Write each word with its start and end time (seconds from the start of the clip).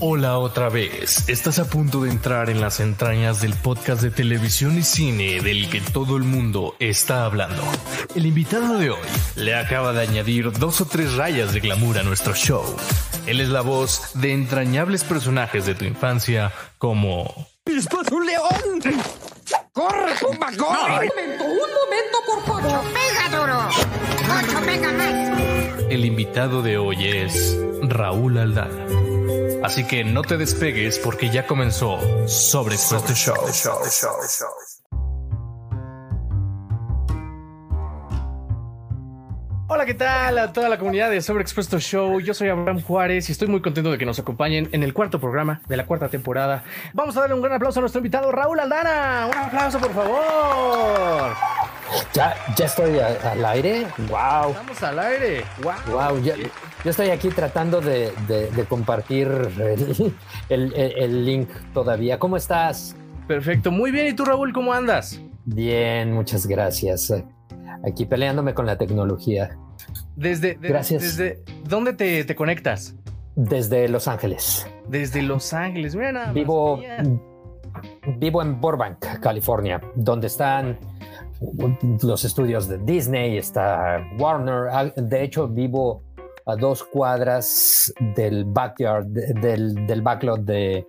Hola 0.00 0.38
otra 0.38 0.68
vez. 0.68 1.28
Estás 1.28 1.58
a 1.58 1.68
punto 1.68 2.02
de 2.02 2.10
entrar 2.10 2.50
en 2.50 2.60
las 2.60 2.78
entrañas 2.78 3.40
del 3.40 3.52
podcast 3.54 4.00
de 4.00 4.12
televisión 4.12 4.78
y 4.78 4.82
cine 4.82 5.40
del 5.40 5.68
que 5.68 5.80
todo 5.80 6.16
el 6.16 6.22
mundo 6.22 6.76
está 6.78 7.24
hablando. 7.24 7.60
El 8.14 8.24
invitado 8.24 8.78
de 8.78 8.90
hoy 8.90 9.08
le 9.34 9.56
acaba 9.56 9.92
de 9.92 10.02
añadir 10.02 10.52
dos 10.52 10.80
o 10.80 10.84
tres 10.84 11.16
rayas 11.16 11.52
de 11.52 11.58
glamour 11.58 11.98
a 11.98 12.04
nuestro 12.04 12.32
show. 12.36 12.62
Él 13.26 13.40
es 13.40 13.48
la 13.48 13.60
voz 13.60 14.12
de 14.14 14.32
entrañables 14.34 15.02
personajes 15.02 15.66
de 15.66 15.74
tu 15.74 15.84
infancia 15.84 16.52
como... 16.78 17.48
¡Pispas 17.64 18.06
un 18.12 18.24
león! 18.24 18.80
¡Corre, 19.72 20.12
Pumba, 20.20 20.52
corre! 20.56 21.08
Un 21.08 21.26
momento, 21.26 21.44
un 21.44 21.70
momento, 21.74 22.18
por 22.24 22.44
Pocho. 22.44 22.82
¡Pega 22.94 23.36
duro! 23.36 23.68
¡Pocho, 24.28 24.64
pega 24.64 24.92
más! 24.92 25.90
El 25.90 26.04
invitado 26.04 26.62
de 26.62 26.78
hoy 26.78 27.04
es 27.04 27.58
Raúl 27.82 28.38
Aldana. 28.38 29.17
Así 29.62 29.84
que 29.86 30.04
no 30.04 30.22
te 30.22 30.36
despegues 30.36 30.98
porque 30.98 31.30
ya 31.30 31.46
comenzó 31.46 31.98
Sobre 32.28 32.74
Expuesto 32.74 33.12
Show. 33.14 33.34
Hola, 39.70 39.84
¿qué 39.84 39.92
tal 39.92 40.38
a 40.38 40.50
toda 40.50 40.70
la 40.70 40.78
comunidad 40.78 41.10
de 41.10 41.20
Sobreexpuesto 41.20 41.78
Show? 41.78 42.20
Yo 42.20 42.32
soy 42.32 42.48
Abraham 42.48 42.80
Juárez 42.82 43.28
y 43.28 43.32
estoy 43.32 43.48
muy 43.48 43.60
contento 43.60 43.90
de 43.90 43.98
que 43.98 44.06
nos 44.06 44.18
acompañen 44.18 44.70
en 44.72 44.82
el 44.82 44.94
cuarto 44.94 45.20
programa 45.20 45.60
de 45.68 45.76
la 45.76 45.84
cuarta 45.84 46.08
temporada. 46.08 46.64
Vamos 46.94 47.14
a 47.18 47.20
darle 47.20 47.34
un 47.34 47.42
gran 47.42 47.52
aplauso 47.56 47.78
a 47.80 47.82
nuestro 47.82 47.98
invitado 47.98 48.32
Raúl 48.32 48.58
Aldana. 48.60 49.26
Un 49.30 49.36
aplauso, 49.36 49.78
por 49.78 49.92
favor. 49.92 51.34
Ya, 52.14 52.34
ya 52.56 52.64
estoy 52.64 52.98
a- 52.98 53.30
al 53.32 53.44
aire. 53.44 53.86
Wow. 54.08 54.52
Estamos 54.52 54.82
al 54.82 54.98
aire. 55.00 55.44
Wow. 55.62 55.74
Wow, 55.92 56.22
yo, 56.22 56.32
yo 56.84 56.90
estoy 56.90 57.08
aquí 57.10 57.28
tratando 57.28 57.80
de, 57.80 58.12
de- 58.28 58.50
de 58.50 58.64
compartir 58.64 59.28
el, 59.28 60.14
el- 60.48 60.74
el- 60.74 60.92
el 60.98 61.24
link 61.26 61.48
todavía. 61.74 62.18
¿Cómo 62.18 62.36
estás? 62.36 62.94
Perfecto. 63.26 63.70
Muy 63.70 63.90
bien. 63.90 64.06
¿Y 64.08 64.12
tú, 64.14 64.24
Raúl, 64.24 64.52
cómo 64.52 64.72
andas? 64.72 65.20
Bien, 65.44 66.12
muchas 66.12 66.46
gracias. 66.46 67.12
Aquí 67.86 68.06
peleándome 68.06 68.54
con 68.54 68.66
la 68.66 68.76
tecnología 68.76 69.56
Desde, 70.16 70.54
de- 70.56 70.68
Gracias. 70.68 71.02
¿Desde 71.02 71.42
dónde 71.68 71.92
te, 71.92 72.24
te 72.24 72.34
conectas? 72.34 72.94
desde 73.36 73.88
Los 73.88 74.08
Ángeles. 74.08 74.66
Desde 74.88 75.22
Los 75.22 75.52
Ángeles. 75.52 75.94
Mira 75.94 76.10
nada 76.10 76.26
más. 76.26 76.34
Vivo, 76.34 76.76
Mira. 76.78 77.04
vivo 78.18 78.42
en 78.42 78.60
Burbank, 78.60 78.98
California, 79.20 79.80
donde 79.94 80.26
están 80.26 80.76
los 82.02 82.24
estudios 82.24 82.66
de 82.66 82.78
Disney, 82.78 83.38
está 83.38 84.04
Warner. 84.18 84.68
Ah, 84.72 84.84
De 84.96 85.22
hecho, 85.22 85.46
vivo 85.46 86.02
a 86.48 86.56
dos 86.56 86.82
cuadras 86.82 87.92
del 88.16 88.44
backyard, 88.46 89.06
de- 89.06 89.34
del, 89.34 89.86
del 89.86 90.02
backlot 90.02 90.40
de, 90.44 90.86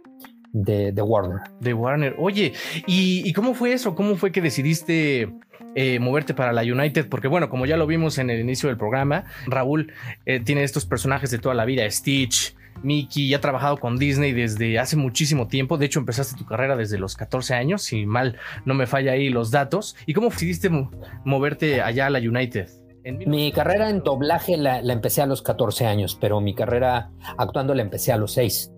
de, 0.54 1.02
Warner. 1.02 1.40
De 1.60 1.74
Warner. 1.74 2.16
Oye, 2.18 2.54
¿y, 2.88 3.22
y 3.28 3.34
cómo 3.34 3.54
fue 3.54 3.74
eso? 3.74 3.94
¿Cómo 3.94 4.16
fue 4.16 4.32
que 4.32 4.42
decidiste 4.42 5.30
eh, 5.76 6.00
moverte 6.00 6.34
para 6.34 6.54
la 6.54 6.62
United? 6.62 7.10
Porque 7.10 7.28
bueno, 7.28 7.50
como 7.50 7.66
ya 7.66 7.78
lo 7.78 7.86
vimos 7.88 8.18
en 8.20 8.30
el 8.30 8.40
inicio 8.40 8.70
del 8.70 8.78
programa, 8.78 9.26
Raúl 9.48 9.92
eh, 10.26 10.40
tiene 10.40 10.64
estos 10.64 10.86
personajes 10.86 11.30
de 11.30 11.40
toda 11.40 11.56
la 11.56 11.66
vida, 11.66 11.90
Stitch. 11.92 12.56
Mickey, 12.82 13.28
ya 13.28 13.38
ha 13.38 13.42
trabajado 13.42 13.76
con 13.76 13.98
Disney 13.98 14.32
desde 14.32 14.80
hace 14.80 14.96
muchísimo 14.96 15.50
tiempo. 15.50 15.78
De 15.78 15.86
hecho, 15.88 16.00
empezaste 16.00 16.38
tu 16.38 16.46
carrera 16.46 16.78
desde 16.78 16.98
los 16.98 17.18
14 17.18 17.54
años, 17.54 17.82
si 17.82 18.06
mal 18.06 18.38
no 18.64 18.74
me 18.74 18.88
falla 18.88 19.12
ahí 19.12 19.28
los 19.28 19.52
datos. 19.52 19.98
¿Y 20.06 20.14
cómo 20.14 20.30
decidiste 20.30 20.70
mo- 20.70 20.90
moverte 21.26 21.82
allá 21.82 22.06
a 22.06 22.10
la 22.10 22.20
United? 22.20 22.70
Mi 23.12 23.52
carrera 23.52 23.90
en 23.90 24.04
doblaje 24.04 24.58
la, 24.58 24.82
la 24.82 24.94
empecé 24.94 25.22
a 25.22 25.26
los 25.26 25.42
14 25.42 25.86
años, 25.86 26.18
pero 26.20 26.42
mi 26.42 26.54
carrera 26.54 27.12
actuando 27.38 27.74
la 27.74 27.82
empecé 27.82 28.12
a 28.12 28.18
los 28.18 28.34
6. 28.34 28.72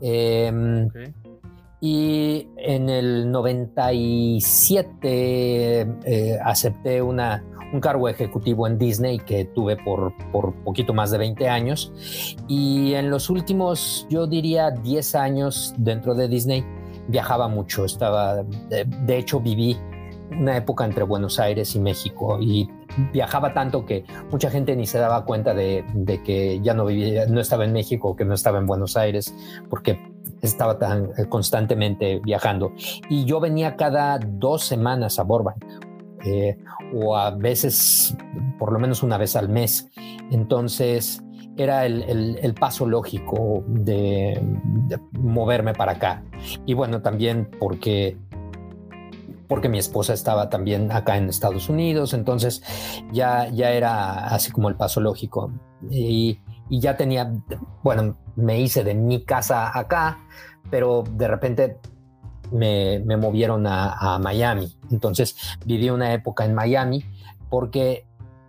Em. 0.00 0.88
Y 1.80 2.48
en 2.56 2.88
el 2.88 3.30
97 3.30 5.86
eh, 6.04 6.36
acepté 6.44 7.00
una, 7.00 7.44
un 7.72 7.80
cargo 7.80 8.08
ejecutivo 8.08 8.66
en 8.66 8.78
Disney 8.78 9.20
que 9.20 9.44
tuve 9.44 9.76
por, 9.76 10.12
por 10.32 10.56
poquito 10.64 10.92
más 10.92 11.12
de 11.12 11.18
20 11.18 11.48
años. 11.48 11.92
Y 12.48 12.94
en 12.94 13.10
los 13.10 13.30
últimos, 13.30 14.08
yo 14.10 14.26
diría, 14.26 14.72
10 14.72 15.14
años 15.14 15.72
dentro 15.78 16.16
de 16.16 16.26
Disney, 16.26 16.64
viajaba 17.06 17.46
mucho. 17.46 17.84
Estaba, 17.84 18.42
de, 18.42 18.84
de 18.84 19.16
hecho, 19.16 19.38
viví 19.38 19.76
una 20.30 20.56
época 20.56 20.84
entre 20.84 21.04
Buenos 21.04 21.38
Aires 21.38 21.74
y 21.74 21.80
México 21.80 22.38
y 22.40 22.68
viajaba 23.12 23.54
tanto 23.54 23.84
que 23.84 24.04
mucha 24.30 24.50
gente 24.50 24.74
ni 24.76 24.86
se 24.86 24.98
daba 24.98 25.24
cuenta 25.24 25.54
de, 25.54 25.84
que 26.24 26.60
ya 26.60 26.74
no 26.74 26.88
estaba 27.40 27.64
en 27.64 27.72
México, 27.72 28.16
que 28.16 28.24
no 28.24 28.34
estaba 28.34 28.58
en 28.58 28.66
Buenos 28.66 28.96
Aires, 28.96 29.34
porque 29.68 30.00
estaba 30.42 30.78
tan 30.78 31.10
eh, 31.16 31.26
constantemente 31.28 32.20
viajando. 32.20 32.72
Y 33.08 33.24
yo 33.24 33.40
venía 33.40 33.76
cada 33.76 34.18
dos 34.18 34.64
semanas 34.64 35.18
a 35.18 35.22
Burbank, 35.22 35.64
eh, 36.24 36.58
o 36.94 37.16
a 37.16 37.30
veces, 37.30 38.16
por 38.58 38.72
lo 38.72 38.78
menos 38.78 39.02
una 39.02 39.18
vez 39.18 39.36
al 39.36 39.48
mes. 39.48 39.88
Entonces, 40.30 41.22
era 41.56 41.86
el, 41.86 42.54
paso 42.58 42.86
lógico 42.86 43.64
de 43.66 44.40
moverme 45.12 45.74
para 45.74 45.92
acá. 45.92 46.22
Y 46.66 46.74
bueno, 46.74 47.02
también 47.02 47.48
porque 47.58 48.16
porque 49.48 49.68
mi 49.68 49.78
esposa 49.78 50.12
estaba 50.12 50.50
también 50.50 50.92
acá 50.92 51.16
en 51.16 51.28
Estados 51.28 51.68
Unidos, 51.68 52.12
entonces 52.12 52.62
ya, 53.12 53.48
ya 53.48 53.70
era 53.70 54.28
así 54.28 54.52
como 54.52 54.68
el 54.68 54.76
paso 54.76 55.00
lógico. 55.00 55.50
Y, 55.90 56.40
ya 56.70 56.98
tenía, 56.98 57.32
bueno, 57.82 58.18
me 58.36 58.60
hice 58.60 58.84
de 58.84 58.94
mi 58.94 59.24
casa 59.24 59.76
acá, 59.76 60.18
pero 60.70 61.02
de 61.10 61.26
repente 61.26 61.78
me, 62.52 63.00
me 63.06 63.16
movieron 63.16 63.66
a, 63.66 63.94
a 63.94 64.18
Miami. 64.18 64.76
Entonces 64.90 65.34
viví 65.64 65.88
una 65.88 66.12
época 66.12 66.44
en 66.44 66.54
Miami 66.54 67.06
porque 67.48 68.06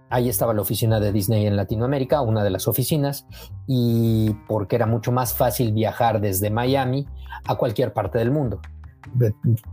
ahí 0.10 0.28
estaba 0.28 0.54
la 0.54 0.62
oficina 0.62 1.00
de 1.00 1.14
Disney 1.14 1.46
en 1.46 1.56
Latinoamérica, 1.56 2.20
una 2.20 2.44
de 2.44 2.50
las 2.50 2.68
oficinas, 2.68 3.26
y 3.68 4.34
porque 4.50 4.76
era 4.76 4.86
mucho 4.86 5.14
más 5.14 5.34
fácil 5.34 5.72
viajar 5.72 6.20
desde 6.20 6.50
Miami 6.50 7.08
a 7.46 7.56
cualquier 7.56 7.94
parte 7.94 8.18
del 8.18 8.32
mundo 8.32 8.60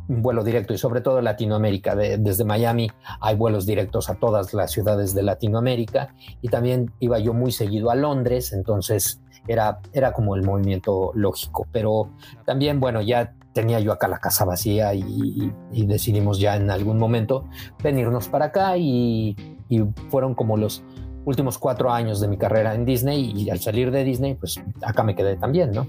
un 0.09 0.23
vuelo 0.23 0.43
directo 0.45 0.73
y 0.75 0.79
sobre 0.79 1.01
todo 1.01 1.21
Latinoamérica. 1.21 1.95
De- 1.95 2.19
desde 2.19 2.45
Miami 2.45 2.91
hay 3.21 3.37
vuelos 3.37 3.67
directos 3.67 4.09
a 4.11 4.15
todas 4.15 4.55
las 4.55 4.71
ciudades 4.73 5.15
de 5.15 5.23
Latinoamérica 5.23 6.15
y 6.43 6.49
también 6.49 6.91
iba 7.01 7.19
yo 7.19 7.35
muy 7.35 7.53
seguido 7.53 7.91
a 7.91 7.95
Londres, 7.95 8.53
entonces 8.53 9.21
era, 9.49 9.79
era 9.93 10.13
como 10.13 10.35
el 10.35 10.43
movimiento 10.43 11.13
lógico. 11.15 11.67
Pero 11.73 12.11
también, 12.45 12.81
bueno, 12.81 13.01
ya 13.03 13.35
tenía 13.53 13.81
yo 13.81 13.93
acá 13.93 14.09
la 14.09 14.19
casa 14.19 14.45
vacía 14.45 14.93
y, 14.95 15.53
y 15.73 15.87
decidimos 15.87 16.39
ya 16.39 16.57
en 16.57 16.71
algún 16.71 16.99
momento 16.99 17.45
venirnos 17.83 18.29
para 18.29 18.47
acá 18.47 18.77
y, 18.77 19.35
y 19.69 19.83
fueron 20.11 20.35
como 20.35 20.57
los 20.57 20.83
últimos 21.25 21.59
cuatro 21.59 21.91
años 21.91 22.21
de 22.21 22.29
mi 22.29 22.37
carrera 22.37 22.75
en 22.75 22.85
Disney 22.85 23.33
y 23.35 23.51
al 23.51 23.59
salir 23.59 23.91
de 23.91 24.05
Disney, 24.05 24.35
pues 24.35 24.61
acá 24.83 25.03
me 25.03 25.15
quedé 25.15 25.37
también, 25.37 25.73
¿no? 25.73 25.87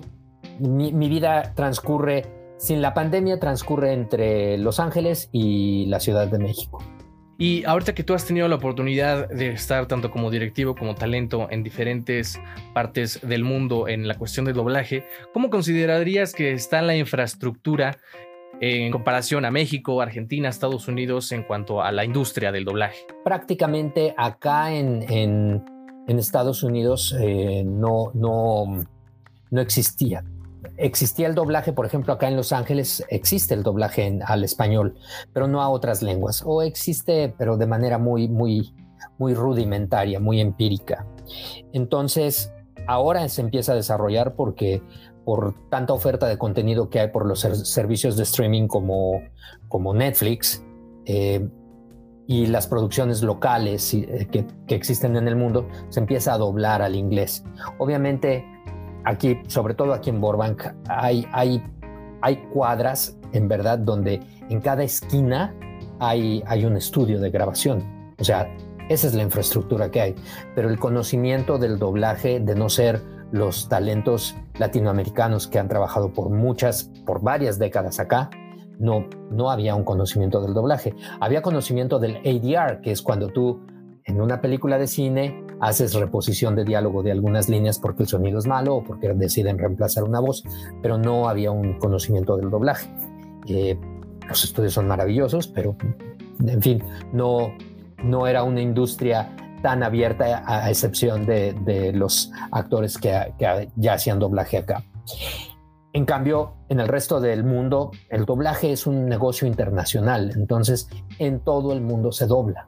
Mi, 0.59 0.91
mi 0.93 1.09
vida 1.09 1.53
transcurre 1.55 2.25
sin 2.57 2.81
la 2.81 2.93
pandemia 2.93 3.39
transcurre 3.39 3.93
entre 3.93 4.57
Los 4.57 4.79
Ángeles 4.79 5.29
y 5.31 5.85
la 5.87 5.99
Ciudad 5.99 6.27
de 6.27 6.39
México. 6.39 6.79
Y 7.39 7.63
ahorita 7.65 7.93
que 7.93 8.03
tú 8.03 8.15
has 8.15 8.25
tenido 8.25 8.47
la 8.47 8.55
oportunidad 8.55 9.29
de 9.29 9.49
estar 9.51 9.85
tanto 9.85 10.09
como 10.09 10.31
directivo 10.31 10.73
como 10.75 10.95
talento 10.95 11.47
en 11.51 11.61
diferentes 11.61 12.41
partes 12.73 13.19
del 13.21 13.43
mundo 13.43 13.87
en 13.87 14.07
la 14.07 14.15
cuestión 14.17 14.45
del 14.45 14.55
doblaje, 14.55 15.05
¿cómo 15.33 15.51
considerarías 15.51 16.33
que 16.33 16.51
está 16.53 16.81
la 16.81 16.95
infraestructura 16.95 17.97
en 18.59 18.91
comparación 18.91 19.45
a 19.45 19.51
México, 19.51 20.01
Argentina, 20.01 20.49
Estados 20.49 20.87
Unidos 20.87 21.31
en 21.31 21.43
cuanto 21.43 21.83
a 21.83 21.91
la 21.91 22.03
industria 22.05 22.51
del 22.51 22.65
doblaje? 22.65 23.05
Prácticamente 23.23 24.15
acá 24.17 24.73
en, 24.73 25.03
en- 25.07 25.63
en 26.07 26.17
Estados 26.19 26.63
Unidos 26.63 27.13
eh, 27.21 27.63
no, 27.67 28.11
no, 28.15 28.83
no 29.51 29.61
existía. 29.61 30.23
Existía 30.77 31.27
el 31.27 31.35
doblaje, 31.35 31.73
por 31.73 31.85
ejemplo, 31.85 32.13
acá 32.13 32.27
en 32.27 32.35
Los 32.35 32.51
Ángeles 32.51 33.03
existe 33.09 33.53
el 33.53 33.63
doblaje 33.63 34.19
al 34.25 34.43
español, 34.43 34.95
pero 35.33 35.47
no 35.47 35.61
a 35.61 35.69
otras 35.69 36.01
lenguas. 36.01 36.43
O 36.45 36.61
existe, 36.61 37.33
pero 37.37 37.57
de 37.57 37.67
manera 37.67 37.97
muy, 37.97 38.27
muy, 38.27 38.73
muy 39.17 39.33
rudimentaria, 39.33 40.19
muy 40.19 40.41
empírica. 40.41 41.05
Entonces, 41.73 42.51
ahora 42.87 43.27
se 43.29 43.41
empieza 43.41 43.73
a 43.73 43.75
desarrollar 43.75 44.35
porque 44.35 44.81
por 45.25 45.55
tanta 45.69 45.93
oferta 45.93 46.27
de 46.27 46.37
contenido 46.37 46.89
que 46.89 46.99
hay 47.01 47.09
por 47.09 47.25
los 47.25 47.41
ser- 47.41 47.55
servicios 47.57 48.15
de 48.17 48.23
streaming 48.23 48.67
como, 48.67 49.21
como 49.67 49.93
Netflix 49.93 50.63
eh, 51.05 51.47
y 52.27 52.47
las 52.47 52.67
producciones 52.67 53.21
locales 53.21 53.93
eh, 53.93 54.27
que, 54.31 54.45
que 54.67 54.75
existen 54.75 55.15
en 55.17 55.27
el 55.27 55.35
mundo, 55.35 55.67
se 55.89 55.99
empieza 55.99 56.33
a 56.33 56.37
doblar 56.37 56.81
al 56.81 56.95
inglés. 56.95 57.43
Obviamente, 57.77 58.45
aquí, 59.07 59.39
sobre 59.47 59.73
todo 59.73 59.93
aquí 59.93 60.09
en 60.09 60.19
Burbank, 60.19 60.63
hay, 60.89 61.63
cuadras, 62.53 63.17
en 63.31 63.47
verdad, 63.47 63.79
donde 63.79 64.21
en 64.49 64.59
cada 64.59 64.83
esquina 64.83 65.55
hay, 65.99 66.43
hay 66.45 66.65
un 66.65 66.75
estudio 66.75 67.19
de 67.19 67.29
grabación. 67.29 68.13
O 68.19 68.23
sea, 68.23 68.53
esa 68.89 69.07
es 69.07 69.13
la 69.13 69.23
infraestructura 69.23 69.89
que 69.91 70.01
hay. 70.01 70.15
Pero 70.55 70.69
el 70.69 70.79
conocimiento 70.79 71.57
del 71.57 71.79
doblaje, 71.79 72.39
de 72.39 72.55
no 72.55 72.69
ser 72.69 73.01
los 73.31 73.69
talentos 73.69 74.35
latinoamericanos 74.57 75.47
que 75.47 75.59
han 75.59 75.67
trabajado 75.67 76.11
por 76.11 76.29
muchas, 76.29 76.91
por 77.05 77.21
varias 77.21 77.59
décadas 77.59 77.99
acá, 77.99 78.29
no, 78.79 79.07
no 79.31 79.49
había 79.51 79.75
un 79.75 79.83
conocimiento 79.83 80.41
del 80.41 80.53
doblaje. 80.53 80.95
Había 81.19 81.41
conocimiento 81.41 81.99
del 81.99 82.17
ADR, 82.17 82.81
que 82.81 82.91
es 82.91 83.01
cuando 83.01 83.29
tú 83.29 83.61
en 84.07 84.21
una 84.21 84.41
película 84.41 84.77
de 84.77 84.87
cine 84.87 85.45
haces 85.59 85.93
reposición 85.93 86.55
de 86.55 86.63
diálogo 86.63 87.03
de 87.03 87.11
algunas 87.11 87.49
líneas 87.49 87.77
porque 87.77 88.03
el 88.03 88.09
sonido 88.09 88.39
es 88.39 88.47
malo 88.47 88.75
o 88.75 88.83
porque 88.83 89.13
deciden 89.13 89.57
reemplazar 89.59 90.03
una 90.03 90.19
voz, 90.19 90.43
pero 90.81 90.97
no 90.97 91.29
había 91.29 91.51
un 91.51 91.77
conocimiento 91.77 92.37
del 92.37 92.49
doblaje. 92.49 92.89
Eh, 93.47 93.77
los 94.27 94.43
estudios 94.43 94.73
son 94.73 94.87
maravillosos, 94.87 95.47
pero 95.47 95.75
en 96.45 96.61
fin, 96.61 96.83
no, 97.11 97.51
no 98.03 98.27
era 98.27 98.43
una 98.43 98.61
industria 98.61 99.35
tan 99.61 99.83
abierta 99.83 100.43
a 100.45 100.69
excepción 100.69 101.25
de, 101.25 101.91
los 101.93 102.31
actores 102.51 102.97
que, 102.97 103.33
ya 103.75 103.93
hacían 103.93 104.19
doblaje 104.19 104.57
acá. 104.57 104.83
En 105.93 106.05
cambio, 106.05 106.53
en 106.69 106.79
el 106.79 106.87
resto 106.87 107.19
del 107.19 107.43
mundo, 107.43 107.91
el 108.09 108.25
doblaje 108.25 108.71
es 108.71 108.85
un 108.85 109.07
negocio 109.07 109.47
internacional, 109.47 110.31
entonces 110.35 110.87
en 111.17 111.39
todo 111.39 111.73
el 111.73 111.81
mundo 111.81 112.11
se 112.11 112.27
dobla. 112.27 112.67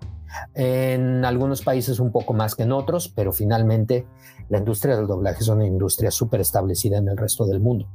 En 0.53 1.25
algunos 1.25 1.61
países 1.61 1.99
un 1.99 2.11
poco 2.11 2.33
más 2.33 2.55
que 2.55 2.63
en 2.63 2.71
otros, 2.71 3.09
pero 3.15 3.31
finalmente 3.33 4.07
la 4.49 4.57
industria 4.59 4.95
del 4.95 5.07
doblaje 5.07 5.39
es 5.39 5.47
una 5.47 5.65
industria 5.65 6.11
súper 6.11 6.41
establecida 6.41 6.97
en 6.97 7.07
el 7.07 7.17
resto 7.17 7.45
del 7.45 7.59
mundo. 7.59 7.87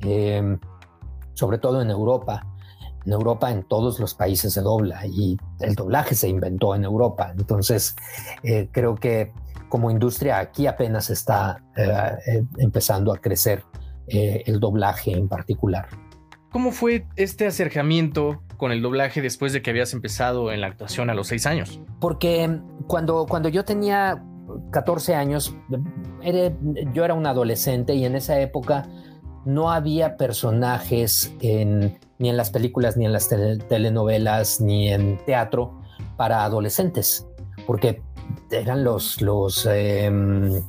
Em, 0.00 0.58
sobre 1.34 1.58
todo 1.58 1.82
en 1.82 1.90
Europa. 1.90 2.46
En 3.04 3.12
Europa, 3.12 3.52
en 3.52 3.62
todos 3.62 4.00
los 4.00 4.14
países 4.14 4.52
se 4.52 4.62
dobla 4.62 5.06
y 5.06 5.36
el 5.60 5.74
doblaje 5.74 6.14
se 6.14 6.28
inventó 6.28 6.74
en 6.74 6.84
Europa. 6.84 7.32
Entonces, 7.38 7.94
eh, 8.42 8.68
creo 8.72 8.96
que 8.96 9.32
como 9.68 9.90
industria 9.90 10.38
aquí 10.38 10.66
apenas 10.66 11.10
está 11.10 11.62
eh, 11.76 11.86
eh, 12.26 12.42
empezando 12.58 13.12
a 13.12 13.18
crecer 13.18 13.62
el 14.08 14.60
doblaje 14.60 15.10
en 15.12 15.28
particular. 15.28 15.88
¿Cómo 16.52 16.70
fue 16.70 17.08
este 17.16 17.48
acercamiento 17.48 18.40
con 18.56 18.72
el 18.72 18.82
doblaje 18.82 19.22
después 19.22 19.52
de 19.52 19.62
que 19.62 19.70
habías 19.70 19.92
empezado 19.92 20.52
en 20.52 20.60
la 20.60 20.66
actuación 20.66 21.10
a 21.10 21.14
los 21.14 21.28
seis 21.28 21.46
años? 21.46 21.80
Porque 22.00 22.60
cuando, 22.86 23.26
cuando 23.26 23.48
yo 23.48 23.64
tenía 23.64 24.22
14 24.70 25.14
años, 25.14 25.54
yo 26.92 27.04
era 27.04 27.14
un 27.14 27.26
adolescente 27.26 27.94
y 27.94 28.04
en 28.04 28.16
esa 28.16 28.40
época 28.40 28.88
no 29.44 29.70
había 29.70 30.16
personajes 30.16 31.32
ni 31.40 32.28
en 32.28 32.36
las 32.36 32.50
películas, 32.50 32.96
ni 32.96 33.06
en 33.06 33.12
las 33.12 33.28
telenovelas, 33.68 34.60
ni 34.60 34.88
en 34.92 35.18
teatro 35.24 35.80
para 36.16 36.44
adolescentes, 36.44 37.26
porque 37.66 38.02
eran 38.50 38.84
los, 38.84 39.20
los 39.20 39.66
em, 39.66 40.62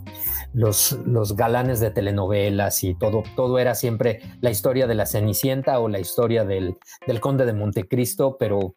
los, 0.58 1.36
galanes 1.36 1.80
de 1.80 1.92
telenovelas 1.92 2.84
y 2.84 2.96
todo, 2.96 3.24
todo 3.36 3.60
era 3.60 3.76
siempre 3.76 4.22
la 4.42 4.50
historia 4.50 4.88
de 4.88 4.96
la 4.96 5.06
Cenicienta 5.06 5.80
o 5.80 5.88
la 5.88 6.00
historia 6.00 6.46
del, 6.46 6.78
Conde 7.22 7.46
de 7.46 7.54
Montecristo, 7.54 8.38
pero, 8.40 8.76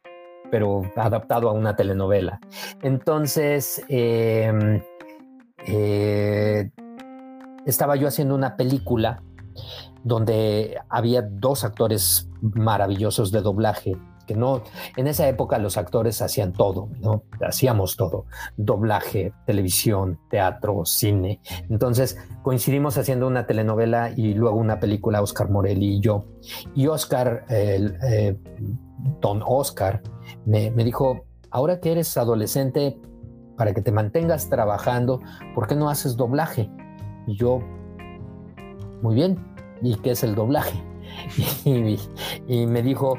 pero 0.50 0.82
adaptado 0.94 1.48
a 1.48 1.52
una 1.52 1.76
telenovela. 1.76 2.38
Entonces, 2.82 3.82
em, 3.88 4.82
eh, 5.66 6.70
estaba 7.64 7.96
yo 7.96 8.08
haciendo 8.08 8.34
una 8.34 8.56
película 8.56 9.22
donde 10.04 10.78
había 10.90 11.22
dos 11.22 11.64
actores 11.64 12.28
maravillosos 12.42 13.32
de 13.32 13.40
doblaje 13.40 13.96
no, 14.34 14.62
en 14.96 15.06
esa 15.06 15.28
época 15.28 15.58
los 15.58 15.76
actores 15.76 16.22
hacían 16.22 16.52
todo, 16.52 16.88
¿no? 17.00 17.24
Hacíamos 17.46 17.96
todo, 17.96 18.26
doblaje, 18.56 19.32
televisión, 19.46 20.18
teatro, 20.28 20.84
cine. 20.84 21.40
Entonces 21.68 22.18
coincidimos 22.42 22.98
haciendo 22.98 23.26
una 23.26 23.46
telenovela 23.46 24.10
y 24.16 24.34
luego 24.34 24.56
una 24.56 24.80
película, 24.80 25.22
Oscar 25.22 25.50
Morelli 25.50 25.96
y 25.96 26.00
yo. 26.00 26.24
Y 26.74 26.86
Oscar, 26.86 27.44
eh, 27.48 28.36
don 29.20 29.42
Oscar, 29.44 30.02
me, 30.46 30.70
me 30.70 30.84
dijo, 30.84 31.24
ahora 31.50 31.80
que 31.80 31.92
eres 31.92 32.16
adolescente, 32.16 32.98
para 33.56 33.74
que 33.74 33.82
te 33.82 33.92
mantengas 33.92 34.48
trabajando, 34.48 35.20
¿por 35.54 35.66
qué 35.66 35.76
no 35.76 35.90
haces 35.90 36.16
doblaje? 36.16 36.70
Y 37.26 37.36
yo, 37.36 37.60
muy 39.02 39.14
bien, 39.14 39.38
¿y 39.82 39.96
qué 39.96 40.12
es 40.12 40.24
el 40.24 40.34
doblaje? 40.34 40.82
y, 42.48 42.66
me 42.66 42.82
dijo, 42.82 43.18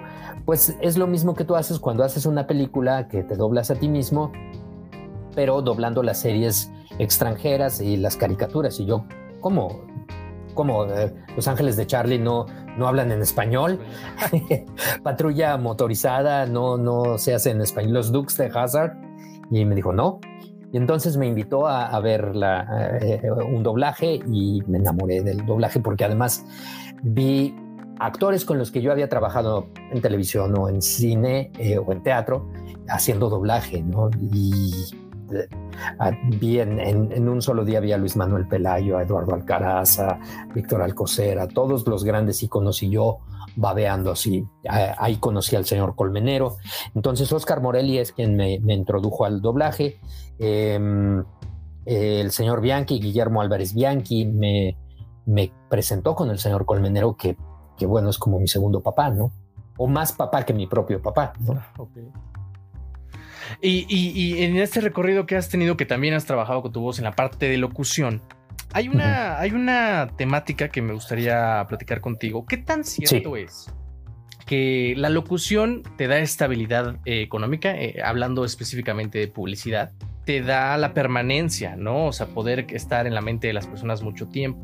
pues 0.52 0.76
es 0.82 0.98
lo 0.98 1.08
mismo 1.08 1.34
que 1.34 1.46
tú 1.46 1.56
haces 1.56 1.80
cuando 1.80 2.04
haces 2.04 2.26
una 2.26 2.46
película 2.46 3.08
que 3.08 3.24
te 3.24 3.38
doblas 3.38 3.72
a 3.72 3.76
ti 3.76 3.88
mismo, 3.88 4.34
pero 5.34 5.62
doblando 5.62 6.04
las 6.04 6.20
series 6.20 6.70
extranjeras 7.00 7.80
y 7.80 7.96
las 7.96 8.18
caricaturas. 8.18 8.78
Y 8.82 8.86
yo, 8.86 9.06
¿cómo? 9.40 9.86
¿Cómo? 10.54 10.84
Eh, 10.88 11.16
Los 11.38 11.48
Ángeles 11.48 11.78
de 11.78 11.88
Charlie 11.88 12.20
no, 12.20 12.48
no 12.78 12.90
hablan 12.90 13.14
en 13.14 13.22
español. 13.22 13.80
Patrulla 15.04 15.56
motorizada 15.56 16.46
no, 16.48 16.76
no 16.78 17.18
se 17.18 17.34
hace 17.34 17.52
en 17.52 17.62
español. 17.62 17.94
Los 17.94 18.12
Dukes 18.12 18.36
de 18.36 18.52
Hazard. 18.54 18.92
Y 19.52 19.64
me 19.64 19.74
dijo, 19.74 19.94
no. 19.94 20.20
Y 20.74 20.76
entonces 20.76 21.16
me 21.16 21.28
invitó 21.28 21.66
a, 21.66 21.98
ver 22.02 22.36
la, 22.36 22.98
eh, 23.00 23.22
un 23.32 23.64
doblaje 23.64 24.20
y 24.30 24.62
me 24.68 24.80
enamoré 24.80 25.22
del 25.22 25.46
doblaje 25.46 25.80
porque 25.80 26.04
además 26.04 26.46
vi 27.04 27.56
actores 28.00 28.46
con 28.46 28.58
los 28.58 28.72
que 28.72 28.82
yo 28.82 28.92
había 28.92 29.10
trabajado 29.10 29.68
en 29.92 30.02
televisión 30.02 30.58
o 30.58 30.70
en 30.70 30.82
cine 30.82 31.52
eh, 31.60 31.78
o 31.78 31.92
en 31.92 32.04
teatro 32.04 32.50
haciendo 32.88 33.30
doblaje, 33.30 33.82
¿no? 33.84 34.10
Y 34.20 34.72
eh, 35.34 35.48
vi 36.40 36.60
en, 36.60 37.30
un 37.30 37.42
solo 37.42 37.64
día 37.64 37.80
vi 37.80 37.92
a 37.92 37.98
Luis 37.98 38.16
Manuel 38.16 38.48
Pelayo, 38.48 38.98
a 38.98 39.04
Eduardo 39.04 39.34
Alcaraz, 39.34 40.00
a 40.00 40.20
Víctor 40.54 40.82
Alcocer, 40.82 41.40
a 41.40 41.48
todos 41.48 41.88
los 41.88 42.04
grandes 42.04 42.42
íconos 42.44 42.84
y 42.84 42.90
yo 42.90 43.20
babeando 43.56 44.12
así. 44.12 44.46
Ahí 44.68 45.18
conocí 45.18 45.56
al 45.56 45.66
señor 45.66 45.96
Colmenero. 45.96 46.58
Entonces 46.96 47.32
Oscar 47.32 47.62
Morelli 47.62 47.98
es 47.98 48.12
quien 48.12 48.36
me, 48.36 48.54
introdujo 48.54 49.26
al 49.26 49.42
doblaje. 49.42 50.00
Em, 50.40 51.24
el 51.86 52.32
señor 52.32 52.62
Bianchi, 52.62 53.00
Guillermo 53.00 53.42
Álvarez 53.42 53.74
Bianchi, 53.74 54.26
me, 54.26 54.78
me 55.26 55.52
presentó 55.70 56.16
con 56.16 56.30
el 56.30 56.40
señor 56.40 56.66
Colmenero 56.66 57.16
que 57.16 57.38
que 57.82 57.88
bueno, 57.88 58.12
es 58.12 58.20
como 58.20 58.40
mi 58.40 58.48
segundo 58.48 58.84
papá, 58.84 59.10
¿no? 59.10 59.32
O 59.76 59.88
más 59.88 60.14
papá 60.14 60.46
que 60.46 60.54
mi 60.54 60.68
propio 60.68 61.02
papá, 61.02 61.34
¿no? 61.40 61.54
Ah, 61.54 61.88
y, 63.60 64.44
en 64.44 64.56
este 64.58 64.82
recorrido 64.82 65.26
que 65.26 65.36
has 65.36 65.50
tenido, 65.50 65.78
que 65.78 65.88
también 65.88 66.14
has 66.14 66.26
trabajado 66.26 66.62
con 66.62 66.72
tu 66.72 66.80
voz 66.80 67.00
en 67.00 67.06
la 67.06 67.14
parte 67.14 67.50
de 67.50 67.58
locución, 67.58 68.22
hay 68.72 68.88
una, 68.88 69.40
hay 69.40 69.50
una 69.50 70.12
temática 70.16 70.70
que 70.70 70.84
me 70.84 70.94
gustaría 70.94 71.66
platicar 71.68 72.02
contigo. 72.02 72.46
¿Qué 72.46 72.58
tan 72.58 72.84
cierto 72.84 73.36
es 73.36 73.74
que 74.46 74.94
la 74.96 75.10
locución 75.10 75.82
te 75.98 76.06
da 76.06 76.20
estabilidad 76.20 76.98
eh, 77.06 77.24
económica, 77.24 77.76
eh, 77.76 78.00
hablando 78.06 78.46
específicamente 78.46 79.18
de 79.18 79.28
publicidad? 79.28 79.92
Te 80.26 80.42
da 80.42 80.78
la 80.78 80.94
permanencia, 80.94 81.76
¿no? 81.76 82.08
O 82.08 82.14
sea, 82.14 82.28
poder 82.28 82.68
estar 82.70 83.08
en 83.08 83.16
la 83.16 83.22
mente 83.22 83.48
de 83.48 83.54
las 83.54 83.68
personas 83.68 84.02
mucho 84.02 84.28
tiempo. 84.28 84.60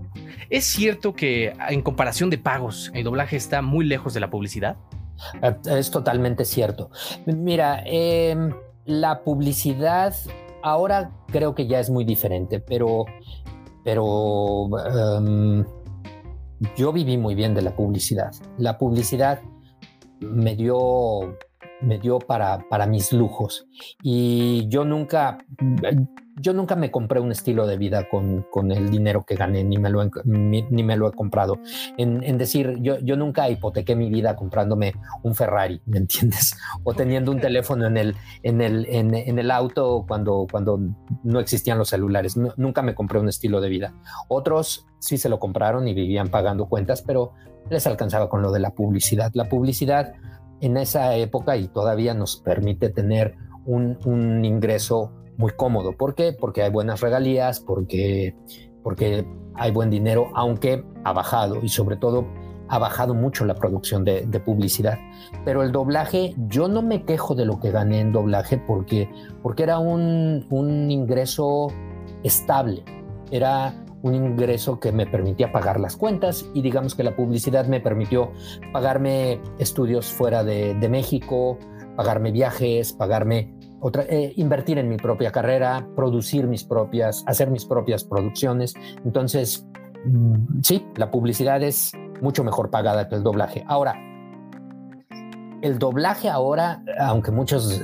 ¿Es 0.49 0.65
cierto 0.65 1.13
que 1.13 1.53
en 1.69 1.81
comparación 1.81 2.29
de 2.29 2.37
pagos, 2.37 2.91
el 2.93 3.03
doblaje 3.03 3.35
está 3.35 3.61
muy 3.61 3.85
lejos 3.85 4.13
de 4.13 4.19
la 4.19 4.29
publicidad? 4.29 4.77
Eh, 5.41 5.55
es 5.77 5.91
totalmente 5.91 6.45
cierto. 6.45 6.91
Mira, 7.25 7.81
em, 7.85 8.53
la 8.85 9.23
publicidad 9.23 10.13
ahora 10.61 11.11
creo 11.27 11.55
que 11.55 11.67
ya 11.67 11.79
es 11.79 11.89
muy 11.89 12.05
diferente, 12.05 12.59
pero, 12.59 13.05
pero 13.83 14.69
em, 15.17 15.65
yo 16.75 16.93
viví 16.93 17.17
muy 17.17 17.35
bien 17.35 17.53
de 17.55 17.63
la 17.63 17.75
publicidad. 17.75 18.31
La 18.57 18.77
publicidad 18.77 19.41
me 20.19 20.55
dio 20.55 21.37
me 21.81 21.99
dio 21.99 22.19
para, 22.19 22.67
para 22.69 22.85
mis 22.85 23.13
lujos. 23.13 23.67
Y 24.01 24.67
yo 24.69 24.85
nunca, 24.85 25.37
yo 26.35 26.53
nunca 26.53 26.75
me 26.75 26.91
compré 26.91 27.19
un 27.19 27.31
estilo 27.31 27.67
de 27.67 27.77
vida 27.77 28.07
con, 28.09 28.45
con 28.51 28.71
el 28.71 28.89
dinero 28.89 29.25
que 29.25 29.35
gané, 29.35 29.63
ni 29.63 29.77
me 29.77 29.89
lo, 29.89 30.01
he, 30.01 30.09
ni, 30.25 30.63
me 30.83 30.97
lo 30.97 31.07
he 31.07 31.11
comprado. 31.11 31.59
En, 31.97 32.23
en, 32.23 32.37
decir, 32.37 32.77
yo, 32.79 32.99
yo 32.99 33.15
nunca 33.15 33.49
hipotequé 33.49 33.95
mi 33.95 34.09
vida 34.09 34.35
comprándome 34.35 34.93
un 35.23 35.35
Ferrari, 35.35 35.81
¿me 35.85 35.97
entiendes? 35.97 36.55
O 36.83 36.93
teniendo 36.93 37.31
un 37.31 37.39
teléfono 37.39 37.87
en 37.87 37.97
el, 37.97 38.15
en 38.43 38.61
el, 38.61 38.85
en, 38.89 39.13
en 39.13 39.39
el 39.39 39.51
auto 39.51 40.05
cuando, 40.07 40.47
cuando 40.49 40.79
no 41.23 41.39
existían 41.39 41.77
los 41.77 41.89
celulares. 41.89 42.37
nunca 42.37 42.81
me 42.81 42.95
compré 42.95 43.19
un 43.19 43.29
estilo 43.29 43.61
de 43.61 43.69
vida. 43.69 43.93
Otros 44.27 44.85
sí 44.99 45.17
se 45.17 45.29
lo 45.29 45.39
compraron 45.39 45.87
y 45.87 45.93
vivían 45.93 46.29
pagando 46.29 46.67
cuentas, 46.67 47.01
pero 47.01 47.33
les 47.69 47.85
alcanzaba 47.87 48.29
con 48.29 48.41
lo 48.41 48.51
de 48.51 48.59
la 48.59 48.71
publicidad. 48.71 49.31
La 49.33 49.49
publicidad 49.49 50.13
en 50.61 50.77
esa 50.77 51.15
época 51.15 51.57
y 51.57 51.67
todavía 51.67 52.13
nos 52.13 52.37
permite 52.37 52.89
tener 52.89 53.35
un, 53.65 54.43
ingreso 54.43 55.11
muy 55.37 55.51
cómodo. 55.51 55.93
¿Por 55.93 56.15
qué? 56.15 56.33
Porque 56.33 56.63
hay 56.63 56.71
buenas 56.71 57.01
regalías, 57.01 57.59
porque, 57.59 58.35
porque 58.83 59.25
hay 59.55 59.71
buen 59.71 59.89
dinero, 59.89 60.29
aunque 60.33 60.83
ha 61.03 61.13
bajado 61.13 61.59
y 61.61 61.69
sobre 61.69 61.97
todo 61.97 62.25
ha 62.69 62.79
bajado 62.79 63.13
mucho 63.13 63.45
la 63.45 63.55
producción 63.55 64.03
de, 64.03 64.41
publicidad. 64.43 64.97
Pero 65.45 65.63
el 65.63 65.71
doblaje, 65.71 66.33
yo 66.47 66.67
no 66.67 66.81
me 66.81 67.03
quejo 67.03 67.35
de 67.35 67.45
lo 67.45 67.59
que 67.59 67.71
gané 67.71 67.99
en 67.99 68.11
doblaje 68.11 68.57
porque, 68.57 69.09
porque 69.41 69.63
era 69.63 69.79
un, 69.79 70.45
un 70.49 70.91
ingreso 70.91 71.67
estable, 72.23 72.83
era 73.31 73.73
un 74.01 74.15
ingreso 74.15 74.79
que 74.79 74.91
me 74.91 75.05
permitía 75.05 75.51
pagar 75.51 75.79
las 75.79 75.95
cuentas 75.95 76.49
y 76.53 76.61
digamos 76.61 76.95
que 76.95 77.03
la 77.03 77.15
publicidad 77.15 77.65
me 77.67 77.79
permitió 77.79 78.31
pagarme 78.71 79.39
estudios 79.59 80.07
fuera 80.07 80.43
de, 80.43 80.75
México, 80.89 81.57
pagarme 81.95 82.31
viajes, 82.31 82.93
pagarme 82.93 83.53
otra, 83.79 84.03
eh, 84.03 84.33
invertir 84.37 84.77
en 84.77 84.89
mi 84.89 84.97
propia 84.97 85.31
carrera, 85.31 85.87
producir 85.95 86.47
mis 86.47 86.63
propias, 86.63 87.23
hacer 87.27 87.49
mis 87.51 87.65
propias 87.65 88.03
producciones. 88.03 88.73
Entonces, 89.03 89.67
mm, 90.05 90.61
sí, 90.63 90.85
la 90.95 91.11
publicidad 91.11 91.61
es 91.63 91.91
mucho 92.21 92.43
mejor 92.43 92.69
pagada 92.69 93.07
que 93.09 93.15
el 93.15 93.23
doblaje. 93.23 93.63
Ahora, 93.67 93.95
el 95.61 95.79
doblaje 95.79 96.29
ahora, 96.29 96.83
aunque 96.99 97.31
muchos 97.31 97.81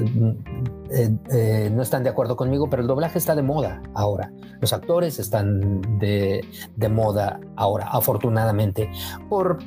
eh, 0.95 1.09
eh, 1.31 1.71
no 1.73 1.81
están 1.81 2.03
de 2.03 2.09
acuerdo 2.09 2.35
conmigo, 2.35 2.69
pero 2.69 2.83
el 2.83 2.87
doblaje 2.87 3.17
está 3.17 3.35
de 3.35 3.41
moda 3.41 3.81
ahora. 3.95 4.31
Los 4.61 4.73
actores 4.73 5.17
están 5.17 5.81
de, 5.97 6.45
moda 6.89 7.39
ahora, 7.55 7.87
afortunadamente, 7.91 8.91
por, 9.27 9.57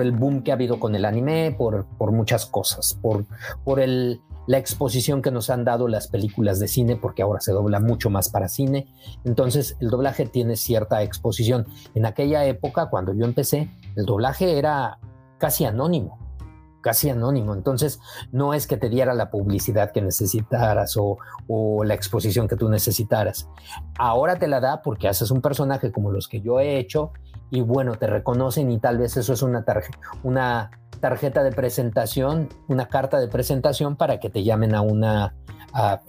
el 0.00 0.12
boom 0.12 0.42
que 0.42 0.52
ha 0.52 0.54
habido 0.54 0.78
con 0.78 0.94
el 0.94 1.04
anime, 1.04 1.54
por, 1.58 1.86
muchas 2.12 2.46
cosas, 2.46 2.96
por, 3.02 3.26
la 4.46 4.58
exposición 4.58 5.20
que 5.22 5.32
nos 5.32 5.50
han 5.50 5.64
dado 5.64 5.88
las 5.88 6.06
películas 6.06 6.60
de 6.60 6.68
cine, 6.68 6.94
porque 6.94 7.22
ahora 7.22 7.40
se 7.40 7.50
dobla 7.50 7.80
mucho 7.80 8.10
más 8.10 8.28
para 8.28 8.48
cine. 8.48 8.86
Entonces, 9.24 9.76
el 9.80 9.90
doblaje 9.90 10.26
tiene 10.26 10.54
cierta 10.54 11.02
exposición. 11.02 11.66
En 11.96 12.06
aquella 12.06 12.44
época, 12.44 12.88
cuando 12.88 13.12
yo 13.12 13.24
empecé, 13.24 13.68
el 13.96 14.06
doblaje 14.06 14.56
era 14.56 15.00
casi 15.38 15.64
anónimo 15.64 16.25
casi 16.86 17.10
anónimo. 17.10 17.52
Entonces, 17.52 17.98
no 18.30 18.54
es 18.54 18.68
que 18.68 18.76
te 18.76 18.88
diera 18.88 19.12
la 19.12 19.28
publicidad 19.28 19.90
que 19.90 20.00
necesitaras 20.00 20.96
o, 20.96 21.18
la 21.82 21.94
exposición 21.94 22.46
que 22.46 22.54
tú 22.54 22.68
necesitaras. 22.68 23.48
Ahora 23.98 24.38
te 24.38 24.46
la 24.46 24.60
da 24.60 24.82
porque 24.82 25.08
haces 25.08 25.32
un 25.32 25.40
personaje 25.40 25.90
como 25.90 26.12
los 26.12 26.28
que 26.28 26.40
yo 26.40 26.60
he 26.60 26.78
hecho 26.78 27.10
y 27.50 27.60
bueno, 27.60 27.96
te 27.96 28.06
reconocen 28.06 28.70
y 28.70 28.78
tal 28.78 28.98
vez 28.98 29.16
eso 29.16 29.32
es 29.32 29.42
una, 29.42 29.64
una 30.22 30.70
tarjeta 31.00 31.42
de 31.42 31.50
presentación, 31.50 32.50
una 32.68 32.86
carta 32.86 33.18
de 33.18 33.26
presentación 33.26 33.96
para 33.96 34.20
que 34.20 34.30
te 34.30 34.44
llamen 34.44 34.72
a 34.72 34.80
una 34.80 35.34
a, 35.72 36.00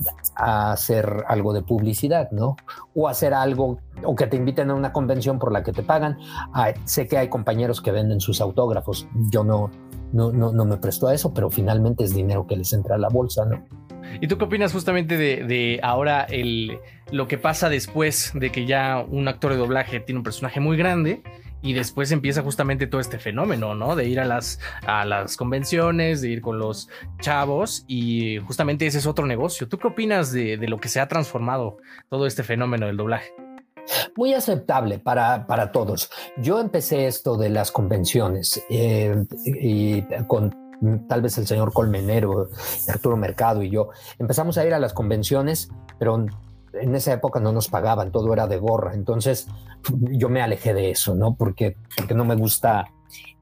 hacer 0.72 1.26
algo 1.28 1.54
de 1.54 1.62
publicidad, 1.62 2.30
¿no? 2.32 2.56
O 2.96 3.08
hacer 3.08 3.34
algo, 3.34 3.80
o 4.04 4.16
que 4.16 4.28
te 4.28 4.38
inviten 4.38 4.70
a 4.70 4.76
una 4.76 4.94
convención 4.94 5.40
por 5.40 5.52
la 5.52 5.64
que 5.64 5.72
te 5.72 5.84
pagan. 5.84 6.18
sé 6.86 7.08
que 7.08 7.18
hay 7.18 7.30
compañeros 7.30 7.82
que 7.82 7.92
venden 7.92 8.20
sus 8.20 8.40
autógrafos. 8.40 9.08
Yo 9.32 9.44
no, 9.44 9.70
no, 10.14 10.32
no, 10.32 10.52
no 10.52 10.66
me 10.66 10.78
presto 10.78 11.08
a 11.08 11.14
eso, 11.14 11.34
pero 11.34 11.50
finalmente 11.50 12.04
es 12.04 12.14
dinero 12.14 12.48
que 12.48 12.56
les 12.56 12.74
entra 12.74 12.96
a 12.96 12.98
la 12.98 13.10
bolsa, 13.10 13.46
¿no? 13.46 13.66
¿Y 14.22 14.28
tú 14.28 14.38
qué 14.38 14.46
opinas 14.46 14.72
justamente 14.74 15.18
de, 15.18 15.80
ahora 15.84 16.24
el, 16.24 16.80
lo 17.12 17.28
que 17.28 17.38
pasa 17.38 17.70
después 17.70 18.32
de 18.34 18.52
que 18.52 18.66
ya 18.66 19.06
un 19.08 19.28
actor 19.28 19.52
de 19.52 19.58
doblaje 19.58 20.00
tiene 20.00 20.20
un 20.20 20.24
personaje 20.24 20.60
muy 20.60 20.78
grande 20.78 21.24
y 21.62 21.74
después 21.74 22.12
empieza 22.12 22.42
justamente 22.42 22.88
todo 22.88 23.02
este 23.02 23.20
fenómeno, 23.20 23.76
¿no? 23.76 23.96
De 23.96 24.08
ir 24.08 24.20
a 24.20 24.26
las, 24.26 24.60
a 24.86 25.06
las 25.06 25.36
convenciones, 25.38 26.22
de 26.22 26.30
ir 26.30 26.42
con 26.42 26.60
los 26.60 26.90
chavos 27.20 27.84
y 27.88 28.38
justamente 28.40 28.86
ese 28.88 29.00
es 29.00 29.08
otro 29.08 29.26
negocio. 29.26 29.68
¿Tú 29.68 29.78
qué 29.78 29.88
opinas 29.88 30.32
de, 30.32 30.58
de 30.58 30.68
lo 30.68 30.78
que 30.78 30.90
se 30.90 31.00
ha 31.00 31.08
transformado 31.08 31.78
todo 32.10 32.28
este 32.28 32.44
fenómeno 32.44 32.86
del 32.88 32.98
doblaje? 32.98 33.47
Muy 34.16 34.34
aceptable 34.34 35.00
para, 35.00 35.48
para 35.48 35.72
todos. 35.72 36.10
Yo 36.38 36.60
empecé 36.60 37.08
esto 37.08 37.38
de 37.38 37.50
las 37.50 37.72
convenciones 37.72 38.62
eh, 38.70 39.26
y 39.46 40.02
con 40.28 40.56
tal 41.08 41.22
vez 41.22 41.38
el 41.38 41.48
señor 41.48 41.74
Colmenero, 41.74 42.50
Arturo 42.88 43.18
Mercado 43.18 43.64
y 43.64 43.70
yo, 43.70 43.90
empezamos 44.20 44.58
a 44.58 44.66
ir 44.66 44.74
a 44.74 44.80
las 44.80 44.94
convenciones, 44.94 45.70
pero 45.98 46.26
en 46.74 46.96
esa 46.96 47.14
época 47.14 47.40
no 47.40 47.52
nos 47.52 47.68
pagaban, 47.68 48.12
todo 48.12 48.32
era 48.34 48.48
de 48.48 48.58
gorra. 48.58 48.94
Entonces 48.94 49.48
yo 49.90 50.30
me 50.30 50.42
alejé 50.42 50.74
de 50.74 50.92
eso, 50.92 51.16
¿no? 51.16 51.36
Porque, 51.36 51.78
porque 51.96 52.14
no 52.14 52.26
me 52.26 52.36
gusta 52.36 52.86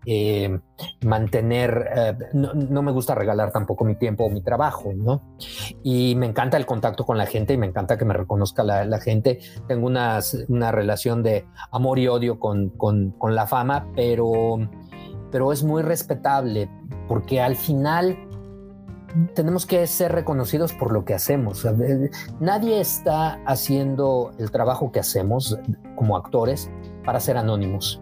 eh, 0.07 0.59
mantener, 1.01 1.89
eh, 1.95 2.17
no, 2.33 2.81
me 2.83 2.91
gusta 2.91 3.15
regalar 3.15 3.51
tampoco 3.51 3.85
mi 3.85 3.95
tiempo 3.95 4.25
o 4.25 4.29
mi 4.29 4.41
trabajo, 4.41 4.93
¿no? 4.93 5.35
Y 5.83 6.15
me 6.15 6.27
encanta 6.27 6.57
el 6.57 6.67
contacto 6.67 7.05
con 7.05 7.17
la 7.17 7.25
gente 7.25 7.53
y 7.53 7.57
me 7.57 7.65
encanta 7.65 7.97
que 7.97 8.05
me 8.05 8.13
reconozca 8.13 8.63
la, 8.63 8.99
gente. 8.99 9.39
Tengo 9.67 9.87
una, 9.87 10.19
una, 10.47 10.71
relación 10.71 11.23
de 11.23 11.47
amor 11.71 11.97
y 11.97 12.07
odio 12.07 12.39
con, 12.39 12.69
con, 12.69 13.15
la 13.29 13.47
fama, 13.47 13.87
pero, 13.95 14.57
pero 15.31 15.51
es 15.51 15.63
muy 15.63 15.81
respetable 15.81 16.69
porque 17.07 17.41
al 17.41 17.55
final 17.55 18.15
tenemos 19.33 19.65
que 19.65 19.87
ser 19.87 20.11
reconocidos 20.11 20.73
por 20.73 20.91
lo 20.91 21.03
que 21.03 21.15
hacemos. 21.15 21.65
Nadie 22.39 22.79
está 22.79 23.41
haciendo 23.45 24.33
el 24.37 24.51
trabajo 24.51 24.91
que 24.91 24.99
hacemos 24.99 25.57
como 25.95 26.15
actores 26.15 26.69
para 27.03 27.19
ser 27.19 27.37
anónimos 27.37 27.99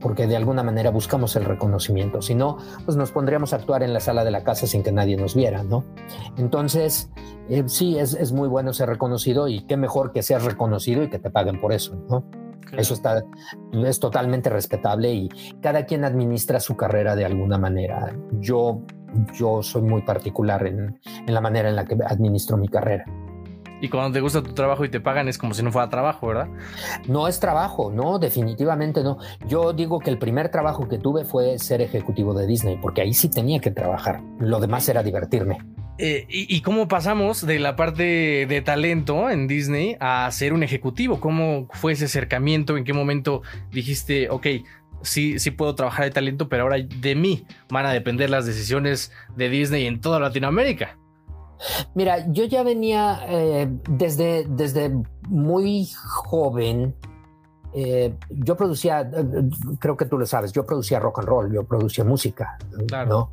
porque 0.00 0.26
de 0.26 0.36
alguna 0.36 0.62
manera 0.62 0.90
buscamos 0.90 1.36
el 1.36 1.44
reconocimiento. 1.44 2.22
Si 2.22 2.34
no, 2.34 2.58
pues 2.84 2.96
nos 2.96 3.10
pondríamos 3.12 3.52
a 3.52 3.56
actuar 3.56 3.82
en 3.82 3.92
la 3.92 4.00
sala 4.00 4.24
de 4.24 4.30
la 4.30 4.44
casa 4.44 4.66
sin 4.66 4.82
que 4.82 4.92
nadie 4.92 5.16
nos 5.16 5.34
viera, 5.34 5.62
¿no? 5.62 5.84
Entonces, 6.36 7.10
eh, 7.48 7.64
sí, 7.66 7.98
es, 7.98 8.14
es, 8.14 8.32
muy 8.32 8.48
bueno 8.48 8.72
ser 8.72 8.88
reconocido 8.88 9.48
y 9.48 9.66
qué 9.66 9.76
mejor 9.76 10.12
que 10.12 10.22
seas 10.22 10.44
reconocido 10.44 11.02
y 11.02 11.10
que 11.10 11.18
te 11.18 11.30
paguen 11.30 11.60
por 11.60 11.72
eso, 11.72 11.94
¿no? 12.08 12.24
Eso 12.72 12.94
está, 12.94 13.22
es 13.72 14.00
totalmente 14.00 14.50
respetable 14.50 15.12
y 15.12 15.28
cada 15.60 15.84
quien 15.84 16.04
administra 16.04 16.60
su 16.60 16.76
carrera 16.76 17.14
de 17.14 17.24
alguna 17.24 17.58
manera. 17.58 18.16
Yo, 18.40 18.80
yo 19.34 19.62
soy 19.62 19.82
muy 19.82 20.02
particular 20.02 20.66
en, 20.66 20.98
en 21.26 21.34
la 21.34 21.40
manera 21.40 21.68
en 21.68 21.76
la 21.76 21.84
que 21.84 21.96
administro 22.04 22.56
mi 22.56 22.68
carrera. 22.68 23.04
Y 23.84 23.90
cuando 23.90 24.14
te 24.14 24.20
gusta 24.22 24.42
tu 24.42 24.54
trabajo 24.54 24.82
y 24.86 24.88
te 24.88 24.98
pagan 24.98 25.28
es 25.28 25.36
como 25.36 25.52
si 25.52 25.62
no 25.62 25.70
fuera 25.70 25.90
trabajo, 25.90 26.28
¿verdad? 26.28 26.48
No 27.06 27.28
es 27.28 27.38
trabajo, 27.38 27.92
no, 27.92 28.18
definitivamente 28.18 29.02
no. 29.02 29.18
Yo 29.46 29.74
digo 29.74 29.98
que 30.00 30.08
el 30.08 30.16
primer 30.16 30.48
trabajo 30.48 30.88
que 30.88 30.96
tuve 30.96 31.26
fue 31.26 31.58
ser 31.58 31.82
ejecutivo 31.82 32.32
de 32.32 32.46
Disney, 32.46 32.78
porque 32.80 33.02
ahí 33.02 33.12
sí 33.12 33.28
tenía 33.28 33.60
que 33.60 33.70
trabajar. 33.70 34.22
Lo 34.38 34.58
demás 34.58 34.88
era 34.88 35.02
divertirme. 35.02 35.58
Eh, 35.98 36.24
y, 36.30 36.62
cómo 36.62 36.88
pasamos 36.88 37.46
de 37.46 37.58
la 37.58 37.76
parte 37.76 38.46
de 38.46 38.62
talento 38.62 39.28
en 39.28 39.48
Disney 39.48 39.98
a 40.00 40.30
ser 40.30 40.54
un 40.54 40.62
ejecutivo? 40.62 41.20
¿Cómo 41.20 41.68
fue 41.72 41.92
ese 41.92 42.06
acercamiento? 42.06 42.78
¿En 42.78 42.84
qué 42.84 42.94
momento 42.94 43.42
dijiste, 43.70 44.30
ok, 44.30 44.46
sí, 45.02 45.38
sí 45.38 45.50
puedo 45.50 45.74
trabajar 45.74 46.06
de 46.06 46.10
talento, 46.10 46.48
pero 46.48 46.62
ahora 46.62 46.78
de 46.78 47.14
mí 47.14 47.44
van 47.68 47.84
a 47.84 47.92
depender 47.92 48.30
las 48.30 48.46
decisiones 48.46 49.12
de 49.36 49.50
Disney 49.50 49.86
en 49.86 50.00
toda 50.00 50.18
Latinoamérica? 50.20 50.96
Mira, 51.94 52.26
yo 52.32 52.44
ya 52.44 52.62
venía 52.62 53.20
eh, 53.28 53.68
desde, 53.88 54.46
desde 54.48 54.92
muy 55.28 55.88
joven. 55.94 56.94
Eh, 57.72 58.16
yo 58.30 58.56
producía, 58.56 59.00
eh, 59.00 59.48
creo 59.80 59.96
que 59.96 60.04
tú 60.04 60.16
lo 60.16 60.26
sabes, 60.26 60.52
yo 60.52 60.64
producía 60.64 61.00
rock 61.00 61.20
and 61.20 61.28
roll, 61.28 61.52
yo 61.52 61.64
producía 61.64 62.04
música, 62.04 62.56
¿no? 63.08 63.30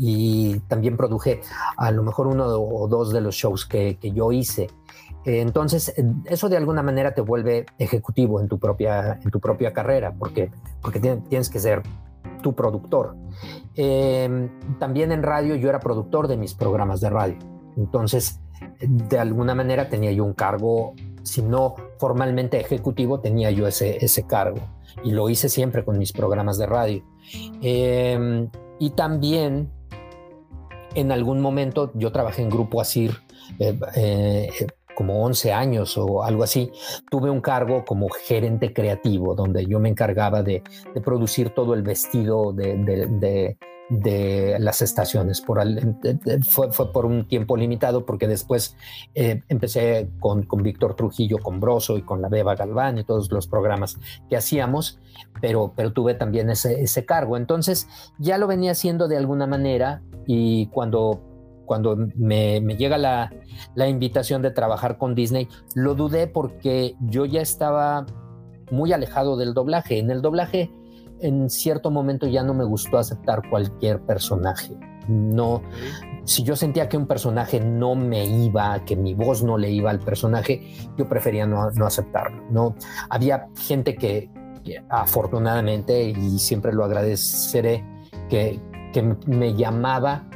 y 0.00 0.60
también 0.68 0.96
produje 0.96 1.40
a 1.76 1.90
lo 1.90 2.04
mejor 2.04 2.28
uno 2.28 2.46
o 2.46 2.86
dos 2.86 3.12
de 3.12 3.20
los 3.20 3.34
shows 3.34 3.66
que, 3.66 3.98
yo 4.00 4.30
hice. 4.30 4.68
Entonces, 5.24 5.92
eso 6.24 6.48
de 6.48 6.56
alguna 6.56 6.82
manera 6.82 7.12
te 7.12 7.20
vuelve 7.20 7.66
ejecutivo 7.78 8.40
en 8.40 8.46
tu 8.46 8.60
propia, 8.60 9.18
en 9.22 9.30
tu 9.30 9.40
propia 9.40 9.72
carrera, 9.72 10.14
porque, 10.16 10.52
porque 10.80 11.00
tienes 11.00 11.50
que 11.50 11.58
ser 11.58 11.82
tu 12.42 12.54
productor. 12.54 13.16
Em, 13.74 14.48
también 14.78 15.12
en 15.12 15.22
radio 15.22 15.54
yo 15.54 15.68
era 15.68 15.80
productor 15.80 16.28
de 16.28 16.36
mis 16.36 16.54
programas 16.54 17.00
de 17.00 17.10
radio. 17.10 17.38
Entonces, 17.76 18.40
de 18.80 19.18
alguna 19.18 19.54
manera 19.54 19.88
tenía 19.88 20.12
yo 20.12 20.24
un 20.24 20.34
cargo, 20.34 20.94
si 21.22 21.42
no 21.42 21.74
formalmente 21.98 22.60
ejecutivo, 22.60 23.20
tenía 23.20 23.50
yo 23.50 23.66
ese, 23.66 24.04
ese 24.04 24.26
cargo. 24.26 24.60
Y 25.04 25.12
lo 25.12 25.28
hice 25.28 25.48
siempre 25.48 25.84
con 25.84 25.98
mis 25.98 26.12
programas 26.12 26.58
de 26.58 26.66
radio. 26.66 27.04
Em, 27.62 28.48
y 28.78 28.90
también, 28.90 29.70
en 30.94 31.12
algún 31.12 31.40
momento, 31.40 31.92
yo 31.94 32.10
trabajé 32.12 32.42
en 32.42 32.50
Grupo 32.50 32.80
Asir. 32.80 33.18
Eh, 33.58 33.78
eh, 33.94 34.66
como 34.98 35.22
11 35.22 35.52
años 35.52 35.96
o 35.96 36.24
algo 36.24 36.42
así, 36.42 36.72
tuve 37.08 37.30
un 37.30 37.40
cargo 37.40 37.84
como 37.84 38.08
gerente 38.08 38.72
creativo, 38.72 39.36
donde 39.36 39.64
yo 39.64 39.78
me 39.78 39.88
encargaba 39.88 40.42
de, 40.42 40.64
producir 41.04 41.50
todo 41.50 41.74
el 41.74 41.84
vestido 41.84 42.52
de, 42.52 43.56
las 44.58 44.82
estaciones. 44.82 45.40
Por, 45.40 45.60
fue, 46.42 46.92
por 46.92 47.06
un 47.06 47.28
tiempo 47.28 47.56
limitado 47.56 48.04
porque 48.04 48.26
después 48.26 48.76
eh, 49.14 49.40
empecé 49.48 50.10
con, 50.18 50.42
con 50.42 50.64
Víctor 50.64 50.96
Trujillo, 50.96 51.38
con 51.38 51.60
Broso 51.60 51.96
y 51.96 52.02
con 52.02 52.20
la 52.20 52.28
Beba 52.28 52.56
Galván 52.56 52.98
y 52.98 53.04
todos 53.04 53.30
los 53.30 53.46
programas 53.46 54.00
que 54.28 54.36
hacíamos, 54.36 54.98
pero, 55.40 55.74
pero 55.76 55.92
tuve 55.92 56.14
también 56.14 56.50
ese, 56.50 56.82
ese 56.82 57.04
cargo. 57.04 57.36
Entonces 57.36 57.86
ya 58.18 58.36
lo 58.36 58.48
venía 58.48 58.72
haciendo 58.72 59.06
de 59.06 59.16
alguna 59.16 59.46
manera 59.46 60.02
y 60.26 60.66
cuando 60.70 61.27
cuando 61.68 61.96
me, 62.16 62.60
llega 62.60 62.98
la, 62.98 63.30
invitación 63.88 64.42
de 64.42 64.50
trabajar 64.50 64.98
con 64.98 65.14
Disney, 65.14 65.46
lo 65.74 65.94
dudé 65.94 66.26
porque 66.26 66.96
yo 67.00 67.26
ya 67.26 67.42
estaba 67.42 68.06
muy 68.72 68.92
alejado 68.92 69.36
del 69.36 69.54
doblaje. 69.54 69.98
En 69.98 70.10
el 70.10 70.22
doblaje, 70.22 70.72
en 71.20 71.48
cierto 71.48 71.92
momento 71.92 72.26
ya 72.26 72.42
no 72.42 72.54
me 72.54 72.64
gustó 72.64 72.98
aceptar 72.98 73.42
cualquier 73.48 74.00
personaje. 74.00 74.76
No, 75.06 75.62
si 76.24 76.42
yo 76.42 76.56
sentía 76.56 76.88
que 76.88 76.96
un 76.96 77.06
personaje 77.06 77.60
no 77.60 77.94
me 77.94 78.26
iba, 78.26 78.84
que 78.84 78.96
mi 78.96 79.14
voz 79.14 79.42
no 79.42 79.56
le 79.56 79.70
iba 79.70 79.90
al 79.90 80.00
personaje, 80.00 80.74
yo 80.96 81.08
prefería 81.08 81.46
no, 81.46 81.70
aceptarlo. 81.86 82.42
No 82.50 82.74
había 83.08 83.46
gente 83.56 83.94
que, 83.94 84.30
afortunadamente 84.90 86.10
y 86.10 86.38
siempre 86.38 86.72
lo 86.72 86.84
agradeceré 86.84 87.84
que 88.28 88.60
me 89.26 89.54
llamaba 89.54 90.28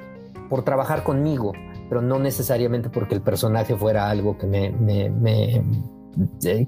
por 0.52 0.64
trabajar 0.64 1.02
conmigo, 1.02 1.54
pero 1.88 2.02
no 2.02 2.18
necesariamente 2.18 2.90
porque 2.90 3.14
el 3.14 3.22
personaje 3.22 3.74
fuera 3.74 4.10
algo 4.10 4.36
que 4.36 4.46
me, 4.46 4.70
me, 4.70 5.64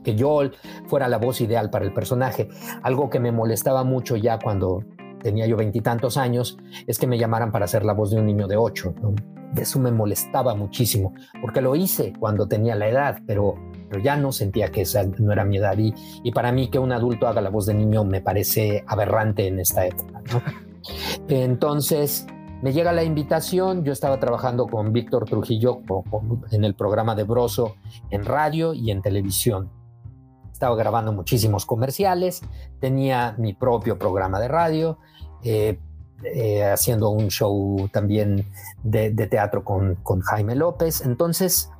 que 0.02 0.14
yo 0.14 0.40
fuera 0.86 1.06
la 1.06 1.18
voz 1.18 1.42
ideal 1.42 1.68
para 1.68 1.84
el 1.84 1.92
personaje. 1.92 2.48
Algo 2.82 3.10
que 3.10 3.20
me 3.20 3.30
molestaba 3.30 3.84
mucho 3.84 4.16
ya 4.16 4.38
cuando 4.38 4.82
tenía 5.20 5.46
yo 5.46 5.58
veintitantos 5.58 6.16
años, 6.16 6.56
es 6.86 6.98
que 6.98 7.06
me 7.06 7.18
llamaran 7.18 7.52
para 7.52 7.66
hacer 7.66 7.84
la 7.84 7.92
voz 7.92 8.10
de 8.10 8.20
un 8.20 8.24
niño 8.24 8.48
de 8.48 8.56
ocho. 8.56 8.94
Eso 9.54 9.78
me 9.80 9.92
molestaba 9.92 10.54
muchísimo, 10.54 11.12
porque 11.42 11.60
lo 11.60 11.76
hice 11.76 12.14
cuando 12.18 12.48
tenía 12.48 12.76
la 12.76 12.88
edad, 12.88 13.18
pero, 13.26 13.54
pero 13.90 14.02
ya 14.02 14.16
no 14.16 14.32
sentía 14.32 14.68
que 14.68 14.80
esa 14.80 15.04
no 15.04 15.30
era 15.30 15.44
mi 15.44 15.58
edad. 15.58 15.76
Y, 15.76 15.92
y, 16.22 16.32
para 16.32 16.52
mí 16.52 16.70
que 16.70 16.78
un 16.78 16.90
adulto 16.90 17.28
haga 17.28 17.42
la 17.42 17.50
voz 17.50 17.66
de 17.66 17.74
niño 17.74 18.02
me 18.02 18.22
parece 18.22 18.82
aberrante 18.86 19.46
en 19.46 19.60
esta 19.60 19.86
época. 19.86 20.22
Entonces, 21.28 22.26
me 22.64 22.72
llega 22.72 22.94
la 22.94 23.04
invitación, 23.04 23.84
yo 23.84 23.92
estaba 23.92 24.18
trabajando 24.18 24.66
con 24.66 24.90
Víctor 24.90 25.26
Trujillo 25.26 25.82
en 26.50 26.64
el 26.64 26.74
programa 26.74 27.14
de 27.14 27.24
Broso 27.24 27.74
en 28.08 28.24
radio 28.24 28.72
y 28.72 28.90
en 28.90 29.02
televisión. 29.02 29.70
Estaba 30.50 30.74
grabando 30.74 31.12
muchísimos 31.12 31.66
comerciales, 31.66 32.40
tenía 32.80 33.34
mi 33.36 33.52
propio 33.52 33.98
programa 33.98 34.40
de 34.40 34.48
radio, 34.48 34.98
eh, 35.42 35.78
eh, 36.22 36.64
haciendo 36.64 37.10
un 37.10 37.28
show 37.28 37.86
también 37.92 38.46
de, 38.82 39.10
teatro 39.12 39.62
con, 39.62 39.98
Jaime 40.22 40.54
López. 40.54 41.02
Entonces, 41.02 41.70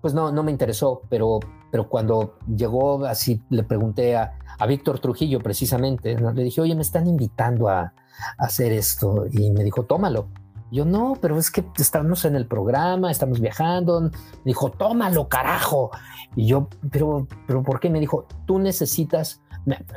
pues 0.00 0.14
no, 0.14 0.32
no 0.32 0.42
me 0.42 0.52
interesó, 0.52 1.02
pero, 1.10 1.38
pero 1.70 1.90
cuando 1.90 2.38
llegó 2.48 3.04
así, 3.04 3.42
le 3.50 3.62
pregunté 3.62 4.16
a, 4.16 4.38
a 4.58 4.64
Víctor 4.64 5.00
Trujillo 5.00 5.40
precisamente, 5.40 6.16
le 6.18 6.44
dije, 6.44 6.62
oye, 6.62 6.74
me 6.74 6.80
están 6.80 7.06
invitando 7.06 7.68
a, 7.68 7.92
hacer 8.38 8.72
esto. 8.72 9.26
Y 9.30 9.50
me 9.50 9.64
dijo, 9.64 9.84
tómalo. 9.84 10.28
Yo 10.70 10.86
no, 10.86 11.18
pero 11.20 11.38
es 11.38 11.50
que 11.50 11.62
estamos 11.76 12.24
en 12.24 12.34
el 12.34 12.46
programa, 12.46 13.10
estamos 13.10 13.40
viajando. 13.40 14.00
Me 14.00 14.10
dijo, 14.46 14.70
tómalo, 14.70 15.28
carajo. 15.28 15.90
Y 16.34 16.46
yo, 16.46 16.68
pero, 16.90 17.26
pero 17.46 17.62
¿por 17.62 17.78
qué? 17.78 17.90
Me 17.90 18.00
dijo, 18.00 18.26
tú 18.46 18.58
necesitas, 18.58 19.42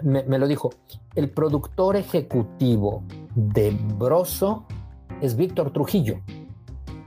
me, 0.03 0.37
lo 0.37 0.47
dijo, 0.47 0.71
el 1.15 1.29
productor 1.29 1.95
ejecutivo 1.95 3.03
de 3.35 3.71
Broso 3.97 4.65
es 5.21 5.37
Víctor 5.37 5.71
Trujillo. 5.71 6.19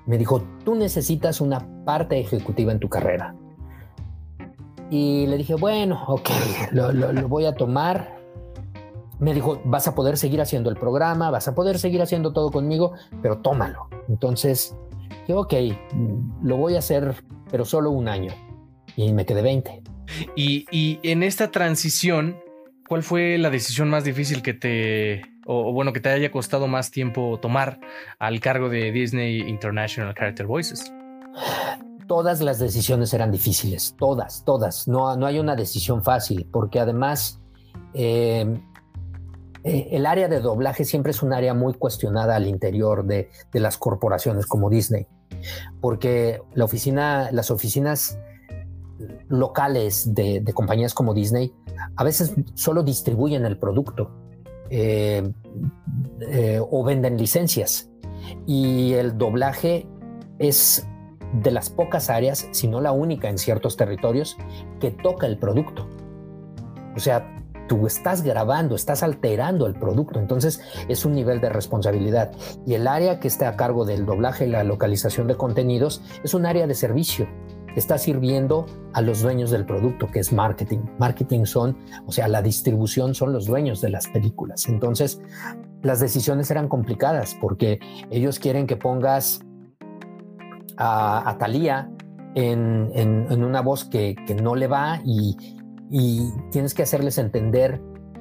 Me 0.07 0.17
dijo, 0.17 0.43
tú 0.65 0.75
necesitas 0.75 1.43
una 1.43 1.85
parte 1.85 2.19
ejecutiva 2.19 2.73
en 2.73 2.81
tu 2.81 2.88
carrera. 2.88 3.35
Y 4.88 5.27
le 5.27 5.37
dije, 5.37 5.57
bueno, 5.57 6.03
ok, 6.07 6.31
lo 6.73 7.29
voy 7.29 7.45
a 7.45 7.55
tomar 7.55 8.18
me 9.21 9.35
dijo, 9.35 9.61
vas 9.65 9.89
a 9.89 9.95
poder 9.95 10.17
seguir 10.17 10.41
haciendo 10.41 10.71
el 10.71 10.77
programa, 10.77 11.31
vas 11.31 11.49
a 11.49 11.55
poder 11.55 11.79
seguir 11.79 12.03
haciendo 12.03 12.33
todo 12.33 12.51
conmigo, 12.51 12.93
pero 13.23 13.39
tómalo. 13.39 13.89
Entonces, 14.09 14.77
dije, 15.27 15.35
ok, 15.35 15.55
lo 16.43 16.57
voy 16.57 16.77
a 16.77 16.79
hacer, 16.79 17.15
pero 17.51 17.65
solo 17.65 17.91
un 17.91 18.09
año. 18.09 18.33
Y 18.97 19.13
me 19.13 19.27
quedé 19.27 19.43
20. 19.43 19.83
Y, 20.37 20.67
y 20.71 21.01
en 21.03 21.23
esta 21.23 21.51
transición, 21.51 22.39
¿cuál 22.89 23.03
fue 23.03 23.39
la 23.39 23.51
decisión 23.51 23.91
más 23.91 24.05
difícil 24.05 24.43
que 24.43 24.55
te, 24.55 25.23
o, 25.51 25.73
bueno, 25.73 25.95
que 25.95 26.01
te 26.01 26.11
haya 26.11 26.31
costado 26.31 26.67
más 26.67 26.91
tiempo 26.91 27.39
tomar 27.41 27.81
al 28.19 28.39
cargo 28.39 28.69
de 28.69 28.93
Disney 28.93 29.41
International 29.41 30.15
Character 30.15 30.47
Voices? 30.47 30.93
Todas 32.07 32.43
las 32.43 32.59
decisiones 32.59 33.15
eran 33.15 33.31
difíciles, 33.31 33.95
todas, 33.99 34.45
todas. 34.45 34.89
No, 34.89 35.17
no 35.17 35.27
hay 35.27 35.39
una 35.39 35.57
decisión 35.57 36.05
fácil, 36.05 36.47
porque 36.53 36.81
además 36.81 37.41
eh, 37.95 38.61
eh, 39.69 39.89
el 39.91 40.07
área 40.07 40.29
de 40.29 40.41
doblaje 40.41 40.87
siempre 40.87 41.11
es 41.11 41.23
un 41.23 41.35
área 41.35 41.52
muy 41.52 41.75
cuestionada 41.75 42.37
al 42.37 42.47
interior 42.47 43.04
de, 43.04 43.28
las 43.52 43.76
corporaciones 43.76 44.47
como 44.47 44.71
Disney, 44.71 45.07
porque 45.83 46.41
las 46.54 47.50
oficinas 47.50 48.19
locales 49.28 50.15
de, 50.15 50.43
compañías 50.54 50.95
como 50.95 51.13
Disney 51.13 51.52
a 51.97 52.02
veces 52.02 52.33
solo 52.54 52.83
distribuyen 52.83 53.45
el 53.45 53.59
producto 53.59 54.11
eh, 54.71 55.31
eh, 56.21 56.61
o 56.71 56.83
venden 56.83 57.19
licencias 57.19 57.91
y 58.47 58.95
el 58.95 59.19
doblaje 59.19 59.87
es 60.39 60.89
de 61.43 61.50
las 61.50 61.69
pocas 61.69 62.09
áreas, 62.09 62.49
si 62.52 62.69
no 62.69 62.81
la 62.81 62.93
única 62.93 63.28
en 63.28 63.37
ciertos 63.37 63.76
territorios, 63.76 64.39
que 64.81 64.91
toca 64.91 65.26
el 65.26 65.39
producto. 65.39 65.87
O 66.97 67.00
sea, 67.00 67.39
tú 67.69 67.87
estás 67.87 68.23
grabando, 68.23 68.75
estás 68.75 69.02
alterando 69.02 69.67
el 69.67 69.75
producto, 69.75 70.19
entonces 70.19 70.61
es 70.89 71.04
un 71.04 71.15
nivel 71.15 71.41
de 71.41 71.50
responsabilidad. 71.50 72.33
Y 72.67 72.75
el 72.75 72.87
área 72.87 73.21
que 73.21 73.28
está 73.28 73.49
a 73.49 73.57
cargo 73.57 73.85
del 73.85 74.07
doblaje 74.07 74.47
y 74.47 74.50
la 74.50 74.65
localización 74.65 75.28
de 75.28 75.37
contenidos 75.37 76.02
es 76.25 76.35
un 76.35 76.47
área 76.47 76.67
de 76.67 76.75
servicio 76.75 77.28
está 77.76 77.99
sirviendo 77.99 78.67
a 78.93 79.02
los 79.02 79.23
dueños 79.23 79.50
del 79.50 79.65
producto, 79.65 80.09
que 80.09 80.21
es 80.21 80.33
marketing. 80.33 80.81
Marketing 80.99 81.45
son, 81.45 81.76
o 82.07 82.13
sea, 82.13 82.28
la 82.28 82.43
distribución 82.43 83.15
son 83.15 83.33
los 83.33 83.47
dueños 83.47 83.81
de 83.81 83.91
las 83.91 84.09
películas. 84.09 84.69
Entonces, 84.69 85.21
las 85.83 86.00
decisiones 86.00 86.50
eran 86.50 86.69
complicadas 86.69 87.37
porque 87.41 87.78
ellos 88.11 88.39
quieren 88.39 88.67
que 88.67 88.76
pongas 88.76 89.41
a, 90.76 91.28
a 91.28 91.39
Thalía 91.39 91.91
en, 92.35 93.43
una 93.43 93.61
voz 93.61 93.85
que 93.85 94.17
no 94.43 94.54
le 94.54 94.67
va 94.67 95.00
y, 95.04 95.57
y 95.91 96.33
tienes 96.51 96.75
que 96.75 96.83
hacerles 96.83 97.19
entender 97.19 97.81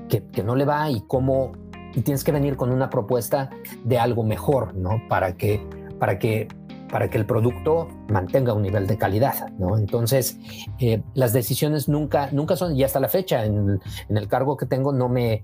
que, 0.09 0.43
no 0.43 0.55
le 0.55 0.65
va 0.65 0.89
y 0.89 1.01
cómo, 1.01 1.51
y 1.93 2.01
tienes 2.01 2.23
que 2.23 2.31
venir 2.31 2.55
con 2.55 2.71
una 2.71 2.89
propuesta 2.89 3.49
de 3.83 3.99
algo 3.99 4.23
mejor, 4.23 4.75
¿no? 4.75 5.01
Para 5.09 5.35
que, 5.35 5.65
para 5.99 6.17
que, 6.17 6.47
para 6.89 7.09
que 7.09 7.17
el 7.17 7.25
producto 7.25 7.89
mantenga 8.09 8.53
un 8.53 8.61
nivel 8.61 8.87
de 8.87 8.97
calidad, 8.97 9.49
¿no? 9.59 9.77
Entonces, 9.77 10.37
eh, 10.79 11.03
las 11.13 11.33
decisiones 11.33 11.89
nunca, 11.89 12.29
nunca 12.31 12.55
son, 12.55 12.75
y 12.75 12.83
hasta 12.83 12.99
la 12.99 13.09
fecha, 13.09 13.45
en, 13.45 13.81
el 14.09 14.27
cargo 14.27 14.55
que 14.55 14.65
tengo, 14.65 14.93
no 14.93 15.09
me, 15.09 15.41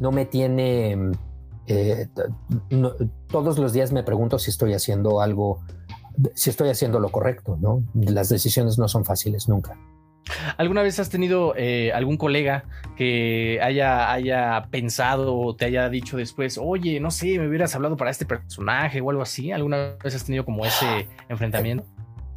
no 0.00 0.12
me 0.12 0.24
tiene, 0.24 1.12
eh, 1.66 2.08
todos 3.28 3.58
los 3.58 3.72
días 3.72 3.92
me 3.92 4.02
pregunto 4.02 4.38
si 4.38 4.50
estoy 4.50 4.72
haciendo 4.72 5.20
algo, 5.20 5.60
si 6.34 6.48
estoy 6.48 6.70
haciendo 6.70 7.00
lo 7.00 7.10
correcto, 7.10 7.58
¿no? 7.60 7.82
Las 7.92 8.30
decisiones 8.30 8.78
no 8.78 8.88
son 8.88 9.04
fáciles 9.04 9.46
nunca. 9.48 9.76
¿Alguna 10.56 10.82
vez 10.82 10.98
has 10.98 11.10
tenido 11.10 11.54
eh, 11.56 11.92
algún 11.92 12.16
colega 12.16 12.64
que 12.96 13.60
haya, 13.62 14.12
haya 14.12 14.66
pensado 14.70 15.36
o 15.36 15.54
te 15.54 15.66
haya 15.66 15.88
dicho 15.88 16.16
después, 16.16 16.58
oye, 16.58 17.00
no 17.00 17.10
sé, 17.10 17.38
me 17.38 17.48
hubieras 17.48 17.74
hablado 17.74 17.96
para 17.96 18.10
este 18.10 18.26
personaje 18.26 19.00
o 19.00 19.10
algo 19.10 19.22
así? 19.22 19.52
¿Alguna 19.52 19.96
vez 20.02 20.14
has 20.14 20.24
tenido 20.24 20.44
como 20.44 20.64
ese 20.64 21.08
enfrentamiento? 21.28 21.84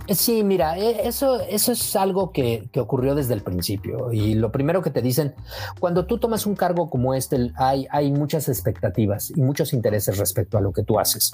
Eh, 0.07 0.15
sí, 0.15 0.43
mira, 0.43 0.75
e, 0.75 1.07
eso, 1.07 1.39
eso 1.39 1.71
es 1.71 1.95
algo 1.95 2.31
que, 2.31 2.67
ocurrió 2.77 3.13
desde 3.13 3.35
el 3.35 3.41
principio. 3.41 4.11
Y 4.11 4.33
lo 4.33 4.51
primero 4.51 4.81
que 4.81 4.89
te 4.89 5.01
dicen, 5.01 5.35
cuando 5.79 6.05
tú 6.05 6.17
tomas 6.17 6.47
un 6.47 6.55
cargo 6.55 6.89
como 6.89 7.13
este, 7.13 7.51
hay, 7.55 7.85
hay 7.91 8.11
muchas 8.11 8.49
expectativas 8.49 9.29
y 9.29 9.41
muchos 9.41 9.71
intereses 9.71 10.17
respecto 10.17 10.57
a 10.57 10.61
lo 10.61 10.73
que 10.73 10.83
tú 10.83 10.99
haces. 10.99 11.31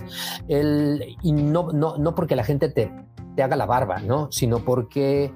y 0.47 1.31
no, 1.31 1.71
no, 1.71 1.97
no 1.97 2.15
porque 2.15 2.35
la 2.35 2.43
gente 2.43 2.69
te, 2.69 2.91
te 3.35 3.43
haga 3.43 3.55
la 3.55 3.65
barba, 3.65 3.99
¿no? 3.99 4.29
Sino 4.31 4.65
porque 4.65 5.31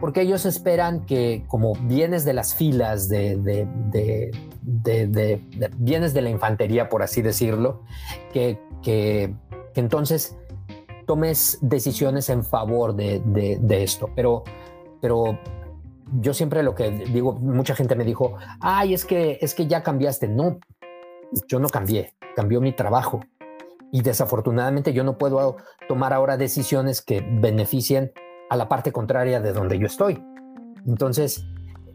porque 0.00 0.22
ellos 0.22 0.44
esperan 0.44 1.06
que 1.06 1.44
como 1.48 1.74
vienes 1.74 2.24
de 2.24 2.34
las 2.34 2.54
filas 2.54 3.08
de, 3.08 3.36
de, 3.36 4.30
de 4.62 6.22
la 6.22 6.30
infantería, 6.30 6.88
por 6.88 7.02
así 7.02 7.22
decirlo, 7.22 7.82
que, 8.32 8.60
que, 8.82 9.34
entonces 9.74 10.36
tomes 11.06 11.58
decisiones 11.62 12.28
en 12.28 12.44
favor 12.44 12.94
de, 12.94 13.22
esto. 13.70 14.10
Pero, 14.14 14.44
pero 15.00 15.38
yo 16.20 16.34
siempre 16.34 16.62
lo 16.62 16.74
que 16.74 16.90
digo, 16.90 17.32
mucha 17.34 17.74
gente 17.74 17.94
me 17.94 18.04
dijo, 18.04 18.34
ay, 18.60 18.92
es 18.92 19.04
que, 19.04 19.38
es 19.40 19.54
que 19.54 19.66
ya 19.66 19.82
cambiaste. 19.82 20.28
No, 20.28 20.58
yo 21.48 21.58
no 21.58 21.68
cambié, 21.68 22.12
cambió 22.34 22.60
mi 22.60 22.72
trabajo. 22.72 23.20
Y 23.92 24.02
desafortunadamente 24.02 24.92
yo 24.92 25.04
no 25.04 25.16
puedo 25.16 25.56
tomar 25.88 26.12
ahora 26.12 26.36
decisiones 26.36 27.00
que 27.00 27.20
beneficien 27.20 28.12
a 28.48 28.56
la 28.56 28.68
parte 28.68 28.92
contraria 28.92 29.40
de 29.40 29.52
donde 29.52 29.78
yo 29.78 29.86
estoy. 29.86 30.22
Entonces, 30.86 31.44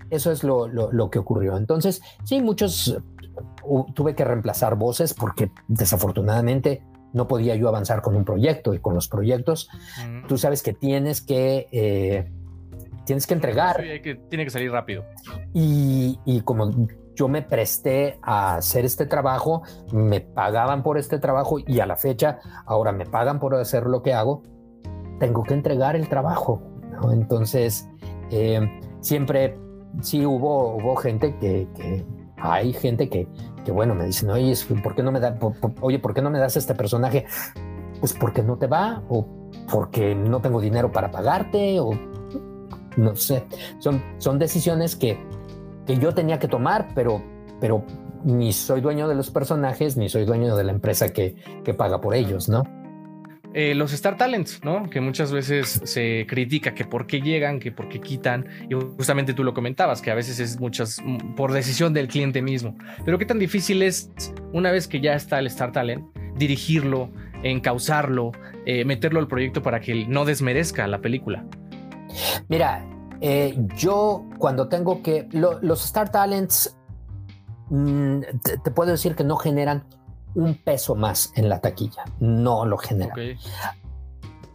eso 0.09 0.31
es 0.31 0.43
lo, 0.43 1.09
que 1.09 1.19
ocurrió. 1.19 1.57
Entonces, 1.57 2.01
sí, 2.23 2.41
muchos 2.41 2.97
tuve 3.95 4.15
que 4.15 4.25
reemplazar 4.25 4.75
voces 4.75 5.13
porque 5.13 5.51
desafortunadamente 5.67 6.83
no 7.13 7.27
podía 7.27 7.55
yo 7.55 7.67
avanzar 7.67 8.01
con 8.01 8.15
un 8.15 8.25
proyecto 8.25 8.73
y 8.73 8.79
con 8.79 8.93
los 8.93 9.07
proyectos 9.07 9.69
tú 10.27 10.37
sabes 10.37 10.63
que 10.63 10.73
tienes 10.73 11.21
que 11.21 11.67
eh, 11.71 12.29
tienes 13.05 13.27
que 13.27 13.33
entregar 13.33 13.81
que, 14.01 14.21
tiene 14.29 14.45
que 14.45 14.49
salir 14.49 14.71
rápido 14.71 15.03
y, 15.53 16.19
y 16.25 16.41
como 16.41 16.71
yo 17.15 17.27
me 17.27 17.41
presté 17.41 18.17
a 18.21 18.55
hacer 18.55 18.85
este 18.85 19.05
trabajo, 19.05 19.63
me 19.91 20.21
pagaban 20.21 20.83
por 20.83 20.97
este 20.97 21.19
trabajo 21.19 21.59
y 21.59 21.79
a 21.79 21.85
la 21.85 21.95
fecha 21.95 22.39
ahora 22.65 22.91
me 22.91 23.05
pagan 23.05 23.39
por 23.39 23.55
hacer 23.55 23.85
lo 23.85 24.01
que 24.01 24.13
hago, 24.13 24.43
tengo 25.21 25.43
que 25.43 25.53
entregar 25.53 25.95
el 25.95 26.10
trabajo. 26.10 26.60
Entonces, 27.13 27.88
eh, 28.31 28.60
siempre 29.01 29.55
sí 30.01 30.25
hubo, 30.25 30.95
gente 30.95 31.38
que, 31.38 31.67
hay 32.38 32.73
gente 32.73 33.07
que, 33.07 33.27
que, 33.63 33.71
bueno, 33.71 33.93
me 33.93 34.05
dicen, 34.05 34.31
oye, 34.31 34.53
¿por 34.81 34.95
qué 34.95 35.03
no 35.03 35.12
me 35.12 35.19
da, 35.19 35.38
oye, 35.81 35.99
¿por 35.99 36.15
qué 36.15 36.23
no 36.23 36.31
me 36.31 36.39
das 36.39 36.57
este 36.57 36.73
personaje? 36.73 37.25
Pues 37.99 38.13
porque 38.13 38.41
no 38.41 38.57
te 38.57 38.65
va 38.65 39.03
o 39.10 39.27
porque 39.71 40.15
no 40.15 40.41
tengo 40.41 40.60
dinero 40.60 40.91
para 40.91 41.12
pagarte 41.12 41.79
o 41.79 41.91
no 42.97 43.15
sé. 43.15 43.45
Son, 43.77 44.01
son 44.17 44.39
decisiones 44.39 44.95
que, 44.95 45.19
que 45.86 45.97
yo 45.97 46.15
tenía 46.15 46.39
que 46.39 46.47
tomar, 46.47 46.88
pero, 46.95 47.21
pero 47.60 47.86
ni 48.23 48.53
soy 48.53 48.81
dueño 48.81 49.07
de 49.07 49.13
los 49.13 49.29
personajes, 49.29 49.97
ni 49.97 50.10
soy 50.10 50.25
dueño 50.25 50.55
de 50.55 50.63
la 50.63 50.71
empresa 50.71 51.10
que, 51.10 51.36
que 51.63 51.75
paga 51.75 52.01
por 52.01 52.15
ellos, 52.15 52.49
¿no? 52.49 52.63
Eh, 53.53 53.75
los 53.75 53.91
Star 53.91 54.17
Talents, 54.17 54.63
¿no? 54.63 54.89
Que 54.89 55.01
muchas 55.01 55.31
veces 55.31 55.81
se 55.83 56.25
critica 56.27 56.73
que 56.73 56.85
por 56.85 57.05
qué 57.05 57.19
llegan, 57.21 57.59
que 57.59 57.71
por 57.71 57.89
qué 57.89 57.99
quitan, 57.99 58.47
y 58.69 58.75
justamente 58.75 59.33
tú 59.33 59.43
lo 59.43 59.53
comentabas, 59.53 60.01
que 60.01 60.09
a 60.09 60.15
veces 60.15 60.39
es 60.39 60.59
muchas 60.59 61.01
mm, 61.03 61.35
por 61.35 61.51
decisión 61.51 61.93
del 61.93 62.07
cliente 62.07 62.41
mismo. 62.41 62.77
Pero 63.03 63.17
qué 63.17 63.25
tan 63.25 63.39
difícil 63.39 63.81
es, 63.83 64.09
una 64.53 64.71
vez 64.71 64.87
que 64.87 65.01
ya 65.01 65.15
está 65.15 65.39
el 65.39 65.47
Star 65.47 65.73
Talent, 65.73 66.05
dirigirlo, 66.37 67.11
encauzarlo, 67.43 68.31
eh, 68.65 68.85
meterlo 68.85 69.19
al 69.19 69.27
proyecto 69.27 69.61
para 69.61 69.81
que 69.81 70.05
no 70.07 70.23
desmerezca 70.23 70.87
la 70.87 71.01
película. 71.01 71.45
Mira, 72.47 72.85
eh, 73.19 73.57
yo 73.75 74.29
cuando 74.37 74.69
tengo 74.69 75.03
que, 75.03 75.27
los 75.31 75.83
Star 75.83 76.09
Talents, 76.09 76.77
mm, 77.69 78.21
te 78.63 78.71
puedo 78.71 78.91
decir 78.91 79.15
que 79.15 79.25
no 79.25 79.35
generan 79.35 79.83
un 80.35 80.55
peso 80.55 80.95
más 80.95 81.31
en 81.35 81.49
la 81.49 81.59
taquilla. 81.59 82.05
No 82.19 82.65
lo 82.65 82.77
generan. 82.77 83.37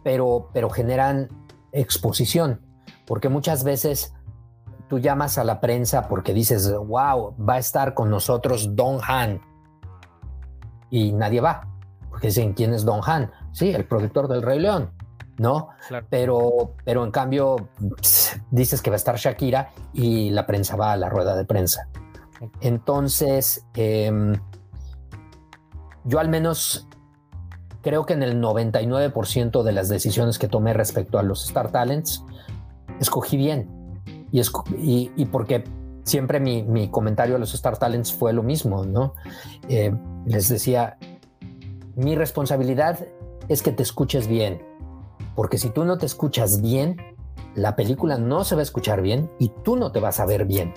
Pero, 0.03 0.49
pero 0.53 0.69
generan 0.69 1.29
exposición, 1.71 2.61
porque 3.05 3.29
muchas 3.29 3.63
veces 3.63 4.13
tú 4.87 4.99
llamas 4.99 5.37
a 5.37 5.43
la 5.43 5.59
prensa 5.59 6.07
porque 6.07 6.33
dices, 6.33 6.73
wow, 6.73 7.35
va 7.37 7.55
a 7.55 7.59
estar 7.59 7.93
con 7.93 8.09
nosotros 8.09 8.75
Don 8.75 8.99
Han. 9.07 9.41
Y 10.89 11.11
nadie 11.11 11.41
va, 11.41 11.67
porque 12.09 12.27
dicen, 12.27 12.53
¿quién 12.53 12.73
es 12.73 12.85
Don 12.85 13.01
Han? 13.05 13.31
Sí, 13.51 13.71
el 13.71 13.85
productor 13.85 14.27
del 14.27 14.41
Rey 14.41 14.59
León, 14.59 14.91
¿no? 15.37 15.69
Pero, 16.09 16.75
pero 16.85 17.03
en 17.03 17.11
cambio 17.11 17.69
dices 18.49 18.81
que 18.81 18.89
va 18.89 18.95
a 18.95 18.97
estar 18.97 19.17
Shakira 19.17 19.71
y 19.93 20.29
la 20.29 20.45
prensa 20.45 20.75
va 20.75 20.93
a 20.93 20.97
la 20.97 21.09
rueda 21.09 21.35
de 21.35 21.43
prensa. 21.43 21.89
Entonces, 22.61 23.65
em, 23.73 24.33
yo 26.07 26.19
al 26.19 26.29
menos 26.29 26.87
creo 27.81 28.05
que 28.05 28.13
en 28.13 28.23
el 28.23 28.41
99% 28.41 29.63
de 29.63 29.71
las 29.71 29.89
decisiones 29.89 30.39
que 30.39 30.47
tomé 30.47 30.73
respecto 30.73 31.19
a 31.19 31.23
los 31.23 31.45
Star 31.45 31.71
Talents, 31.71 32.23
escogí 32.99 33.37
bien. 33.37 33.69
Y, 34.31 35.11
y, 35.15 35.25
porque 35.25 35.63
siempre 36.03 36.39
mi, 36.39 36.89
comentario 36.89 37.35
a 37.35 37.39
los 37.39 37.53
Star 37.53 37.77
Talents 37.77 38.11
fue 38.11 38.33
lo 38.33 38.43
mismo, 38.43 38.85
¿no? 38.85 39.13
Eh, 39.69 39.93
les 40.25 40.49
decía, 40.49 40.97
mi 41.95 42.15
responsabilidad 42.15 42.99
es 43.47 43.61
que 43.61 43.71
te 43.71 43.83
escuches 43.83 44.27
bien, 44.27 44.61
porque 45.35 45.57
si 45.57 45.69
tú 45.69 45.85
no 45.85 45.97
te 45.97 46.05
escuchas 46.05 46.61
bien, 46.61 46.97
la 47.55 47.75
película 47.75 48.17
no 48.17 48.43
se 48.43 48.55
va 48.55 48.61
a 48.61 48.63
escuchar 48.63 49.01
bien 49.01 49.29
y 49.39 49.49
tú 49.63 49.77
no 49.77 49.91
te 49.91 49.99
vas 49.99 50.19
a 50.19 50.25
ver 50.25 50.45
bien. 50.45 50.73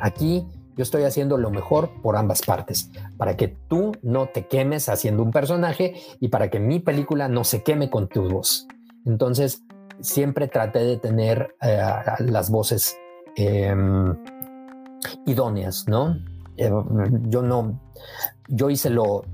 Aquí 0.00 0.46
yo 0.78 0.84
estoy 0.84 1.02
haciendo 1.02 1.36
lo 1.38 1.50
mejor 1.50 1.90
por 2.02 2.16
ambas 2.16 2.40
partes, 2.40 2.92
para 3.16 3.36
que 3.36 3.48
tú 3.48 3.92
no 4.00 4.28
te 4.28 4.46
quemes 4.46 4.88
haciendo 4.88 5.24
un 5.24 5.32
personaje 5.32 5.96
y 6.20 6.28
para 6.28 6.50
que 6.50 6.60
mi 6.60 6.78
película 6.78 7.28
no 7.28 7.42
se 7.42 7.64
queme 7.64 7.90
con 7.90 8.06
tu 8.06 8.28
voz. 8.28 8.68
Entonces, 9.04 9.64
siempre 10.00 10.46
traté 10.46 10.84
de 10.84 10.96
tener 10.96 11.56
eh, 11.62 11.82
las 12.20 12.48
voces 12.48 12.96
em, 13.34 14.16
idóneas, 15.26 15.88
¿no? 15.88 16.16
Eh, 16.56 16.70
yo 17.22 17.42
no, 17.42 17.80
yo 18.46 18.70
hice 18.70 18.88
lo, 18.88 19.24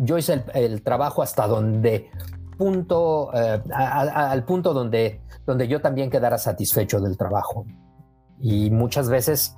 yo 0.00 0.18
hice 0.18 0.44
el, 0.54 0.82
trabajo 0.82 1.22
hasta 1.22 1.46
donde 1.46 2.10
punto, 2.58 3.30
eh, 3.34 3.62
al 3.72 4.44
punto 4.44 4.74
donde, 4.74 5.20
donde 5.46 5.68
yo 5.68 5.80
también 5.80 6.10
quedara 6.10 6.38
satisfecho 6.38 7.00
del 7.00 7.16
trabajo. 7.16 7.66
Y 8.42 8.70
muchas 8.70 9.08
veces 9.08 9.54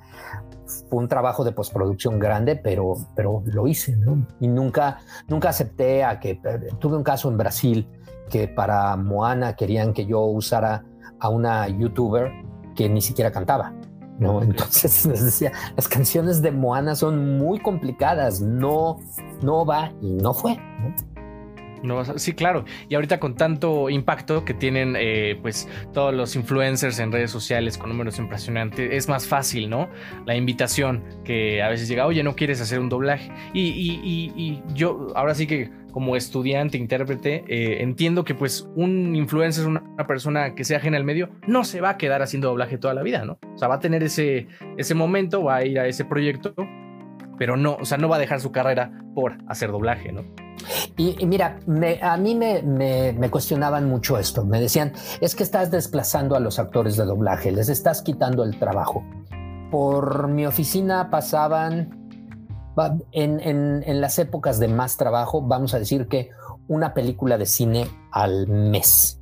fue 0.89 0.99
un 0.99 1.07
trabajo 1.07 1.43
de 1.43 1.51
postproducción 1.51 2.19
grande, 2.19 2.55
pero, 2.55 2.95
pero 3.15 3.43
lo 3.45 3.67
hice, 3.67 3.95
¿no? 3.97 4.25
Y 4.39 4.47
nunca, 4.47 4.99
nunca 5.27 5.49
acepté 5.49 6.03
a 6.03 6.19
que... 6.19 6.39
Tuve 6.79 6.97
un 6.97 7.03
caso 7.03 7.29
en 7.29 7.37
Brasil 7.37 7.89
que 8.29 8.47
para 8.47 8.95
Moana 8.95 9.55
querían 9.55 9.93
que 9.93 10.05
yo 10.05 10.21
usara 10.21 10.83
a 11.19 11.29
una 11.29 11.67
youtuber 11.67 12.31
que 12.75 12.89
ni 12.89 13.01
siquiera 13.01 13.31
cantaba. 13.31 13.73
¿no? 14.19 14.41
Entonces 14.41 15.05
les 15.07 15.23
decía, 15.23 15.51
las 15.75 15.87
canciones 15.87 16.41
de 16.41 16.51
Moana 16.51 16.95
son 16.95 17.37
muy 17.37 17.59
complicadas, 17.59 18.41
no, 18.41 18.99
no 19.41 19.65
va 19.65 19.91
y 20.01 20.13
no 20.13 20.33
fue. 20.33 20.55
¿no? 20.55 21.12
Sí, 22.15 22.33
claro. 22.33 22.65
Y 22.89 22.95
ahorita 22.95 23.19
con 23.19 23.35
tanto 23.35 23.89
impacto 23.89 24.45
que 24.45 24.53
tienen 24.53 24.95
eh, 24.97 25.37
pues 25.41 25.67
todos 25.93 26.13
los 26.13 26.35
influencers 26.35 26.99
en 26.99 27.11
redes 27.11 27.31
sociales 27.31 27.77
con 27.77 27.89
números 27.89 28.19
impresionantes, 28.19 28.89
es 28.91 29.09
más 29.09 29.27
fácil, 29.27 29.69
¿no? 29.69 29.89
La 30.25 30.35
invitación 30.35 31.03
que 31.23 31.61
a 31.61 31.69
veces 31.69 31.87
llega, 31.87 32.05
oye, 32.05 32.23
no 32.23 32.35
quieres 32.35 32.61
hacer 32.61 32.79
un 32.79 32.89
doblaje. 32.89 33.31
Y, 33.53 34.61
yo 34.73 35.07
ahora 35.15 35.35
sí 35.35 35.47
que 35.47 35.71
como 35.91 36.15
estudiante, 36.15 36.77
intérprete, 36.77 37.43
eh, 37.47 37.83
entiendo 37.83 38.23
que 38.23 38.33
pues 38.33 38.67
un 38.75 39.15
influencer, 39.15 39.67
una, 39.67 39.81
una, 39.81 40.07
persona 40.07 40.55
que 40.55 40.63
sea 40.63 40.77
ajena 40.77 40.97
al 40.97 41.03
medio, 41.03 41.29
no 41.47 41.63
se 41.63 41.81
va 41.81 41.91
a 41.91 41.97
quedar 41.97 42.23
haciendo 42.23 42.47
doblaje 42.47 42.79
toda 42.79 42.95
la 42.95 43.03
vida, 43.03 43.25
¿no? 43.25 43.37
O 43.53 43.57
sea, 43.57 43.67
va 43.67 43.75
a 43.75 43.79
tener 43.79 44.01
ese, 44.01 44.47
ese 44.77 44.95
momento, 44.95 45.43
va 45.43 45.57
a 45.57 45.65
ir 45.65 45.79
a 45.79 45.87
ese 45.87 46.03
proyecto, 46.03 46.55
pero 47.37 47.57
no, 47.57 47.75
o 47.79 47.85
sea, 47.85 47.97
no 47.97 48.09
va 48.09 48.15
a 48.15 48.19
dejar 48.19 48.39
su 48.39 48.51
carrera 48.51 48.91
por 49.13 49.37
hacer 49.47 49.71
doblaje, 49.71 50.11
¿no? 50.11 50.23
Y, 50.97 51.25
mira, 51.25 51.59
a 52.01 52.17
mí 52.17 52.35
me, 52.35 53.29
cuestionaban 53.29 53.87
mucho 53.87 54.17
esto. 54.17 54.45
Me 54.45 54.59
decían, 54.59 54.93
es 55.21 55.35
que 55.35 55.43
estás 55.43 55.71
desplazando 55.71 56.35
a 56.35 56.39
los 56.39 56.59
actores 56.59 56.97
de 56.97 57.05
doblaje, 57.05 57.51
les 57.51 57.69
estás 57.69 58.01
quitando 58.01 58.43
el 58.43 58.57
trabajo. 58.59 59.03
Por 59.71 60.27
mi 60.27 60.45
oficina 60.45 61.09
pasaban, 61.09 62.09
en, 63.11 63.39
en 63.85 64.01
las 64.01 64.19
épocas 64.19 64.59
de 64.59 64.67
más 64.67 64.97
trabajo, 64.97 65.41
vamos 65.41 65.73
a 65.73 65.79
decir 65.79 66.07
que 66.07 66.29
una 66.67 66.93
película 66.93 67.37
de 67.37 67.45
cine 67.45 67.87
al 68.11 68.47
mes. 68.47 69.19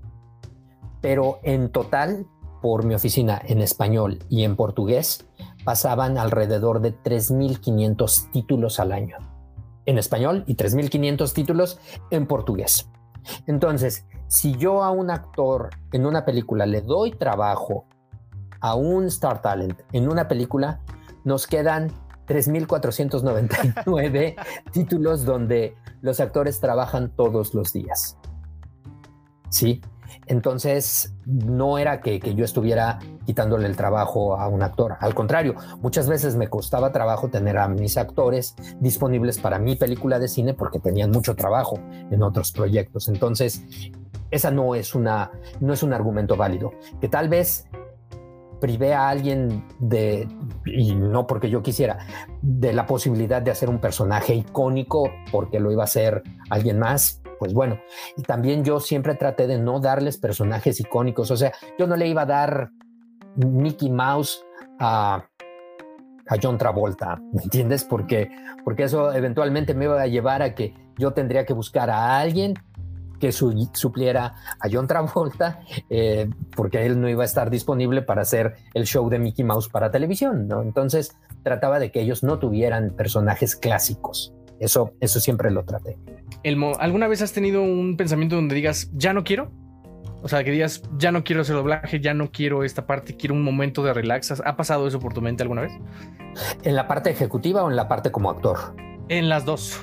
Pero 0.99 1.39
en 1.43 1.71
total, 1.71 2.27
por 2.61 2.85
mi 2.85 2.93
oficina 2.93 3.41
en 3.43 3.61
español 3.61 4.19
y 4.29 4.43
en 4.43 4.55
portugués, 4.55 5.25
pasaban 5.63 6.17
alrededor 6.17 6.81
de 6.81 6.93
3.500 6.93 8.31
títulos 8.31 8.79
al 8.79 8.91
año 8.91 9.30
en 9.85 9.97
español 9.97 10.43
y 10.47 10.55
3.500 10.55 11.33
títulos 11.33 11.79
en 12.09 12.27
portugués. 12.27 12.89
Entonces, 13.47 14.05
si 14.27 14.57
yo 14.57 14.83
a 14.83 14.91
un 14.91 15.09
actor 15.09 15.69
en 15.91 16.05
una 16.05 16.25
película 16.25 16.65
le 16.65 16.81
doy 16.81 17.11
trabajo 17.11 17.85
a 18.59 18.75
un 18.75 19.05
Star 19.05 19.41
Talent 19.41 19.79
en 19.91 20.09
una 20.09 20.27
película, 20.27 20.81
nos 21.23 21.47
quedan 21.47 21.89
3.499 22.27 24.35
títulos 24.71 25.25
donde 25.25 25.75
los 26.01 26.19
actores 26.19 26.59
trabajan 26.59 27.15
todos 27.15 27.53
los 27.53 27.71
días. 27.73 28.17
¿Sí? 29.49 29.81
Entonces, 30.27 31.13
no 31.25 31.77
era 31.77 32.01
que, 32.01 32.19
yo 32.19 32.45
estuviera 32.45 32.99
quitándole 33.25 33.67
el 33.67 33.75
trabajo 33.75 34.37
a 34.37 34.47
un 34.47 34.63
actor. 34.63 34.95
Al 34.99 35.13
contrario, 35.13 35.55
muchas 35.81 36.07
veces 36.07 36.35
me 36.35 36.47
costaba 36.47 36.91
trabajo 36.91 37.29
tener 37.29 37.57
a 37.57 37.67
mis 37.67 37.97
actores 37.97 38.55
disponibles 38.79 39.39
para 39.39 39.59
mi 39.59 39.75
película 39.75 40.19
de 40.19 40.27
cine 40.27 40.53
porque 40.53 40.79
tenían 40.79 41.11
mucho 41.11 41.35
trabajo 41.35 41.79
en 42.09 42.23
otros 42.23 42.51
proyectos. 42.51 43.07
Entonces, 43.07 43.63
esa 44.31 44.51
no 44.51 44.75
es 44.75 44.95
una, 44.95 45.31
no 45.59 45.73
es 45.73 45.83
un 45.83 45.93
argumento 45.93 46.35
válido. 46.35 46.71
Que 46.99 47.09
tal 47.09 47.29
vez 47.29 47.67
privé 48.61 48.93
a 48.93 49.09
alguien 49.09 49.65
de, 49.79 50.27
y 50.65 50.95
no 50.95 51.27
porque 51.27 51.49
yo 51.49 51.61
quisiera, 51.61 51.97
de 52.41 52.71
la 52.71 52.85
posibilidad 52.85 53.41
de 53.41 53.51
hacer 53.51 53.69
un 53.69 53.79
personaje 53.79 54.35
icónico 54.35 55.11
porque 55.31 55.59
lo 55.59 55.71
iba 55.71 55.83
a 55.83 55.85
hacer 55.85 56.23
alguien 56.49 56.79
más, 56.79 57.20
pues 57.41 57.55
bueno, 57.55 57.81
y 58.15 58.21
también 58.21 58.63
yo 58.63 58.79
siempre 58.79 59.15
traté 59.15 59.47
de 59.47 59.57
no 59.57 59.79
darles 59.79 60.17
personajes 60.17 60.79
icónicos, 60.79 61.31
o 61.31 61.35
sea, 61.35 61.51
yo 61.79 61.87
no 61.87 61.95
le 61.95 62.07
iba 62.07 62.21
a 62.21 62.27
dar 62.27 62.69
Mickey 63.35 63.89
Mouse 63.89 64.45
a, 64.79 65.25
a 66.27 66.35
John 66.39 66.59
Travolta, 66.59 67.19
¿me 67.33 67.41
entiendes? 67.41 67.83
Porque, 67.83 68.29
porque 68.63 68.83
eso 68.83 69.11
eventualmente 69.11 69.73
me 69.73 69.85
iba 69.85 69.99
a 69.99 70.05
llevar 70.05 70.43
a 70.43 70.53
que 70.53 70.75
yo 70.99 71.13
tendría 71.13 71.43
que 71.43 71.53
buscar 71.53 71.89
a 71.89 72.19
alguien 72.19 72.53
que 73.19 73.31
supliera 73.31 74.35
a 74.59 74.69
John 74.71 74.85
Travolta, 74.85 75.61
eh, 75.89 76.29
porque 76.55 76.85
él 76.85 77.01
no 77.01 77.09
iba 77.09 77.23
a 77.23 77.25
estar 77.25 77.49
disponible 77.49 78.03
para 78.03 78.21
hacer 78.21 78.53
el 78.75 78.85
show 78.85 79.09
de 79.09 79.17
Mickey 79.17 79.43
Mouse 79.43 79.67
para 79.67 79.89
televisión, 79.89 80.47
¿no? 80.47 80.61
Entonces 80.61 81.17
trataba 81.41 81.79
de 81.79 81.91
que 81.91 82.01
ellos 82.01 82.21
no 82.21 82.37
tuvieran 82.37 82.91
personajes 82.91 83.55
clásicos. 83.55 84.31
Eso, 84.61 84.93
eso 84.99 85.19
siempre 85.19 85.49
lo 85.49 85.65
traté. 85.65 85.97
¿Alguna 86.79 87.07
vez 87.07 87.23
has 87.23 87.33
tenido 87.33 87.63
un 87.63 87.97
pensamiento 87.97 88.35
donde 88.35 88.53
digas, 88.53 88.91
ya 88.93 89.11
no 89.11 89.23
quiero? 89.23 89.51
O 90.21 90.27
sea, 90.27 90.43
que 90.43 90.51
digas, 90.51 90.83
ya 90.99 91.11
no 91.11 91.23
quiero 91.23 91.41
hacer 91.41 91.55
doblaje, 91.55 91.99
ya 91.99 92.13
no 92.13 92.31
quiero 92.31 92.63
esta 92.63 92.85
parte, 92.85 93.17
quiero 93.17 93.33
un 93.33 93.43
momento 93.43 93.83
de 93.83 93.91
relax. 93.91 94.39
¿Ha 94.39 94.55
pasado 94.55 94.87
eso 94.87 94.99
por 94.99 95.13
tu 95.13 95.21
mente 95.21 95.41
alguna 95.41 95.63
vez? 95.63 95.71
¿En 96.61 96.75
la 96.75 96.87
parte 96.87 97.09
ejecutiva 97.09 97.63
o 97.63 97.71
en 97.71 97.75
la 97.75 97.87
parte 97.87 98.11
como 98.11 98.29
actor? 98.29 98.75
En 99.09 99.29
las 99.29 99.45
dos. 99.45 99.81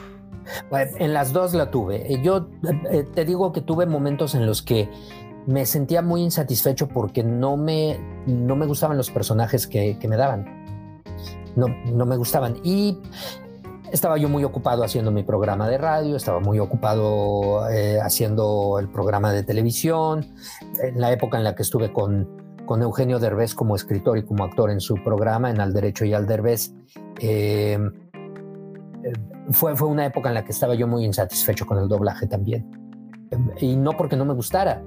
En 0.71 1.12
las 1.12 1.33
dos 1.33 1.55
la 1.55 1.73
tuve. 1.73 2.21
Yo 2.23 2.49
eh, 2.93 3.05
te 3.12 3.25
digo 3.25 3.53
que 3.53 3.61
tuve 3.61 3.85
momentos 3.85 4.37
en 4.37 4.47
los 4.47 4.62
que 4.62 4.88
me 5.49 5.67
sentía 5.67 6.03
muy 6.03 6.23
insatisfecho 6.23 6.87
porque 6.87 7.25
no 7.25 7.57
me, 7.57 7.99
no 8.27 8.55
me 8.55 8.67
gustaban 8.67 8.97
los 8.97 9.11
personajes 9.11 9.67
que, 9.67 9.99
me 10.09 10.17
daban. 10.17 11.03
No, 11.57 11.67
no 11.67 12.07
me 12.07 12.17
gustaban. 12.17 12.59
Y 12.62 12.99
estaba 13.92 14.18
yo 14.18 14.29
muy 14.29 14.44
ocupado 14.44 14.85
haciendo 14.85 15.11
mi 15.11 15.22
programa 15.22 15.68
de 15.68 15.79
radio, 15.79 16.16
estaba 16.16 16.40
muy 16.40 16.59
ocupado 16.59 17.68
eh, 17.70 17.98
haciendo 18.01 18.79
el 18.79 18.88
programa 18.88 19.33
de 19.33 19.42
televisión. 19.42 20.27
En 20.83 21.01
la 21.01 21.12
época 21.12 21.38
en 21.38 21.44
la 21.44 21.55
que 21.55 21.62
estuve 21.62 21.92
con, 21.92 22.29
con 22.66 22.83
Eugenio 22.83 23.18
Derbez 23.18 23.55
como 23.55 23.77
escritor 23.77 24.18
y 24.18 24.24
como 24.24 24.44
actor 24.44 24.70
en 24.70 24.81
su 24.81 24.96
programa, 25.03 25.51
en 25.51 25.61
Al 25.61 25.72
Derecho 25.72 26.05
y 26.05 26.14
Al 26.14 26.27
Derbez, 26.27 26.72
eh, 27.20 27.79
fue, 29.51 29.77
fue 29.77 29.88
una 29.88 30.07
época 30.07 30.29
en 30.29 30.35
la 30.35 30.44
que 30.44 30.53
estaba 30.53 30.74
yo 30.74 30.87
muy 30.87 31.05
insatisfecho 31.05 31.66
con 31.66 31.79
el 31.79 31.88
doblaje 31.88 32.27
también. 32.27 32.70
Y 33.61 33.77
no 33.77 33.92
porque 33.92 34.16
no 34.16 34.24
me 34.24 34.33
gustara, 34.33 34.83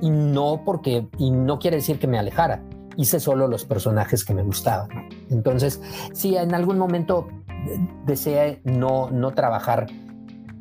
y 0.00 0.10
no 0.10 0.62
porque, 0.64 1.08
y 1.18 1.30
no 1.30 1.58
quiere 1.58 1.76
decir 1.76 1.98
que 1.98 2.06
me 2.06 2.18
alejara, 2.18 2.62
hice 2.96 3.20
solo 3.20 3.48
los 3.48 3.64
personajes 3.64 4.24
que 4.24 4.34
me 4.34 4.42
gustaban. 4.42 4.88
Entonces, 5.30 5.80
sí, 6.12 6.36
en 6.36 6.54
algún 6.54 6.78
momento 6.78 7.28
deseé 8.06 8.60
no, 8.64 9.10
no 9.10 9.32
trabajar 9.32 9.86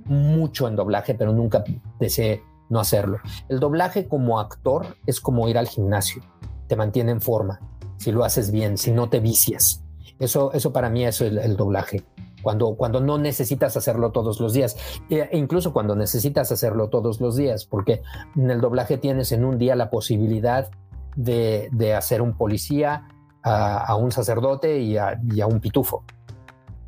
mucho 0.05 0.67
en 0.67 0.75
doblaje, 0.75 1.15
pero 1.15 1.33
nunca 1.33 1.63
deseé 1.99 2.43
no 2.69 2.79
hacerlo. 2.79 3.19
El 3.49 3.59
doblaje 3.59 4.07
como 4.07 4.39
actor 4.39 4.95
es 5.05 5.19
como 5.19 5.47
ir 5.47 5.57
al 5.57 5.67
gimnasio, 5.67 6.23
te 6.67 6.75
mantiene 6.75 7.11
en 7.11 7.21
forma, 7.21 7.59
si 7.97 8.11
lo 8.11 8.23
haces 8.23 8.51
bien, 8.51 8.77
si 8.77 8.91
no 8.91 9.09
te 9.09 9.19
vicias. 9.19 9.83
Eso, 10.19 10.51
eso 10.53 10.71
para 10.71 10.89
mí 10.89 11.05
es 11.05 11.19
el, 11.21 11.55
doblaje. 11.57 12.03
Cuando, 12.43 12.75
cuando 12.75 13.01
no 13.01 13.17
necesitas 13.17 13.77
hacerlo 13.77 14.11
todos 14.11 14.39
los 14.39 14.53
días, 14.53 14.75
e 15.09 15.29
incluso 15.33 15.73
cuando 15.73 15.95
necesitas 15.95 16.51
hacerlo 16.51 16.89
todos 16.89 17.19
los 17.19 17.35
días, 17.35 17.65
porque 17.65 18.01
en 18.35 18.49
el 18.49 18.61
doblaje 18.61 18.97
tienes 18.97 19.31
en 19.31 19.45
un 19.45 19.57
día 19.57 19.75
la 19.75 19.89
posibilidad 19.89 20.69
de, 21.15 21.69
de 21.71 21.93
hacer 21.93 22.21
un 22.21 22.33
policía, 22.33 23.07
a, 23.43 23.95
un 23.95 24.11
sacerdote 24.11 24.79
y 24.79 24.97
a 24.97 25.47
un 25.47 25.59
pitufo. 25.59 26.03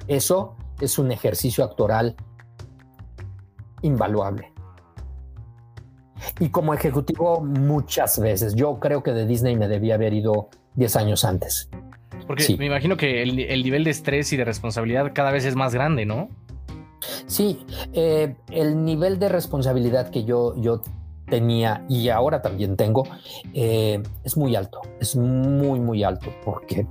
Eso 0.08 0.56
es 0.80 0.98
un 0.98 1.12
ejercicio 1.12 1.64
actoral 1.64 2.16
invaluable. 3.82 4.52
Y 6.40 6.50
como 6.50 6.74
ejecutivo 6.74 7.42
muchas 7.42 8.20
veces, 8.20 8.56
yo 8.56 8.80
creo 8.80 9.04
que 9.04 9.12
de 9.12 9.26
Disney 9.26 9.56
me 9.56 9.68
debía 9.68 9.96
haber 9.96 10.14
ido 10.14 10.50
10 10.76 10.96
años 10.96 11.26
antes. 11.26 11.70
Porque 12.28 12.56
me 12.58 12.66
imagino 12.66 12.96
que 12.96 13.22
el, 13.22 13.64
nivel 13.64 13.84
de 13.84 13.90
estrés 13.90 14.32
y 14.34 14.38
de 14.38 14.46
responsabilidad 14.46 15.12
cada 15.14 15.32
vez 15.32 15.46
es 15.46 15.56
más 15.56 15.74
grande, 15.74 16.06
¿no? 16.06 16.30
Sí, 17.28 17.66
eh, 17.92 18.36
el 18.50 18.84
nivel 18.86 19.20
de 19.20 19.28
responsabilidad 19.28 20.10
que 20.10 20.24
yo, 20.24 20.56
yo 20.56 20.82
tenía 21.30 21.86
y 21.90 22.10
ahora 22.10 22.42
también 22.42 22.78
tengo 22.78 23.04
eh, 23.54 24.02
es 24.24 24.38
muy 24.38 24.56
alto, 24.56 24.82
es 25.02 25.16
muy, 25.16 25.80
muy 25.80 26.04
alto, 26.04 26.34
porque 26.46 26.88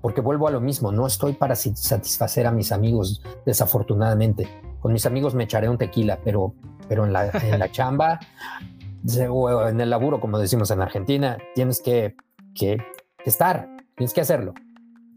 porque 0.00 0.20
vuelvo 0.20 0.48
a 0.48 0.50
lo 0.50 0.60
mismo, 0.60 0.92
no 0.92 1.06
estoy 1.06 1.32
para 1.32 1.54
satisfacer 1.54 2.46
a 2.46 2.52
mis 2.52 2.72
amigos, 2.72 3.22
desafortunadamente. 3.46 4.48
Con 4.80 4.92
mis 4.92 5.06
amigos 5.06 5.34
me 5.34 5.44
echaré 5.44 5.68
un 5.68 5.78
tequila, 5.78 6.18
pero, 6.24 6.54
pero 6.88 7.04
en, 7.04 7.12
la, 7.12 7.30
en 7.30 7.58
la 7.58 7.70
chamba 7.72 8.20
o 9.30 9.68
en 9.68 9.80
el 9.80 9.90
laburo, 9.90 10.20
como 10.20 10.38
decimos 10.38 10.70
en 10.70 10.82
Argentina, 10.82 11.38
tienes 11.54 11.80
que, 11.80 12.14
que, 12.54 12.78
estar, 13.24 13.68
tienes 13.96 14.12
que 14.12 14.20
hacerlo. 14.20 14.54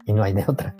Y 0.06 0.12
no 0.12 0.22
hay 0.22 0.32
de 0.32 0.44
otra. 0.46 0.74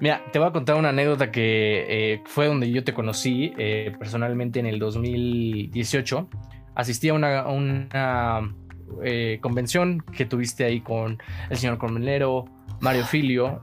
Mira, 0.00 0.22
te 0.32 0.38
voy 0.38 0.48
a 0.48 0.52
contar 0.52 0.76
una 0.76 0.88
anécdota 0.88 1.30
que 1.30 1.84
eh, 1.88 2.22
fue 2.24 2.46
donde 2.46 2.70
yo 2.70 2.84
te 2.84 2.94
conocí 2.94 3.52
eh, 3.58 3.92
personalmente 3.98 4.60
en 4.60 4.66
el 4.66 4.78
2018. 4.78 6.28
Asistí 6.74 7.10
a 7.10 7.14
una, 7.14 7.46
una 7.48 8.54
eh, 9.02 9.38
convención 9.42 10.00
que 10.00 10.24
tuviste 10.24 10.64
ahí 10.64 10.80
con 10.80 11.18
el 11.50 11.56
señor 11.56 11.78
Cormelero, 11.78 12.46
Mario 12.80 13.04
Filio. 13.04 13.62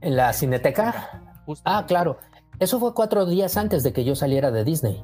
¿En 0.00 0.16
la 0.16 0.32
Cineteca? 0.32 1.22
Ah, 1.64 1.84
claro. 1.86 2.18
Eso 2.58 2.80
fue 2.80 2.94
cuatro 2.94 3.26
días 3.26 3.56
antes 3.56 3.82
de 3.82 3.92
que 3.92 4.04
yo 4.04 4.14
saliera 4.14 4.50
de 4.50 4.64
Disney. 4.64 5.02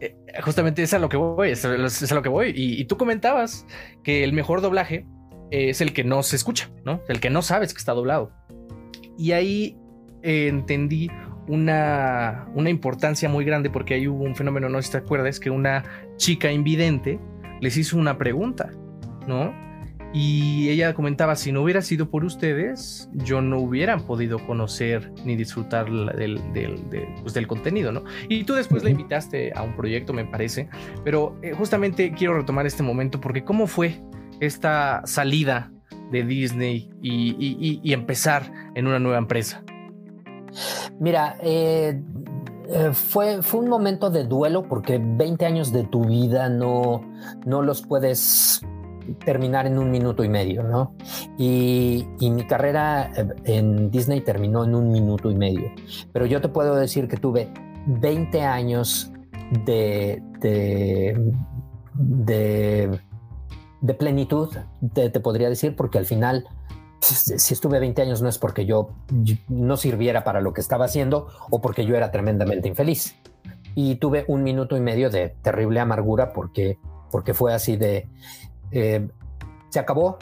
Eh, 0.00 0.16
justamente 0.42 0.82
es 0.82 0.94
a 0.94 0.98
lo 0.98 1.08
que 1.08 1.16
voy, 1.16 1.50
es 1.50 1.64
a 1.64 2.14
lo 2.14 2.22
que 2.22 2.28
voy. 2.28 2.52
Y, 2.54 2.84
tú 2.86 2.96
comentabas 2.96 3.66
que 4.02 4.24
el 4.24 4.32
mejor 4.32 4.60
doblaje 4.62 5.06
es 5.50 5.80
el 5.80 5.92
que 5.92 6.04
no 6.04 6.22
se 6.22 6.36
escucha, 6.36 6.70
¿no? 6.84 7.02
El 7.08 7.20
que 7.20 7.28
no 7.28 7.42
sabes 7.42 7.74
que 7.74 7.78
está 7.78 7.92
doblado. 7.92 8.32
Y 9.18 9.32
ahí 9.32 9.76
eh, 10.22 10.48
entendí 10.48 11.10
una, 11.48 12.46
una 12.54 12.70
importancia 12.70 13.28
muy 13.28 13.44
grande 13.44 13.68
porque 13.68 13.94
ahí 13.94 14.08
hubo 14.08 14.24
un 14.24 14.36
fenómeno, 14.36 14.68
no 14.68 14.78
sé 14.78 14.86
si 14.86 14.92
te 14.92 14.98
acuerdas, 14.98 15.38
que 15.38 15.50
una 15.50 15.84
chica 16.16 16.50
invidente 16.50 17.18
les 17.60 17.76
hizo 17.76 17.98
una 17.98 18.16
pregunta, 18.16 18.70
¿no? 19.26 19.52
Y 20.12 20.68
ella 20.70 20.92
comentaba, 20.92 21.36
si 21.36 21.52
no 21.52 21.62
hubiera 21.62 21.82
sido 21.82 22.10
por 22.10 22.24
ustedes, 22.24 23.08
yo 23.12 23.40
no 23.40 23.58
hubiera 23.58 23.96
podido 23.98 24.44
conocer 24.44 25.12
ni 25.24 25.36
disfrutar 25.36 25.88
del, 25.88 26.40
pues, 27.22 27.32
del, 27.32 27.46
contenido, 27.46 27.92
¿no? 27.92 28.02
Y 28.28 28.42
tú 28.42 28.54
después 28.54 28.82
la 28.82 28.90
invitaste 28.90 29.52
a 29.54 29.62
un 29.62 29.76
proyecto, 29.76 30.12
me 30.12 30.24
parece, 30.24 30.68
pero 31.04 31.36
eh, 31.42 31.52
justamente 31.52 32.12
quiero 32.12 32.36
retomar 32.36 32.66
este 32.66 32.82
momento 32.82 33.20
porque 33.20 33.44
¿cómo 33.44 33.68
fue 33.68 34.00
esta 34.40 35.02
salida 35.04 35.70
de 36.10 36.24
Disney 36.24 36.90
y, 37.00 37.92
empezar 37.92 38.52
en 38.74 38.88
una 38.88 38.98
nueva 38.98 39.18
empresa? 39.18 39.62
Mira, 40.98 41.36
eh, 41.40 42.00
eh, 42.68 42.90
fue, 42.92 43.42
fue 43.42 43.60
un 43.60 43.68
momento 43.68 44.10
de 44.10 44.24
duelo 44.24 44.64
porque 44.64 45.00
20 45.00 45.46
años 45.46 45.72
de 45.72 45.84
tu 45.84 46.04
vida 46.04 46.48
no, 46.48 47.00
no 47.46 47.62
los 47.62 47.82
puedes 47.82 48.62
terminar 49.14 49.66
en 49.66 49.78
un 49.78 49.90
minuto 49.90 50.24
y 50.24 50.28
medio, 50.28 50.62
¿no? 50.62 50.94
Y, 51.38 52.06
mi 52.20 52.46
carrera 52.46 53.10
eh, 53.16 53.26
en 53.44 53.90
Disney 53.90 54.20
terminó 54.20 54.64
en 54.64 54.74
un 54.74 54.90
minuto 54.90 55.30
y 55.30 55.34
medio. 55.34 55.70
Pero 56.12 56.26
yo 56.26 56.40
te 56.40 56.48
puedo 56.48 56.76
decir 56.76 57.08
que 57.08 57.16
tuve 57.16 57.48
20 57.86 58.42
años 58.42 59.12
de, 59.64 60.22
de, 60.40 61.32
de, 61.94 63.94
plenitud, 63.94 64.48
te, 64.92 65.10
podría 65.20 65.48
decir, 65.48 65.74
porque 65.76 65.98
al 65.98 66.06
final, 66.06 66.46
si 67.00 67.54
estuve 67.54 67.80
20 67.80 68.02
años 68.02 68.22
no 68.22 68.28
es 68.28 68.38
porque 68.38 68.66
yo 68.66 68.90
no 69.48 69.76
sirviera 69.76 70.22
para 70.22 70.40
lo 70.40 70.52
que 70.52 70.60
estaba 70.60 70.84
haciendo 70.84 71.28
o 71.50 71.60
porque 71.60 71.84
yo 71.84 71.96
era 71.96 72.10
tremendamente 72.10 72.68
infeliz. 72.68 73.16
Y 73.74 73.96
tuve 73.96 74.24
un 74.28 74.42
minuto 74.42 74.76
y 74.76 74.80
medio 74.80 75.10
de 75.10 75.34
terrible 75.42 75.80
amargura 75.80 76.32
porque, 76.32 76.78
porque 77.10 77.34
fue 77.34 77.54
así 77.54 77.76
de, 77.76 78.08
eh, 78.72 79.08
se 79.68 79.78
acabó, 79.78 80.18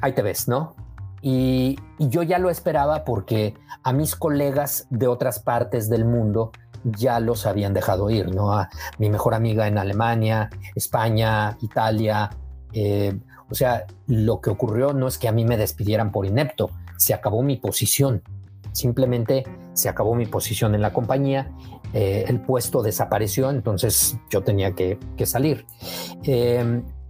ahí 0.00 0.12
te 0.12 0.22
ves, 0.22 0.48
¿no? 0.48 0.74
Y, 1.20 1.78
yo 1.98 2.22
ya 2.22 2.38
lo 2.38 2.48
esperaba 2.48 3.04
porque 3.04 3.54
a 3.82 3.92
mis 3.92 4.14
colegas 4.14 4.86
de 4.88 5.08
otras 5.08 5.40
partes 5.40 5.88
del 5.90 6.04
mundo 6.04 6.52
ya 6.84 7.18
los 7.18 7.44
habían 7.44 7.74
dejado 7.74 8.08
ir, 8.08 8.32
¿no? 8.32 8.52
A 8.52 8.68
mi 8.98 9.10
mejor 9.10 9.34
amiga 9.34 9.66
en 9.66 9.78
Alemania, 9.78 10.48
España, 10.76 11.58
Italia. 11.60 12.30
Eh, 12.72 13.18
o 13.50 13.54
sea, 13.54 13.84
lo 14.06 14.40
que 14.40 14.50
ocurrió 14.50 14.92
no 14.92 15.08
es 15.08 15.18
que 15.18 15.26
a 15.26 15.32
mí 15.32 15.44
me 15.44 15.56
despidieran 15.56 16.12
por 16.12 16.24
inepto, 16.24 16.70
se 16.96 17.14
acabó 17.14 17.42
mi 17.42 17.56
posición. 17.56 18.22
Simplemente 18.70 19.44
se 19.72 19.88
acabó 19.88 20.14
mi 20.14 20.26
posición 20.26 20.76
en 20.76 20.82
la 20.82 20.92
compañía, 20.92 21.50
eh, 21.94 22.26
el 22.28 22.40
puesto 22.40 22.82
desapareció, 22.82 23.50
entonces 23.50 24.16
yo 24.30 24.42
tenía 24.42 24.72
que, 24.74 24.98
salir. 25.24 25.66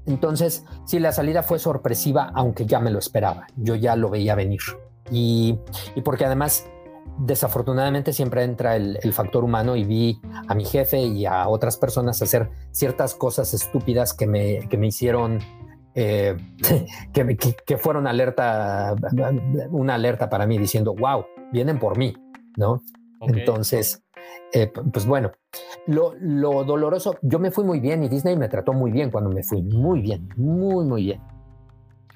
Entonces, 0.09 0.65
sí, 0.87 0.99
la 0.99 1.13
salida 1.13 1.43
fue 1.43 1.59
sorpresiva, 1.59 2.33
aunque 2.35 2.65
ya 2.65 2.81
me 2.81 2.91
lo 2.91 2.99
esperaba, 2.99 3.47
yo 3.57 3.75
ya 3.75 3.95
lo 3.95 4.09
veía 4.09 4.35
venir. 4.35 4.61
Y, 5.11 5.59
porque 6.03 6.25
además, 6.25 6.67
desafortunadamente 7.19 8.15
siempre 8.15 8.43
entra 8.43 8.77
el, 8.77 9.13
factor 9.13 9.45
humano 9.45 9.77
y 9.77 9.85
vi 9.85 10.21
a 10.49 10.55
mi 10.55 10.65
jefe 10.65 10.99
y 10.99 11.27
a 11.27 11.49
otras 11.49 11.77
personas 11.77 12.23
hacer 12.23 12.49
ciertas 12.71 13.15
cosas 13.15 13.53
estúpidas 13.53 14.15
que 14.15 14.27
me, 14.27 14.67
que 14.69 14.79
me 14.79 14.87
hicieron, 14.87 15.41
eh, 15.95 16.37
que, 17.13 17.37
que, 17.37 17.77
fueron 17.77 18.07
alerta, 18.07 18.95
una 19.71 19.95
alerta 19.95 20.31
para 20.31 20.47
mí 20.47 20.57
diciendo, 20.57 20.95
wow, 20.99 21.27
vienen 21.53 21.79
por 21.79 21.99
mí, 21.99 22.15
¿no? 22.57 22.81
Entonces, 23.21 24.03
eh, 24.53 24.73
pues 24.93 25.07
bueno, 25.07 25.33
lo, 25.87 26.15
lo, 26.21 26.65
doloroso, 26.65 27.17
yo 27.23 27.39
me 27.39 27.51
fui 27.51 27.65
muy 27.65 27.81
bien 27.81 28.03
y 28.03 28.09
Disney 28.09 28.37
me 28.37 28.49
trató 28.49 28.73
muy 28.73 28.91
bien 28.91 29.11
cuando 29.11 29.31
me 29.31 29.43
fui, 29.43 29.63
muy 29.63 30.01
bien, 30.01 30.29
muy, 30.37 30.85
muy 30.85 31.03
bien. 31.05 31.21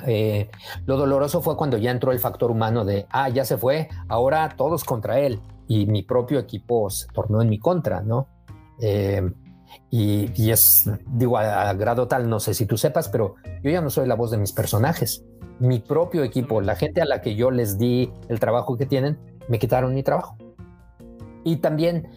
Eh, 0.06 0.50
lo 0.86 0.96
doloroso 0.96 1.42
fue 1.42 1.56
cuando 1.56 1.76
ya 1.78 1.90
entró 1.90 2.12
el 2.12 2.18
factor 2.18 2.50
humano 2.50 2.84
de, 2.84 3.06
ah, 3.10 3.28
ya 3.28 3.44
se 3.44 3.56
fue, 3.56 3.88
ahora 4.08 4.48
todos 4.56 4.84
contra 4.84 5.20
él 5.20 5.40
y 5.68 5.86
mi 5.86 6.02
propio 6.02 6.38
equipo 6.38 6.90
se 6.90 7.06
tornó 7.08 7.42
en 7.42 7.48
mi 7.48 7.58
contra, 7.58 8.02
¿no? 8.02 8.26
Eh, 8.80 9.22
y, 9.90 10.50
es, 10.50 10.90
digo, 11.06 11.38
a, 11.38 11.72
grado 11.74 12.08
tal, 12.08 12.28
no 12.28 12.40
sé 12.40 12.54
si 12.54 12.66
tú 12.66 12.76
sepas, 12.76 13.08
pero 13.08 13.36
yo 13.62 13.70
ya 13.70 13.80
no 13.80 13.90
soy 13.90 14.06
la 14.06 14.14
voz 14.14 14.30
de 14.30 14.38
mis 14.38 14.52
personajes. 14.52 15.24
Mi 15.60 15.80
propio 15.80 16.24
equipo, 16.24 16.60
la 16.60 16.76
gente 16.76 17.00
a 17.02 17.04
la 17.04 17.20
que 17.20 17.36
yo 17.36 17.50
les 17.50 17.78
di 17.78 18.10
el 18.28 18.40
trabajo 18.40 18.76
que 18.76 18.86
tienen, 18.86 19.18
me 19.48 19.58
quitaron 19.58 19.94
mi 19.94 20.02
trabajo. 20.02 20.36
Y 21.44 21.56
también 21.56 22.08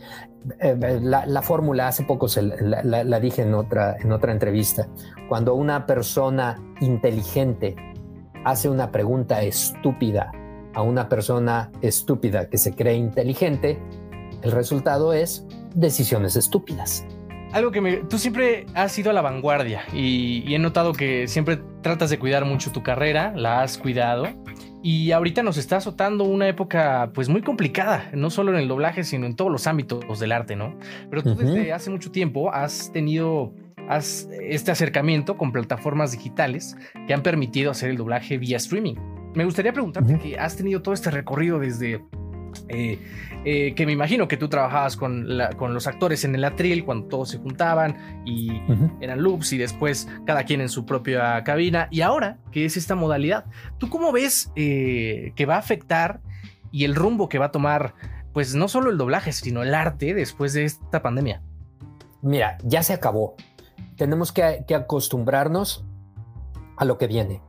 eh, 0.59 0.99
la, 1.01 1.41
fórmula, 1.41 1.87
hace 1.87 2.03
poco 2.03 2.27
se, 2.27 2.43
la, 2.43 3.03
la, 3.03 3.19
dije 3.19 3.41
en 3.41 3.53
otra, 3.53 3.97
en 3.99 4.11
otra 4.11 4.31
entrevista, 4.31 4.87
cuando 5.27 5.55
una 5.55 5.85
persona 5.85 6.61
inteligente 6.81 7.75
hace 8.43 8.69
una 8.69 8.91
pregunta 8.91 9.41
estúpida 9.41 10.31
a 10.75 10.81
una 10.81 11.09
persona 11.09 11.71
estúpida 11.81 12.49
que 12.49 12.57
se 12.57 12.75
cree 12.75 12.95
inteligente, 12.95 13.79
el 14.43 14.51
resultado 14.51 15.13
es 15.13 15.45
decisiones 15.73 16.35
estúpidas. 16.35 17.05
Algo 17.51 17.71
que 17.71 17.81
me, 17.81 17.97
tú 17.97 18.19
siempre 18.19 18.65
has 18.75 18.91
sido 18.91 19.09
a 19.09 19.13
la 19.13 19.21
vanguardia 19.21 19.81
y, 19.93 20.43
y 20.45 20.53
he 20.53 20.59
notado 20.59 20.93
que 20.93 21.27
siempre 21.27 21.59
tratas 21.81 22.09
de 22.09 22.19
cuidar 22.19 22.45
mucho 22.45 22.71
tu 22.71 22.83
carrera, 22.83 23.33
la 23.35 23.61
has 23.61 23.77
cuidado 23.77 24.27
y 24.85 25.13
ahorita 25.13 25.41
nos 25.41 25.57
está 25.57 25.77
azotando 25.77 26.25
una 26.25 26.47
época 26.47 27.09
pues 27.15 27.27
muy 27.27 27.41
complicada, 27.41 28.11
no 28.13 28.29
solo 28.29 28.51
en 28.51 28.59
el 28.59 28.67
doblaje, 28.67 29.03
sino 29.03 29.25
en 29.25 29.35
todos 29.35 29.51
los 29.51 29.65
ámbitos 29.65 30.19
del 30.19 30.31
arte, 30.31 30.55
¿no? 30.55 30.77
Pero 31.09 31.23
tú 31.23 31.33
desde 31.33 31.73
hace 31.73 31.89
mucho 31.89 32.11
tiempo 32.11 32.53
has 32.53 32.91
tenido 32.91 33.51
has 33.89 34.29
este 34.39 34.69
acercamiento 34.69 35.37
con 35.37 35.51
plataformas 35.51 36.11
digitales 36.11 36.77
que 37.07 37.15
han 37.15 37.23
permitido 37.23 37.71
hacer 37.71 37.89
el 37.89 37.97
doblaje 37.97 38.37
vía 38.37 38.57
streaming. 38.57 38.93
Me 39.33 39.43
gustaría 39.43 39.73
preguntarte 39.73 40.19
que 40.19 40.37
has 40.37 40.55
tenido 40.55 40.83
todo 40.83 40.93
este 40.93 41.09
recorrido 41.09 41.57
desde 41.57 42.03
eh, 42.69 42.99
eh, 43.43 43.75
que 43.75 43.85
me 43.85 43.91
imagino 43.91 44.27
que 44.27 44.37
tú 44.37 44.47
trabajabas 44.49 44.97
con, 44.97 45.27
con, 45.57 45.73
los 45.73 45.87
actores 45.87 46.23
en 46.25 46.35
el 46.35 46.43
atril 46.43 46.83
cuando 46.83 47.07
todos 47.07 47.29
se 47.29 47.37
juntaban 47.37 48.23
y 48.25 48.61
eran 49.01 49.21
loops 49.21 49.53
y 49.53 49.57
después 49.57 50.07
cada 50.25 50.43
quien 50.43 50.61
en 50.61 50.69
su 50.69 50.85
propia 50.85 51.43
cabina. 51.43 51.87
Y 51.91 52.01
ahora, 52.01 52.39
que 52.51 52.65
es 52.65 52.77
esta 52.77 52.95
modalidad, 52.95 53.45
¿tú 53.77 53.89
cómo 53.89 54.11
ves 54.11 54.51
eh, 54.55 55.33
que 55.35 55.45
va 55.45 55.55
a 55.55 55.59
afectar 55.59 56.21
y 56.71 56.85
el 56.85 56.95
rumbo 56.95 57.29
que 57.29 57.37
va 57.37 57.45
a 57.45 57.51
tomar, 57.51 57.93
pues 58.33 58.55
no 58.55 58.67
solo 58.67 58.89
el 58.89 58.97
doblaje, 58.97 59.31
sino 59.31 59.63
el 59.63 59.75
arte 59.75 60.13
después 60.13 60.53
de 60.53 60.65
esta 60.65 61.01
pandemia? 61.01 61.41
Mira, 62.21 62.57
ya 62.63 62.81
se 62.83 62.93
acabó. 62.93 63.35
Tenemos 63.95 64.31
que, 64.31 64.65
que 64.67 64.75
acostumbrarnos 64.75 65.85
a 66.77 66.85
lo 66.85 66.97
que 66.97 67.07
viene. 67.07 67.41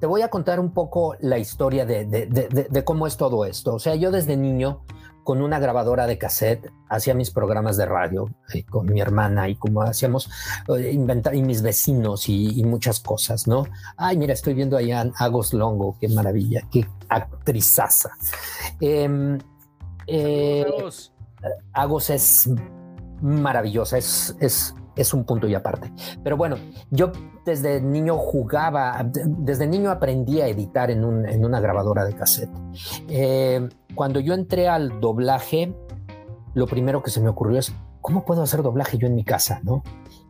Te 0.00 0.06
voy 0.06 0.22
a 0.22 0.28
contar 0.28 0.60
un 0.60 0.72
poco 0.72 1.16
la 1.20 1.38
historia 1.38 1.86
de, 1.86 2.82
cómo 2.84 3.06
es 3.06 3.16
todo 3.16 3.44
esto. 3.44 3.74
O 3.74 3.78
sea, 3.78 3.94
yo 3.94 4.10
desde 4.10 4.36
niño, 4.36 4.84
con 5.24 5.40
una 5.40 5.58
grabadora 5.58 6.06
de 6.06 6.18
cassette, 6.18 6.70
hacía 6.88 7.14
mis 7.14 7.30
programas 7.30 7.76
de 7.76 7.86
radio 7.86 8.28
eh, 8.52 8.64
con 8.64 8.86
mi 8.86 9.00
hermana 9.00 9.48
y 9.48 9.56
como 9.56 9.82
hacíamos, 9.82 10.28
eh, 10.76 10.90
inventar 10.92 11.34
y 11.34 11.42
mis 11.42 11.62
vecinos 11.62 12.28
y, 12.28 12.62
muchas 12.64 13.00
cosas, 13.00 13.46
¿no? 13.46 13.66
Ay, 13.96 14.16
mira, 14.16 14.32
estoy 14.32 14.54
viendo 14.54 14.76
allá 14.76 15.02
a 15.02 15.24
Agos 15.24 15.52
Longo, 15.52 15.96
qué 16.00 16.08
maravilla, 16.08 16.62
qué 16.70 16.86
actrizaza. 17.08 18.10
Em, 18.80 19.38
eh, 20.06 20.66
Agos 21.72 22.10
es 22.10 22.50
maravillosa, 23.20 23.98
es, 23.98 24.34
es 24.40 24.74
es 24.96 25.14
un 25.14 25.24
punto 25.24 25.48
y 25.48 25.54
aparte. 25.54 25.92
Pero 26.22 26.36
bueno, 26.36 26.56
yo 26.90 27.12
desde 27.44 27.80
niño 27.80 28.16
jugaba, 28.18 29.04
desde 29.04 29.66
niño 29.66 29.90
aprendí 29.90 30.40
a 30.40 30.48
editar 30.48 30.90
en, 30.90 31.04
una 31.04 31.60
grabadora 31.60 32.04
de 32.04 32.14
cassette. 32.14 32.50
Eh, 33.08 33.68
cuando 33.94 34.20
yo 34.20 34.34
entré 34.34 34.68
al 34.68 35.00
doblaje, 35.00 35.74
lo 36.54 36.66
primero 36.66 37.02
que 37.02 37.10
se 37.10 37.20
me 37.20 37.28
ocurrió 37.28 37.58
es, 37.58 37.72
¿cómo 38.00 38.24
puedo 38.24 38.42
hacer 38.42 38.62
doblaje 38.62 38.98
yo 38.98 39.06
en 39.06 39.14
mi 39.14 39.24
casa? 39.24 39.60
¿no? 39.62 39.82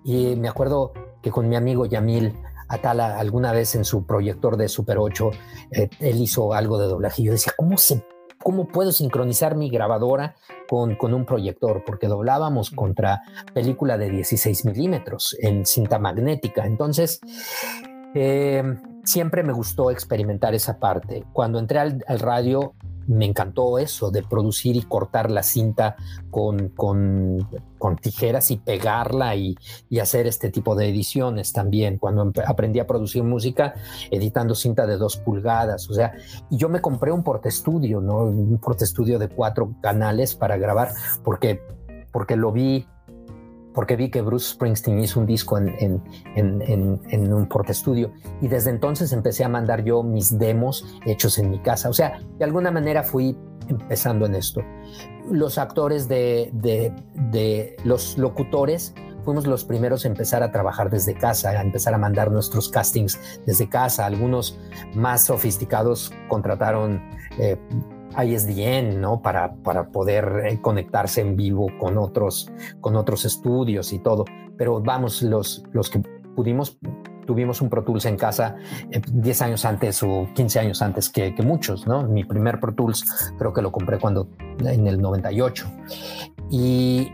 Y 0.04 0.36
me 0.36 0.48
acuerdo 0.48 0.92
que 1.20 1.30
con 1.30 1.48
mi 1.48 1.56
amigo 1.56 1.86
Yamil 1.86 2.34
Atala, 2.68 3.18
alguna 3.18 3.52
vez 3.52 3.74
en 3.74 3.84
su 3.84 4.06
proyector 4.06 4.56
de 4.56 4.68
Super 4.68 4.98
8, 4.98 5.30
eh, 5.72 5.90
él 6.00 6.20
hizo 6.20 6.54
algo 6.54 6.78
de 6.78 6.86
doblaje 6.86 7.22
y 7.22 7.26
yo 7.26 7.32
decía, 7.32 7.52
¿cómo 7.56 7.76
se 7.76 8.02
cómo 8.42 8.66
puedo 8.66 8.92
sincronizar 8.92 9.56
mi 9.56 9.70
grabadora 9.70 10.34
con, 10.68 10.96
con 10.96 11.14
un 11.14 11.24
proyector, 11.24 11.84
porque 11.84 12.08
doblábamos 12.08 12.70
contra 12.70 13.22
película 13.54 13.98
de 13.98 14.10
16 14.10 14.64
milímetros 14.64 15.36
en 15.40 15.66
cinta 15.66 15.98
magnética. 15.98 16.66
Entonces, 16.66 17.20
eh, 18.14 18.62
siempre 19.04 19.42
me 19.42 19.52
gustó 19.52 19.90
experimentar 19.90 20.54
esa 20.54 20.78
parte. 20.78 21.24
Cuando 21.32 21.58
entré 21.58 21.78
al, 21.78 22.02
radio, 22.18 22.74
me 23.06 23.26
encantó 23.26 23.78
eso 23.78 24.10
de 24.10 24.22
producir 24.22 24.76
y 24.76 24.82
cortar 24.82 25.30
la 25.30 25.42
cinta 25.42 25.96
con, 26.30 26.68
con, 26.68 27.46
tijeras 28.00 28.50
y 28.50 28.56
pegarla 28.56 29.34
y, 29.36 29.56
y, 29.90 29.98
hacer 29.98 30.26
este 30.26 30.50
tipo 30.50 30.74
de 30.74 30.88
ediciones 30.88 31.52
también. 31.52 31.98
Cuando 31.98 32.32
aprendí 32.46 32.78
a 32.78 32.86
producir 32.86 33.22
música, 33.22 33.74
editando 34.10 34.54
cinta 34.54 34.86
de 34.86 34.96
dos 34.96 35.16
pulgadas, 35.16 35.90
o 35.90 35.94
sea, 35.94 36.14
y 36.50 36.56
yo 36.56 36.68
me 36.68 36.80
compré 36.80 37.12
un 37.12 37.22
portestudio, 37.22 38.00
¿no? 38.00 38.18
Un 38.18 38.58
portestudio 38.58 39.18
de 39.18 39.28
cuatro 39.28 39.74
canales 39.82 40.34
para 40.34 40.56
grabar, 40.56 40.92
porque, 41.22 41.60
porque 42.12 42.36
lo 42.36 42.52
vi 42.52 42.86
porque 43.74 43.96
vi 43.96 44.10
que 44.10 44.22
Bruce 44.22 44.54
Springsteen 44.54 44.98
hizo 45.00 45.20
un 45.20 45.26
disco 45.26 45.58
en, 45.58 45.68
en, 45.78 46.02
en, 46.34 47.00
en 47.08 47.32
un 47.32 47.46
portestudio 47.46 48.12
y 48.40 48.48
desde 48.48 48.70
entonces 48.70 49.12
empecé 49.12 49.44
a 49.44 49.48
mandar 49.48 49.84
yo 49.84 50.02
mis 50.02 50.38
demos 50.38 50.98
hechos 51.06 51.38
en 51.38 51.50
mi 51.50 51.58
casa. 51.60 51.88
O 51.88 51.92
sea, 51.92 52.20
de 52.38 52.44
alguna 52.44 52.70
manera 52.70 53.02
fui 53.02 53.36
empezando 53.68 54.26
en 54.26 54.34
esto. 54.34 54.62
Los 55.30 55.58
actores 55.58 56.08
de 56.08 56.92
los 57.84 58.18
locutores 58.18 58.94
fuimos 59.24 59.46
los 59.46 59.64
primeros 59.64 60.04
a 60.04 60.08
empezar 60.08 60.42
a 60.42 60.50
trabajar 60.50 60.90
desde 60.90 61.14
casa, 61.14 61.50
a 61.50 61.62
empezar 61.62 61.94
a 61.94 61.98
mandar 61.98 62.30
nuestros 62.30 62.68
castings 62.68 63.18
desde 63.46 63.68
casa. 63.68 64.06
Algunos 64.06 64.58
más 64.94 65.26
sofisticados 65.26 66.12
contrataron 66.28 67.02
eh, 67.38 67.56
ISDN, 68.24 69.00
¿no? 69.00 69.22
Para, 69.22 69.54
para 69.54 69.88
poder 69.88 70.42
eh, 70.46 70.60
conectarse 70.60 71.20
en 71.20 71.36
vivo 71.36 71.68
con 71.78 71.98
otros, 71.98 72.50
con 72.80 72.96
otros 72.96 73.24
estudios 73.24 73.92
y 73.92 73.98
todo. 73.98 74.24
Pero 74.56 74.80
vamos, 74.80 75.22
los, 75.22 75.64
los 75.72 75.90
que 75.90 76.02
pudimos, 76.34 76.78
tuvimos 77.26 77.60
un 77.60 77.68
Pro 77.68 77.84
Tools 77.84 78.04
en 78.06 78.16
casa 78.16 78.56
10 78.90 79.40
eh, 79.40 79.44
años 79.44 79.64
antes 79.64 80.02
o 80.02 80.28
15 80.34 80.60
años 80.60 80.82
antes 80.82 81.08
que, 81.08 81.34
que, 81.34 81.42
muchos, 81.42 81.86
¿no? 81.86 82.02
Mi 82.02 82.24
primer 82.24 82.60
Pro 82.60 82.74
Tools 82.74 83.04
creo 83.38 83.52
que 83.52 83.62
lo 83.62 83.72
compré 83.72 83.98
cuando, 83.98 84.28
en 84.64 84.86
el 84.86 85.00
98. 85.00 85.66
Y, 86.50 87.12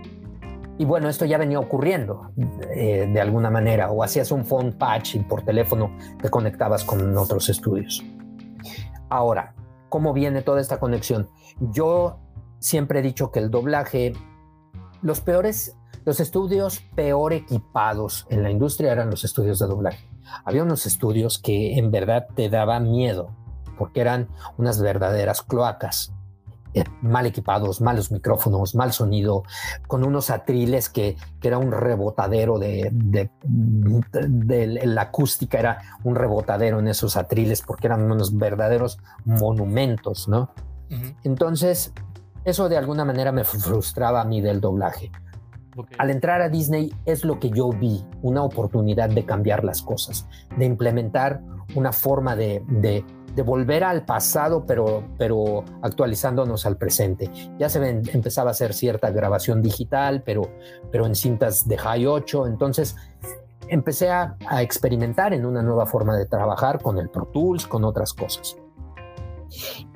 y 0.78 0.84
bueno, 0.84 1.08
esto 1.08 1.24
ya 1.24 1.38
venía 1.38 1.58
ocurriendo 1.58 2.30
eh, 2.74 3.08
de 3.12 3.20
alguna 3.20 3.50
manera, 3.50 3.90
o 3.90 4.02
hacías 4.02 4.30
un 4.30 4.44
phone 4.44 4.72
patch 4.72 5.16
y 5.16 5.20
por 5.20 5.42
teléfono 5.42 5.96
te 6.20 6.28
conectabas 6.28 6.84
con 6.84 7.16
otros 7.16 7.48
estudios. 7.48 8.04
Ahora, 9.11 9.54
cómo 9.88 10.12
viene 10.12 10.42
toda 10.42 10.61
esta 10.61 10.79
conexión. 10.79 11.29
Yo 11.61 12.18
siempre 12.59 13.01
he 13.01 13.03
dicho 13.03 13.31
que 13.31 13.38
el 13.40 13.51
doblaje, 13.51 14.12
los 15.03 15.20
peores, 15.20 15.77
los 16.05 16.20
estudios 16.20 16.81
peor 16.94 17.33
equipados 17.33 18.27
en 18.31 18.42
la 18.42 18.51
industria 18.51 18.92
eran 18.92 19.11
los 19.11 19.24
estudios 19.24 19.59
de 19.59 19.66
doblaje. 19.66 20.09
Había 20.44 20.62
unos 20.62 20.87
estudios 20.87 21.38
que 21.38 21.79
en 21.79 21.90
verdad 21.90 22.27
te 22.35 22.48
daban 22.48 22.90
miedo 22.90 23.35
porque 23.79 24.01
eran 24.01 24.29
unas 24.57 24.83
verdaderas 24.83 25.42
cloacas. 25.42 26.12
Eh, 26.74 26.85
mal 27.00 27.24
equipados, 27.24 27.81
malos 27.81 28.12
micrófonos, 28.12 28.74
mal 28.74 28.92
sonido, 28.92 29.42
con 29.87 30.04
unos 30.04 30.28
atriles 30.28 30.90
que, 30.90 31.16
que 31.40 31.48
era 31.48 31.57
un 31.57 31.72
rebotadero 31.72 32.59
de, 32.59 32.90
de, 32.92 33.31
la 34.85 35.02
acústica, 35.02 35.59
era 35.59 35.78
un 36.04 36.14
rebotadero 36.14 36.78
en 36.78 36.88
esos 36.88 37.16
atriles 37.16 37.62
porque 37.62 37.87
eran 37.87 38.11
unos 38.11 38.37
verdaderos 38.37 38.98
monumentos, 39.24 40.28
¿no? 40.28 40.50
Entonces, 41.24 41.92
eso 42.44 42.68
de 42.68 42.76
alguna 42.76 43.04
manera 43.04 43.33
me 43.33 43.44
frustraba 43.44 44.20
a 44.20 44.24
mí 44.24 44.40
del 44.40 44.61
doblaje. 44.61 45.11
Al 45.96 46.11
entrar 46.11 46.42
a 46.42 46.48
Disney 46.48 46.92
es 47.07 47.24
lo 47.24 47.38
que 47.38 47.50
yo 47.50 47.70
vi, 47.70 48.04
una 48.22 48.42
oportunidad 48.42 49.09
de 49.11 49.24
cambiar 49.24 49.64
las 49.64 49.82
cosas, 49.82 50.26
de 50.57 50.64
implementar 50.64 51.40
una 51.74 51.93
forma 51.93 52.34
de, 52.36 52.62
de 52.68 53.05
volver 53.43 53.84
al 53.84 54.05
pasado, 54.05 54.64
pero, 54.66 55.05
pero 55.18 55.64
actualizándonos 55.82 56.66
al 56.66 56.76
presente. 56.76 57.30
Ya 57.59 57.68
se 57.68 57.86
empezaba 57.89 58.51
a 58.51 58.53
hacer 58.53 58.74
cierta 58.74 59.11
grabación 59.11 59.62
digital, 59.62 60.22
pero, 60.24 60.51
pero 60.91 61.07
en 61.07 61.14
cintas 61.14 61.66
de 61.68 61.76
High 61.76 62.07
8. 62.07 62.47
Entonces 62.47 62.97
empecé 63.68 64.11
a, 64.11 64.36
experimentar 64.61 65.34
en 65.34 65.45
una 65.45 65.62
nueva 65.62 65.86
forma 65.86 66.16
de 66.16 66.26
trabajar 66.26 66.80
con 66.80 66.99
el 66.99 67.11
Pro 67.11 67.26
Tools, 67.26 67.66
con 67.66 67.84
otras 67.84 68.12
cosas. 68.12 68.57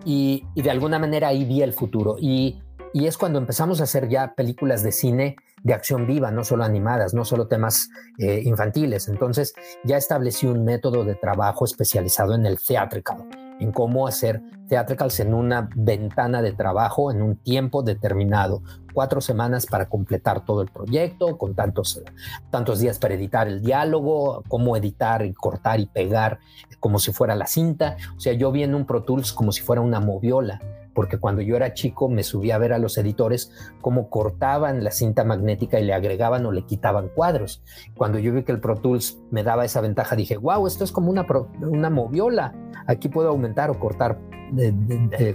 Y, 0.04 0.44
de 0.54 0.70
alguna 0.70 0.98
manera 0.98 1.28
ahí 1.28 1.44
vi 1.44 1.62
el 1.62 1.72
futuro. 1.72 2.16
Y 2.18 2.60
y 2.92 3.06
es 3.06 3.16
cuando 3.16 3.38
empezamos 3.38 3.80
a 3.80 3.84
hacer 3.84 4.08
ya 4.08 4.34
películas 4.34 4.82
de 4.82 4.92
cine 4.92 5.36
de 5.62 5.74
acción 5.74 6.06
viva, 6.06 6.30
no 6.30 6.44
solo 6.44 6.64
animadas, 6.64 7.14
no 7.14 7.24
solo 7.24 7.46
temas 7.46 7.88
eh, 8.18 8.42
infantiles. 8.44 9.08
Entonces 9.08 9.54
ya 9.84 9.96
establecí 9.96 10.46
un 10.46 10.64
método 10.64 11.04
de 11.04 11.14
trabajo 11.14 11.64
especializado 11.64 12.34
en 12.34 12.46
el 12.46 12.58
theatrical, 12.58 13.28
en 13.60 13.72
cómo 13.72 14.06
hacer 14.06 14.42
theatricals 14.68 15.20
en 15.20 15.34
una 15.34 15.68
ventana 15.76 16.42
de 16.42 16.52
trabajo 16.52 17.12
en 17.12 17.22
un 17.22 17.36
tiempo 17.36 17.82
determinado, 17.82 18.62
cuatro 18.92 19.20
semanas 19.20 19.66
para 19.66 19.88
completar 19.88 20.44
todo 20.44 20.62
el 20.62 20.68
proyecto, 20.68 21.38
con 21.38 21.54
tantos, 21.54 22.02
tantos 22.50 22.80
días 22.80 22.98
para 22.98 23.14
editar 23.14 23.46
el 23.46 23.62
diálogo, 23.62 24.42
cómo 24.48 24.76
editar 24.76 25.24
y 25.24 25.32
cortar 25.32 25.78
y 25.80 25.86
pegar 25.86 26.40
como 26.80 26.98
si 26.98 27.12
fuera 27.12 27.36
la 27.36 27.46
cinta. 27.46 27.96
O 28.16 28.20
sea, 28.20 28.32
yo 28.32 28.50
vi 28.50 28.64
en 28.64 28.74
un 28.74 28.86
Pro 28.86 29.04
Tools 29.04 29.32
como 29.32 29.52
si 29.52 29.62
fuera 29.62 29.82
una 29.82 30.00
moviola 30.00 30.60
porque 30.94 31.18
cuando 31.18 31.42
yo 31.42 31.56
era 31.56 31.74
chico 31.74 32.08
me 32.08 32.22
subía 32.22 32.56
a 32.56 32.58
ver 32.58 32.72
a 32.72 32.78
los 32.78 32.98
editores 32.98 33.52
cómo 33.80 34.10
cortaban 34.10 34.84
la 34.84 34.90
cinta 34.90 35.24
magnética 35.24 35.80
y 35.80 35.84
le 35.84 35.94
agregaban 35.94 36.44
o 36.46 36.52
le 36.52 36.62
quitaban 36.62 37.08
cuadros. 37.08 37.62
Cuando 37.96 38.18
yo 38.18 38.32
vi 38.32 38.42
que 38.42 38.52
el 38.52 38.60
Pro 38.60 38.76
Tools 38.76 39.18
me 39.30 39.42
daba 39.42 39.64
esa 39.64 39.80
ventaja, 39.80 40.16
dije, 40.16 40.36
wow, 40.36 40.66
esto 40.66 40.84
es 40.84 40.92
como 40.92 41.10
una, 41.10 41.26
una 41.60 41.90
moviola. 41.90 42.54
Aquí 42.86 43.08
puedo 43.08 43.30
aumentar 43.30 43.70
o 43.70 43.78
cortar 43.78 44.18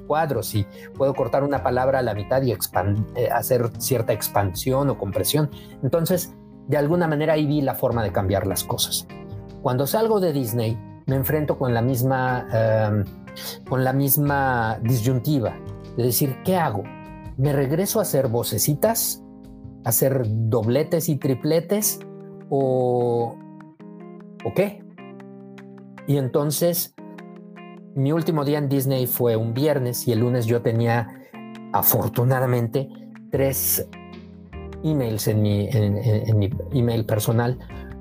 cuadros 0.06 0.54
y 0.54 0.66
puedo 0.96 1.14
cortar 1.14 1.44
una 1.44 1.64
palabra 1.64 2.00
a 2.00 2.02
la 2.02 2.14
mitad 2.14 2.42
y 2.44 2.52
eh, 2.52 3.30
hacer 3.32 3.72
cierta 3.80 4.14
expansión 4.14 4.90
o 4.90 4.98
compresión. 4.98 5.50
Entonces, 5.84 6.36
de 6.68 6.78
alguna 6.78 7.08
manera 7.08 7.34
ahí 7.34 7.46
vi 7.46 7.62
la 7.62 7.76
forma 7.76 8.04
de 8.04 8.12
cambiar 8.12 8.46
las 8.46 8.64
cosas. 8.64 9.08
Cuando 9.62 9.88
salgo 9.88 10.20
de 10.20 10.34
Disney, 10.34 10.78
me 11.06 11.16
enfrento 11.16 11.58
con 11.58 11.74
la 11.74 11.82
misma... 11.82 12.48
Con 13.68 13.84
la 13.84 13.94
misma 13.94 14.80
disyuntiva 14.84 15.56
de 15.96 16.04
decir, 16.04 16.38
¿qué 16.44 16.56
hago? 16.56 16.84
¿Me 17.38 17.54
regreso 17.54 18.00
a 18.00 18.04
hacer 18.04 18.28
vocecitas? 18.28 19.24
¿A 19.86 19.90
hacer 19.90 20.24
dobletes 20.26 21.10
y 21.10 21.18
tripletes? 21.18 22.00
¿O, 22.50 23.36
¿O 24.44 24.54
qué? 24.54 24.84
Y 26.08 26.18
entonces, 26.18 26.96
mi 27.96 28.12
último 28.12 28.46
día 28.46 28.60
en 28.60 28.70
Disney 28.70 29.08
fue 29.08 29.36
un 29.36 29.54
viernes 29.54 30.08
y 30.08 30.14
el 30.14 30.20
lunes 30.20 30.46
yo 30.46 30.62
tenía, 30.62 31.08
afortunadamente, 31.74 32.90
tres 33.30 33.88
emails 34.84 35.28
en 35.28 35.42
mi, 35.42 35.68
en, 35.70 36.38
mi 36.38 36.50
email 36.72 37.06
personal 37.06 37.58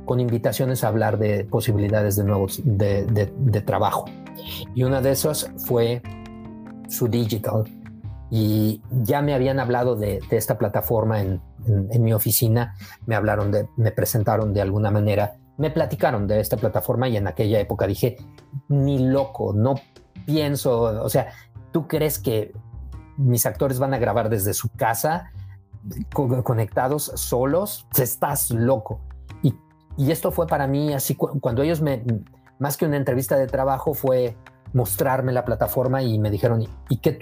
con 0.07 0.21
invitaciones 0.21 0.83
a 0.83 0.89
hablar 0.89 1.19
de 1.19 1.45
posibilidades 1.45 2.17
de 2.17 2.25
nuevos 2.25 2.63
de, 2.65 3.05
de 3.05 3.61
trabajo. 3.61 4.07
Y 4.75 4.85
una 4.85 5.03
de 5.03 5.11
esas 5.11 5.51
fue 5.67 6.01
su 6.89 7.09
digital. 7.09 7.65
Y 8.31 8.83
ya 8.91 9.23
me 9.23 9.35
habían 9.35 9.61
hablado 9.61 9.97
de, 9.97 10.21
esta 10.31 10.59
plataforma 10.59 11.21
en, 11.21 11.41
mi 12.01 12.13
oficina, 12.13 12.75
me 13.07 13.15
hablaron 13.15 13.51
de, 13.51 13.69
me 13.77 13.93
presentaron 13.93 14.53
de 14.53 14.63
alguna 14.63 14.91
manera, 14.91 15.37
me 15.59 15.71
platicaron 15.71 16.27
de 16.27 16.41
esta 16.41 16.57
plataforma 16.57 17.09
y 17.09 17.17
en 17.17 17.27
aquella 17.27 17.61
época 17.61 17.87
dije, 17.87 18.17
ni 18.69 18.99
loco, 18.99 19.53
no 19.53 19.75
pienso, 20.27 21.03
o 21.03 21.09
sea, 21.09 21.29
¿tú 21.73 21.87
crees 21.89 22.19
que 22.19 22.53
mis 23.17 23.47
actores 23.47 23.79
van 23.79 23.95
a 23.95 23.99
grabar 23.99 24.29
desde 24.29 24.55
su 24.55 24.69
casa, 24.71 25.33
conectados 26.13 27.13
solos? 27.15 27.87
Estás 27.97 28.51
loco. 28.51 29.01
Y, 29.97 30.11
esto 30.11 30.31
fue 30.31 30.47
para 30.47 30.67
mí 30.67 30.93
así, 30.93 31.15
cuando 31.15 31.63
ellos 31.63 31.81
me, 31.81 32.03
más 32.59 32.77
que 32.77 32.87
una 32.87 32.97
entrevista 32.97 33.37
de 33.37 33.47
trabajo, 33.47 33.95
fue 33.95 34.37
mostrarme 34.73 35.33
la 35.33 35.45
plataforma 35.45 36.03
y 36.03 36.19
me 36.19 36.31
dijeron, 36.31 36.67
¿y 36.89 36.99
qué? 36.99 37.19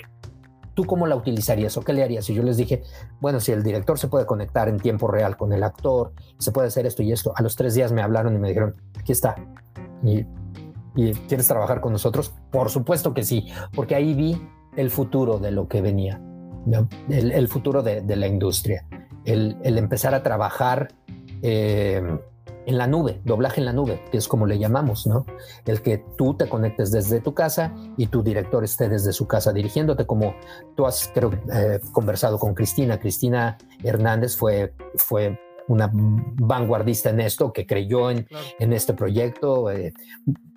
¿Tú 0.75 0.85
cómo 0.85 1.07
la 1.07 1.15
utilizarías 1.15 1.77
o 1.77 1.83
qué 1.83 1.93
le 1.93 2.03
harías? 2.03 2.29
Y 2.31 2.35
yo 2.35 2.43
les 2.43 2.57
dije, 2.57 2.83
bueno, 3.21 3.39
si 3.39 3.53
el 3.53 3.63
director 3.63 3.97
se 3.97 4.09
puede 4.09 4.27
conectar 4.27 4.69
en 4.69 4.79
tiempo 4.79 5.07
real 5.07 5.37
con 5.37 5.53
el 5.53 5.63
actor, 5.63 6.13
se 6.39 6.51
puede 6.51 6.67
hacer 6.67 6.85
esto 6.85 7.03
y 7.05 7.13
esto. 7.13 7.33
A 7.37 7.43
los 7.43 7.55
tres 7.55 7.75
días 7.75 7.93
me 7.93 8.03
hablaron 8.03 8.35
y 8.35 8.39
me 8.39 8.49
dijeron, 8.49 8.75
aquí 8.99 9.13
está. 9.13 9.37
¿Y, 10.03 10.25
quieres 11.29 11.47
trabajar 11.47 11.81
con 11.81 11.93
nosotros? 11.93 12.35
Por 12.51 12.71
supuesto 12.71 13.15
que 13.15 13.23
sí, 13.23 13.49
porque 13.75 13.95
ahí 13.95 14.15
vi 14.15 14.41
el 14.77 14.91
futuro 14.91 15.39
de 15.39 15.53
lo 15.53 15.69
que 15.69 15.81
venía, 15.81 16.21
el, 17.09 17.49
futuro 17.49 17.83
de, 17.83 18.03
la 18.17 18.27
industria, 18.27 18.85
el, 19.25 19.57
empezar 19.63 20.15
a 20.15 20.23
trabajar. 20.25 20.89
Eh, 21.43 22.03
en 22.67 22.79
la 22.79 22.87
nube, 22.87 23.21
doblaje 23.25 23.61
en 23.61 23.67
la 23.67 23.73
nube, 23.73 24.03
que 24.11 24.19
es 24.19 24.29
como 24.29 24.47
le 24.47 24.59
llamamos, 24.59 25.07
¿no? 25.07 25.27
El 25.67 25.83
que 25.83 26.05
tú 26.17 26.35
te 26.35 26.49
conectes 26.49 26.91
desde 26.91 27.21
tu 27.21 27.35
casa 27.35 27.75
y 27.97 28.07
tu 28.07 28.23
director 28.23 28.65
esté 28.65 28.89
desde 28.89 29.13
su 29.13 29.27
casa 29.27 29.53
dirigiéndote, 29.53 30.07
como 30.07 30.35
tú 30.77 30.87
has, 30.87 31.11
creo, 31.15 31.33
eh, 31.53 31.81
conversado 31.93 32.39
con 32.39 32.55
Cristina. 32.55 32.99
Cristina 32.99 33.59
Hernández 33.83 34.37
fue, 34.37 34.75
fue 34.97 35.39
una 35.69 35.91
vanguardista 35.93 37.11
en 37.11 37.21
esto, 37.21 37.53
que 37.53 37.67
creyó 37.67 38.11
en, 38.11 38.27
en 38.59 38.73
este 38.73 38.95
proyecto. 38.95 39.71
Eh, 39.71 39.93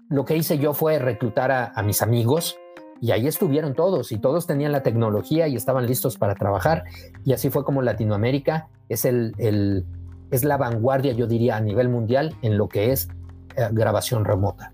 lo 0.10 0.26
que 0.26 0.38
hice 0.38 0.58
yo 0.58 0.74
fue 0.74 0.99
reclutar 0.99 1.51
a, 1.51 1.84
mis 1.84 2.01
amigos 2.01 2.58
y 3.01 3.12
ahí 3.12 3.28
estuvieron 3.28 3.74
todos 3.74 4.12
y 4.12 4.18
todos 4.18 4.47
tenían 4.47 4.72
la 4.72 4.82
tecnología 4.84 5.47
y 5.47 5.55
estaban 5.55 5.86
listos 5.86 6.18
para 6.18 6.36
trabajar. 6.36 6.86
Y 7.26 7.34
así 7.34 7.49
fue 7.49 7.64
como 7.64 7.82
Latinoamérica 7.82 8.70
es 8.89 9.05
el, 9.05 9.34
el 9.38 9.86
es 10.32 10.43
la 10.43 10.57
vanguardia, 10.57 11.13
yo 11.13 11.28
diría, 11.28 11.57
a 11.57 11.61
nivel 11.61 11.89
mundial 11.89 12.36
en 12.41 12.57
lo 12.57 12.67
que 12.67 12.91
es 12.91 13.09
eh, 13.55 13.69
grabación 13.71 14.25
remota. 14.25 14.73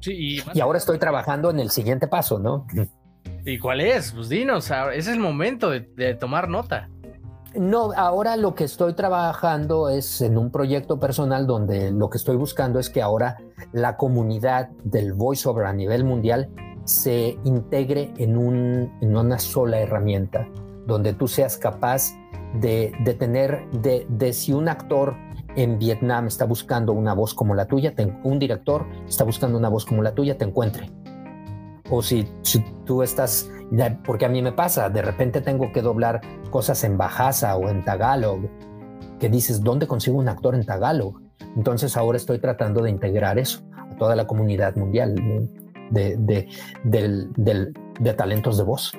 Sí, 0.00 0.42
y, 0.54 0.60
ahora 0.60 0.78
estoy 0.78 0.98
trabajando 0.98 1.50
en 1.50 1.58
el 1.58 1.70
siguiente 1.70 2.06
paso, 2.06 2.38
¿no? 2.38 2.66
¿Y 3.44 3.58
cuál 3.58 3.80
es? 3.80 4.12
Pues 4.12 4.28
dinos, 4.28 4.70
es 4.94 5.08
el 5.08 5.18
momento 5.18 5.70
de, 5.70 6.14
tomar 6.14 6.48
nota. 6.48 6.88
No, 7.54 7.92
ahora 7.96 8.36
lo 8.36 8.54
que 8.54 8.64
estoy 8.64 8.92
trabajando 8.92 9.88
es 9.88 10.20
en 10.20 10.36
un 10.36 10.50
proyecto 10.50 11.00
personal 11.00 11.46
donde 11.46 11.90
lo 11.90 12.10
que 12.10 12.18
estoy 12.18 12.36
buscando 12.36 12.78
es 12.78 12.90
que 12.90 13.00
ahora 13.00 13.38
la 13.72 13.96
comunidad 13.96 14.68
del 14.84 15.14
voiceover 15.14 15.64
a 15.66 15.72
nivel 15.72 16.04
mundial 16.04 16.50
se 16.84 17.38
integre 17.44 18.12
en, 18.18 18.36
un, 18.36 18.92
en 19.00 19.16
una 19.16 19.38
sola 19.38 19.80
herramienta, 19.80 20.46
donde 20.86 21.14
tú 21.14 21.26
seas 21.26 21.56
capaz 21.56 22.12
de, 22.60 23.16
tener, 23.18 23.68
de, 23.70 24.32
si 24.32 24.52
un 24.52 24.68
actor 24.68 25.14
en 25.56 25.78
Vietnam 25.78 26.26
está 26.26 26.44
buscando 26.44 26.92
una 26.92 27.14
voz 27.14 27.34
como 27.34 27.54
la 27.54 27.66
tuya, 27.66 27.94
un 28.24 28.38
director 28.38 28.86
está 29.08 29.24
buscando 29.24 29.58
una 29.58 29.68
voz 29.68 29.84
como 29.84 30.02
la 30.02 30.14
tuya, 30.14 30.36
te 30.36 30.44
encuentre. 30.44 30.90
O 31.90 32.02
si, 32.02 32.28
tú 32.84 33.02
estás, 33.02 33.50
porque 34.04 34.26
a 34.26 34.28
mí 34.28 34.42
me 34.42 34.52
pasa, 34.52 34.90
de 34.90 35.02
repente 35.02 35.40
tengo 35.40 35.72
que 35.72 35.82
doblar 35.82 36.20
cosas 36.50 36.82
en 36.84 36.98
Bajasa 36.98 37.56
o 37.56 37.68
en 37.68 37.84
Tagalog, 37.84 38.48
que 39.18 39.28
dices, 39.28 39.62
¿dónde 39.62 39.86
consigo 39.86 40.18
un 40.18 40.28
actor 40.28 40.54
en 40.54 40.64
Tagalog? 40.64 41.20
Entonces 41.56 41.96
ahora 41.96 42.16
estoy 42.16 42.38
tratando 42.38 42.82
de 42.82 42.90
integrar 42.90 43.38
eso 43.38 43.62
a 43.90 43.96
toda 43.96 44.14
la 44.16 44.26
comunidad 44.26 44.76
mundial 44.76 45.14
de, 45.90 46.48
de 46.84 48.14
talentos 48.14 48.58
de 48.58 48.64
voz. 48.64 48.92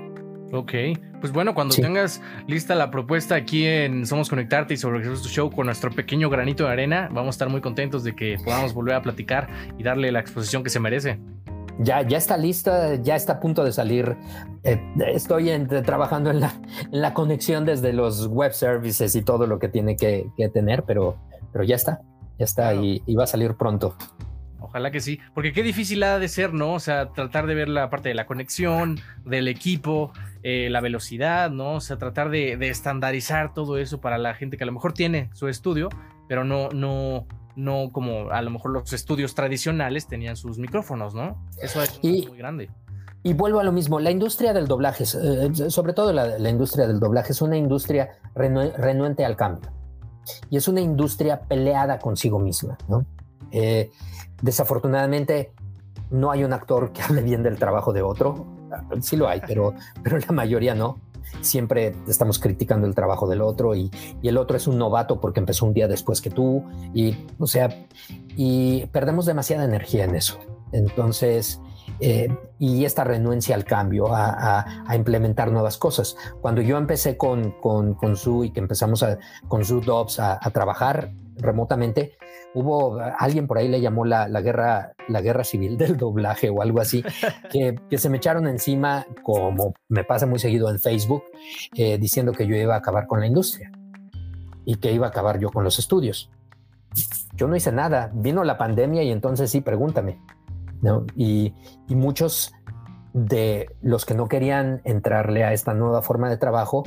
Ok, 0.51 0.71
pues 1.19 1.33
bueno, 1.33 1.53
cuando 1.53 1.75
tengas 1.75 2.21
lista 2.47 2.73
la 2.73 2.89
propuesta 2.89 3.35
aquí 3.35 3.65
en 3.65 4.05
Somos 4.05 4.29
Conectarte 4.29 4.75
y 4.75 4.77
sobre 4.77 4.99
Jesús 4.99 5.23
Tu 5.23 5.29
Show 5.29 5.51
con 5.51 5.65
nuestro 5.65 5.91
pequeño 5.91 6.29
granito 6.29 6.65
de 6.65 6.71
arena, 6.71 7.09
vamos 7.11 7.27
a 7.27 7.35
estar 7.35 7.49
muy 7.49 7.59
contentos 7.59 8.05
de 8.05 8.15
que 8.15 8.37
podamos 8.45 8.73
volver 8.73 8.95
a 8.95 9.01
platicar 9.01 9.49
y 9.77 9.83
darle 9.83 10.09
la 10.11 10.21
exposición 10.21 10.63
que 10.63 10.69
se 10.69 10.79
merece. 10.79 11.19
Ya, 11.79 12.01
ya 12.01 12.17
está 12.17 12.37
lista, 12.37 12.95
ya 12.95 13.15
está 13.15 13.33
a 13.33 13.39
punto 13.41 13.63
de 13.63 13.73
salir. 13.73 14.15
Eh, 14.63 14.81
estoy 15.13 15.51
trabajando 15.85 16.31
en 16.31 16.39
la, 16.39 16.53
en 16.91 17.01
la, 17.01 17.13
conexión 17.13 17.65
desde 17.65 17.91
los 17.91 18.27
web 18.27 18.53
services 18.53 19.15
y 19.15 19.23
todo 19.23 19.47
lo 19.47 19.59
que 19.59 19.67
tiene 19.67 19.97
que, 19.97 20.31
tener, 20.53 20.83
pero, 20.83 21.17
pero 21.51 21.65
ya 21.65 21.75
está, 21.75 22.01
ya 22.39 22.45
está 22.45 22.73
y 22.73 23.15
va 23.15 23.25
a 23.25 23.27
salir 23.27 23.53
pronto. 23.55 23.95
Ojalá 24.59 24.91
que 24.91 24.99
sí, 24.99 25.19
porque 25.33 25.53
qué 25.53 25.63
difícil 25.63 26.03
ha 26.03 26.19
de 26.19 26.27
ser, 26.27 26.53
¿no? 26.53 26.73
O 26.73 26.79
sea, 26.79 27.09
tratar 27.09 27.47
de 27.47 27.55
ver 27.55 27.69
la 27.69 27.89
parte 27.89 28.09
de 28.09 28.15
la 28.15 28.25
conexión, 28.25 28.99
del 29.23 29.47
equipo, 29.47 30.11
eh, 30.49 30.69
la 30.69 30.79
velocidad, 30.79 31.51
¿no? 31.51 31.73
O 31.73 31.81
sea, 31.81 31.97
tratar 31.97 32.29
de, 32.29 32.53
estandarizar 32.69 33.53
todo 33.53 33.77
eso 33.77 33.99
para 33.99 34.17
la 34.17 34.33
gente 34.33 34.55
que 34.55 34.63
a 34.63 34.65
lo 34.65 34.71
mejor 34.71 34.93
tiene 34.93 35.29
su 35.33 35.49
estudio, 35.49 35.89
pero 36.29 36.45
no, 36.45 36.69
no, 36.69 37.27
no 37.57 37.91
como 37.91 38.29
a 38.31 38.41
lo 38.41 38.49
mejor 38.49 38.71
los 38.71 38.93
estudios 38.93 39.35
tradicionales 39.35 40.07
tenían 40.07 40.37
sus 40.37 40.57
micrófonos, 40.57 41.13
¿no? 41.13 41.45
Eso 41.61 41.83
es 41.83 42.01
muy 42.01 42.37
grande. 42.37 42.69
Y 43.23 43.33
vuelvo 43.33 43.59
a 43.59 43.65
lo 43.65 43.73
mismo, 43.73 43.99
la 43.99 44.09
industria 44.09 44.53
del 44.53 44.69
doblaje, 44.69 45.03
eh, 45.03 45.69
sobre 45.69 45.91
todo 45.91 46.13
la, 46.13 46.49
industria 46.49 46.87
del 46.87 47.01
doblaje, 47.01 47.33
es 47.33 47.41
una 47.41 47.57
industria 47.57 48.17
renuente 48.33 49.25
al 49.25 49.35
cambio. 49.35 49.69
Y 50.49 50.55
es 50.55 50.69
una 50.69 50.79
industria 50.79 51.41
peleada 51.41 51.99
consigo 51.99 52.39
misma, 52.39 52.77
¿no? 52.87 53.05
Eh, 53.51 53.91
desafortunadamente 54.41 55.51
no 56.09 56.31
hay 56.31 56.45
un 56.45 56.53
actor 56.53 56.93
que 56.93 57.01
hable 57.01 57.21
bien 57.21 57.43
del 57.43 57.59
trabajo 57.59 57.91
de 57.91 58.01
otro. 58.01 58.56
Sí 59.01 59.15
lo 59.15 59.27
hay, 59.27 59.41
pero, 59.45 59.73
pero 60.03 60.17
la 60.17 60.31
mayoría 60.31 60.75
no. 60.75 60.99
Siempre 61.41 61.93
estamos 62.07 62.39
criticando 62.39 62.87
el 62.87 62.95
trabajo 62.95 63.27
del 63.27 63.41
otro 63.41 63.75
y, 63.75 63.91
el 64.23 64.37
otro 64.37 64.55
es 64.57 64.67
un 64.67 64.77
novato 64.77 65.19
porque 65.19 65.39
empezó 65.39 65.65
un 65.65 65.73
día 65.73 65.87
después 65.87 66.21
que 66.21 66.29
tú. 66.29 66.63
Y, 66.93 67.25
o 67.37 67.47
sea, 67.47 67.69
y 68.35 68.85
perdemos 68.87 69.25
demasiada 69.25 69.65
energía 69.65 70.05
en 70.05 70.15
eso. 70.15 70.39
Entonces, 70.71 71.59
eh, 71.99 72.29
y 72.59 72.85
esta 72.85 73.03
renuencia 73.03 73.55
al 73.55 73.65
cambio, 73.65 74.07
a, 74.13 74.65
implementar 74.95 75.51
nuevas 75.51 75.77
cosas. 75.77 76.15
Cuando 76.41 76.61
yo 76.61 76.77
empecé 76.77 77.17
con, 77.17 77.51
con, 77.51 77.93
con 77.93 78.15
Zoo 78.15 78.43
y 78.43 78.51
que 78.51 78.59
empezamos 78.59 79.03
a, 79.03 79.17
con 79.47 79.65
Zoo 79.65 79.81
Dobbs 79.81 80.19
a, 80.19 80.39
trabajar 80.51 81.11
remotamente, 81.37 82.17
hubo 82.53 82.99
alguien 83.17 83.47
por 83.47 83.57
ahí 83.57 83.67
le 83.67 83.81
llamó 83.81 84.05
la, 84.05 84.27
la, 84.27 84.41
guerra, 84.41 84.93
la 85.07 85.21
guerra 85.21 85.43
civil 85.43 85.77
del 85.77 85.97
doblaje 85.97 86.49
o 86.49 86.61
algo 86.61 86.79
así, 86.79 87.03
que, 87.51 87.79
que, 87.89 87.97
se 87.97 88.09
me 88.09 88.17
echaron 88.17 88.47
encima, 88.47 89.05
como 89.23 89.73
me 89.89 90.03
pasa 90.03 90.25
muy 90.25 90.39
seguido 90.39 90.69
en 90.69 90.79
Facebook, 90.79 91.23
eh, 91.75 91.97
diciendo 91.97 92.31
que 92.33 92.47
yo 92.47 92.55
iba 92.55 92.75
a 92.75 92.79
acabar 92.79 93.07
con 93.07 93.19
la 93.19 93.27
industria 93.27 93.71
y 94.65 94.75
que 94.75 94.91
iba 94.91 95.07
a 95.07 95.09
acabar 95.09 95.39
yo 95.39 95.49
con 95.49 95.63
los 95.63 95.79
estudios. 95.79 96.29
Yo 97.35 97.47
no 97.47 97.55
hice 97.55 97.71
nada, 97.71 98.11
vino 98.13 98.43
la 98.43 98.57
pandemia 98.57 99.03
y 99.03 99.11
entonces 99.11 99.51
sí, 99.51 99.61
pregúntame. 99.61 100.19
¿no? 100.81 101.05
Y, 101.15 101.53
y 101.87 101.95
muchos 101.95 102.53
de 103.13 103.69
los 103.81 104.05
que 104.05 104.13
no 104.13 104.27
querían 104.27 104.81
entrarle 104.83 105.43
a 105.43 105.53
esta 105.53 105.73
nueva 105.73 106.01
forma 106.01 106.29
de 106.29 106.37
trabajo 106.37 106.83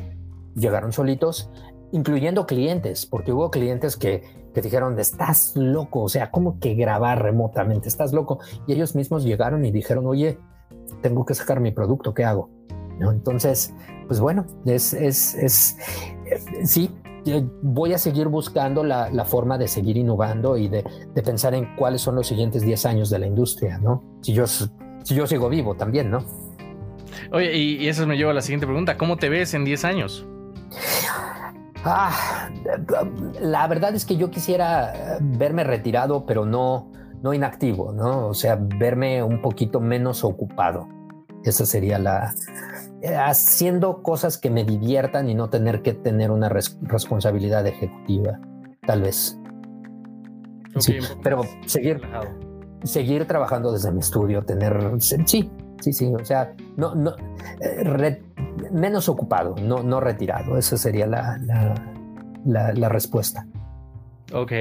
llegaron 0.55 0.92
solitos, 0.92 1.51
incluyendo 1.93 2.47
clientes, 2.47 3.07
porque 3.07 3.32
hubo 3.32 3.51
clientes 3.51 3.97
que, 3.97 4.22
que 4.55 4.61
dijeron, 4.61 4.99
estás 4.99 5.55
loco, 5.57 6.03
o 6.03 6.09
sea, 6.09 6.30
¿cómo 6.30 6.59
que 6.61 6.74
grabar 6.74 7.22
remotamente? 7.22 7.88
Estás 7.88 8.12
loco. 8.12 8.41
Y 8.66 8.72
ellos 8.72 8.95
mismos 8.95 9.24
llegaron 9.24 9.64
y 9.64 9.70
dijeron, 9.70 10.07
oye, 10.07 10.38
tengo 11.03 11.24
que 11.24 11.34
sacar 11.34 11.61
mi 11.61 11.70
producto, 11.70 12.14
¿qué 12.14 12.24
hago? 12.24 12.51
¿No? 12.99 13.12
Entonces, 13.12 13.72
pues 14.07 14.20
bueno, 14.20 14.47
es, 14.66 14.93
es, 14.93 15.34
es, 15.34 15.78
sí, 16.64 16.91
voy 17.62 17.93
a 17.93 17.99
seguir 17.99 18.28
buscando 18.28 18.84
la, 18.84 19.24
forma 19.24 19.59
de 19.59 19.68
seguir 19.68 19.97
innovando 19.97 20.57
y 20.57 20.68
de, 20.68 20.84
pensar 21.24 21.55
en 21.55 21.76
cuáles 21.76 22.01
son 22.01 22.14
los 22.14 22.26
siguientes 22.26 22.62
10 22.62 22.86
años 22.86 23.11
de 23.11 23.18
la 23.18 23.26
industria, 23.26 23.78
¿no? 23.78 24.03
Si 24.22 24.32
yo, 24.32 24.47
si 24.47 24.68
yo 25.14 25.26
sigo 25.26 25.49
vivo 25.49 25.74
también, 25.74 26.11
¿no? 26.11 26.24
Oye, 27.32 27.57
y, 27.57 27.88
eso 27.88 28.07
me 28.07 28.16
lleva 28.16 28.30
a 28.30 28.34
la 28.34 28.43
siguiente 28.43 28.66
pregunta, 28.66 28.97
¿cómo 28.97 29.16
te 29.16 29.28
ves 29.28 29.55
en 29.55 29.64
10 29.64 29.84
años? 29.84 30.26
Ah, 31.85 32.51
la 33.41 33.66
verdad 33.66 33.95
es 33.95 34.05
que 34.05 34.16
yo 34.16 34.31
quisiera 34.31 35.18
verme 35.20 35.64
retirado, 35.64 36.26
pero 36.26 36.45
no, 36.45 36.91
no 37.22 37.33
inactivo, 37.35 37.93
¿no? 37.93 38.28
O 38.28 38.35
sea, 38.35 38.57
verme 38.61 39.22
un 39.22 39.41
poquito 39.41 39.81
menos 39.81 40.24
ocupado. 40.24 40.89
Esa 41.45 41.64
sería 41.64 41.99
la, 41.99 42.35
eh, 43.03 43.16
haciendo 43.16 44.03
cosas 44.03 44.37
que 44.37 44.51
me 44.51 44.64
diviertan 44.64 45.31
y 45.31 45.35
no 45.35 45.49
tener 45.49 45.81
que 45.81 45.95
tener 45.95 46.31
una 46.31 46.51
responsabilidad 46.51 47.66
ejecutiva, 47.66 48.39
tal 48.87 49.03
vez. 49.03 49.39
sí, 50.76 50.99
pero 51.22 51.45
seguir, 51.64 52.03
seguir 52.83 53.26
trabajando 53.26 53.72
desde 53.72 53.91
mi 53.91 54.01
estudio, 54.01 54.43
tener, 54.43 54.97
sí, 54.99 55.51
sí, 55.81 55.93
sí, 55.93 56.07
o 56.07 56.24
sea, 56.24 56.55
no, 56.76 56.95
no, 56.95 57.14
eh, 57.61 58.22
menos 58.70 59.09
ocupado, 59.09 59.55
no, 59.57 59.83
no 59.83 60.01
retirado, 60.01 60.57
esa 60.57 60.76
sería 60.76 61.07
la, 61.07 61.39
la, 62.45 62.72
la 62.72 62.89
respuesta. 62.89 63.47
Ok, 64.33 64.53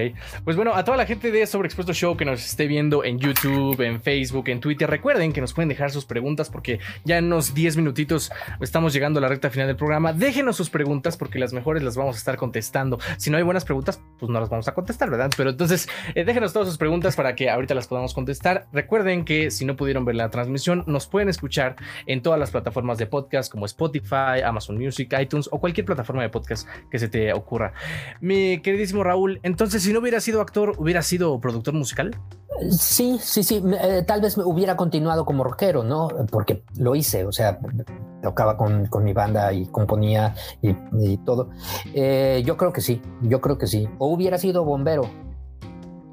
pues 0.44 0.56
bueno, 0.56 0.74
a 0.74 0.84
toda 0.84 0.98
la 0.98 1.06
gente 1.06 1.32
de 1.32 1.46
Sobreexpuesto 1.46 1.94
Show 1.94 2.18
que 2.18 2.26
nos 2.26 2.44
esté 2.44 2.66
viendo 2.66 3.04
en 3.04 3.20
YouTube, 3.20 3.80
en 3.82 4.02
Facebook, 4.02 4.50
en 4.50 4.60
Twitter, 4.60 4.90
recuerden 4.90 5.32
que 5.32 5.42
nos 5.42 5.54
pueden 5.54 5.70
dejar 5.70 5.92
sus 5.92 6.06
preguntas 6.06 6.50
porque 6.50 6.80
ya 7.06 7.20
en 7.20 7.26
unos 7.26 7.54
10 7.54 7.78
minutitos 7.78 8.32
estamos 8.62 8.94
llegando 8.94 9.20
a 9.20 9.22
la 9.22 9.28
recta 9.28 9.52
final 9.52 9.68
del 9.68 9.76
programa. 9.76 10.12
Déjenos 10.12 10.56
sus 10.56 10.72
preguntas 10.72 11.18
porque 11.18 11.38
las 11.38 11.54
mejores 11.54 11.84
las 11.84 11.96
vamos 11.96 12.16
a 12.16 12.20
estar 12.20 12.36
contestando. 12.36 13.00
Si 13.18 13.30
no 13.30 13.38
hay 13.38 13.44
buenas 13.44 13.64
preguntas, 13.64 14.02
pues 14.20 14.32
no 14.32 14.40
las 14.40 14.50
vamos 14.50 14.68
a 14.68 14.74
contestar, 14.74 15.12
¿verdad? 15.12 15.30
Pero 15.38 15.52
entonces, 15.52 15.88
eh, 16.16 16.26
déjenos 16.26 16.52
todas 16.52 16.68
sus 16.68 16.80
preguntas 16.80 17.16
para 17.16 17.36
que 17.36 17.52
ahorita 17.52 17.76
las 17.76 17.88
podamos 17.88 18.16
contestar. 18.16 18.68
Recuerden 18.74 19.24
que 19.24 19.52
si 19.52 19.66
no 19.66 19.76
pudieron 19.76 20.04
ver 20.04 20.16
la 20.16 20.32
transmisión, 20.32 20.84
nos 20.88 21.06
pueden 21.06 21.30
escuchar 21.30 21.76
en 22.08 22.24
todas 22.24 22.40
las 22.40 22.50
plataformas 22.50 22.98
de 22.98 23.06
podcast 23.06 23.52
como 23.52 23.68
Spotify, 23.68 24.42
Amazon 24.44 24.80
Music, 24.80 25.14
iTunes 25.20 25.48
o 25.52 25.60
cualquier 25.60 25.86
plataforma 25.86 26.24
de 26.24 26.30
podcast 26.30 26.68
que 26.90 26.98
se 26.98 27.08
te 27.08 27.34
ocurra. 27.34 27.74
Mi 28.20 28.60
queridísimo 28.62 29.04
Raúl, 29.04 29.40
entonces, 29.44 29.59
si 29.68 29.94
no 29.94 30.00
hubiera 30.00 30.22
sido 30.22 30.42
actor, 30.42 30.74
¿hubiera 30.78 31.02
sido 31.02 31.40
productor 31.40 31.74
musical? 31.74 32.16
Sí, 32.72 33.20
sí, 33.22 33.44
sí. 33.44 33.64
Eh, 33.82 34.04
tal 34.06 34.22
vez 34.22 34.38
hubiera 34.38 34.76
continuado 34.76 35.26
como 35.26 35.44
rockero, 35.44 35.84
¿no? 35.84 36.10
Porque 36.32 36.64
lo 36.78 36.96
hice, 36.96 37.26
o 37.26 37.32
sea, 37.32 37.60
tocaba 38.22 38.58
con, 38.58 38.90
mi 39.04 39.14
banda 39.14 39.52
y 39.54 39.66
componía 39.68 40.36
y, 40.62 41.18
todo. 41.18 41.50
Eh, 41.94 42.42
yo 42.46 42.58
creo 42.58 42.74
que 42.74 42.82
sí, 42.82 43.02
yo 43.22 43.42
creo 43.42 43.58
que 43.58 43.68
sí. 43.68 43.88
O 43.98 44.08
hubiera 44.08 44.38
sido 44.38 44.64
bombero. 44.64 45.04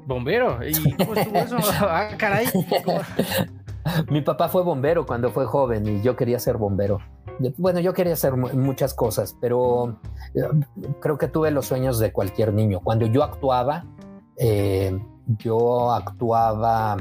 ¿Bombero? 0.05 0.59
¿Y 0.65 0.95
cómo 0.95 1.15
estuvo 1.15 1.37
eso? 1.37 1.57
ah, 1.81 2.09
caray. 2.17 2.47
Mi 4.09 4.21
papá 4.21 4.49
fue 4.49 4.63
bombero 4.63 5.05
cuando 5.05 5.31
fue 5.31 5.45
joven 5.45 5.87
y 5.87 6.01
yo 6.01 6.15
quería 6.15 6.39
ser 6.39 6.57
bombero. 6.57 6.99
Bueno, 7.57 7.79
yo 7.79 7.93
quería 7.93 8.13
hacer 8.13 8.35
muchas 8.35 8.93
cosas, 8.93 9.35
pero 9.39 9.99
eh, 10.33 10.41
creo 10.99 11.17
que 11.17 11.27
tuve 11.27 11.51
los 11.51 11.67
sueños 11.67 11.99
de 11.99 12.11
cualquier 12.11 12.53
niño. 12.53 12.79
Cuando 12.83 13.05
yo 13.05 13.23
actuaba, 13.23 13.85
eh, 14.37 14.97
yo 15.39 15.91
actuaba 15.91 16.97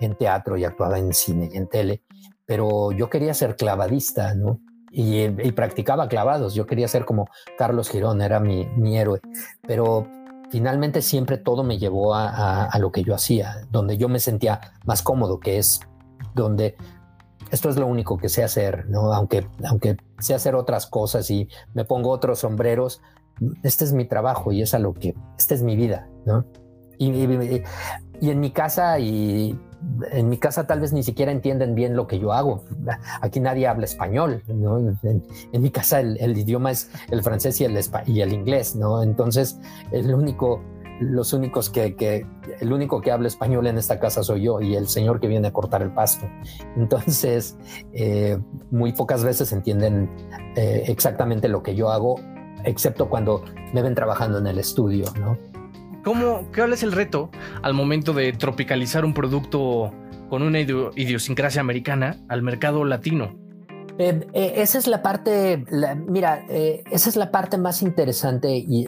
en 0.00 0.14
teatro 0.16 0.56
y 0.56 0.64
actuaba 0.64 0.98
en 0.98 1.12
cine 1.12 1.50
y 1.52 1.56
en 1.56 1.66
tele, 1.68 2.02
pero 2.46 2.92
yo 2.92 3.10
quería 3.10 3.34
ser 3.34 3.56
clavadista, 3.56 4.34
¿no? 4.34 4.60
Y, 4.92 5.28
practicaba 5.52 6.08
clavados. 6.08 6.54
Yo 6.54 6.66
quería 6.66 6.88
ser 6.88 7.04
como 7.04 7.28
Carlos 7.56 7.88
Girón, 7.88 8.22
era 8.22 8.40
mi, 8.40 8.98
héroe. 8.98 9.20
Pero 9.66 10.08
finalmente 10.50 11.00
siempre 11.00 11.38
todo 11.38 11.62
me 11.62 11.78
llevó 11.78 12.14
a, 12.14 12.64
a, 12.64 12.78
lo 12.80 12.90
que 12.90 13.04
yo 13.04 13.14
hacía, 13.14 13.68
donde 13.70 13.96
yo 13.98 14.08
me 14.08 14.18
sentía 14.18 14.60
más 14.84 15.02
cómodo, 15.02 15.38
que 15.38 15.58
es 15.58 15.80
donde 16.34 16.76
esto 17.50 17.68
es 17.68 17.76
lo 17.76 17.86
único 17.86 18.16
que 18.16 18.28
sé 18.28 18.42
hacer, 18.44 18.88
¿no? 18.88 19.12
Aunque, 19.12 19.46
aunque 19.64 19.96
sé 20.18 20.34
hacer 20.34 20.54
otras 20.54 20.86
cosas 20.86 21.30
y 21.30 21.48
me 21.74 21.84
pongo 21.84 22.10
otros 22.10 22.40
sombreros, 22.40 23.00
este 23.62 23.84
es 23.84 23.92
mi 23.92 24.04
trabajo 24.04 24.52
y 24.52 24.62
es 24.62 24.74
a 24.74 24.78
lo 24.78 24.94
que, 24.94 25.14
esta 25.38 25.54
es 25.54 25.62
mi 25.62 25.76
vida, 25.76 26.08
¿no? 26.26 26.44
Y, 26.98 27.10
en 28.20 28.40
mi 28.40 28.50
casa 28.50 28.98
y 28.98 29.58
en 30.10 30.28
mi 30.28 30.36
casa 30.36 30.66
tal 30.66 30.80
vez 30.80 30.92
ni 30.92 31.02
siquiera 31.02 31.32
entienden 31.32 31.74
bien 31.74 31.96
lo 31.96 32.06
que 32.06 32.18
yo 32.18 32.32
hago. 32.32 32.64
Aquí 33.22 33.40
nadie 33.40 33.66
habla 33.66 33.86
español, 33.86 34.42
¿no? 34.48 34.78
En, 34.78 35.24
mi 35.52 35.70
casa 35.70 36.00
el, 36.00 36.36
idioma 36.36 36.70
es 36.70 36.90
el 37.10 37.22
francés 37.22 37.60
y 37.60 37.64
el, 37.64 37.78
y 38.06 38.20
el 38.20 38.32
inglés, 38.32 38.76
¿no? 38.76 39.02
Entonces, 39.02 39.58
el 39.92 40.14
único 40.14 40.62
los 41.00 41.32
únicos 41.32 41.70
que, 41.70 42.26
el 42.60 42.72
único 42.72 43.00
que 43.00 43.10
habla 43.10 43.26
español 43.26 43.66
en 43.66 43.78
esta 43.78 43.98
casa 43.98 44.22
soy 44.22 44.42
yo 44.42 44.60
y 44.60 44.76
el 44.76 44.86
señor 44.86 45.18
que 45.18 45.28
viene 45.28 45.48
a 45.48 45.52
cortar 45.52 45.82
el 45.82 45.90
pasto. 45.90 46.28
Entonces, 46.76 47.56
eh, 47.92 48.38
muy 48.70 48.92
pocas 48.92 49.24
veces 49.24 49.52
entienden 49.52 50.10
eh, 50.56 50.84
exactamente 50.88 51.48
lo 51.48 51.62
que 51.62 51.74
yo 51.74 51.90
hago, 51.90 52.20
excepto 52.64 53.08
cuando 53.08 53.42
me 53.72 53.82
ven 53.82 53.94
trabajando 53.94 54.38
en 54.38 54.46
el 54.46 54.58
estudio. 54.58 55.06
¿Cómo, 56.04 56.48
¿Cuál 56.54 56.74
es 56.74 56.82
el 56.82 56.92
reto 56.92 57.30
al 57.62 57.74
momento 57.74 58.12
de 58.12 58.32
tropicalizar 58.32 59.04
un 59.04 59.14
producto 59.14 59.92
con 60.28 60.42
una 60.42 60.60
idiosincrasia 60.60 61.60
americana 61.60 62.18
al 62.28 62.42
mercado 62.42 62.84
latino? 62.84 63.39
Eh, 64.00 64.26
eh, 64.32 64.52
esa 64.56 64.78
es 64.78 64.86
la 64.86 65.02
parte, 65.02 65.62
mira, 66.08 66.46
eh, 66.48 66.82
esa 66.90 67.10
es 67.10 67.16
la 67.16 67.30
parte 67.30 67.58
más 67.58 67.82
interesante 67.82 68.48
y, 68.50 68.86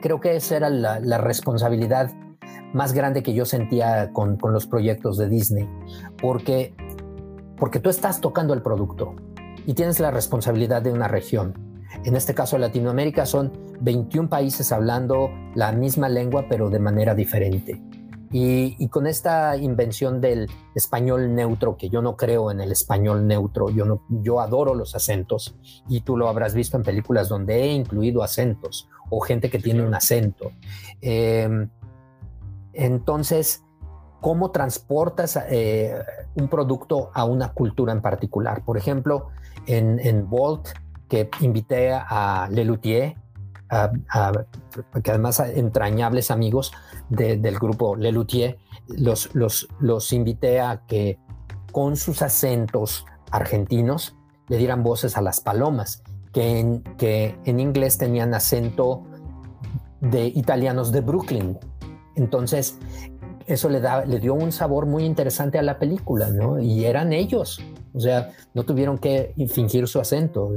creo 0.00 0.20
que 0.20 0.36
esa 0.36 0.56
era 0.56 0.70
la, 0.70 1.18
responsabilidad 1.18 2.12
más 2.72 2.92
grande 2.92 3.24
que 3.24 3.34
yo 3.34 3.44
sentía 3.44 4.12
con, 4.12 4.36
con, 4.36 4.52
los 4.52 4.68
proyectos 4.68 5.18
de 5.18 5.28
Disney, 5.28 5.68
porque, 6.22 6.72
porque 7.56 7.80
tú 7.80 7.90
estás 7.90 8.20
tocando 8.20 8.54
el 8.54 8.62
producto 8.62 9.16
y 9.66 9.74
tienes 9.74 9.98
la 9.98 10.12
responsabilidad 10.12 10.82
de 10.82 10.92
una 10.92 11.08
región. 11.08 11.54
En 12.04 12.14
este 12.14 12.32
caso, 12.32 12.58
Latinoamérica 12.58 13.26
son 13.26 13.50
21 13.80 14.28
países 14.28 14.70
hablando 14.70 15.30
la 15.56 15.72
misma 15.72 16.08
lengua, 16.08 16.46
pero 16.48 16.70
de 16.70 16.78
manera 16.78 17.16
diferente. 17.16 17.82
Y, 18.30 18.88
con 18.88 19.06
esta 19.06 19.56
invención 19.56 20.20
del 20.20 20.50
español 20.74 21.34
neutro, 21.34 21.76
que 21.76 21.88
yo 21.88 22.02
no 22.02 22.16
creo 22.16 22.50
en 22.50 22.60
el 22.60 22.72
español 22.72 23.26
neutro, 23.26 23.70
yo, 23.70 23.86
no, 23.86 24.02
yo 24.08 24.40
adoro 24.40 24.74
los 24.74 24.94
acentos 24.94 25.56
y 25.88 26.02
tú 26.02 26.16
lo 26.16 26.28
habrás 26.28 26.54
visto 26.54 26.76
en 26.76 26.82
películas 26.82 27.28
donde 27.28 27.62
he 27.62 27.72
incluido 27.72 28.22
acentos 28.22 28.88
o 29.08 29.20
gente 29.20 29.48
que 29.48 29.58
tiene 29.58 29.82
un 29.82 29.94
acento. 29.94 30.52
Em, 31.00 31.70
entonces, 32.74 33.64
¿cómo 34.20 34.50
transportas 34.50 35.38
eh, 35.48 35.94
un 36.34 36.48
producto 36.48 37.10
a 37.14 37.24
una 37.24 37.54
cultura 37.54 37.92
en 37.92 38.02
particular? 38.02 38.62
Por 38.62 38.76
ejemplo, 38.76 39.28
en, 39.66 39.98
en 40.00 40.28
Volt, 40.28 40.68
que 41.08 41.30
invité 41.40 41.92
a 41.94 42.48
Lelutier, 42.50 43.16
que 43.68 45.10
además 45.10 45.40
entrañables 45.40 46.30
amigos 46.30 46.72
del 47.08 47.58
grupo 47.58 47.96
Lelutier, 47.96 48.58
los, 48.88 49.34
los, 49.34 49.68
los 49.80 50.12
invité 50.12 50.60
a 50.60 50.82
que 50.86 51.18
con 51.72 51.96
sus 51.96 52.22
acentos 52.22 53.04
argentinos 53.30 54.16
le 54.48 54.56
dieran 54.56 54.82
voces 54.82 55.16
a 55.16 55.22
las 55.22 55.40
palomas, 55.40 56.02
que 56.32 56.58
en, 56.58 56.82
que 56.96 57.38
en 57.44 57.60
inglés 57.60 57.98
tenían 57.98 58.34
acento 58.34 59.04
de 60.00 60.26
italianos 60.26 60.92
de 60.92 61.00
Brooklyn. 61.00 61.58
Entonces, 62.16 62.78
eso 63.46 63.68
le, 63.68 63.80
da, 63.80 64.04
le 64.04 64.18
dio 64.20 64.34
un 64.34 64.52
sabor 64.52 64.86
muy 64.86 65.04
interesante 65.04 65.58
a 65.58 65.62
la 65.62 65.78
película, 65.78 66.28
¿no? 66.28 66.58
Y 66.58 66.84
eran 66.84 67.12
ellos, 67.12 67.60
o 67.98 68.00
sea, 68.00 68.30
no 68.54 68.62
tuvieron 68.62 68.96
que 68.96 69.34
fingir 69.52 69.88
su 69.88 69.98
acento. 69.98 70.54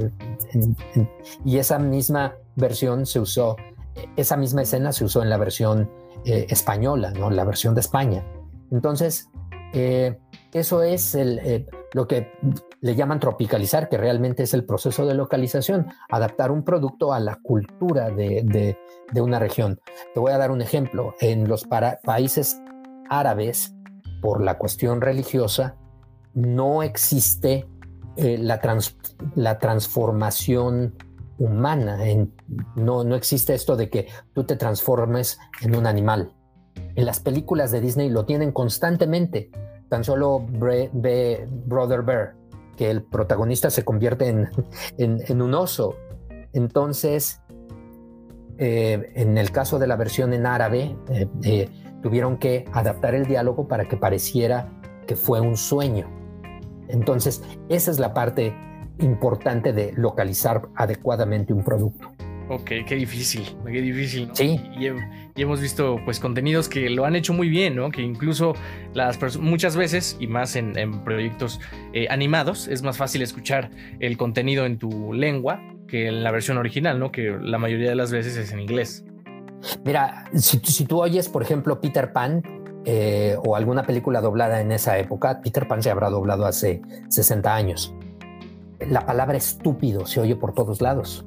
y 1.44 1.58
esa 1.58 1.76
misma 1.80 2.36
versión 2.54 3.04
se 3.04 3.18
usó, 3.18 3.56
esa 4.16 4.36
misma 4.36 4.62
escena 4.62 4.92
se 4.92 5.04
usó 5.04 5.22
en 5.22 5.28
la 5.28 5.38
versión 5.38 5.90
eh, 6.24 6.46
española, 6.48 7.10
¿no? 7.10 7.30
La 7.30 7.44
versión 7.44 7.74
de 7.74 7.80
España. 7.80 8.24
Entonces, 8.70 9.28
eh, 9.72 10.20
eso 10.52 10.84
es 10.84 11.16
eh, 11.16 11.66
lo 11.94 12.06
que 12.06 12.30
le 12.80 12.94
llaman 12.94 13.18
tropicalizar, 13.18 13.88
que 13.88 13.96
realmente 13.96 14.44
es 14.44 14.54
el 14.54 14.64
proceso 14.64 15.04
de 15.04 15.14
localización, 15.14 15.88
adaptar 16.10 16.52
un 16.52 16.62
producto 16.62 17.12
a 17.12 17.18
la 17.18 17.40
cultura 17.42 18.10
de, 18.10 18.78
una 19.16 19.40
región. 19.40 19.80
Te 20.14 20.20
voy 20.20 20.30
a 20.30 20.38
dar 20.38 20.52
un 20.52 20.62
ejemplo. 20.62 21.16
En 21.20 21.48
los 21.48 21.66
países 22.04 22.60
árabes, 23.10 23.74
por 24.20 24.40
la 24.44 24.58
cuestión 24.58 25.00
religiosa, 25.00 25.76
no 26.34 26.82
existe 26.82 27.66
eh, 28.16 28.38
la, 28.38 28.60
la, 29.34 29.58
transformación 29.58 30.94
humana. 31.38 31.98
no, 32.76 33.04
no 33.04 33.14
existe 33.14 33.54
esto 33.54 33.76
de 33.76 33.88
que 33.90 34.08
tú 34.34 34.44
te 34.44 34.56
transformes 34.56 35.38
en 35.62 35.76
un 35.76 35.86
animal. 35.86 36.34
En 36.94 37.06
las 37.06 37.20
películas 37.20 37.70
de 37.70 37.80
Disney 37.80 38.10
lo 38.10 38.24
tienen 38.24 38.52
constantemente 38.52 39.50
tan 39.92 40.04
solo 40.04 40.46
ve 40.48 41.46
Brother 41.66 42.00
Bear, 42.00 42.34
que 42.78 42.90
el 42.90 43.02
protagonista 43.02 43.68
se 43.68 43.84
convierte 43.84 44.26
en, 44.96 45.22
en, 45.28 45.42
un 45.42 45.52
oso. 45.52 45.96
Entonces, 46.54 47.42
eh, 48.56 49.12
en 49.16 49.36
el 49.36 49.50
caso 49.50 49.78
de 49.78 49.86
la 49.86 49.96
versión 49.96 50.32
en 50.32 50.46
árabe, 50.46 50.96
eh, 51.42 51.68
tuvieron 52.02 52.38
que 52.38 52.64
adaptar 52.72 53.14
el 53.14 53.26
diálogo 53.26 53.68
para 53.68 53.86
que 53.86 53.98
pareciera 53.98 54.80
que 55.06 55.14
fue 55.14 55.42
un 55.42 55.58
sueño. 55.58 56.21
Entonces, 56.88 57.42
esa 57.68 57.90
es 57.90 57.98
la 57.98 58.14
parte 58.14 58.54
importante 58.98 59.72
de 59.72 59.92
localizar 59.92 60.68
adecuadamente 60.76 61.52
un 61.52 61.64
producto. 61.64 62.12
Ok, 62.48 62.70
qué 62.86 62.96
difícil, 62.96 63.44
qué 63.64 63.80
difícil. 63.80 64.28
Sí. 64.34 64.60
Y, 64.78 65.40
hemos 65.40 65.60
visto 65.60 65.98
pues 66.04 66.20
contenidos 66.20 66.68
que 66.68 66.90
lo 66.90 67.06
han 67.06 67.16
hecho 67.16 67.32
muy 67.32 67.48
bien, 67.48 67.74
¿no? 67.74 67.90
Que 67.90 68.02
incluso 68.02 68.54
las 68.92 69.38
muchas 69.38 69.76
veces, 69.76 70.18
y 70.20 70.26
más 70.26 70.56
en, 70.56 71.02
proyectos 71.04 71.60
eh, 71.94 72.08
animados, 72.10 72.68
es 72.68 72.82
más 72.82 72.98
fácil 72.98 73.22
escuchar 73.22 73.70
el 74.00 74.18
contenido 74.18 74.66
en 74.66 74.78
tu 74.78 75.14
lengua 75.14 75.62
que 75.88 76.08
en 76.08 76.22
la 76.22 76.30
versión 76.30 76.58
original, 76.58 76.98
¿no? 76.98 77.10
Que 77.10 77.38
la 77.40 77.58
mayoría 77.58 77.88
de 77.88 77.96
las 77.96 78.12
veces 78.12 78.36
es 78.36 78.52
en 78.52 78.60
inglés. 78.60 79.04
Mira, 79.84 80.24
si, 80.34 80.58
si 80.58 80.84
tú 80.84 81.00
oyes, 81.00 81.28
por 81.28 81.42
ejemplo, 81.42 81.80
Peter 81.80 82.12
Pan, 82.12 82.42
eh, 82.84 83.36
o 83.44 83.56
alguna 83.56 83.84
película 83.84 84.20
doblada 84.20 84.60
en 84.60 84.72
esa 84.72 84.98
época, 84.98 85.40
Peter 85.42 85.68
Pan 85.68 85.82
se 85.82 85.90
habrá 85.90 86.10
doblado 86.10 86.46
hace 86.46 86.82
60 87.08 87.54
años. 87.54 87.94
La 88.80 89.06
palabra 89.06 89.36
estúpido 89.36 90.06
se 90.06 90.20
oye 90.20 90.36
por 90.36 90.54
todos 90.54 90.80
lados 90.80 91.24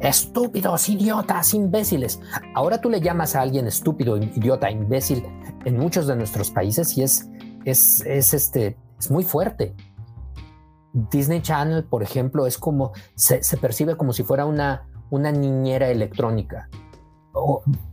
estúpidos, 0.00 0.88
idiotas, 0.88 1.54
imbéciles. 1.54 2.20
Ahora 2.54 2.80
tú 2.80 2.90
le 2.90 3.00
llamas 3.00 3.34
a 3.34 3.42
alguien 3.42 3.66
estúpido, 3.66 4.16
idiota, 4.16 4.70
imbécil 4.70 5.24
en 5.64 5.76
muchos 5.76 6.06
de 6.06 6.16
nuestros 6.16 6.50
países 6.50 6.96
y 6.96 7.02
es, 7.02 7.28
es, 7.64 8.02
es, 8.06 8.34
este, 8.34 8.76
es 8.98 9.10
muy 9.10 9.24
fuerte. 9.24 9.74
Disney 10.92 11.42
Channel, 11.42 11.84
por 11.84 12.02
ejemplo, 12.02 12.46
es 12.46 12.58
como, 12.58 12.92
se, 13.14 13.40
percibe 13.58 13.96
como 13.96 14.12
si 14.12 14.22
fuera 14.22 14.46
una, 14.46 14.88
una 15.10 15.32
niñera 15.32 15.90
electrónica. 15.90 16.68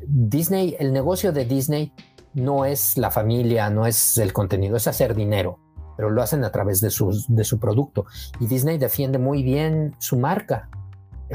Disney, 0.08 0.76
el 0.80 0.92
negocio 0.94 1.32
de 1.32 1.46
Disney 1.46 1.94
no 2.36 2.66
es 2.66 2.98
la 2.98 3.10
familia, 3.10 3.70
no 3.70 3.88
es 3.88 4.18
el 4.20 4.32
contenido, 4.32 4.78
es 4.78 4.88
hacer 4.88 5.16
dinero, 5.16 5.60
pero 5.98 6.12
lo 6.12 6.22
hacen 6.22 6.44
a 6.44 6.52
través 6.52 6.82
de 6.82 6.88
de 7.30 7.44
su 7.44 7.60
producto. 7.60 8.06
Y 8.40 8.46
Disney 8.46 8.78
defiende 8.78 9.18
muy 9.18 9.42
bien 9.42 9.96
su 10.00 10.18
marca 10.18 10.70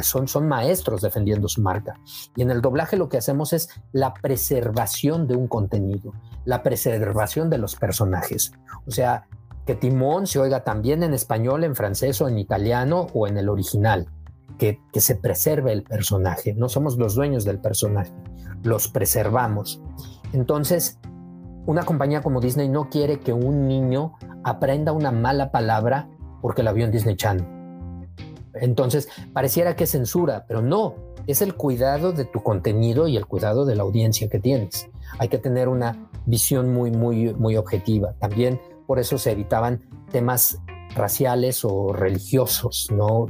son, 0.03 0.29
son 0.29 0.49
maestros 0.49 1.03
defendiendo 1.03 1.49
su 1.49 1.63
marca. 1.63 1.99
Y 2.37 2.43
en 2.43 2.51
el 2.51 2.61
doblaje 2.61 2.97
lo 2.97 3.09
que 3.09 3.19
hacemos 3.19 3.53
es 3.53 3.69
la 3.93 4.15
preservación 4.15 5.27
de 5.27 5.37
un 5.37 5.49
contenido, 5.49 6.13
la 6.45 6.63
preservación 6.63 7.51
de 7.51 7.59
los 7.59 7.77
personajes. 7.77 8.53
O 8.87 8.91
sea, 8.91 9.27
que 9.67 9.75
Timón 9.75 10.27
se 10.27 10.39
oiga 10.39 10.65
también 10.65 11.03
en 11.03 11.15
español, 11.15 11.65
en 11.65 11.75
francés 11.75 12.21
o 12.21 12.29
en 12.29 12.39
italiano 12.39 13.09
o 13.13 13.27
en 13.27 13.37
el 13.37 13.49
original. 13.49 14.09
Que, 14.59 14.79
que 14.93 15.01
se 15.01 15.15
preserve 15.15 15.73
el 15.73 15.85
personaje. 15.85 16.53
No 16.53 16.69
somos 16.69 16.99
los 16.99 17.15
dueños 17.15 17.47
del 17.47 17.61
personaje, 17.61 18.13
los 18.63 18.89
preservamos. 18.89 19.81
Entonces, 20.33 20.99
una 21.67 21.85
compañía 21.85 22.23
como 22.23 22.41
Disney 22.41 22.69
no 22.69 22.89
quiere 22.89 23.21
que 23.21 23.33
un 23.33 23.67
niño 23.69 24.15
aprenda 24.45 24.93
una 24.93 25.11
mala 25.11 25.51
palabra 25.51 26.09
porque 26.41 26.63
la 26.63 26.73
vio 26.73 26.85
en 26.85 26.93
Disney 26.93 27.17
Channel 27.17 27.61
entonces, 28.55 29.09
pareciera 29.33 29.77
que 29.77 29.85
es 29.85 29.91
censura, 29.91 30.45
pero 30.47 30.63
no, 30.63 30.95
es 31.27 31.43
el 31.43 31.55
cuidado 31.55 32.13
de 32.13 32.25
tu 32.25 32.43
contenido 32.43 33.09
y 33.09 33.17
el 33.17 33.27
cuidado 33.27 33.65
de 33.65 33.77
la 33.77 33.83
audiencia 33.83 34.29
que 34.29 34.39
tienes. 34.39 34.89
Hay 35.19 35.29
que 35.29 35.39
tener 35.39 35.69
una 35.69 36.09
visión 36.27 36.73
muy, 36.73 36.91
muy, 36.91 37.35
muy 37.35 37.57
objetiva. 37.57 38.15
También 38.19 38.61
por 38.87 38.99
eso 38.99 39.19
se 39.19 39.33
evitaban 39.33 39.83
temas 40.11 40.61
raciales 40.95 41.65
o 41.65 41.93
religiosos, 41.93 42.89
¿no? 42.93 43.27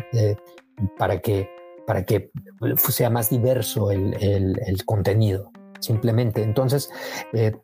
para, 0.98 1.20
que, 1.20 1.51
para 1.86 2.05
que 2.05 2.30
sea 2.88 3.11
más 3.11 3.28
diverso 3.28 3.90
el, 3.90 4.84
contenido, 4.86 5.53
simplemente. 5.81 6.43
Entonces, 6.43 6.91
eh, 7.33 7.57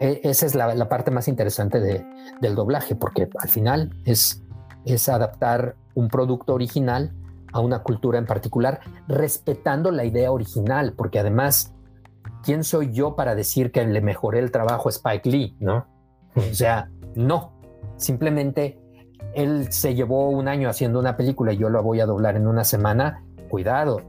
e, 0.00 0.20
esa 0.24 0.46
es 0.46 0.54
la, 0.54 0.88
parte 0.88 1.10
más 1.10 1.28
interesante 1.28 1.80
del 1.80 2.54
doblaje, 2.54 2.94
porque 2.96 3.28
al 3.38 3.48
final 3.48 3.94
es, 4.04 4.42
es 4.84 5.08
adaptar 5.08 5.76
un 5.94 6.08
producto 6.08 6.54
original 6.54 7.12
a 7.52 7.60
una 7.60 7.80
cultura 7.80 8.18
en 8.18 8.26
particular, 8.26 8.80
respetando 9.08 9.90
la 9.90 10.04
idea 10.04 10.30
original, 10.32 10.94
porque 10.96 11.18
además, 11.18 11.74
¿quién 12.42 12.64
soy 12.64 12.92
yo 12.92 13.16
para 13.16 13.34
decir 13.34 13.72
que 13.72 13.84
le 13.84 14.00
mejoré 14.00 14.38
el 14.38 14.50
trabajo 14.50 14.88
a 14.88 14.92
Spike 14.92 15.28
Lee? 15.28 15.56
¿No? 15.60 15.86
O 16.36 16.54
sea, 16.54 16.90
no. 17.14 17.52
Simplemente 17.96 18.78
él 19.34 19.72
se 19.72 19.94
llevó 19.94 20.30
un 20.30 20.48
año 20.48 20.68
haciendo 20.68 20.98
una 20.98 21.16
película 21.16 21.52
y 21.52 21.58
yo 21.58 21.70
la 21.70 21.80
voy 21.80 22.00
a 22.00 22.06
doblar 22.06 22.36
en 22.36 22.46
una 22.46 22.64
semana. 22.64 23.24
Cuidado, 23.48 24.00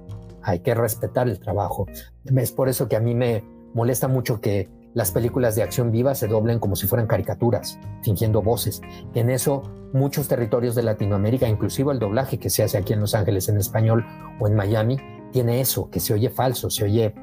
hay 0.44 0.60
que 0.60 0.74
respetar 0.74 1.28
el 1.28 1.40
trabajo. 1.40 1.88
Es 2.36 2.52
por 2.52 2.70
eso 2.70 2.88
que 2.88 2.96
a 2.96 3.00
mí 3.00 3.16
me 3.16 3.44
molesta 3.74 4.08
mucho 4.08 4.42
que 4.42 4.70
las 4.94 5.12
películas 5.12 5.56
de 5.56 5.64
acción 5.64 5.92
viva 5.92 6.16
se 6.16 6.28
doblen 6.28 6.60
como 6.60 6.76
si 6.76 6.88
fueran 6.88 7.08
caricaturas, 7.08 7.80
fingiendo 8.04 8.42
voces. 8.42 8.82
En 9.14 9.30
eso 9.30 9.64
muchos 9.94 10.28
territorios 10.28 10.76
de 10.76 10.84
Latinoamérica, 10.84 11.48
inclusive 11.48 11.92
el 11.94 12.00
doblaje 12.00 12.40
que 12.40 12.50
se 12.50 12.64
hace 12.64 12.78
aquí 12.78 12.94
en 12.94 13.00
Los 13.00 13.16
Ángeles 13.16 13.50
en 13.50 13.58
español 13.58 14.06
o 14.40 14.48
en 14.48 14.56
Miami, 14.56 14.98
tiene 15.32 15.62
eso, 15.62 15.90
que 15.90 16.00
se 16.00 16.14
oye 16.14 16.30
falso, 16.30 16.70
se 16.70 16.86
oye 16.86 17.16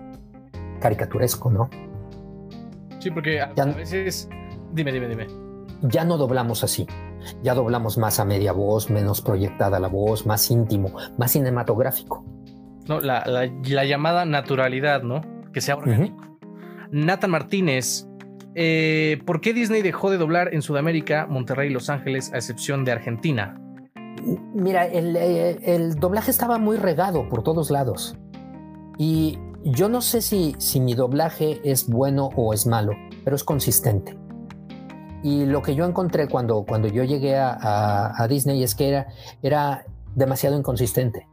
caricaturesco, 0.81 1.51
¿no? 1.51 1.69
Sí, 3.01 3.11
porque 3.11 3.41
a, 3.41 3.53
veces... 3.65 4.29
Dime, 4.73 4.93
dime, 4.93 5.09
dime. 5.09 5.27
Ya 5.83 6.05
no 6.05 6.17
doblamos 6.17 6.65
así. 6.65 6.87
Ya 7.43 7.55
doblamos 7.55 7.99
más 7.99 8.21
a 8.21 8.25
media 8.25 8.53
voz, 8.53 8.91
menos 8.91 9.21
proyectada 9.21 9.79
la 9.79 9.89
voz, 9.89 10.27
más 10.27 10.51
íntimo, 10.51 10.93
más 11.17 11.33
cinematográfico. 11.33 12.25
No, 12.89 13.01
la, 13.01 13.47
llamada 13.85 14.25
naturalidad, 14.25 15.03
¿no? 15.03 15.21
Que 15.53 15.61
sea 15.61 15.77
orgánico. 15.77 16.39
Nathan 16.91 17.31
Martínez, 17.31 18.07
eh, 18.55 19.21
¿por 19.27 19.41
qué 19.41 19.53
Disney 19.53 19.83
dejó 19.83 20.11
de 20.11 20.17
doblar 20.17 20.55
en 20.55 20.63
Sudamérica, 20.63 21.27
Monterrey 21.27 21.69
y 21.69 21.73
Los 21.73 21.91
Ángeles, 21.91 22.33
a 22.33 22.37
excepción 22.37 22.85
de 22.85 22.93
Argentina? 22.93 23.61
Mira, 24.55 24.87
eh, 24.87 25.59
el, 25.63 25.95
doblaje 25.95 26.31
estaba 26.31 26.59
muy 26.59 26.77
regado 26.77 27.29
por 27.29 27.43
todos 27.43 27.71
lados. 27.71 28.17
Y 28.99 29.39
yo 29.63 29.89
no 29.89 30.01
sé 30.01 30.23
si, 30.23 30.57
si 30.59 30.81
mi 30.81 30.95
doblaje 30.95 31.61
es 31.65 31.89
bueno 31.89 32.31
o 32.37 32.53
es 32.53 32.67
malo, 32.67 32.93
pero 33.25 33.37
es 33.37 33.45
consistente. 33.45 34.19
Y 35.23 35.47
lo 35.47 35.63
que 35.63 35.75
yo 35.75 35.85
encontré 35.85 36.29
cuando, 36.29 36.65
cuando 36.65 36.89
yo 36.89 37.05
llegué 37.05 37.37
a, 37.37 38.27
Disney 38.29 38.63
es 38.63 38.75
que 38.75 38.89
era, 38.89 39.07
era 39.43 39.85
demasiado 40.15 40.57
inconsistente. 40.57 41.29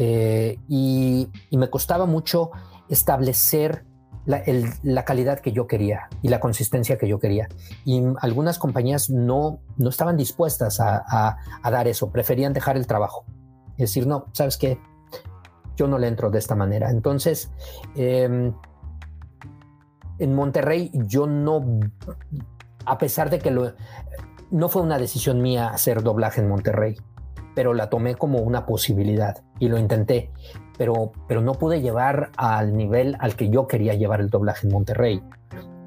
Eh, 0.00 0.58
y, 0.68 1.28
y, 1.50 1.56
me 1.56 1.70
costaba 1.70 2.06
mucho 2.06 2.52
establecer 2.88 3.84
la, 4.28 5.04
calidad 5.04 5.40
que 5.40 5.52
yo 5.52 5.66
quería 5.66 6.08
y 6.22 6.28
la 6.28 6.38
consistencia 6.38 6.98
que 6.98 7.08
yo 7.08 7.18
quería. 7.18 7.48
Y 7.84 8.02
algunas 8.20 8.58
compañías 8.58 9.08
no, 9.08 9.60
no 9.78 9.88
estaban 9.88 10.16
dispuestas 10.16 10.80
a, 10.80 11.36
dar 11.64 11.88
eso, 11.88 12.10
preferían 12.10 12.52
dejar 12.52 12.76
el 12.76 12.86
trabajo. 12.86 13.24
Es 13.72 13.90
decir, 13.90 14.06
no, 14.06 14.26
sabes 14.32 14.58
qué, 14.58 14.78
yo 15.76 15.88
no 15.88 15.98
le 15.98 16.08
entro 16.08 16.30
de 16.30 16.38
esta 16.38 16.54
manera. 16.54 16.90
Entonces, 16.90 17.50
em, 17.96 18.52
en 20.18 20.34
Monterrey 20.34 20.90
yo 20.92 21.26
no, 21.26 21.64
a 22.84 22.98
pesar 22.98 23.30
de 23.30 23.38
que 23.38 23.50
lo, 23.50 23.72
no 24.50 24.68
fue 24.68 24.82
una 24.82 24.98
decisión 24.98 25.40
mía 25.40 25.68
hacer 25.68 26.02
doblaje 26.02 26.42
en 26.42 26.48
Monterrey, 26.48 26.96
pero 27.58 27.74
la 27.74 27.90
tomé 27.90 28.14
como 28.14 28.38
una 28.38 28.66
posibilidad 28.66 29.42
y 29.58 29.66
lo 29.66 29.78
intenté 29.78 30.30
pero, 30.78 31.12
pero 31.26 31.42
no 31.42 31.54
pude 31.54 31.82
llevar 31.82 32.30
al 32.36 32.74
nivel 32.74 33.16
al 33.18 33.34
que 33.34 33.50
yo 33.50 33.66
quería 33.66 33.94
llevar 33.94 34.20
el 34.20 34.30
doblaje 34.30 34.66
en 34.66 34.72
Monterrey. 34.72 35.20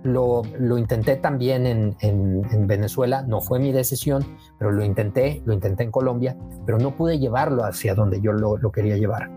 lo, 0.03 0.41
lo 0.59 0.77
intenté 0.77 1.15
también 1.15 1.65
en, 1.65 1.95
en, 2.01 2.67
Venezuela, 2.67 3.21
no 3.21 3.39
fue 3.39 3.59
mi 3.59 3.71
decisión, 3.71 4.25
pero 4.59 4.71
lo 4.71 4.83
intenté, 4.83 5.41
lo 5.45 5.53
intenté 5.53 5.83
en 5.83 5.91
Colombia, 5.91 6.35
pero 6.65 6.77
no 6.77 6.97
pude 6.97 7.19
llevarlo 7.19 7.63
hacia 7.63 7.95
donde 7.95 8.19
yo 8.19 8.33
lo, 8.33 8.57
lo 8.57 8.71
quería 8.71 8.97
llevar. 8.97 9.29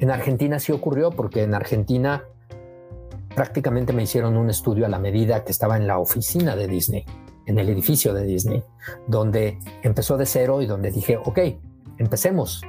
En 0.00 0.10
Argentina 0.10 0.58
sí 0.58 0.72
ocurrió, 0.72 1.10
porque 1.10 1.42
en 1.42 1.54
Argentina 1.54 2.24
prácticamente 3.34 3.92
me 3.92 4.02
hicieron 4.02 4.36
un 4.36 4.50
estudio 4.50 4.86
a 4.86 4.88
la 4.88 4.98
medida 4.98 5.44
que 5.44 5.52
estaba 5.52 5.76
en 5.76 5.86
la 5.86 5.98
oficina 5.98 6.56
de 6.56 6.66
Disney, 6.66 7.04
en 7.44 7.58
el 7.58 7.68
edificio 7.68 8.14
de 8.14 8.24
Disney, 8.24 8.62
donde 9.06 9.58
empezó 9.82 10.16
de 10.16 10.26
cero 10.26 10.62
y 10.62 10.66
donde 10.66 10.90
dije, 10.90 11.18
ok, 11.18 11.38
empecemos 11.98 12.62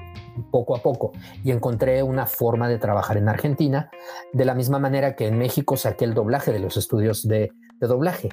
poco 0.51 0.75
a 0.75 0.81
poco 0.81 1.13
y 1.43 1.51
encontré 1.51 2.03
una 2.03 2.25
forma 2.25 2.69
de 2.69 2.77
trabajar 2.77 3.17
en 3.17 3.29
Argentina 3.29 3.89
de 4.33 4.45
la 4.45 4.53
misma 4.53 4.79
manera 4.79 5.15
que 5.15 5.27
en 5.27 5.37
México 5.37 5.77
saqué 5.77 6.05
el 6.05 6.13
doblaje 6.13 6.51
de 6.51 6.59
los 6.59 6.77
estudios 6.77 7.27
de, 7.27 7.51
doblaje 7.79 8.29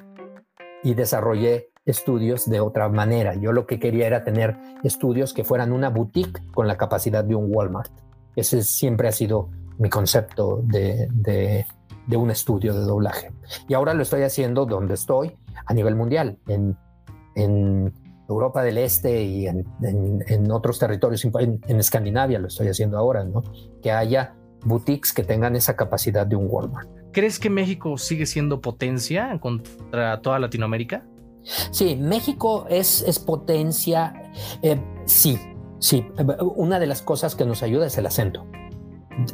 y 0.83 0.93
desarrollé 0.93 1.69
estudios 1.85 2.49
de 2.49 2.59
otra 2.59 2.89
manera. 2.89 3.35
Yo 3.35 3.51
lo 3.51 3.65
que 3.65 3.79
quería 3.79 4.07
era 4.07 4.23
tener 4.23 4.57
estudios 4.83 5.33
que 5.33 5.43
fueran 5.43 5.71
una 5.71 5.89
boutique 5.89 6.41
con 6.53 6.67
la 6.67 6.77
capacidad 6.77 7.23
de 7.23 7.35
un 7.35 7.53
Walmart. 7.53 7.91
Ese 8.35 8.63
siempre 8.63 9.07
ha 9.07 9.11
sido 9.11 9.49
mi 9.77 9.89
concepto 9.89 10.61
de, 10.63 11.07
de 12.07 12.17
un 12.17 12.31
estudio 12.31 12.73
de 12.73 12.81
doblaje. 12.81 13.31
Y 13.67 13.73
ahora 13.73 13.93
lo 13.93 14.03
estoy 14.03 14.23
haciendo 14.23 14.65
donde 14.65 14.93
estoy 14.93 15.37
a 15.65 15.73
nivel 15.73 15.95
mundial, 15.95 16.37
en, 16.47 16.77
en 17.35 17.93
Europa 18.27 18.63
del 18.63 18.77
Este 18.77 19.23
y 19.23 19.47
en, 19.47 19.65
en, 19.81 20.51
otros 20.51 20.79
territorios, 20.79 21.25
en, 21.25 21.79
Escandinavia 21.79 22.39
lo 22.39 22.47
estoy 22.47 22.67
haciendo 22.67 22.97
ahora, 22.97 23.23
¿no? 23.23 23.43
Que 23.81 23.91
haya 23.91 24.35
boutiques 24.63 25.13
que 25.13 25.23
tengan 25.23 25.55
esa 25.55 25.75
capacidad 25.75 26.25
de 26.25 26.35
un 26.35 26.47
Walmart. 26.49 26.89
¿Crees 27.11 27.39
que 27.39 27.49
México 27.49 27.97
sigue 27.97 28.25
siendo 28.25 28.61
potencia 28.61 29.39
contra 29.39 30.21
toda 30.21 30.39
Latinoamérica? 30.39 31.05
Sí, 31.71 31.95
México 31.95 32.65
es, 32.69 33.03
es 33.07 33.19
potencia, 33.19 34.31
eh, 34.61 34.81
sí, 35.05 35.39
sí. 35.79 36.05
Una 36.55 36.79
de 36.79 36.87
las 36.87 37.01
cosas 37.01 37.35
que 37.35 37.45
nos 37.45 37.61
ayuda 37.61 37.85
es 37.85 37.97
el 37.97 38.07
acento 38.07 38.45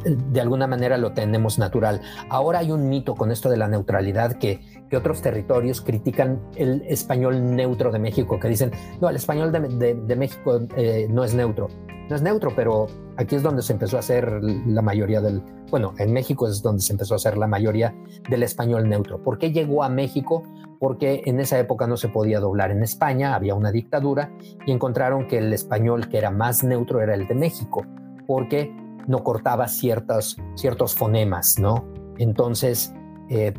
de 0.05 0.41
alguna 0.41 0.67
manera 0.67 0.97
lo 0.97 1.13
tenemos 1.13 1.57
natural. 1.57 2.01
Ahora 2.29 2.59
hay 2.59 2.71
un 2.71 2.89
mito 2.89 3.15
con 3.15 3.31
esto 3.31 3.49
de 3.49 3.57
la 3.57 3.67
neutralidad 3.67 4.33
que, 4.37 4.80
que 4.91 4.97
otros 4.97 5.21
territorios 5.21 5.79
critican 5.79 6.41
el 6.57 6.83
español 6.85 7.55
neutro 7.55 7.93
de 7.93 7.97
México, 7.97 8.37
que 8.37 8.49
dicen, 8.49 8.71
no, 8.99 9.09
el 9.09 9.15
español 9.15 9.49
de, 9.49 9.95
de, 9.95 10.15
México 10.17 10.59
eh, 10.75 11.07
no 11.09 11.23
es 11.23 11.33
neutro. 11.33 11.69
No 12.09 12.15
es 12.17 12.21
neutro, 12.21 12.51
pero 12.53 12.87
aquí 13.15 13.37
es 13.37 13.41
donde 13.41 13.61
se 13.61 13.71
empezó 13.71 13.95
a 13.95 14.01
hacer 14.01 14.43
la 14.43 14.81
mayoría 14.81 15.21
del, 15.21 15.41
bueno, 15.69 15.93
en 15.97 16.11
México 16.11 16.45
es 16.45 16.61
donde 16.61 16.81
se 16.81 16.91
empezó 16.91 17.13
a 17.13 17.17
hacer 17.17 17.37
la 17.37 17.47
mayoría 17.47 17.95
del 18.29 18.43
español 18.43 18.89
neutro. 18.89 19.23
¿Por 19.23 19.37
qué 19.37 19.53
llegó 19.53 19.81
a 19.85 19.87
México? 19.87 20.43
Porque 20.77 21.21
en 21.25 21.39
esa 21.39 21.57
época 21.57 21.87
no 21.87 21.95
se 21.95 22.09
podía 22.09 22.41
doblar 22.41 22.71
en 22.71 22.83
España, 22.83 23.33
había 23.33 23.55
una 23.55 23.71
dictadura 23.71 24.33
y 24.67 24.73
encontraron 24.73 25.25
que 25.25 25.37
el 25.37 25.53
español 25.53 26.09
que 26.09 26.17
era 26.17 26.31
más 26.31 26.65
neutro 26.65 26.99
era 26.99 27.13
el 27.13 27.29
de 27.29 27.35
México, 27.35 27.85
porque 28.27 28.75
no 29.07 29.23
cortaba 29.23 29.69
ciertos, 29.69 30.35
ciertos 30.55 30.95
fonemas, 30.95 31.59
¿no? 31.59 31.85
Entonces, 32.17 32.93
eh, 33.29 33.53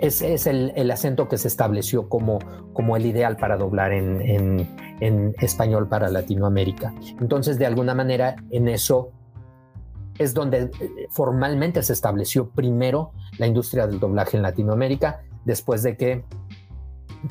es, 0.00 0.22
es 0.22 0.46
el, 0.46 0.90
acento 0.90 1.28
que 1.28 1.38
se 1.38 1.48
estableció 1.48 2.08
como, 2.08 2.38
el 2.96 3.06
ideal 3.06 3.36
para 3.36 3.56
doblar 3.56 3.92
en, 3.92 4.66
en, 5.00 5.34
español 5.40 5.88
para 5.88 6.08
Latinoamérica. 6.08 6.94
Entonces, 7.20 7.58
de 7.58 7.66
alguna 7.66 7.94
manera, 7.94 8.36
en 8.50 8.68
eso 8.68 9.10
es 10.18 10.34
donde 10.34 10.62
eh, 10.62 10.70
formalmente 11.10 11.82
se 11.82 11.92
estableció 11.92 12.50
primero 12.50 13.12
la 13.38 13.46
industria 13.46 13.86
del 13.86 14.00
doblaje 14.00 14.36
en 14.36 14.42
Latinoamérica, 14.42 15.22
después 15.44 15.82
de 15.82 15.96
que, 15.96 16.24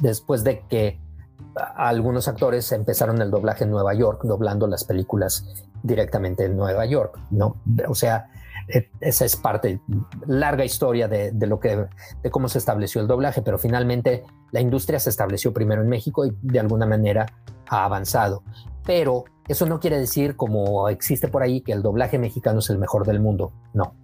después 0.02 0.44
de 0.44 0.62
que 0.68 1.00
algunos 1.76 2.28
actores 2.28 2.72
empezaron 2.72 3.22
el 3.22 3.32
doblaje 3.32 3.64
en 3.64 3.72
Nueva 3.72 3.94
York, 3.94 4.22
doblando 4.24 4.68
las 4.68 4.84
películas 4.84 5.66
directamente 5.84 6.46
en 6.46 6.56
Nueva 6.56 6.86
York, 6.86 7.20
¿no? 7.32 7.58
O 7.88 7.96
sea, 7.96 8.30
esa 9.00 9.26
es 9.26 9.36
parte, 9.36 9.82
larga 10.26 10.66
historia 10.66 11.08
de, 11.08 11.34
lo 11.48 11.60
que, 11.60 11.88
de 12.22 12.32
cómo 12.32 12.50
se 12.50 12.58
estableció 12.58 13.02
el 13.02 13.08
doblaje, 13.08 13.42
pero 13.42 13.58
finalmente 13.58 14.24
la 14.52 14.60
industria 14.60 15.00
se 15.00 15.10
estableció 15.10 15.54
primero 15.54 15.82
en 15.82 15.90
México 15.90 16.26
y 16.26 16.36
de 16.42 16.60
alguna 16.60 16.86
manera 16.86 17.26
ha 17.70 17.86
avanzado. 17.86 18.44
Pero 18.86 19.26
eso 19.48 19.66
no 19.66 19.80
quiere 19.80 20.00
decir, 20.00 20.36
como 20.36 20.90
existe 20.90 21.28
por 21.28 21.44
ahí, 21.44 21.62
que 21.62 21.72
el 21.72 21.82
doblaje 21.82 22.20
mexicano 22.20 22.60
es 22.60 22.70
el 22.70 22.78
mejor 22.78 23.06
del 23.06 23.20
mundo. 23.20 23.52
No. 23.74 23.96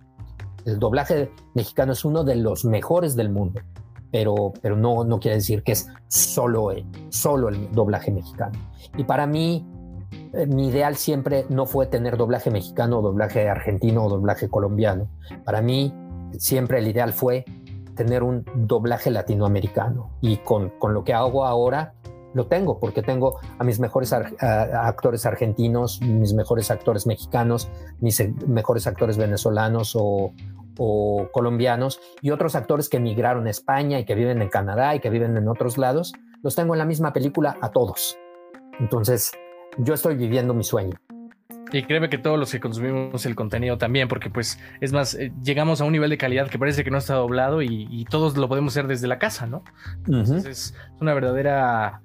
El 0.66 0.80
doblaje 0.80 1.32
mexicano 1.54 1.92
es 1.92 2.06
uno 2.06 2.24
de 2.24 2.36
los 2.36 2.64
mejores 2.64 3.16
del 3.16 3.30
mundo, 3.30 3.62
pero, 4.12 4.54
pero 4.62 4.78
no, 4.78 5.04
no 5.04 5.20
quiere 5.20 5.38
decir 5.38 5.64
que 5.64 5.74
es 5.74 5.88
solo, 6.08 6.70
solo 7.10 7.50
el 7.50 7.70
doblaje 7.72 8.12
mexicano. 8.12 8.58
Y 8.96 9.04
para 9.04 9.28
mí, 9.28 9.66
eh, 9.66 9.73
mi 10.48 10.68
ideal 10.68 10.96
siempre 10.96 11.46
no 11.50 11.66
fue 11.66 11.88
tener 11.88 12.18
doblaje 12.18 12.52
mexicano, 12.52 13.02
doblaje 13.02 13.50
argentino 13.50 14.06
o 14.06 14.10
doblaje 14.10 14.50
colombiano. 14.50 15.08
Para 15.46 15.62
mí 15.62 15.94
siempre 16.38 16.80
el 16.80 16.88
ideal 16.88 17.14
fue 17.14 17.46
tener 17.96 18.24
un 18.24 18.44
doblaje 18.56 19.12
latinoamericano 19.12 20.12
y 20.22 20.38
con, 20.38 20.70
con 20.80 20.94
lo 20.94 21.04
que 21.04 21.14
hago 21.14 21.46
ahora 21.46 21.94
lo 22.34 22.48
tengo 22.48 22.80
porque 22.80 23.04
tengo 23.04 23.40
a 23.60 23.64
mis 23.64 23.80
mejores 23.80 24.12
actores 24.14 25.26
argentinos, 25.26 26.02
mis 26.02 26.34
mejores 26.34 26.72
actores 26.72 27.06
mexicanos, 27.06 27.70
mis 28.00 28.22
mejores 28.48 28.88
actores 28.88 29.18
venezolanos 29.18 29.96
o, 29.96 30.34
o 30.78 31.28
colombianos 31.32 32.00
y 32.22 32.32
otros 32.32 32.56
actores 32.56 32.90
que 32.90 32.98
emigraron 32.98 33.48
a 33.48 33.52
España 33.52 34.00
y 34.00 34.06
que 34.06 34.16
viven 34.16 34.42
en 34.42 34.50
Canadá 34.50 34.96
y 34.96 35.00
que 35.00 35.10
viven 35.10 35.38
en 35.38 35.48
otros 35.48 35.78
lados, 35.78 36.14
los 36.42 36.56
tengo 36.56 36.74
en 36.74 36.80
la 36.80 36.86
misma 36.86 37.14
película 37.14 37.58
a 37.62 37.70
todos. 37.70 38.18
Entonces, 38.80 39.32
yo 39.78 39.94
estoy 39.94 40.16
viviendo 40.16 40.54
mi 40.54 40.64
sueño. 40.64 40.98
Y 41.72 41.82
créeme 41.84 42.08
que 42.08 42.20
todos 42.20 42.38
los 42.38 42.52
que 42.52 42.60
consumimos 42.60 43.26
el 43.26 43.36
contenido 43.36 43.80
también, 43.80 44.08
porque 44.08 44.30
pues 44.30 44.60
es 44.80 44.94
más, 44.94 45.16
eh, 45.16 45.34
llegamos 45.44 45.82
a 45.82 45.86
un 45.86 45.92
nivel 45.92 46.12
de 46.12 46.20
calidad 46.20 46.48
que 46.48 46.60
parece 46.60 46.84
que 46.84 46.92
no 46.92 47.00
está 47.00 47.16
doblado 47.16 47.64
y, 47.64 48.06
todos 48.12 48.38
lo 48.38 48.48
podemos 48.48 48.74
hacer 48.74 48.86
desde 48.86 49.08
la 49.08 49.18
casa, 49.18 49.48
¿no? 49.48 49.64
Entonces 50.06 50.46
es 50.46 50.76
una 51.02 51.16
verdadera, 51.16 52.02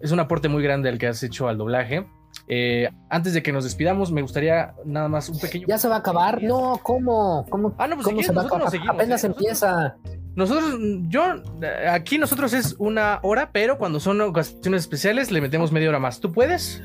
es 0.00 0.10
un 0.10 0.20
aporte 0.20 0.48
muy 0.48 0.62
grande 0.62 0.88
el 0.88 0.98
que 0.98 1.06
has 1.06 1.22
hecho 1.22 1.48
al 1.48 1.58
doblaje. 1.58 2.06
Eh, 2.48 2.88
antes 3.10 3.34
de 3.34 3.42
que 3.42 3.52
nos 3.52 3.64
despidamos, 3.64 4.10
me 4.10 4.22
gustaría 4.22 4.74
nada 4.86 5.08
más 5.08 5.28
un 5.28 5.38
pequeño. 5.38 5.66
¿Ya 5.68 5.76
se 5.76 5.88
va 5.88 5.96
a 5.96 5.98
acabar? 5.98 6.42
No, 6.42 6.80
¿cómo? 6.82 7.44
¿Cómo, 7.50 7.74
ah, 7.76 7.88
no, 7.88 7.96
pues 7.96 8.06
¿cómo 8.06 8.22
se 8.22 8.32
va 8.32 8.42
a 8.42 8.46
acabar? 8.46 8.72
Apenas 8.88 9.22
¿eh? 9.22 9.26
empieza. 9.26 9.96
Nosotros, 10.34 10.78
yo, 11.08 11.22
aquí 11.90 12.16
nosotros 12.16 12.54
es 12.54 12.74
una 12.78 13.18
hora, 13.22 13.50
pero 13.52 13.76
cuando 13.76 14.00
son 14.00 14.20
ocasiones 14.22 14.82
especiales 14.82 15.30
le 15.30 15.42
metemos 15.42 15.72
media 15.72 15.90
hora 15.90 15.98
más. 15.98 16.20
¿Tú 16.20 16.32
puedes? 16.32 16.82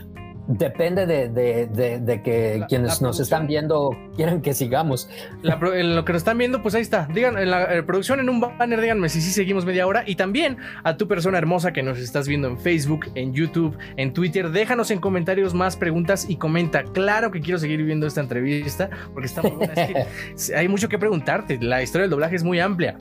Depende 0.47 1.05
de, 1.07 2.21
que 2.23 2.63
quienes 2.69 3.01
nos 3.01 3.19
están 3.19 3.47
viendo 3.47 3.97
quieran 4.15 4.41
que 4.41 4.53
sigamos. 4.53 5.09
en 5.43 5.95
lo 5.95 6.05
que 6.05 6.13
nos 6.13 6.21
están 6.21 6.37
viendo, 6.37 6.61
pues 6.61 6.75
ahí 6.75 6.81
está. 6.81 7.07
Digan, 7.13 7.37
en 7.37 7.49
la 7.49 7.83
producción, 7.85 8.19
en 8.19 8.29
un 8.29 8.39
banner, 8.39 8.79
díganme 8.79 9.09
si 9.09 9.21
sí 9.21 9.31
seguimos 9.31 9.65
media 9.65 9.87
hora. 9.87 10.03
Y 10.05 10.15
también 10.15 10.57
a 10.83 10.97
tu 10.97 11.07
persona 11.07 11.37
hermosa 11.37 11.73
que 11.73 11.81
nos 11.81 11.97
estás 11.97 12.27
viendo 12.27 12.47
en 12.47 12.59
Facebook, 12.59 13.07
en 13.15 13.33
YouTube, 13.33 13.77
en 13.97 14.13
Twitter, 14.13 14.51
déjanos 14.51 14.91
en 14.91 14.99
comentarios 14.99 15.53
más 15.53 15.75
preguntas 15.75 16.29
y 16.29 16.35
comenta. 16.35 16.83
Claro 16.83 17.31
que 17.31 17.41
quiero 17.41 17.57
seguir 17.57 17.83
viendo 17.83 18.05
esta 18.05 18.21
entrevista 18.21 18.89
porque 19.13 19.27
está 19.27 19.41
muy 19.41 19.51
buena. 19.51 19.73
hay 20.55 20.67
mucho 20.67 20.89
que 20.89 20.99
preguntarte. 20.99 21.57
La 21.59 21.81
historia 21.81 22.03
del 22.03 22.11
doblaje 22.11 22.35
es 22.35 22.43
muy 22.43 22.59
amplia. 22.59 22.97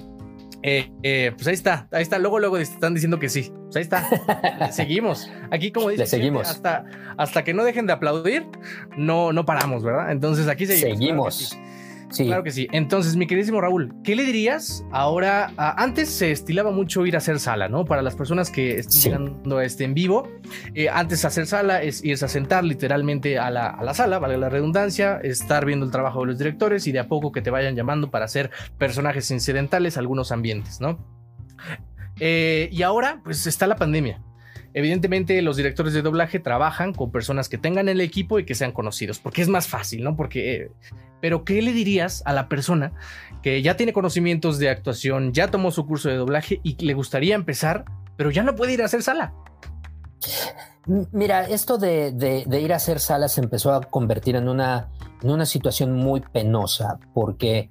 Eh, 0.67 0.91
eh, 1.03 1.33
pues 1.37 1.47
ahí 1.47 1.55
está, 1.55 1.89
ahí 1.93 2.03
está. 2.03 2.19
Luego, 2.19 2.39
luego 2.39 2.57
están 2.57 2.95
diciendo 2.95 3.19
que 3.19 3.29
sí. 3.29 3.53
Pues 3.65 3.77
ahí 3.77 3.83
está. 3.83 4.73
seguimos. 4.73 5.31
Aquí, 5.51 5.71
como 5.71 5.91
dice, 5.91 6.07
seguimos. 6.07 6.49
Hasta, 6.49 6.87
hasta 7.19 7.45
que 7.45 7.53
no 7.53 7.65
dejen 7.65 7.87
de 7.87 7.93
aplaudir, 7.93 8.47
no, 8.97 9.33
no 9.35 9.45
paramos, 9.45 9.85
¿verdad? 9.85 10.11
Entonces 10.11 10.49
aquí 10.49 10.65
seguimos. 10.67 10.99
Seguimos. 10.99 11.49
Claro 11.51 11.74
que 12.43 12.51
sí. 12.51 12.69
Entonces, 12.73 13.17
mi 13.17 13.27
queridísimo 13.27 13.61
Raúl, 13.61 13.95
¿qué 14.03 14.15
le 14.15 14.25
dirías 14.25 14.85
ahora? 14.93 15.53
antes 15.57 16.11
se 16.11 16.31
estilaba 16.31 16.71
mucho 16.71 17.07
ir 17.07 17.15
a 17.15 17.19
hacer 17.19 17.39
sala, 17.39 17.69
¿no? 17.69 17.85
Para 17.85 18.03
las 18.03 18.15
personas 18.15 18.51
que 18.51 18.79
están 18.79 19.01
llegando 19.01 19.59
a 19.59 19.65
este 19.65 19.85
en 19.85 19.95
vivo, 19.95 20.29
eh, 20.75 20.89
antes 20.89 21.25
hacer 21.25 21.47
sala 21.47 21.83
es 21.83 22.05
irse 22.05 22.25
a 22.25 22.29
sentar 22.29 22.65
literalmente 22.65 23.39
a 23.39 23.51
la, 23.51 23.69
a 23.69 23.83
la 23.83 23.95
sala, 23.95 24.19
vale 24.19 24.37
la 24.39 24.49
redundancia, 24.49 25.19
estar 25.23 25.65
viendo 25.65 25.85
el 25.87 25.93
trabajo 25.93 26.21
de 26.21 26.27
los 26.27 26.39
directores 26.39 26.87
y 26.87 26.93
de 26.93 27.01
a 27.01 27.09
poco 27.09 27.33
que 27.33 27.43
te 27.43 27.51
vayan 27.51 27.77
llamando 27.77 28.11
para 28.11 28.25
hacer 28.25 28.51
personajes 28.79 29.31
incidentales 29.31 29.97
algunos 29.97 30.33
ambientes, 30.33 30.81
¿no? 30.81 30.99
Eh, 32.21 32.69
y 32.73 32.83
ahora, 32.83 33.21
pues 33.25 33.47
está 33.47 33.67
la 33.67 33.77
pandemia. 33.77 34.23
Evidentemente, 34.75 35.41
los 35.41 35.57
directores 35.57 35.95
de 35.95 36.03
doblaje 36.03 36.41
trabajan 36.41 36.93
con 36.93 37.13
personas 37.13 37.49
que 37.49 37.59
tengan 37.59 37.89
el 37.89 38.01
equipo 38.01 38.41
y 38.41 38.45
que 38.45 38.57
sean 38.57 38.73
conocidos, 38.73 39.21
porque 39.21 39.41
es 39.41 39.49
más 39.49 39.69
fácil, 39.69 40.03
¿no? 40.03 40.17
Porque, 40.17 40.55
eh, 40.55 40.71
pero 41.21 41.45
¿qué 41.45 41.63
le 41.63 41.73
dirías 41.73 42.23
a 42.27 42.33
la 42.33 42.49
persona 42.49 42.93
que 43.41 43.63
ya 43.63 43.77
tiene 43.77 43.93
conocimientos 43.93 44.59
de 44.59 44.71
actuación, 44.71 45.33
ya 45.33 45.49
tomó 45.49 45.71
su 45.71 45.87
curso 45.87 46.09
de 46.09 46.17
doblaje 46.17 46.61
y 46.65 46.77
le 46.85 46.95
gustaría 46.95 47.37
empezar, 47.37 47.85
pero 48.17 48.33
ya 48.33 48.43
no 48.43 48.57
puede 48.57 48.73
ir 48.73 48.83
a 48.83 48.87
hacer 48.87 49.05
sala? 49.05 49.33
Mira, 50.87 51.43
esto 51.45 51.79
de, 51.79 52.45
ir 52.61 52.73
a 52.73 52.77
hacer 52.77 53.01
salas 53.01 53.33
se 53.33 53.41
empezó 53.41 53.73
a 53.73 53.81
convertir 53.81 54.37
en 54.37 54.49
una, 54.49 54.91
en 55.23 55.31
una 55.31 55.47
situación 55.47 55.93
muy 55.93 56.21
penosa, 56.21 56.99
porque, 57.15 57.71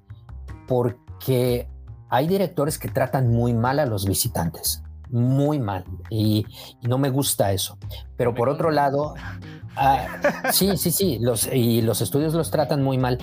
porque 0.68 1.68
hay 2.10 2.28
directores 2.28 2.80
que 2.80 2.88
tratan 2.88 3.30
muy 3.30 3.54
mal 3.54 3.80
a 3.80 3.86
los 3.86 4.06
visitantes, 4.06 4.83
muy 5.14 5.60
mal, 5.60 5.86
y, 6.10 6.46
no 6.82 6.98
me 6.98 7.10
gusta 7.10 7.54
eso. 7.54 7.78
Pero 8.18 8.34
por 8.34 8.50
otro 8.50 8.72
lado, 8.72 9.14
ah, 9.76 10.08
sí, 10.52 10.76
sí, 10.78 10.92
sí, 10.92 11.20
los, 11.22 11.48
y 11.54 11.82
los 11.82 12.02
estudios 12.02 12.34
los 12.34 12.52
tratan 12.52 12.84
muy 12.84 12.98
mal. 12.98 13.20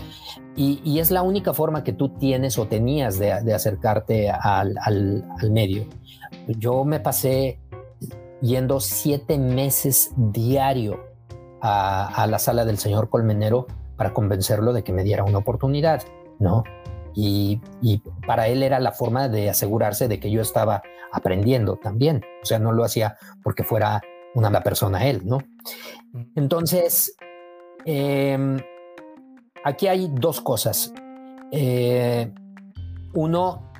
Y, 0.56 0.98
es 0.98 1.10
la 1.10 1.22
única 1.22 1.52
forma 1.52 1.82
que 1.84 1.92
tú 1.92 2.10
tienes 2.10 2.58
o 2.58 2.66
tenías 2.66 3.18
de, 3.18 3.32
acercarte 3.32 4.30
al, 4.30 5.24
medio. 5.50 5.86
Yo 6.46 6.84
me 6.84 7.00
pasé 7.00 7.60
yendo 8.40 8.80
siete 8.80 9.38
meses 9.38 10.12
diario 10.16 11.00
a, 11.60 12.06
a 12.22 12.26
la 12.26 12.38
sala 12.38 12.64
del 12.64 12.78
señor 12.78 13.08
Colmenero 13.10 13.66
para 13.96 14.12
convencerlo 14.14 14.72
de 14.72 14.84
que 14.84 14.92
me 14.92 15.02
diera 15.02 15.24
una 15.24 15.38
oportunidad, 15.38 16.02
¿no? 16.38 16.64
Y, 17.14 17.60
para 18.26 18.48
él 18.48 18.62
era 18.62 18.78
la 18.78 18.92
forma 18.92 19.28
de 19.28 19.50
asegurarse 19.50 20.08
de 20.08 20.20
que 20.20 20.30
yo 20.30 20.40
estaba 20.42 20.82
aprendiendo 21.12 21.76
también. 21.76 22.22
O 22.42 22.46
sea, 22.46 22.58
no 22.58 22.72
lo 22.72 22.84
hacía 22.84 23.16
porque 23.42 23.64
fuera 23.64 24.00
una 24.34 24.62
persona 24.62 25.06
él, 25.06 25.22
¿no? 25.24 25.38
Entonces, 26.36 27.14
em, 27.84 28.58
aquí 29.64 29.88
hay 29.88 30.08
dos 30.12 30.40
cosas. 30.40 30.92
Eh, 31.50 32.32
uno, 33.14 33.70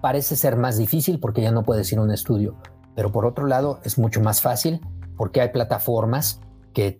parece 0.00 0.34
ser 0.36 0.56
más 0.56 0.76
difícil 0.76 1.20
porque 1.20 1.42
ya 1.42 1.52
no 1.52 1.62
puedes 1.62 1.90
ir 1.92 1.98
a 1.98 2.02
un 2.02 2.10
estudio, 2.10 2.56
pero 2.94 3.12
por 3.12 3.24
otro 3.24 3.46
lado 3.46 3.80
es 3.84 3.98
mucho 3.98 4.20
más 4.20 4.40
fácil 4.40 4.80
porque 5.16 5.40
hay 5.40 5.50
plataformas 5.50 6.40
que 6.74 6.98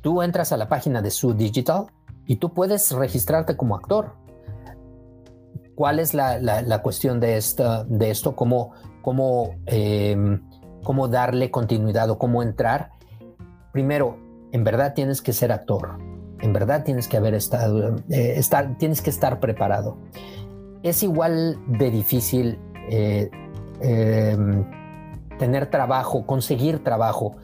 tú 0.00 0.22
entras 0.22 0.52
a 0.52 0.56
la 0.56 0.68
página 0.68 1.02
de 1.02 1.10
su 1.10 1.34
digital 1.34 1.86
y 2.26 2.36
tú 2.36 2.52
puedes 2.52 2.92
registrarte 2.92 3.56
como 3.56 3.74
actor 3.74 4.14
¿Cuál 5.80 5.98
es 5.98 6.12
la, 6.12 6.82
cuestión 6.82 7.20
de, 7.20 7.38
esta, 7.38 7.84
de 7.84 8.10
esto? 8.10 8.36
¿Cómo, 8.36 8.72
cómo, 9.00 9.54
em, 9.64 10.42
¿Cómo 10.84 11.08
darle 11.08 11.50
continuidad 11.50 12.10
o 12.10 12.18
cómo 12.18 12.42
entrar? 12.42 12.90
Primero, 13.72 14.18
en 14.52 14.62
verdad 14.62 14.92
tienes 14.92 15.22
que 15.22 15.32
ser 15.32 15.52
actor. 15.52 15.96
En 16.40 16.52
verdad 16.52 16.84
tienes 16.84 17.08
que 17.08 17.16
haber 17.16 17.32
estado, 17.32 17.96
eh, 18.10 18.34
estar, 18.36 18.76
tienes 18.76 19.00
que 19.00 19.08
estar 19.08 19.40
preparado. 19.40 19.96
Es 20.82 21.02
igual 21.02 21.56
de 21.66 21.90
difícil 21.90 22.58
eh, 22.90 23.30
em, 23.80 24.66
tener 25.38 25.70
trabajo, 25.70 26.26
conseguir 26.26 26.84
trabajo, 26.84 27.36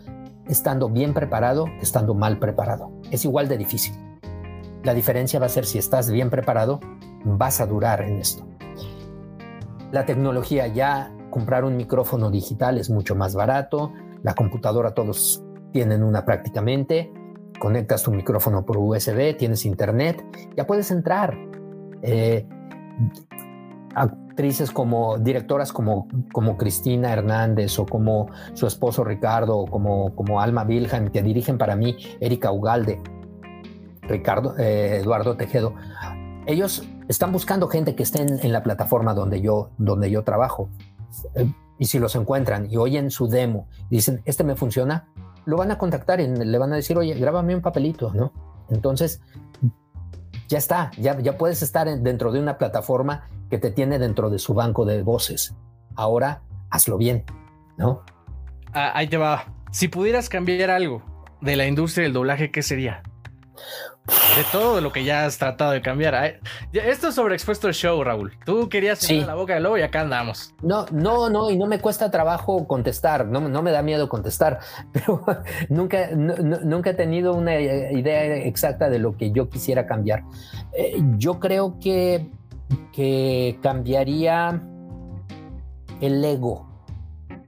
estando 0.47 0.91
bien 0.91 1.14
preparado 1.14 1.68
estando 1.80 2.12
mal 2.12 2.39
preparado. 2.39 2.93
Es 3.11 3.24
igual 3.24 3.49
de 3.49 3.57
difícil. 3.57 3.95
La 4.82 4.93
diferencia 4.93 5.41
va 5.41 5.47
a 5.47 5.49
ser 5.49 5.64
si 5.64 5.78
estás 5.78 6.11
bien 6.11 6.28
preparado 6.28 6.80
vas 7.26 7.60
a 7.60 7.66
durar 7.66 8.02
en 8.02 8.18
esto. 8.18 8.46
La 9.92 10.04
tecnología 10.06 10.66
ya, 10.68 11.12
comprar 11.30 11.64
un 11.64 11.76
micrófono 11.76 12.30
digital 12.30 12.78
es 12.78 12.90
mucho 12.90 13.14
más 13.14 13.34
barato, 13.34 13.92
la 14.22 14.34
computadora 14.34 14.94
todos 14.94 15.42
tienen 15.72 16.02
una 16.02 16.24
prácticamente, 16.24 17.12
conectas 17.58 18.02
tu 18.02 18.10
micrófono 18.10 18.64
por 18.64 18.78
USB, 18.78 19.36
tienes 19.36 19.66
internet, 19.66 20.24
ya 20.56 20.66
puedes 20.66 20.90
entrar. 20.90 21.36
Eh, 22.02 22.46
actrices 23.94 24.70
como 24.70 25.16
directoras 25.18 25.72
como, 25.72 26.08
como 26.32 26.58
Cristina 26.58 27.12
Hernández 27.12 27.78
o 27.78 27.86
como 27.86 28.28
su 28.52 28.66
esposo 28.66 29.02
Ricardo 29.02 29.56
o 29.56 29.66
como, 29.66 30.14
como 30.14 30.40
Alma 30.40 30.62
Wilhelm 30.62 31.08
que 31.08 31.22
dirigen 31.22 31.56
para 31.56 31.74
mí 31.74 31.96
Erika 32.20 32.52
Ugalde, 32.52 33.00
Ricardo, 34.02 34.54
eh, 34.58 34.98
Eduardo 35.00 35.36
Tejedo. 35.36 35.74
Ellos 36.47 36.84
están 37.09 37.32
buscando 37.32 37.68
gente 37.68 37.94
que 37.94 38.05
esté 38.05 38.22
en, 38.22 38.53
la 38.53 38.62
plataforma 38.62 39.14
donde 39.14 39.40
yo, 39.40 39.70
donde 39.78 40.11
yo 40.11 40.22
trabajo. 40.22 40.70
Eh, 41.34 41.53
y 41.78 41.86
si 41.86 41.99
los 41.99 42.14
encuentran 42.14 42.70
y 42.70 42.76
oyen 42.76 43.11
su 43.11 43.28
demo 43.28 43.68
y 43.90 43.97
dicen, 43.97 44.22
este 44.24 44.44
me 44.44 44.55
funciona, 44.55 45.09
lo 45.44 45.57
van 45.57 45.70
a 45.70 45.78
contactar 45.78 46.20
y 46.20 46.28
le 46.28 46.59
van 46.59 46.72
a 46.72 46.76
decir, 46.76 46.97
oye, 46.97 47.14
grábame 47.14 47.55
un 47.55 47.62
papelito, 47.62 48.12
¿no? 48.14 48.32
Entonces, 48.70 49.20
ya 50.49 50.59
está, 50.59 50.90
ya, 50.99 51.18
ya 51.20 51.36
puedes 51.36 51.62
estar 51.62 51.88
dentro 52.01 52.32
de 52.32 52.40
una 52.40 52.59
plataforma 52.59 53.28
que 53.51 53.59
te 53.59 53.70
tiene 53.70 53.99
dentro 53.99 54.30
de 54.30 54.38
su 54.38 54.55
banco 54.55 54.84
de 54.84 55.03
voces. 55.03 55.55
Ahora, 55.94 56.42
hazlo 56.70 56.97
bien, 56.97 57.24
¿no? 57.76 58.03
Ah, 58.72 58.92
ahí 58.94 59.09
te 59.09 59.16
va. 59.16 59.53
Si 59.70 59.88
pudieras 59.88 60.28
cambiar 60.28 60.70
algo 60.70 61.03
de 61.40 61.57
la 61.57 61.66
industria 61.66 62.05
del 62.05 62.12
doblaje, 62.12 62.51
¿qué 62.51 62.62
sería? 62.62 63.03
De 64.36 64.44
todo 64.52 64.80
lo 64.80 64.92
que 64.92 65.04
ya 65.04 65.24
has 65.24 65.38
tratado 65.38 65.72
de 65.72 65.82
cambiar. 65.82 66.40
Esto 66.72 67.09
es 67.09 67.14
sobreexpuesto 67.14 67.68
el 67.68 67.74
show, 67.74 68.02
Raúl. 68.02 68.32
Tú 68.44 68.68
querías 68.68 68.98
sí. 68.98 69.20
la 69.20 69.34
boca 69.34 69.54
de 69.54 69.61
lobo 69.61 69.78
y 69.78 69.82
acá 69.82 70.02
andamos. 70.02 70.54
No, 70.62 70.86
no, 70.92 71.28
no, 71.28 71.50
y 71.50 71.57
no 71.57 71.66
me 71.66 71.80
cuesta 71.80 72.11
trabajo 72.11 72.66
contestar, 72.66 73.26
no, 73.26 73.40
no 73.40 73.62
me 73.62 73.72
da 73.72 73.82
miedo 73.82 74.09
contestar, 74.09 74.61
pero 74.92 75.24
nunca, 75.68 76.11
nunca 76.12 76.90
he 76.90 76.94
tenido 76.94 77.34
una 77.34 77.59
idea 77.59 78.36
exacta 78.36 78.88
de 78.88 78.98
lo 78.98 79.16
que 79.16 79.32
yo 79.32 79.48
quisiera 79.48 79.86
cambiar. 79.86 80.22
Eh, 80.72 81.02
yo 81.16 81.40
creo 81.40 81.78
que, 81.80 82.30
que 82.92 83.59
cambiaría 83.62 84.62
el 86.00 86.24
ego 86.24 86.68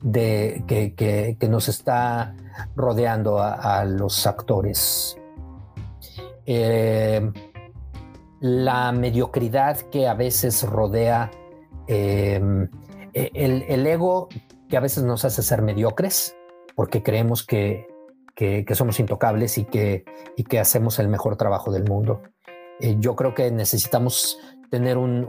de, 0.00 0.64
que, 0.66 1.48
nos 1.48 1.68
está 1.68 2.34
rodeando 2.74 3.40
a 3.40 3.84
los 3.84 4.26
actores 4.26 5.17
eh, 6.50 7.30
la 8.40 8.90
mediocridad 8.92 9.76
que 9.90 10.08
a 10.08 10.14
veces 10.14 10.62
rodea 10.62 11.30
eh, 11.86 12.40
el, 13.12 13.86
ego 13.86 14.28
que 14.66 14.78
a 14.78 14.80
veces 14.80 15.04
nos 15.04 15.26
hace 15.26 15.42
ser 15.42 15.60
mediocres 15.60 16.34
porque 16.74 17.02
creemos 17.02 17.44
que, 17.44 17.86
somos 18.72 18.98
intocables 18.98 19.58
y 19.58 19.66
que, 19.66 20.06
y 20.36 20.44
que 20.44 20.58
hacemos 20.58 20.98
el 20.98 21.08
mejor 21.08 21.36
trabajo 21.36 21.70
del 21.70 21.84
mundo. 21.84 22.22
Eh, 22.80 22.96
yo 22.98 23.14
creo 23.14 23.34
que 23.34 23.50
necesitamos 23.50 24.38
tener 24.70 24.96
un, 24.96 25.26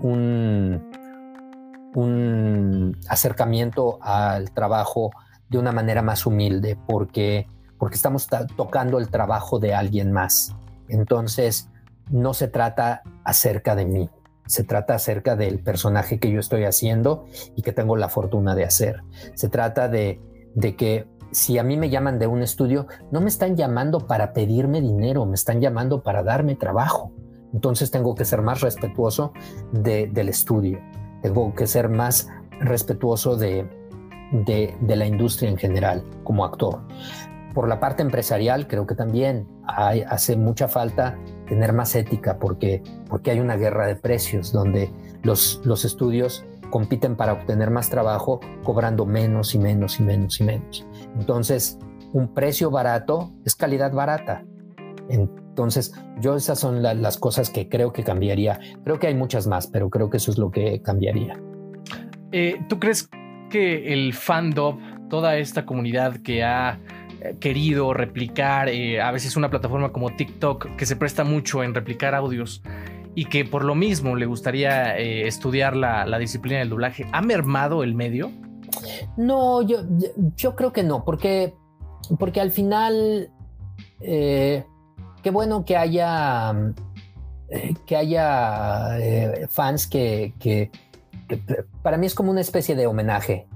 un, 1.96 2.98
acercamiento 3.10 4.00
al 4.02 4.52
trabajo 4.52 5.12
de 5.50 5.58
una 5.58 5.74
manera 5.74 6.02
más 6.02 6.26
humilde 6.26 6.78
porque, 6.88 7.46
porque 7.78 7.96
estamos 7.96 8.30
tocando 8.56 9.00
el 9.00 9.10
trabajo 9.10 9.60
de 9.60 9.74
alguien 9.74 10.14
más. 10.14 10.56
Entonces, 10.90 11.70
no 12.10 12.34
se 12.34 12.48
trata 12.48 13.04
acerca 13.24 13.76
de 13.76 13.86
mí, 13.86 14.10
se 14.46 14.64
trata 14.64 14.96
acerca 14.96 15.36
del 15.36 15.60
personaje 15.60 16.20
que 16.20 16.32
yo 16.32 16.40
estoy 16.40 16.66
haciendo 16.66 17.26
y 17.56 17.62
que 17.62 17.72
tengo 17.72 17.96
la 17.96 18.10
fortuna 18.10 18.56
de 18.56 18.66
hacer. 18.66 19.04
Se 19.36 19.48
trata 19.48 19.88
de, 19.88 20.20
que 20.78 21.08
si 21.32 21.60
a 21.60 21.64
mí 21.64 21.78
me 21.78 21.90
llaman 21.90 22.18
de 22.18 22.26
un 22.28 22.42
estudio, 22.42 22.88
no 23.12 23.22
me 23.22 23.30
están 23.30 23.56
llamando 23.56 24.08
para 24.08 24.34
pedirme 24.34 24.82
dinero, 24.82 25.26
me 25.26 25.36
están 25.36 25.62
llamando 25.62 26.02
para 26.02 26.24
darme 26.24 26.56
trabajo. 26.56 27.12
Entonces 27.54 27.92
tengo 27.92 28.16
que 28.16 28.26
ser 28.26 28.42
más 28.42 28.62
respetuoso 28.62 29.34
del 29.72 30.30
estudio, 30.30 30.80
tengo 31.22 31.54
que 31.54 31.68
ser 31.68 31.90
más 31.90 32.28
respetuoso 32.60 33.38
de, 33.38 33.68
de 34.32 34.96
la 34.96 35.06
industria 35.06 35.50
en 35.50 35.58
general 35.58 36.04
como 36.24 36.44
actor 36.44 36.82
por 37.54 37.68
la 37.68 37.80
parte 37.80 38.04
empresarial, 38.04 38.68
creo 38.68 38.86
que 38.86 38.96
también 38.96 39.48
hace 39.66 40.36
mucha 40.36 40.68
falta 40.68 41.18
tener 41.48 41.74
más 41.74 41.96
ética 41.96 42.38
porque, 42.38 42.84
porque 43.08 43.32
hay 43.32 43.40
una 43.40 43.56
guerra 43.56 43.88
de 43.88 43.96
precios 43.96 44.52
donde 44.52 44.92
los, 45.24 45.62
los 45.64 45.86
estudios 45.86 46.46
compiten 46.70 47.16
para 47.16 47.34
obtener 47.34 47.72
más 47.72 47.90
trabajo 47.90 48.40
cobrando 48.64 49.06
menos 49.06 49.56
y 49.56 49.60
menos 49.60 50.00
y 50.00 50.04
menos 50.04 50.40
y 50.40 50.44
menos. 50.44 50.86
Entonces, 51.18 51.80
un 52.14 52.34
precio 52.34 52.72
barato 52.72 53.32
es 53.46 53.56
calidad 53.56 53.92
barata. 53.92 54.44
Entonces, 55.10 55.94
yo 56.22 56.36
esas 56.36 56.60
son 56.60 56.82
las 56.84 57.18
cosas 57.18 57.50
que 57.50 57.68
creo 57.68 57.92
que 57.92 58.04
cambiaría. 58.04 58.60
Creo 58.84 59.00
que 59.00 59.08
hay 59.08 59.16
muchas 59.16 59.48
más, 59.48 59.68
pero 59.68 59.90
creo 59.90 60.10
que 60.10 60.18
eso 60.18 60.32
es 60.32 60.38
lo 60.38 60.52
que 60.52 60.82
cambiaría. 60.82 61.40
Eh, 62.32 62.62
¿Tú 62.70 62.80
crees 62.80 63.10
que 63.50 63.92
el 63.92 64.14
fandom, 64.14 65.10
toda 65.10 65.38
esta 65.38 65.66
comunidad 65.66 66.18
que 66.18 66.44
ha 66.44 66.80
querido 67.40 67.94
replicar, 67.94 68.70
eh, 68.70 69.02
a 69.02 69.12
veces 69.12 69.36
una 69.36 69.50
plataforma 69.50 69.92
como 69.92 70.16
TikTok 70.16 70.76
que 70.76 70.86
se 70.86 70.96
presta 70.96 71.24
mucho 71.24 71.64
en 71.64 71.74
replicar 71.74 72.16
audios 72.16 72.62
y 73.16 73.26
que 73.26 73.46
por 73.46 73.66
lo 73.66 73.76
mismo 73.76 74.16
le 74.16 74.26
gustaría 74.26 74.98
eh, 74.98 75.28
estudiar 75.28 75.76
la, 75.76 76.18
disciplina 76.20 76.60
del 76.60 76.70
doblaje, 76.70 77.06
¿ha 77.12 77.22
mermado 77.22 77.84
el 77.84 77.96
medio? 77.96 78.32
No, 79.18 79.62
yo, 79.62 79.80
yo 80.36 80.56
creo 80.56 80.72
que 80.72 80.84
no, 80.84 81.04
porque, 81.04 81.54
porque 82.18 82.40
al 82.40 82.52
final, 82.52 83.32
qué 84.00 84.64
bueno 85.32 85.66
que 85.66 85.76
haya, 85.76 86.54
que 87.86 87.96
haya 87.98 89.48
fans 89.50 89.88
que, 89.88 90.34
que, 90.40 90.72
para 91.82 91.98
mí 91.98 92.06
es 92.06 92.16
como 92.16 92.32
una 92.32 92.42
especie 92.42 92.76
de 92.76 92.88
homenaje 92.88 93.48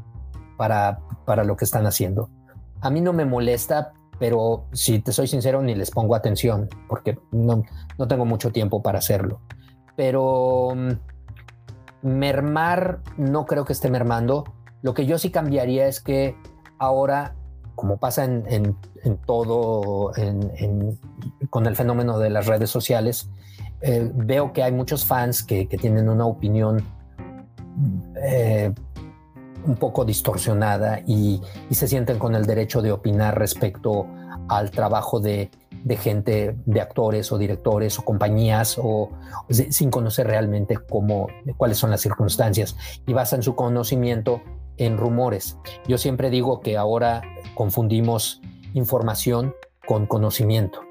para, 0.57 0.99
para 1.25 1.43
lo 1.43 1.55
que 1.55 1.65
están 1.65 1.85
haciendo. 1.85 2.29
A 2.83 2.89
mí 2.89 2.99
no 2.99 3.13
me 3.13 3.23
molesta, 3.23 3.93
pero 4.19 4.65
si 4.73 4.99
te 4.99 5.13
soy 5.13 5.27
sincero, 5.27 5.61
ni 5.61 5.73
les 5.73 5.89
pongo 5.89 6.15
atención, 6.15 6.67
porque 6.89 7.17
no, 7.31 7.63
tengo 8.09 8.25
mucho 8.25 8.51
tiempo 8.51 8.81
para 8.81 8.99
hacerlo. 8.99 9.39
Pero, 9.95 10.73
mermar, 12.01 12.99
no 13.17 13.45
creo 13.45 13.63
que 13.63 13.71
esté 13.71 13.89
mermando. 13.89 14.43
Lo 14.81 14.93
que 14.93 15.05
yo 15.05 15.17
sí 15.17 15.31
cambiaría 15.31 15.87
es 15.87 16.01
que 16.01 16.35
ahora, 16.77 17.35
como 17.75 17.97
pasa 17.97 18.25
en, 18.25 18.75
todo, 19.25 20.11
con 21.49 21.65
el 21.65 21.75
fenómeno 21.77 22.19
de 22.19 22.29
las 22.31 22.47
redes 22.47 22.69
sociales, 22.69 23.29
eh, 23.79 24.11
veo 24.13 24.51
que 24.51 24.61
hay 24.61 24.73
muchos 24.73 25.05
fans 25.05 25.41
que, 25.41 25.65
tienen 25.65 26.09
una 26.09 26.25
opinión 26.25 26.83
eh, 28.21 28.73
un 29.65 29.75
poco 29.75 30.05
distorsionada 30.05 31.01
y, 31.05 31.41
se 31.71 31.87
sienten 31.87 32.19
con 32.19 32.35
el 32.35 32.45
derecho 32.45 32.81
de 32.81 32.91
opinar 32.91 33.37
respecto 33.37 34.05
al 34.47 34.71
trabajo 34.71 35.19
de, 35.19 35.49
gente, 35.99 36.55
de 36.65 36.81
actores 36.81 37.31
o 37.31 37.37
directores 37.37 37.97
o 37.97 38.05
compañías 38.05 38.77
o, 38.81 39.09
sin 39.49 39.89
conocer 39.89 40.27
realmente 40.27 40.77
cómo, 40.77 41.27
cuáles 41.57 41.77
son 41.77 41.89
las 41.89 42.01
circunstancias 42.01 42.75
y 43.07 43.13
basan 43.13 43.41
su 43.41 43.55
conocimiento 43.55 44.41
en 44.77 44.97
rumores. 44.97 45.57
Yo 45.87 45.97
siempre 45.97 46.29
digo 46.29 46.61
que 46.61 46.77
ahora 46.77 47.21
confundimos 47.55 48.41
información 48.73 49.55
con 49.87 50.05
conocimiento 50.05 50.81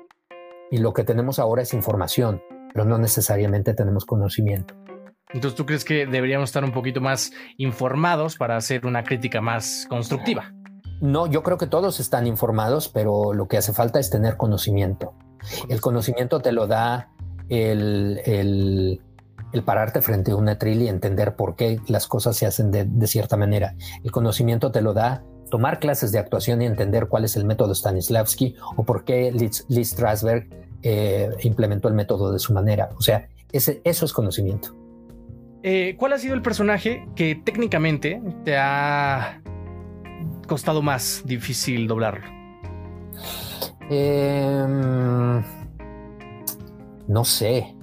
y 0.71 0.79
lo 0.79 0.93
que 0.93 1.05
tenemos 1.05 1.39
ahora 1.39 1.63
es 1.63 1.75
información 1.75 2.43
pero 2.73 2.85
no 2.85 2.99
necesariamente 2.99 3.75
tenemos 3.75 4.05
conocimiento. 4.05 4.75
Entonces, 5.33 5.57
¿tú 5.57 5.67
crees 5.67 5.85
que 5.85 6.07
deberíamos 6.07 6.51
estar 6.51 6.65
un 6.65 6.73
poquito 6.73 7.01
más 7.01 7.33
informados 7.57 8.37
para 8.37 8.57
hacer 8.57 8.87
una 8.87 9.03
crítica 9.03 9.41
más 9.41 9.87
constructiva? 9.89 10.53
No, 11.01 11.27
yo 11.27 11.43
creo 11.43 11.59
que 11.59 11.67
todos 11.67 11.99
están 12.01 12.27
informados, 12.27 12.89
pero 12.89 13.33
lo 13.33 13.49
que 13.49 13.57
hace 13.57 13.73
falta 13.73 13.99
es 13.99 14.11
tener 14.11 14.37
conocimiento. 14.37 15.15
El 15.69 15.81
conocimiento 15.81 16.41
te 16.41 16.53
lo 16.53 16.67
da 16.69 17.11
el, 17.49 18.21
el, 18.25 19.01
pararte 19.65 20.01
frente 20.01 20.31
a 20.31 20.37
un 20.37 20.49
atril 20.49 20.83
y 20.83 20.89
entender 20.89 21.35
por 21.35 21.57
qué 21.57 21.81
las 21.89 22.07
cosas 22.07 22.37
se 22.37 22.47
hacen 22.47 22.71
de, 22.71 23.07
cierta 23.07 23.37
manera. 23.37 23.75
El 24.05 24.13
conocimiento 24.13 24.71
te 24.71 24.81
lo 24.81 24.95
da 24.95 25.25
tomar 25.51 25.81
clases 25.81 26.13
de 26.13 26.19
actuación 26.19 26.63
y 26.63 26.67
entender 26.67 27.09
cuál 27.09 27.25
es 27.25 27.37
el 27.37 27.45
método 27.45 27.75
Stanislavski 27.75 28.55
o 28.77 28.85
por 28.85 29.05
qué 29.05 29.33
Lee, 29.33 29.51
Lee 29.69 29.85
Strasberg 29.85 30.49
eh, 30.83 31.31
implementó 31.43 31.89
el 31.89 31.95
método 31.95 32.33
de 32.33 32.39
su 32.39 32.53
manera. 32.53 32.91
O 32.97 33.03
sea, 33.03 33.29
eso 33.51 33.73
es 33.83 34.13
conocimiento. 34.13 34.82
Eh, 35.63 35.95
¿Cuál 35.99 36.13
ha 36.13 36.19
sido 36.19 36.35
el 36.35 36.43
personaje 36.43 37.07
que 37.15 37.37
técnicamente 37.37 38.21
te 38.45 38.57
ha 38.57 39.41
costado 40.49 40.83
más 40.83 41.23
difícil 41.25 41.87
doblarlo? 41.87 42.27
Em, 43.89 45.43
no 47.09 47.25
sé. 47.25 47.75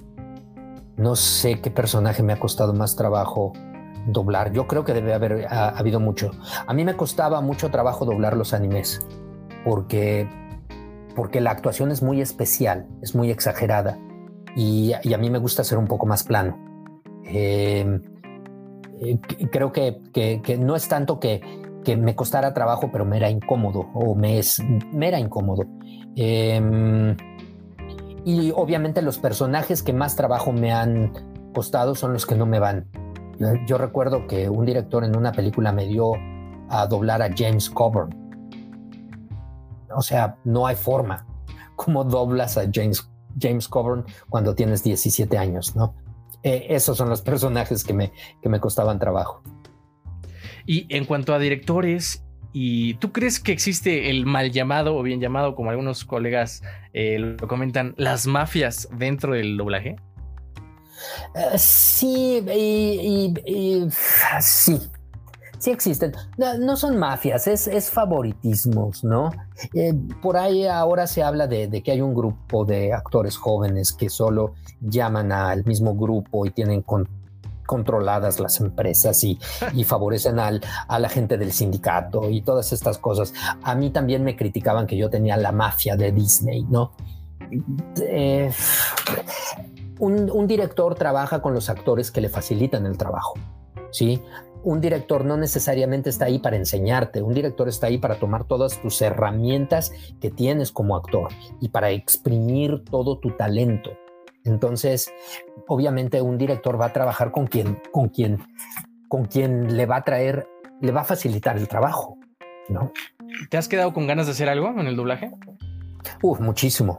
No 0.96 1.16
sé 1.16 1.60
qué 1.60 1.70
personaje 1.70 2.22
me 2.22 2.34
ha 2.34 2.38
costado 2.38 2.74
más 2.74 2.94
trabajo 2.96 3.54
doblar. 4.06 4.52
Yo 4.52 4.66
creo 4.66 4.84
que 4.84 4.92
debe 4.92 5.14
haber 5.14 5.46
habido 5.50 6.00
mucho. 6.00 6.32
A 6.66 6.74
mí 6.74 6.84
me 6.84 6.96
costaba 6.96 7.40
mucho 7.40 7.70
trabajo 7.70 8.04
doblar 8.04 8.36
los 8.36 8.52
animes 8.52 9.06
porque 9.64 10.28
porque 11.14 11.40
la 11.40 11.50
actuación 11.50 11.90
es 11.90 12.02
muy 12.02 12.20
especial, 12.20 12.86
es 13.02 13.14
muy 13.14 13.30
exagerada 13.30 13.98
y, 14.56 14.92
a 14.92 15.18
mí 15.18 15.30
me 15.30 15.38
gusta 15.38 15.64
ser 15.64 15.78
un 15.78 15.86
poco 15.86 16.06
más 16.06 16.24
plano. 16.24 16.69
Eh, 17.24 18.00
eh, 19.00 19.18
creo 19.50 19.72
que, 19.72 20.58
no 20.58 20.76
es 20.76 20.88
tanto 20.88 21.20
que, 21.20 21.40
me 21.96 22.14
costara 22.14 22.54
trabajo, 22.54 22.90
pero 22.92 23.04
me 23.04 23.16
era 23.16 23.30
incómodo 23.30 23.90
o 23.94 24.14
me, 24.14 24.38
es, 24.38 24.62
me 24.92 25.08
era 25.08 25.18
incómodo. 25.18 25.64
Em, 26.14 27.16
y 28.24 28.52
obviamente 28.54 29.02
los 29.02 29.18
personajes 29.18 29.82
que 29.82 29.92
más 29.92 30.14
trabajo 30.14 30.52
me 30.52 30.72
han 30.72 31.12
costado 31.52 31.94
son 31.94 32.12
los 32.12 32.26
que 32.26 32.36
no 32.36 32.46
me 32.46 32.60
van. 32.60 32.86
Yo 33.66 33.78
recuerdo 33.78 34.26
que 34.26 34.48
un 34.48 34.66
director 34.66 35.02
en 35.02 35.16
una 35.16 35.32
película 35.32 35.72
me 35.72 35.86
dio 35.86 36.12
a 36.68 36.86
doblar 36.86 37.22
a 37.22 37.30
James 37.34 37.70
Coburn 37.70 38.20
o 39.94 40.02
sea, 40.02 40.36
no 40.44 40.66
hay 40.66 40.76
forma. 40.76 41.26
¿Cómo 41.76 42.04
doblas 42.04 42.56
a 42.56 42.62
James, 42.72 43.08
James 43.38 43.68
Coburn 43.68 44.04
cuando 44.28 44.54
tienes 44.54 44.82
17 44.82 45.36
años? 45.38 45.74
¿no? 45.76 45.94
Eh, 46.42 46.66
esos 46.70 46.96
son 46.96 47.08
los 47.08 47.22
personajes 47.22 47.84
que 47.84 47.92
me, 47.92 48.12
que 48.42 48.48
me 48.48 48.60
costaban 48.60 48.98
trabajo. 48.98 49.42
Y 50.66 50.86
en 50.94 51.04
cuanto 51.04 51.34
a 51.34 51.38
directores, 51.38 52.24
¿y 52.52 52.94
tú 52.94 53.12
crees 53.12 53.40
que 53.40 53.52
existe 53.52 54.10
el 54.10 54.26
mal 54.26 54.50
llamado 54.50 54.96
o 54.96 55.02
bien 55.02 55.20
llamado, 55.20 55.54
como 55.54 55.70
algunos 55.70 56.04
colegas 56.04 56.62
eh, 56.92 57.18
lo 57.18 57.48
comentan, 57.48 57.94
las 57.96 58.26
mafias 58.26 58.88
dentro 58.92 59.34
del 59.34 59.56
doblaje? 59.56 59.96
Eh, 61.34 61.58
sí, 61.58 62.44
y, 62.54 63.88
sí, 64.40 64.80
sí 65.60 65.70
existen. 65.70 66.12
No, 66.36 66.76
son 66.76 66.96
mafias, 66.96 67.46
es, 67.46 67.90
favoritismos, 67.90 69.04
¿no? 69.04 69.30
Eh, 69.74 69.94
por 70.20 70.36
ahí 70.36 70.66
ahora 70.66 71.06
se 71.06 71.22
habla 71.22 71.46
de, 71.46 71.82
que 71.82 71.92
hay 71.92 72.00
un 72.00 72.14
grupo 72.14 72.64
de 72.64 72.92
actores 72.92 73.36
jóvenes 73.36 73.92
que 73.92 74.08
solo 74.08 74.54
llaman 74.80 75.30
al 75.30 75.64
mismo 75.64 75.94
grupo 75.94 76.46
y 76.46 76.50
tienen 76.50 76.82
controladas 77.66 78.40
las 78.40 78.58
empresas 78.60 79.22
y, 79.24 79.38
favorecen 79.84 80.38
al, 80.38 80.62
a 80.88 80.98
la 80.98 81.08
gente 81.08 81.36
del 81.36 81.52
sindicato 81.52 82.30
y 82.30 82.40
todas 82.40 82.72
estas 82.72 82.98
cosas. 82.98 83.34
A 83.62 83.74
mí 83.74 83.90
también 83.90 84.24
me 84.24 84.36
criticaban 84.36 84.86
que 84.86 84.96
yo 84.96 85.10
tenía 85.10 85.36
la 85.36 85.52
mafia 85.52 85.94
de 85.94 86.10
Disney, 86.10 86.64
¿no? 86.64 86.92
Eh, 88.00 88.50
un, 89.98 90.30
un 90.30 90.46
director 90.46 90.94
trabaja 90.94 91.42
con 91.42 91.52
los 91.52 91.68
actores 91.68 92.10
que 92.10 92.22
le 92.22 92.30
facilitan 92.30 92.86
el 92.86 92.96
trabajo. 92.96 93.34
¿sí? 93.90 94.22
Un 94.62 94.80
director 94.80 95.24
no 95.24 95.36
necesariamente 95.36 96.10
está 96.10 96.26
ahí 96.26 96.38
para 96.38 96.56
enseñarte, 96.56 97.22
un 97.22 97.34
director 97.34 97.68
está 97.68 97.86
ahí 97.86 97.98
para 97.98 98.16
tomar 98.16 98.44
todas 98.44 98.80
tus 98.80 99.00
herramientas 99.02 99.92
que 100.20 100.30
tienes 100.30 100.72
como 100.72 100.96
actor 100.96 101.32
y 101.60 101.68
para 101.68 101.90
exprimir 101.90 102.84
todo 102.84 103.18
tu 103.18 103.30
talento. 103.32 103.90
Entonces, 104.44 105.12
obviamente 105.68 106.22
un 106.22 106.38
director 106.38 106.80
va 106.80 106.86
a 106.86 106.92
trabajar 106.92 107.30
con 107.30 107.46
quien, 107.46 107.80
con 107.92 108.08
quien, 108.08 108.38
con 109.08 109.26
quien 109.26 109.76
le 109.76 109.86
va 109.86 109.96
a 109.96 110.02
traer, 110.02 110.46
le 110.80 110.92
va 110.92 111.02
a 111.02 111.04
facilitar 111.04 111.56
el 111.56 111.68
trabajo, 111.68 112.16
¿no? 112.68 112.92
¿Te 113.48 113.56
has 113.56 113.68
quedado 113.68 113.92
con 113.92 114.06
ganas 114.06 114.26
de 114.26 114.32
hacer 114.32 114.48
algo 114.48 114.68
en 114.68 114.86
el 114.86 114.96
doblaje? 114.96 115.30
Uf, 116.22 116.40
muchísimo, 116.40 116.98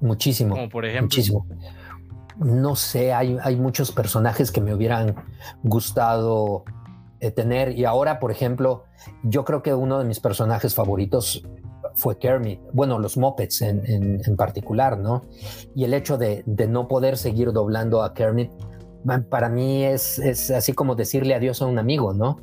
muchísimo. 0.00 0.54
Como 0.54 0.68
por 0.68 0.84
ejemplo. 0.84 1.04
Muchísimo. 1.04 1.46
No 2.38 2.76
sé, 2.76 3.12
hay, 3.12 3.36
hay 3.42 3.56
muchos 3.56 3.92
personajes 3.92 4.50
que 4.50 4.60
me 4.60 4.74
hubieran 4.74 5.14
gustado 5.62 6.64
tener. 7.30 7.78
Y 7.78 7.84
ahora, 7.84 8.18
por 8.18 8.30
ejemplo, 8.30 8.84
yo 9.22 9.44
creo 9.44 9.62
que 9.62 9.74
uno 9.74 9.98
de 9.98 10.04
mis 10.04 10.20
personajes 10.20 10.74
favoritos 10.74 11.42
fue 11.94 12.18
Kermit, 12.18 12.60
bueno, 12.72 12.98
los 12.98 13.16
Muppets 13.16 13.62
en, 13.62 14.20
en, 14.24 14.36
particular, 14.36 14.98
¿no? 14.98 15.22
Y 15.74 15.84
el 15.84 15.94
hecho 15.94 16.16
de, 16.18 16.42
de, 16.46 16.66
no 16.66 16.88
poder 16.88 17.16
seguir 17.16 17.52
doblando 17.52 18.02
a 18.02 18.14
Kermit, 18.14 18.50
para 19.28 19.48
mí 19.48 19.84
es, 19.84 20.18
es, 20.18 20.50
así 20.50 20.72
como 20.72 20.94
decirle 20.94 21.34
adiós 21.34 21.60
a 21.62 21.66
un 21.66 21.78
amigo, 21.78 22.14
¿no? 22.14 22.38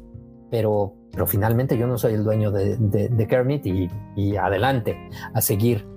Pero, 0.52 0.94
pero 1.12 1.26
finalmente 1.28 1.78
yo 1.78 1.88
no 1.88 1.98
soy 1.98 2.14
el 2.14 2.24
dueño 2.24 2.52
de, 2.52 2.78
de, 2.78 3.28
Kermit 3.28 3.66
y, 3.66 3.90
y, 4.16 4.36
adelante, 4.36 4.98
a 5.34 5.42
seguir. 5.42 5.88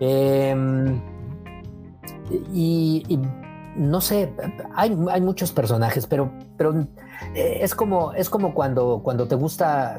Em, 0.00 1.00
y, 2.52 3.02
y, 3.08 3.20
no 3.76 4.00
sé, 4.00 4.32
hay, 4.74 4.96
hay 5.10 5.20
muchos 5.20 5.52
personajes, 5.52 6.06
pero, 6.06 6.32
pero 6.56 6.80
eh, 6.80 6.86
es 7.34 7.74
como, 7.74 8.12
es 8.14 8.30
como 8.30 8.54
cuando, 8.54 9.00
cuando 9.02 9.26
te 9.28 9.34
gusta 9.34 9.98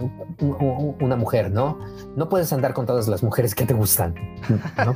una 1.00 1.16
mujer, 1.16 1.52
¿no? 1.52 1.80
No 2.16 2.30
puedes 2.30 2.52
andar 2.54 2.74
con 2.74 2.86
todas 2.86 3.08
las 3.08 3.24
mujeres 3.24 3.54
que 3.56 3.66
te 3.66 3.74
gustan. 3.74 4.16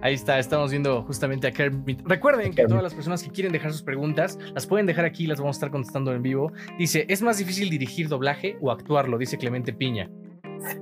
Ahí 0.00 0.14
está, 0.14 0.38
estamos 0.38 0.70
viendo 0.70 1.02
justamente 1.04 1.46
a 1.46 1.52
Kermit. 1.52 2.02
Recuerden 2.04 2.52
que 2.52 2.66
todas 2.66 2.82
las 2.82 2.92
personas 2.92 3.22
que 3.22 3.30
quieren 3.30 3.52
dejar 3.52 3.72
sus 3.72 3.82
preguntas 3.82 4.38
las 4.52 4.66
pueden 4.66 4.84
dejar 4.84 5.06
aquí, 5.06 5.26
las 5.26 5.38
vamos 5.38 5.56
a 5.56 5.58
estar 5.58 5.70
contestando 5.70 6.12
en 6.12 6.22
vivo. 6.22 6.52
Dice, 6.78 7.06
¿es 7.08 7.22
más 7.22 7.38
difícil 7.38 7.70
dirigir 7.70 8.10
doblaje 8.10 8.58
o 8.60 8.70
actuarlo? 8.70 9.16
Dice 9.16 9.38
Clemente 9.38 9.72
Piña 9.72 10.10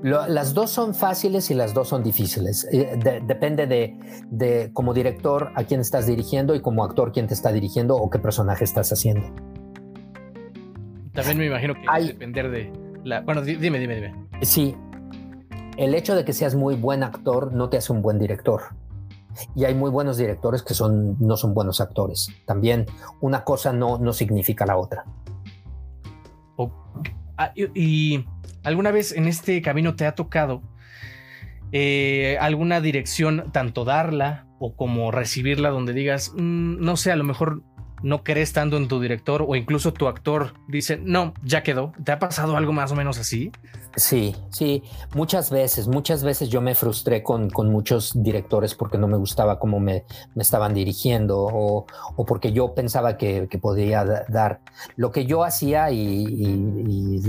las 0.02 0.54
dos 0.54 0.70
son 0.70 0.94
fáciles 0.94 1.50
y 1.50 1.54
las 1.54 1.74
dos 1.74 1.88
son 1.88 2.02
difíciles. 2.02 2.66
Eh, 2.72 2.98
depende 3.26 3.66
de, 3.66 4.70
como 4.72 4.94
director 4.94 5.50
a 5.54 5.64
quién 5.64 5.80
estás 5.80 6.06
dirigiendo 6.06 6.54
y 6.54 6.60
como 6.60 6.84
actor 6.84 7.12
quién 7.12 7.26
te 7.26 7.34
está 7.34 7.52
dirigiendo 7.52 7.96
o 7.96 8.10
qué 8.10 8.18
personaje 8.18 8.64
estás 8.64 8.92
haciendo. 8.92 9.26
También 11.12 11.38
me 11.38 11.46
imagino 11.46 11.74
que 11.74 11.82
Hay, 11.88 12.08
depender 12.08 12.50
de 12.50 12.72
la... 13.04 13.20
Bueno, 13.20 13.42
dime, 13.42 13.78
dime, 13.78 13.94
dime. 13.96 14.14
Sí, 14.42 14.74
el 15.76 15.94
hecho 15.94 16.14
de 16.14 16.24
que 16.24 16.32
seas 16.32 16.54
muy 16.54 16.74
buen 16.74 17.02
actor 17.02 17.52
no 17.52 17.68
te 17.68 17.76
hace 17.76 17.92
un 17.92 18.02
buen 18.02 18.18
director. 18.18 18.62
Y 19.54 19.64
hay 19.64 19.74
muy 19.74 19.90
buenos 19.90 20.16
directores 20.18 20.62
que 20.62 20.74
son, 20.74 21.16
no 21.18 21.36
son 21.36 21.54
buenos 21.54 21.80
actores. 21.80 22.28
También 22.46 22.86
una 23.20 23.44
cosa 23.44 23.72
no, 23.72 23.98
no 23.98 24.12
significa 24.12 24.66
la 24.66 24.76
otra. 24.76 25.04
Ah, 27.38 27.50
y 27.54 28.24
¿Alguna 28.62 28.90
vez 28.90 29.12
en 29.12 29.26
este 29.26 29.60
camino 29.62 29.94
te 29.94 30.06
ha 30.06 30.14
tocado 30.14 30.62
eh, 31.72 32.36
alguna 32.40 32.80
dirección, 32.80 33.50
tanto 33.52 33.84
darla 33.84 34.46
o 34.58 34.76
como 34.76 35.10
recibirla, 35.10 35.70
donde 35.70 35.92
digas, 35.92 36.32
mm, 36.34 36.80
no 36.80 36.96
sé, 36.96 37.12
a 37.12 37.16
lo 37.16 37.24
mejor 37.24 37.62
no 38.02 38.24
crees 38.24 38.52
tanto 38.52 38.76
en 38.76 38.88
tu 38.88 39.00
director 39.00 39.44
o 39.46 39.54
incluso 39.56 39.92
tu 39.92 40.08
actor 40.08 40.54
dice, 40.68 40.98
no, 40.98 41.34
ya 41.42 41.62
quedó. 41.62 41.92
¿Te 42.04 42.12
ha 42.12 42.18
pasado 42.18 42.56
algo 42.56 42.72
más 42.72 42.92
o 42.92 42.96
menos 42.96 43.18
así? 43.18 43.52
Sí, 43.96 44.34
sí, 44.50 44.82
muchas 45.14 45.50
veces, 45.50 45.88
muchas 45.88 46.24
veces 46.24 46.48
yo 46.48 46.60
me 46.60 46.74
frustré 46.74 47.22
con, 47.22 47.50
con 47.50 47.70
muchos 47.70 48.12
directores 48.22 48.74
porque 48.74 48.98
no 48.98 49.06
me 49.06 49.16
gustaba 49.16 49.58
cómo 49.58 49.80
me, 49.80 50.04
me 50.34 50.42
estaban 50.42 50.74
dirigiendo 50.74 51.40
o, 51.40 51.86
o, 52.16 52.26
porque 52.26 52.52
yo 52.52 52.74
pensaba 52.74 53.16
que, 53.16 53.48
que 53.48 53.58
podía 53.58 54.04
dar. 54.28 54.60
Lo 54.96 55.10
que 55.10 55.26
yo 55.26 55.44
hacía 55.44 55.90
y, 55.90 57.20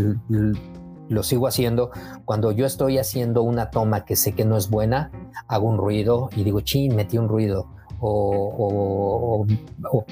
lo 1.10 1.24
sigo 1.24 1.48
haciendo. 1.48 1.92
Cuando 2.26 2.52
yo 2.52 2.66
estoy 2.66 2.98
haciendo 2.98 3.44
una 3.44 3.70
toma 3.70 4.06
que 4.06 4.16
sé 4.16 4.34
que 4.34 4.46
no 4.46 4.58
es 4.58 4.70
buena, 4.70 5.12
hago 5.48 5.68
un 5.68 5.78
ruido 5.78 6.30
y 6.36 6.44
digo, 6.44 6.62
chin, 6.62 6.96
metí 6.96 7.18
un 7.18 7.28
ruido 7.28 7.68
o, 8.06 9.46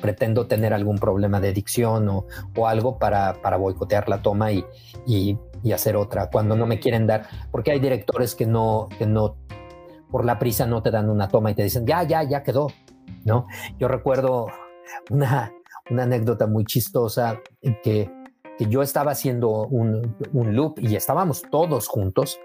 pretendo 0.01 0.47
tener 0.47 0.73
algún 0.73 0.97
problema 0.97 1.41
de 1.41 1.53
dicción 1.53 2.07
o, 2.09 2.67
algo 2.67 2.97
para, 2.97 3.33
boicotear 3.57 4.07
la 4.07 4.21
toma 4.21 4.51
y, 4.51 5.37
hacer 5.73 5.95
otra, 5.95 6.29
cuando 6.29 6.55
no 6.55 6.65
me 6.65 6.79
quieren 6.79 7.05
dar, 7.05 7.27
porque 7.51 7.71
hay 7.71 7.79
directores 7.79 8.35
que 8.35 8.45
no, 8.45 8.89
que 8.97 9.05
no, 9.05 9.35
por 10.09 10.25
la 10.25 10.39
prisa 10.39 10.65
no 10.65 10.81
te 10.81 10.91
dan 10.91 11.09
una 11.09 11.27
toma 11.27 11.51
y 11.51 11.55
te 11.55 11.63
dicen, 11.63 11.85
ya, 11.85 12.03
ya, 12.03 12.23
ya 12.23 12.43
quedó, 12.43 12.67
¿no? 13.25 13.47
Yo 13.77 13.87
recuerdo 13.87 14.47
una, 15.09 15.51
anécdota 15.89 16.47
muy 16.47 16.65
chistosa 16.65 17.39
que, 17.83 18.09
que 18.57 18.67
yo 18.67 18.81
estaba 18.81 19.11
haciendo 19.11 19.67
un, 19.67 20.15
loop 20.33 20.79
y 20.79 20.95
estábamos 20.95 21.43
todos 21.49 21.87
juntos 21.87 22.39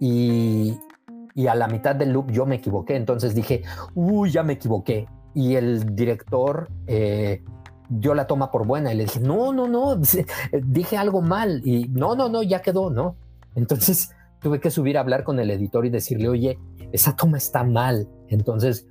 y, 0.00 0.78
y 1.34 1.46
a 1.46 1.54
la 1.54 1.68
mitad 1.68 1.94
del 1.94 2.12
loop 2.12 2.30
yo 2.30 2.46
me 2.46 2.56
equivoqué. 2.56 2.96
Entonces 2.96 3.34
dije, 3.34 3.62
uy, 3.94 4.30
ya 4.30 4.42
me 4.42 4.54
equivoqué. 4.54 5.06
Y 5.34 5.54
el 5.54 5.94
director 5.94 6.68
eh, 6.86 7.44
dio 7.88 8.14
la 8.14 8.26
toma 8.26 8.50
por 8.50 8.66
buena 8.66 8.92
y 8.92 8.96
le 8.96 9.04
dije, 9.04 9.20
no, 9.20 9.52
no, 9.52 9.68
no, 9.68 9.96
dije 10.62 10.96
algo 10.96 11.22
mal. 11.22 11.60
Y 11.64 11.88
no, 11.88 12.14
no, 12.14 12.28
no, 12.28 12.42
ya 12.42 12.62
quedó, 12.62 12.90
¿no? 12.90 13.16
Entonces 13.54 14.14
tuve 14.40 14.60
que 14.60 14.70
subir 14.70 14.96
a 14.96 15.00
hablar 15.00 15.24
con 15.24 15.38
el 15.38 15.50
editor 15.50 15.84
y 15.86 15.90
decirle, 15.90 16.28
oye, 16.28 16.58
esa 16.92 17.14
toma 17.14 17.38
está 17.38 17.62
mal. 17.64 18.08
Entonces, 18.28 18.86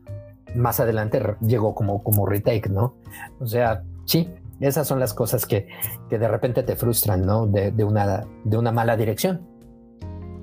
más 0.56 0.80
adelante 0.80 1.22
llegó 1.42 1.76
como, 1.76 2.04
como 2.04 2.26
retake, 2.26 2.70
¿no? 2.70 2.96
O 3.40 3.48
sea, 3.48 3.84
sí, 4.06 4.30
esas 4.68 4.88
son 4.88 5.00
las 5.00 5.14
cosas 5.14 5.46
que, 5.46 5.68
que 6.10 6.20
de 6.20 6.28
repente 6.28 6.64
te 6.64 6.76
frustran, 6.76 7.26
¿no? 7.26 7.48
De, 7.48 7.72
de, 7.72 7.84
una, 7.84 8.26
de 8.44 8.58
una 8.58 8.72
mala 8.72 8.98
dirección. 8.98 9.48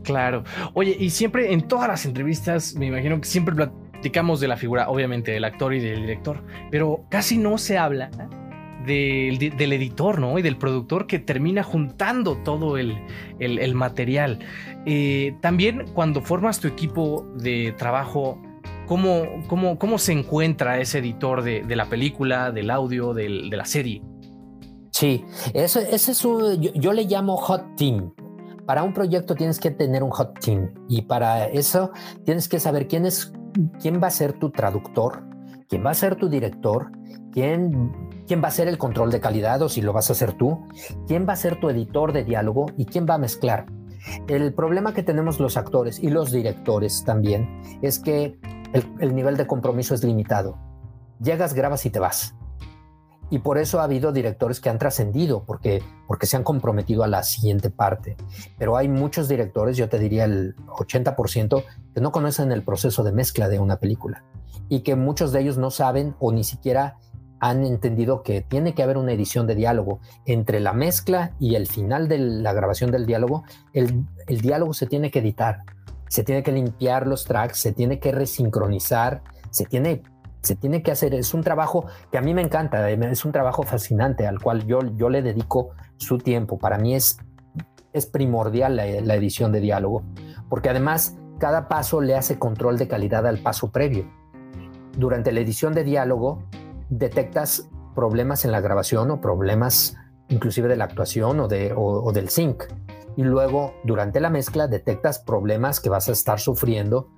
Claro. 0.02 0.44
Oye, 0.74 0.96
y 0.98 1.10
siempre 1.10 1.52
en 1.52 1.62
todas 1.62 1.88
las 1.88 2.06
entrevistas, 2.06 2.74
me 2.76 2.86
imagino 2.86 3.20
que 3.20 3.26
siempre 3.26 3.54
platicamos 3.54 4.40
de 4.40 4.48
la 4.48 4.56
figura, 4.56 4.88
obviamente, 4.88 5.32
del 5.32 5.44
actor 5.44 5.74
y 5.74 5.80
del 5.80 6.02
director, 6.02 6.44
pero 6.70 7.04
casi 7.10 7.38
no 7.38 7.58
se 7.58 7.76
habla 7.76 8.10
del, 8.86 9.72
editor, 9.72 10.20
¿no? 10.20 10.38
Y 10.38 10.42
del 10.42 10.56
productor 10.56 11.06
que 11.06 11.18
termina 11.18 11.62
juntando 11.62 12.36
todo 12.36 12.78
el, 12.78 12.94
material. 13.74 14.38
Eh, 14.86 15.34
también 15.40 15.86
cuando 15.92 16.22
formas 16.22 16.60
tu 16.60 16.68
equipo 16.68 17.26
de 17.34 17.74
trabajo, 17.76 18.40
¿cómo, 18.86 19.24
cómo, 19.48 19.78
cómo 19.78 19.98
se 19.98 20.12
encuentra 20.12 20.80
ese 20.80 20.98
editor 20.98 21.42
de, 21.42 21.76
la 21.76 21.86
película, 21.86 22.50
del 22.50 22.70
audio, 22.70 23.14
de 23.14 23.28
la 23.28 23.64
serie? 23.64 24.02
Sí, 24.96 25.26
eso, 25.52 25.78
ese 25.78 26.12
es 26.12 26.24
un, 26.24 26.58
yo, 26.58 26.92
le 26.94 27.04
llamo 27.04 27.36
hot 27.36 27.76
team 27.76 28.14
para 28.64 28.82
un 28.82 28.94
proyecto 28.94 29.34
tienes 29.34 29.60
que 29.60 29.70
tener 29.70 30.02
un 30.02 30.08
hot 30.08 30.40
team 30.40 30.72
y 30.88 31.02
para 31.02 31.48
eso 31.48 31.90
tienes 32.24 32.48
que 32.48 32.58
saber 32.58 32.88
quién 32.88 33.04
es, 33.04 33.30
quién 33.78 34.02
va 34.02 34.06
a 34.06 34.10
ser 34.10 34.32
tu 34.32 34.50
traductor, 34.50 35.22
quién 35.68 35.84
va 35.84 35.90
a 35.90 35.94
ser 35.94 36.16
tu 36.16 36.30
director, 36.30 36.90
quién, 37.30 37.92
quién 38.26 38.42
va 38.42 38.48
a 38.48 38.50
ser 38.50 38.68
el 38.68 38.78
control 38.78 39.10
de 39.10 39.20
calidad 39.20 39.60
o 39.60 39.68
si 39.68 39.82
lo 39.82 39.92
vas 39.92 40.08
a 40.08 40.14
hacer 40.14 40.32
tú, 40.32 40.66
quién 41.06 41.28
va 41.28 41.34
a 41.34 41.36
ser 41.36 41.60
tu 41.60 41.68
editor 41.68 42.14
de 42.14 42.24
diálogo 42.24 42.64
y 42.78 42.86
quién 42.86 43.06
va 43.08 43.16
a 43.16 43.18
mezclar. 43.18 43.66
El 44.28 44.54
problema 44.54 44.94
que 44.94 45.02
tenemos 45.02 45.40
los 45.40 45.58
actores 45.58 45.98
y 46.02 46.08
los 46.08 46.32
directores 46.32 47.04
también 47.04 47.60
es 47.82 47.98
que 47.98 48.38
el, 48.72 48.86
el 49.00 49.14
nivel 49.14 49.36
de 49.36 49.46
compromiso 49.46 49.94
es 49.94 50.04
limitado. 50.04 50.58
Llegas, 51.20 51.54
grabas 51.54 51.86
y 51.86 51.90
te 51.90 51.98
vas. 51.98 52.34
Y 53.28 53.40
por 53.40 53.58
eso 53.58 53.80
ha 53.80 53.84
habido 53.84 54.12
directores 54.12 54.60
que 54.60 54.68
han 54.68 54.78
trascendido, 54.78 55.42
porque, 55.44 55.82
porque 56.06 56.26
se 56.26 56.36
han 56.36 56.44
comprometido 56.44 57.02
a 57.02 57.08
la 57.08 57.24
siguiente 57.24 57.70
parte. 57.70 58.16
Pero 58.56 58.76
hay 58.76 58.88
muchos 58.88 59.28
directores, 59.28 59.76
yo 59.76 59.88
te 59.88 59.98
diría 59.98 60.24
el 60.24 60.54
80%, 60.66 61.64
que 61.94 62.00
no 62.00 62.12
conocen 62.12 62.52
el 62.52 62.62
proceso 62.62 63.02
de 63.02 63.12
mezcla 63.12 63.48
de 63.48 63.58
una 63.58 63.76
película 63.78 64.24
y 64.68 64.80
que 64.80 64.96
muchos 64.96 65.32
de 65.32 65.40
ellos 65.40 65.58
no 65.58 65.70
saben 65.70 66.14
o 66.18 66.32
ni 66.32 66.44
siquiera 66.44 66.98
han 67.38 67.64
entendido 67.64 68.22
que 68.22 68.40
tiene 68.40 68.74
que 68.74 68.82
haber 68.82 68.96
una 68.96 69.12
edición 69.12 69.46
de 69.46 69.54
diálogo 69.54 70.00
entre 70.24 70.60
la 70.60 70.72
mezcla 70.72 71.32
y 71.38 71.54
el 71.54 71.66
final 71.66 72.08
de 72.08 72.18
la 72.18 72.52
grabación 72.52 72.90
del 72.90 73.06
diálogo. 73.06 73.44
El, 73.72 74.06
el 74.26 74.40
diálogo 74.40 74.72
se 74.72 74.86
tiene 74.86 75.10
que 75.10 75.18
editar, 75.18 75.62
se 76.08 76.22
tiene 76.22 76.42
que 76.42 76.52
limpiar 76.52 77.06
los 77.06 77.24
tracks, 77.24 77.58
se 77.58 77.72
tiene 77.72 77.98
que 77.98 78.12
resincronizar, 78.12 79.22
se 79.50 79.64
tiene 79.64 80.02
se 80.46 80.54
tiene 80.54 80.82
que 80.82 80.92
hacer, 80.92 81.12
es 81.12 81.34
un 81.34 81.42
trabajo 81.42 81.86
que 82.12 82.18
a 82.18 82.20
mí 82.20 82.32
me 82.32 82.40
encanta, 82.40 82.88
eh, 82.88 82.98
es 83.10 83.24
un 83.24 83.32
trabajo 83.32 83.64
fascinante 83.64 84.28
al 84.28 84.40
cual 84.40 84.64
yo, 84.64 84.78
yo 84.94 85.08
le 85.08 85.20
dedico 85.20 85.70
su 85.96 86.18
tiempo. 86.18 86.56
Para 86.56 86.78
mí 86.78 86.94
es, 86.94 87.18
es 87.92 88.06
primordial 88.06 88.76
la, 88.76 89.14
edición 89.16 89.50
de 89.50 89.60
diálogo, 89.60 90.04
porque 90.48 90.70
además 90.70 91.16
cada 91.40 91.66
paso 91.66 92.00
le 92.00 92.14
hace 92.14 92.38
control 92.38 92.78
de 92.78 92.86
calidad 92.86 93.26
al 93.26 93.38
paso 93.38 93.72
previo. 93.72 94.08
Durante 94.96 95.32
la 95.32 95.40
edición 95.40 95.74
de 95.74 95.82
diálogo 95.82 96.44
detectas 96.88 97.68
problemas 97.96 98.44
en 98.44 98.52
la 98.52 98.60
grabación 98.60 99.10
o 99.10 99.20
problemas 99.20 99.96
inclusive 100.28 100.68
de 100.68 100.76
la 100.76 100.84
actuación 100.84 101.40
o, 101.40 101.48
de, 101.48 101.72
o 101.76 102.12
del 102.12 102.28
sync. 102.28 102.64
Y 103.16 103.22
luego 103.22 103.74
durante 103.84 104.20
la 104.20 104.30
mezcla 104.30 104.68
detectas 104.68 105.18
problemas 105.18 105.80
que 105.80 105.88
vas 105.88 106.08
a 106.08 106.12
estar 106.12 106.38
sufriendo 106.38 107.08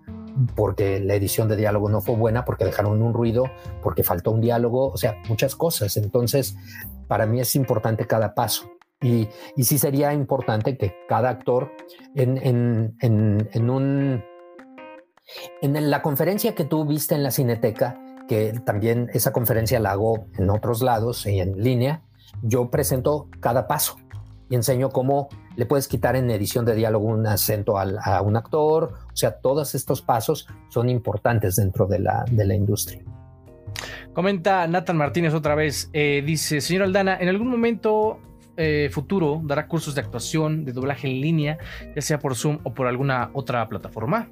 porque 0.54 1.00
la 1.00 1.14
edición 1.14 1.48
de 1.48 1.56
diálogo 1.56 1.88
no 1.88 2.00
fue 2.00 2.14
buena, 2.14 2.44
porque 2.44 2.64
dejaron 2.64 3.02
un 3.02 3.12
ruido, 3.12 3.44
porque 3.82 4.04
faltó 4.04 4.30
un 4.30 4.40
diálogo, 4.40 4.88
o 4.88 4.96
sea, 4.96 5.16
muchas 5.28 5.56
cosas. 5.56 5.96
Entonces, 5.96 6.56
para 7.08 7.26
mí 7.26 7.40
es 7.40 7.56
importante 7.56 8.06
cada 8.06 8.34
paso. 8.34 8.70
Y, 9.00 9.28
y 9.56 9.64
sí 9.64 9.78
sería 9.78 10.12
importante 10.12 10.76
que 10.76 10.94
cada 11.08 11.30
actor 11.30 11.72
en, 12.14 12.36
en, 12.38 12.96
en, 13.00 13.70
un... 13.70 14.24
En 15.60 15.90
la 15.90 16.02
conferencia 16.02 16.54
que 16.54 16.64
tú 16.64 16.84
viste 16.84 17.14
en 17.14 17.22
la 17.22 17.30
Cineteca, 17.30 18.00
que 18.28 18.52
también 18.64 19.08
esa 19.12 19.32
conferencia 19.32 19.78
la 19.78 19.92
hago 19.92 20.26
en 20.36 20.50
otros 20.50 20.82
lados 20.82 21.26
y 21.26 21.40
en 21.40 21.62
línea, 21.62 22.02
yo 22.42 22.70
presento 22.70 23.28
cada 23.40 23.66
paso 23.66 23.96
y 24.50 24.54
enseño 24.54 24.90
cómo 24.90 25.28
le 25.58 25.66
puedes 25.66 25.88
quitar 25.88 26.14
en 26.14 26.30
edición 26.30 26.64
de 26.64 26.76
diálogo 26.76 27.06
un 27.06 27.26
acento 27.26 27.78
a 27.78 28.22
un 28.22 28.36
actor. 28.36 28.94
O 29.12 29.16
sea, 29.16 29.32
todos 29.32 29.74
estos 29.74 30.02
pasos 30.02 30.46
son 30.68 30.88
importantes 30.88 31.56
dentro 31.56 31.86
de 31.86 31.98
la, 31.98 32.24
de 32.30 32.46
la 32.46 32.54
industria. 32.54 33.02
Comenta 34.12 34.68
Nathan 34.68 34.96
Martínez 34.96 35.34
otra 35.34 35.56
vez. 35.56 35.90
Eh, 35.92 36.22
dice, 36.24 36.60
señor 36.60 36.84
Aldana, 36.84 37.18
¿en 37.20 37.28
algún 37.28 37.48
momento 37.48 38.20
eh, 38.56 38.88
futuro 38.92 39.42
dará 39.44 39.66
cursos 39.66 39.96
de 39.96 40.00
actuación, 40.00 40.64
de 40.64 40.72
doblaje 40.72 41.08
en 41.08 41.20
línea, 41.20 41.58
ya 41.92 42.02
sea 42.02 42.20
por 42.20 42.36
Zoom 42.36 42.60
o 42.62 42.72
por 42.72 42.86
alguna 42.86 43.30
otra 43.32 43.68
plataforma? 43.68 44.30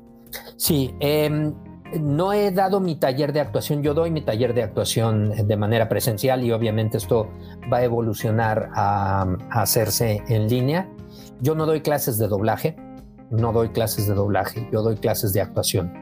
Sí, 0.56 0.94
eh, 1.00 1.52
no 2.00 2.32
he 2.32 2.50
dado 2.50 2.80
mi 2.80 2.96
taller 2.96 3.32
de 3.32 3.40
actuación, 3.40 3.82
yo 3.82 3.94
doy 3.94 4.10
mi 4.10 4.22
taller 4.22 4.54
de 4.54 4.62
actuación 4.62 5.46
de 5.46 5.56
manera 5.56 5.88
presencial 5.88 6.44
y 6.44 6.52
obviamente 6.52 6.98
esto 6.98 7.30
va 7.72 7.78
a 7.78 7.84
evolucionar 7.84 8.70
a, 8.74 9.26
hacerse 9.50 10.22
en 10.28 10.48
línea. 10.48 10.88
Yo 11.40 11.54
no 11.54 11.66
doy 11.66 11.80
clases 11.80 12.18
de 12.18 12.28
doblaje, 12.28 12.76
no 13.30 13.52
doy 13.52 13.68
clases 13.70 14.06
de 14.06 14.14
doblaje, 14.14 14.68
yo 14.72 14.82
doy 14.82 14.96
clases 14.96 15.32
de 15.32 15.40
actuación. 15.40 15.92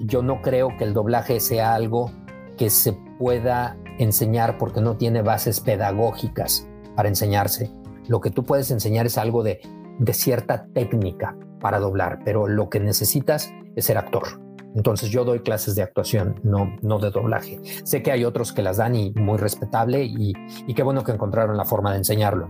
Yo 0.00 0.22
no 0.22 0.42
creo 0.42 0.76
que 0.76 0.84
el 0.84 0.94
doblaje 0.94 1.40
sea 1.40 1.74
algo 1.74 2.10
que 2.56 2.70
se 2.70 2.92
pueda 3.18 3.76
enseñar 3.98 4.58
porque 4.58 4.80
no 4.80 4.96
tiene 4.96 5.22
bases 5.22 5.60
pedagógicas 5.60 6.68
para 6.96 7.08
enseñarse. 7.08 7.70
Lo 8.08 8.20
que 8.20 8.30
tú 8.30 8.44
puedes 8.44 8.70
enseñar 8.70 9.06
es 9.06 9.18
algo 9.18 9.42
de, 9.42 9.60
de 9.98 10.12
cierta 10.14 10.66
técnica 10.74 11.36
para 11.60 11.78
doblar, 11.78 12.20
pero 12.24 12.48
lo 12.48 12.68
que 12.68 12.80
necesitas 12.80 13.52
es 13.76 13.84
ser 13.84 13.98
actor. 13.98 14.40
Entonces 14.74 15.10
yo 15.10 15.24
doy 15.24 15.40
clases 15.40 15.74
de 15.74 15.82
actuación, 15.82 16.40
no, 16.42 16.76
no 16.82 16.98
de 16.98 17.10
doblaje. 17.10 17.60
Sé 17.84 18.02
que 18.02 18.12
hay 18.12 18.24
otros 18.24 18.52
que 18.52 18.62
las 18.62 18.76
dan 18.76 18.94
y 18.94 19.12
muy 19.12 19.38
respetable 19.38 20.04
y, 20.04 20.32
qué 20.74 20.82
bueno 20.82 21.02
que 21.02 21.12
encontraron 21.12 21.56
la 21.56 21.64
forma 21.64 21.90
de 21.90 21.98
enseñarlo. 21.98 22.48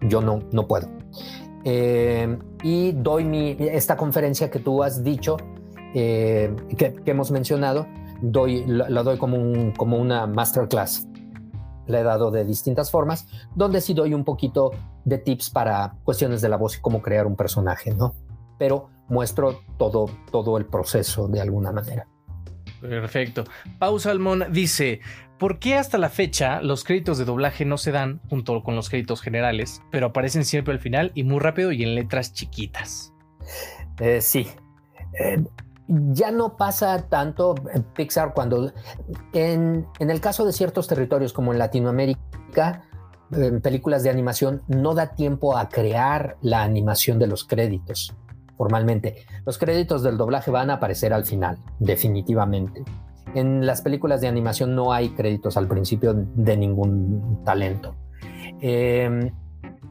Yo 0.00 0.20
no, 0.20 0.40
no 0.52 0.66
puedo. 0.66 0.88
Eh, 1.64 2.38
y 2.62 2.92
doy 2.92 3.24
mi, 3.24 3.56
esta 3.58 3.96
conferencia 3.96 4.50
que 4.50 4.58
tú 4.58 4.82
has 4.82 5.02
dicho, 5.02 5.36
eh, 5.94 6.54
que, 6.76 6.94
hemos 7.06 7.30
mencionado, 7.30 7.86
doy, 8.22 8.64
la, 8.66 9.02
doy 9.02 9.18
como, 9.18 9.72
como 9.76 9.96
una 9.98 10.26
masterclass. 10.26 11.06
La 11.86 12.00
he 12.00 12.02
dado 12.02 12.30
de 12.30 12.44
distintas 12.44 12.90
formas, 12.90 13.26
donde 13.54 13.80
sí 13.80 13.94
doy 13.94 14.12
un 14.12 14.24
poquito 14.24 14.72
de 15.04 15.18
tips 15.18 15.50
para 15.50 15.96
cuestiones 16.04 16.42
de 16.42 16.48
la 16.48 16.56
voz 16.56 16.76
y 16.76 16.80
cómo 16.80 17.00
crear 17.00 17.26
un 17.26 17.34
personaje, 17.34 17.94
¿no? 17.94 18.14
Pero 18.58 18.90
muestro 19.08 19.60
todo, 19.78 20.06
todo 20.30 20.58
el 20.58 20.66
proceso 20.66 21.28
de 21.28 21.40
alguna 21.40 21.72
manera. 21.72 22.06
Perfecto. 22.80 23.44
Pau 23.78 23.98
Salmón 23.98 24.44
dice, 24.50 25.00
¿por 25.38 25.58
qué 25.58 25.76
hasta 25.76 25.98
la 25.98 26.08
fecha 26.08 26.60
los 26.62 26.84
créditos 26.84 27.18
de 27.18 27.24
doblaje 27.24 27.64
no 27.64 27.78
se 27.78 27.92
dan 27.92 28.20
junto 28.28 28.62
con 28.62 28.76
los 28.76 28.88
créditos 28.88 29.20
generales, 29.20 29.82
pero 29.90 30.06
aparecen 30.06 30.44
siempre 30.44 30.74
al 30.74 30.80
final 30.80 31.12
y 31.14 31.24
muy 31.24 31.38
rápido 31.38 31.72
y 31.72 31.82
en 31.82 31.94
letras 31.94 32.32
chiquitas? 32.32 33.12
Eh, 34.00 34.20
sí. 34.20 34.48
Eh, 35.18 35.44
ya 35.88 36.30
no 36.30 36.56
pasa 36.56 37.08
tanto 37.08 37.54
en 37.72 37.82
Pixar 37.82 38.34
cuando 38.34 38.72
en, 39.32 39.86
en, 39.98 40.10
el 40.10 40.20
caso 40.20 40.44
de 40.44 40.52
ciertos 40.52 40.86
territorios 40.86 41.32
como 41.32 41.52
en 41.52 41.58
Latinoamérica, 41.58 42.82
en 43.32 43.60
películas 43.62 44.02
de 44.02 44.10
animación 44.10 44.62
no 44.68 44.94
da 44.94 45.14
tiempo 45.14 45.56
a 45.56 45.68
crear 45.68 46.36
la 46.42 46.62
animación 46.62 47.18
de 47.18 47.26
los 47.26 47.44
créditos 47.44 48.14
formalmente. 48.58 49.24
Los 49.46 49.56
créditos 49.56 50.02
del 50.02 50.18
doblaje 50.18 50.50
van 50.50 50.68
a 50.68 50.74
aparecer 50.74 51.14
al 51.14 51.24
final, 51.24 51.58
definitivamente. 51.78 52.84
En 53.34 53.66
las 53.66 53.82
películas 53.82 54.20
de 54.20 54.28
animación 54.28 54.74
no 54.74 54.92
hay 54.92 55.10
créditos 55.10 55.56
al 55.56 55.68
principio 55.68 56.14
de 56.14 56.56
ningún 56.56 57.42
talento. 57.44 57.94
Eh, 58.60 59.30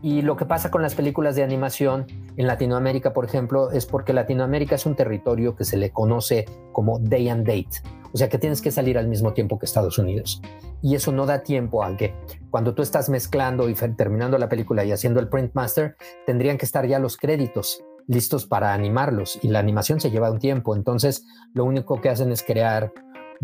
y 0.01 0.21
lo 0.21 0.37
que 0.37 0.45
pasa 0.45 0.69
con 0.69 0.81
las 0.81 0.95
películas 0.95 1.35
de 1.35 1.43
animación 1.43 2.05
en 2.35 2.45
Latinoamérica, 2.45 3.13
por 3.13 3.25
ejemplo, 3.25 3.71
es 3.71 3.85
porque 3.85 4.13
Latinoamérica 4.13 4.75
es 4.75 4.85
un 4.85 4.95
territorio 4.95 5.55
que 5.55 5.65
se 5.65 5.77
le 5.77 5.91
conoce 5.91 6.45
como 6.71 6.99
day 6.99 7.29
and 7.29 7.47
date, 7.47 7.81
o 8.13 8.17
sea 8.17 8.29
que 8.29 8.37
tienes 8.37 8.61
que 8.61 8.71
salir 8.71 8.97
al 8.97 9.07
mismo 9.07 9.33
tiempo 9.33 9.57
que 9.57 9.65
Estados 9.65 9.97
Unidos. 9.97 10.41
Y 10.83 10.93
eso 10.93 11.11
no 11.11 11.25
da 11.25 11.41
tiempo 11.41 11.83
a 11.83 11.97
que 11.97 12.13
cuando 12.51 12.75
tú 12.75 12.83
estás 12.83 13.09
mezclando 13.09 13.67
y 13.69 13.73
terminando 13.73 14.37
la 14.37 14.47
película 14.47 14.85
y 14.85 14.91
haciendo 14.91 15.19
el 15.19 15.29
print 15.29 15.55
master, 15.55 15.97
tendrían 16.27 16.59
que 16.59 16.65
estar 16.65 16.85
ya 16.85 16.99
los 16.99 17.17
créditos 17.17 17.83
listos 18.07 18.45
para 18.45 18.73
animarlos 18.73 19.37
y 19.43 19.49
la 19.49 19.59
animación 19.59 19.99
se 19.99 20.11
lleva 20.11 20.31
un 20.31 20.39
tiempo. 20.39 20.75
Entonces, 20.75 21.25
lo 21.53 21.65
único 21.65 21.99
que 21.99 22.09
hacen 22.09 22.31
es 22.31 22.43
crear, 22.43 22.93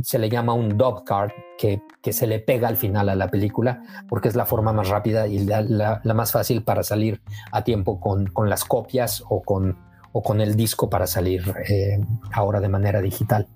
se 0.01 0.19
le 0.19 0.29
llama 0.29 0.53
un 0.53 0.77
dub 0.77 1.03
card, 1.03 1.31
que, 1.57 1.81
que 2.01 2.13
se 2.13 2.27
le 2.27 2.39
pega 2.39 2.67
al 2.67 2.77
final 2.77 3.09
a 3.09 3.15
la 3.15 3.29
película, 3.29 3.83
porque 4.09 4.27
es 4.27 4.35
la 4.35 4.45
forma 4.45 4.73
más 4.73 4.89
rápida 4.89 5.27
y 5.27 5.39
la, 5.39 5.61
la, 5.61 6.01
más 6.13 6.31
fácil 6.31 6.63
para 6.63 6.83
salir 6.83 7.21
a 7.51 7.63
tiempo 7.63 7.99
con, 7.99 8.27
con 8.27 8.49
las 8.49 8.65
copias 8.65 9.23
o 9.29 9.41
con, 9.41 9.77
o 10.11 10.21
con 10.21 10.41
el 10.41 10.55
disco 10.55 10.89
para 10.89 11.07
salir 11.07 11.43
eh, 11.69 11.99
ahora 12.33 12.59
de 12.59 12.69
manera 12.69 13.01
digital. 13.01 13.47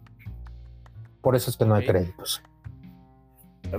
Por 1.21 1.35
eso 1.35 1.49
es 1.49 1.57
que 1.57 1.65
no 1.65 1.75
hay 1.75 1.85
créditos. 1.85 2.41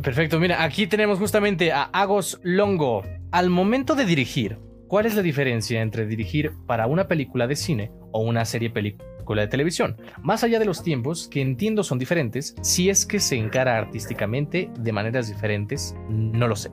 Perfecto, 0.03 0.39
mira, 0.39 0.63
aquí 0.63 0.87
tenemos 0.87 1.19
justamente 1.19 1.73
a 1.73 1.85
Agos 1.85 2.41
Longo. 2.43 3.03
Al 3.31 3.49
momento 3.49 3.95
de 3.95 4.05
dirigir, 4.05 4.59
¿Cuál 4.89 5.05
es 5.05 5.15
la 5.15 5.21
diferencia 5.21 5.83
entre 5.83 6.07
dirigir 6.07 6.53
para 6.67 6.87
una 6.87 7.09
película 7.09 7.47
de 7.47 7.57
cine 7.57 7.93
o 8.11 8.21
una 8.21 8.47
serie 8.47 8.71
película 8.71 9.07
de 9.37 9.49
televisión? 9.49 9.97
Más 10.23 10.45
allá 10.45 10.59
de 10.59 10.65
los 10.65 10.83
tiempos, 10.83 11.29
que 11.29 11.41
entiendo 11.41 11.83
son 11.85 11.99
diferentes, 11.99 12.55
si 12.63 12.91
es 12.91 13.07
que 13.07 13.21
se 13.21 13.37
encara 13.37 13.79
artísticamente 13.79 14.71
de 14.79 14.93
maneras 14.93 15.29
diferentes, 15.29 15.95
no 16.09 16.49
lo 16.49 16.57
sé. 16.57 16.71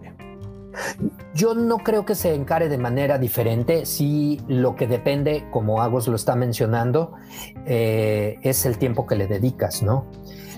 Yo 1.33 1.53
no 1.53 1.77
creo 1.77 2.05
que 2.05 2.15
se 2.15 2.33
encare 2.33 2.69
de 2.69 2.77
manera 2.77 3.17
diferente, 3.17 3.85
si 3.85 4.41
lo 4.47 4.75
que 4.75 4.87
depende, 4.87 5.45
como 5.51 5.81
Agos 5.81 6.07
lo 6.07 6.15
está 6.15 6.35
mencionando, 6.35 7.13
eh, 7.65 8.37
es 8.41 8.65
el 8.65 8.77
tiempo 8.77 9.05
que 9.07 9.15
le 9.15 9.27
dedicas, 9.27 9.83
¿no? 9.83 10.09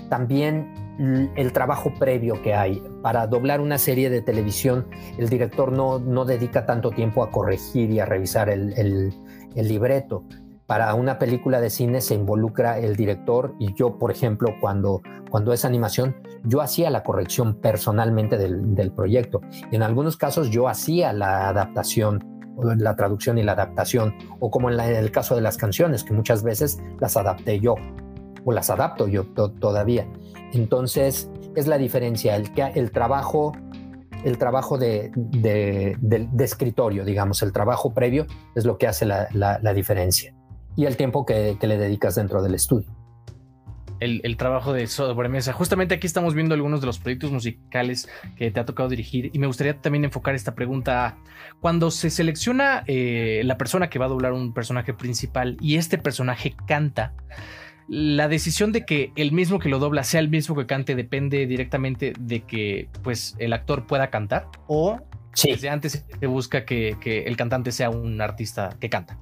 También 0.08 0.88
el 1.36 1.52
trabajo 1.52 1.92
previo 1.98 2.42
que 2.42 2.54
hay. 2.54 2.82
Para 3.02 3.26
doblar 3.26 3.60
una 3.60 3.78
serie 3.78 4.10
de 4.10 4.20
televisión, 4.20 4.88
el 5.16 5.28
director 5.28 5.72
no, 5.72 5.98
no 5.98 6.24
dedica 6.24 6.66
tanto 6.66 6.90
tiempo 6.90 7.22
a 7.22 7.30
corregir 7.30 7.90
y 7.90 8.00
a 8.00 8.04
revisar 8.04 8.48
el, 8.48 8.72
el, 8.76 9.68
libreto. 9.68 10.24
Para 10.68 10.94
una 10.94 11.18
película 11.18 11.62
de 11.62 11.70
cine 11.70 12.02
se 12.02 12.14
involucra 12.14 12.78
el 12.78 12.94
director 12.94 13.54
y 13.58 13.72
yo, 13.72 13.98
por 13.98 14.10
ejemplo, 14.10 14.54
cuando, 14.60 15.00
cuando 15.30 15.54
es 15.54 15.64
animación, 15.64 16.14
yo 16.44 16.60
hacía 16.60 16.90
la 16.90 17.02
corrección 17.02 17.54
personalmente 17.54 18.36
del, 18.36 18.74
del 18.74 18.92
proyecto. 18.92 19.40
Y 19.72 19.76
en 19.76 19.82
algunos 19.82 20.18
casos 20.18 20.50
yo 20.50 20.68
hacía 20.68 21.14
la 21.14 21.48
adaptación 21.48 22.38
la 22.62 22.96
traducción 22.96 23.38
y 23.38 23.42
la 23.42 23.52
adaptación, 23.52 24.14
o 24.40 24.50
como 24.50 24.70
en, 24.70 24.78
el 24.80 25.10
caso 25.10 25.34
de 25.34 25.40
las 25.40 25.56
canciones, 25.56 26.04
que 26.04 26.12
muchas 26.12 26.42
veces 26.42 26.78
las 27.00 27.16
adapté 27.16 27.60
yo, 27.60 27.76
o 28.44 28.52
las 28.52 28.70
adapto 28.70 29.06
yo 29.06 29.24
todavía. 29.26 30.06
Entonces, 30.52 31.30
es 31.54 31.66
la 31.66 31.78
diferencia, 31.78 32.36
el, 32.36 32.50
el 32.74 32.90
trabajo, 32.90 33.52
el 34.24 34.38
trabajo 34.38 34.78
de, 34.78 35.12
escritorio, 36.38 37.04
digamos, 37.04 37.42
el 37.42 37.52
trabajo 37.52 37.94
previo 37.94 38.26
es 38.54 38.64
lo 38.64 38.76
que 38.78 38.86
hace 38.86 39.06
la, 39.06 39.72
diferencia 39.74 40.34
y 40.78 40.86
el 40.86 40.96
tiempo 40.96 41.26
que, 41.26 41.58
le 41.60 41.76
dedicas 41.76 42.14
dentro 42.14 42.40
del 42.40 42.54
estudio. 42.54 42.86
El, 43.98 44.36
trabajo 44.36 44.72
de 44.72 44.86
sobremesa. 44.86 45.52
Justamente 45.52 45.96
aquí 45.96 46.06
estamos 46.06 46.34
viendo 46.34 46.54
algunos 46.54 46.80
de 46.80 46.86
los 46.86 47.00
proyectos 47.00 47.32
musicales 47.32 48.08
que 48.36 48.52
te 48.52 48.60
ha 48.60 48.64
tocado 48.64 48.88
dirigir 48.88 49.28
y 49.32 49.40
me 49.40 49.48
gustaría 49.48 49.76
también 49.80 50.04
enfocar 50.04 50.36
esta 50.36 50.54
pregunta. 50.54 51.18
Cuando 51.58 51.90
se 51.90 52.10
selecciona 52.10 52.84
eh, 52.86 53.42
la 53.44 53.58
persona 53.58 53.90
que 53.90 53.98
va 53.98 54.04
a 54.04 54.08
doblar 54.08 54.32
un 54.32 54.54
personaje 54.54 54.94
principal 54.94 55.56
y 55.60 55.78
este 55.78 55.98
personaje 55.98 56.54
canta, 56.68 57.12
la 57.88 58.28
decisión 58.28 58.70
de 58.70 58.86
que 58.86 59.10
el 59.16 59.32
mismo 59.32 59.58
que 59.58 59.68
lo 59.68 59.80
dobla 59.80 60.04
sea 60.04 60.20
el 60.20 60.28
mismo 60.28 60.54
que 60.54 60.66
cante 60.66 60.94
depende 60.94 61.48
directamente 61.48 62.12
de 62.20 62.42
que 62.42 62.88
pues 63.02 63.34
el 63.40 63.52
actor 63.52 63.84
pueda 63.88 64.10
cantar 64.10 64.46
o 64.68 65.00
desde 65.42 65.70
antes 65.70 66.04
se 66.20 66.26
busca 66.28 66.64
que, 66.64 67.24
el 67.26 67.36
cantante 67.36 67.72
sea 67.72 67.90
un 67.90 68.20
artista 68.20 68.76
que 68.80 68.88
canta. 68.88 69.18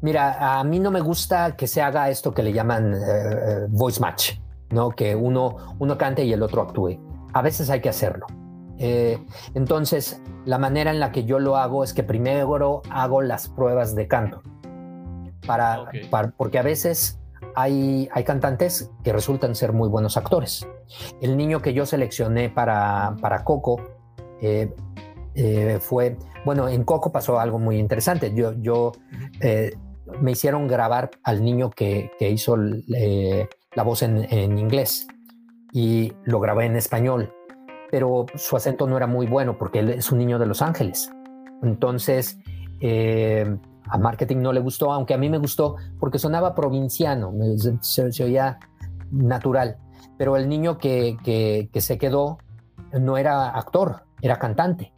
Mira, 0.00 0.58
a 0.58 0.64
mí 0.64 0.80
no 0.80 0.90
me 0.90 1.00
gusta 1.00 1.56
que 1.56 1.66
se 1.66 1.82
haga 1.82 2.10
esto 2.10 2.32
que 2.32 2.42
le 2.42 2.52
llaman 2.52 2.94
eh, 2.94 2.98
eh, 2.98 3.66
voice 3.68 4.00
match, 4.00 4.32
¿no? 4.70 4.90
Que 4.90 5.14
uno, 5.14 5.76
uno 5.78 5.98
cante 5.98 6.24
y 6.24 6.32
el 6.32 6.42
otro 6.42 6.62
actúe. 6.62 6.98
A 7.32 7.42
veces 7.42 7.70
hay 7.70 7.80
que 7.80 7.88
hacerlo. 7.88 8.26
Eh, 8.78 9.18
entonces, 9.54 10.20
la 10.44 10.58
manera 10.58 10.90
en 10.90 11.00
la 11.00 11.12
que 11.12 11.24
yo 11.24 11.38
lo 11.38 11.56
hago 11.56 11.84
es 11.84 11.92
que 11.92 12.02
primero 12.02 12.82
hago 12.90 13.22
las 13.22 13.48
pruebas 13.48 13.94
de 13.94 14.08
canto. 14.08 14.42
para 15.46 15.84
porque 16.36 16.58
a 16.58 16.62
veces 16.62 17.18
hay, 17.54 18.08
cantantes 18.24 18.90
que 19.04 19.12
resultan 19.12 19.54
ser 19.54 19.72
muy 19.72 19.88
buenos 19.88 20.16
actores. 20.16 20.66
El 21.20 21.36
niño 21.36 21.60
que 21.62 21.74
yo 21.74 21.86
seleccioné 21.86 22.50
para, 22.50 23.16
para 23.20 23.44
Coco 23.44 23.80
eh, 24.40 24.74
eh, 25.34 25.78
fue, 25.80 26.16
bueno, 26.44 26.68
en 26.68 26.84
Coco 26.84 27.12
pasó 27.12 27.38
algo 27.38 27.58
muy 27.58 27.78
interesante. 27.78 28.32
Yo, 28.34 28.52
yo 28.60 28.92
eh, 29.40 29.74
me 30.20 30.32
hicieron 30.32 30.68
grabar 30.68 31.10
al 31.22 31.42
niño 31.42 31.70
que, 31.70 32.10
hizo 32.20 32.56
la 32.56 33.82
voz 33.82 34.02
en, 34.02 34.58
inglés 34.58 35.06
y 35.72 36.12
lo 36.24 36.40
grabé 36.40 36.66
en 36.66 36.76
español, 36.76 37.32
pero 37.90 38.26
su 38.34 38.56
acento 38.56 38.86
no 38.86 38.96
era 38.96 39.06
muy 39.06 39.26
bueno 39.26 39.56
porque 39.58 39.78
él 39.78 39.90
es 39.90 40.12
un 40.12 40.18
niño 40.18 40.38
de 40.38 40.46
Los 40.46 40.62
Ángeles. 40.62 41.10
Entonces, 41.62 42.38
a 43.88 43.98
marketing 43.98 44.38
no 44.38 44.52
le 44.52 44.60
gustó, 44.60 44.92
aunque 44.92 45.14
a 45.14 45.18
mí 45.18 45.28
me 45.28 45.38
gustó 45.38 45.76
porque 45.98 46.18
sonaba 46.18 46.54
provinciano, 46.54 47.32
se, 47.80 48.24
oía 48.24 48.58
natural. 49.10 49.76
Pero 50.18 50.36
el 50.36 50.48
niño 50.48 50.78
que, 50.78 51.16
que, 51.24 51.80
se 51.80 51.98
quedó 51.98 52.38
no 52.92 53.16
era 53.16 53.50
actor, 53.50 54.04
era 54.20 54.38
cantante. 54.38 54.92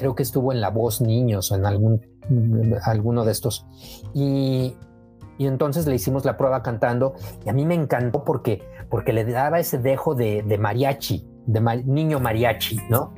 Creo 0.00 0.14
que 0.14 0.22
estuvo 0.22 0.50
en 0.50 0.62
La 0.62 0.70
Voz 0.70 1.02
Niños 1.02 1.52
o 1.52 1.56
en 1.56 1.66
algún, 1.66 2.00
alguno 2.84 3.26
de 3.26 3.32
estos. 3.32 3.66
Y, 4.14 4.74
y 5.36 5.46
entonces 5.46 5.86
le 5.86 5.94
hicimos 5.94 6.24
la 6.24 6.38
prueba 6.38 6.62
cantando 6.62 7.12
y 7.44 7.50
a 7.50 7.52
mí 7.52 7.66
me 7.66 7.74
encantó 7.74 8.24
porque, 8.24 8.62
porque 8.88 9.12
le 9.12 9.26
daba 9.26 9.60
ese 9.60 9.76
dejo 9.76 10.14
de, 10.14 10.42
mariachi, 10.58 11.28
de 11.44 11.82
niño 11.84 12.18
mariachi, 12.18 12.78
¿no? 12.88 13.12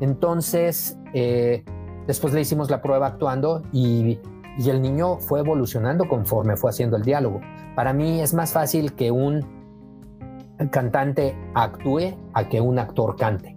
Entonces, 0.00 0.96
eh, 1.12 1.64
después 2.06 2.32
le 2.32 2.40
hicimos 2.40 2.70
la 2.70 2.80
prueba 2.80 3.08
actuando 3.08 3.62
y 3.70 4.18
y 4.58 4.68
el 4.70 4.82
niño 4.82 5.18
fue 5.18 5.40
evolucionando 5.40 6.08
conforme 6.08 6.56
fue 6.56 6.70
haciendo 6.70 6.96
el 6.96 7.02
diálogo. 7.02 7.40
Para 7.74 7.92
mí 7.92 8.20
es 8.20 8.34
más 8.34 8.52
fácil 8.52 8.94
que 8.94 9.10
un 9.10 9.44
cantante 10.70 11.36
actúe 11.54 12.14
a 12.34 12.48
que 12.48 12.60
un 12.60 12.78
actor 12.78 13.16
cante, 13.16 13.56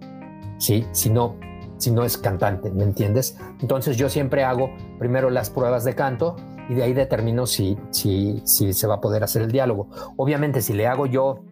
¿sí? 0.58 0.86
Si 0.92 1.10
no, 1.10 1.36
si 1.78 1.90
no 1.90 2.04
es 2.04 2.16
cantante, 2.16 2.70
¿me 2.70 2.84
entiendes? 2.84 3.38
Entonces 3.60 3.96
yo 3.96 4.08
siempre 4.08 4.44
hago 4.44 4.70
primero 4.98 5.30
las 5.30 5.50
pruebas 5.50 5.84
de 5.84 5.94
canto 5.94 6.36
y 6.68 6.74
de 6.74 6.82
ahí 6.82 6.92
determino 6.92 7.46
si, 7.46 7.76
si, 7.90 8.40
si 8.44 8.72
se 8.72 8.86
va 8.86 8.96
a 8.96 9.00
poder 9.00 9.22
hacer 9.22 9.42
el 9.42 9.52
diálogo. 9.52 9.88
Obviamente 10.16 10.62
si 10.62 10.72
le 10.72 10.86
hago 10.86 11.06
yo 11.06 11.44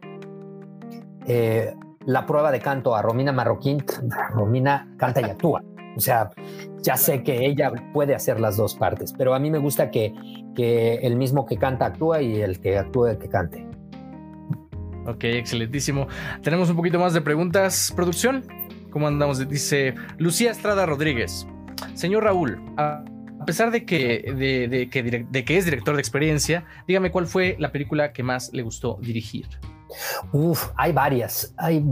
eh, 1.27 1.75
la 2.07 2.27
prueba 2.27 2.51
de 2.51 2.61
canto 2.61 2.95
a 2.95 3.03
Romina 3.03 3.33
Marroquín, 3.33 3.85
Romina 4.35 4.95
canta 4.99 5.21
y 5.21 5.25
actúa. 5.25 5.63
O 5.97 6.01
sea, 6.01 6.31
ya 6.83 6.97
sé 6.97 7.23
que 7.23 7.47
ella 7.47 7.73
puede 7.93 8.15
hacer 8.15 8.41
las 8.41 8.57
dos 8.57 8.75
partes, 8.75 9.15
pero 9.17 9.35
a 9.35 9.39
mí 9.39 9.51
me 9.51 9.59
gusta 9.59 9.91
que, 9.91 10.13
que 10.57 10.97
el 10.97 11.17
mismo 11.17 11.47
que 11.47 11.57
canta 11.57 11.87
actúa 11.87 12.21
y 12.21 12.41
el 12.41 12.61
que 12.61 12.79
actúa 12.79 13.17
que 13.19 13.29
cante. 13.29 13.67
Ok, 15.07 15.25
excelentísimo. 15.25 16.09
Tenemos 16.43 16.71
un 16.71 16.77
poquito 16.77 16.99
más 16.99 17.13
de 17.13 17.21
preguntas. 17.21 17.93
Producción, 17.95 18.43
¿cómo 18.95 19.09
andamos? 19.09 19.47
Dice 19.49 19.97
Lucía 20.19 20.53
Estrada 20.53 20.87
Rodríguez. 20.87 21.49
Señor 21.95 22.23
Raúl, 22.23 22.63
a 22.77 23.05
pesar 23.45 23.73
de 23.73 23.85
que, 23.85 24.33
de, 24.71 24.89
que, 25.45 25.59
es 25.59 25.65
director 25.65 25.97
de 25.97 26.01
experiencia, 26.01 26.65
dígame 26.87 27.11
cuál 27.11 27.27
fue 27.27 27.57
la 27.59 27.73
película 27.73 28.13
que 28.13 28.23
más 28.23 28.51
le 28.53 28.63
gustó 28.63 28.99
dirigir. 29.03 29.49
Uf, 30.33 30.71
hay 30.77 30.93
varias, 30.93 31.53
hay 31.59 31.83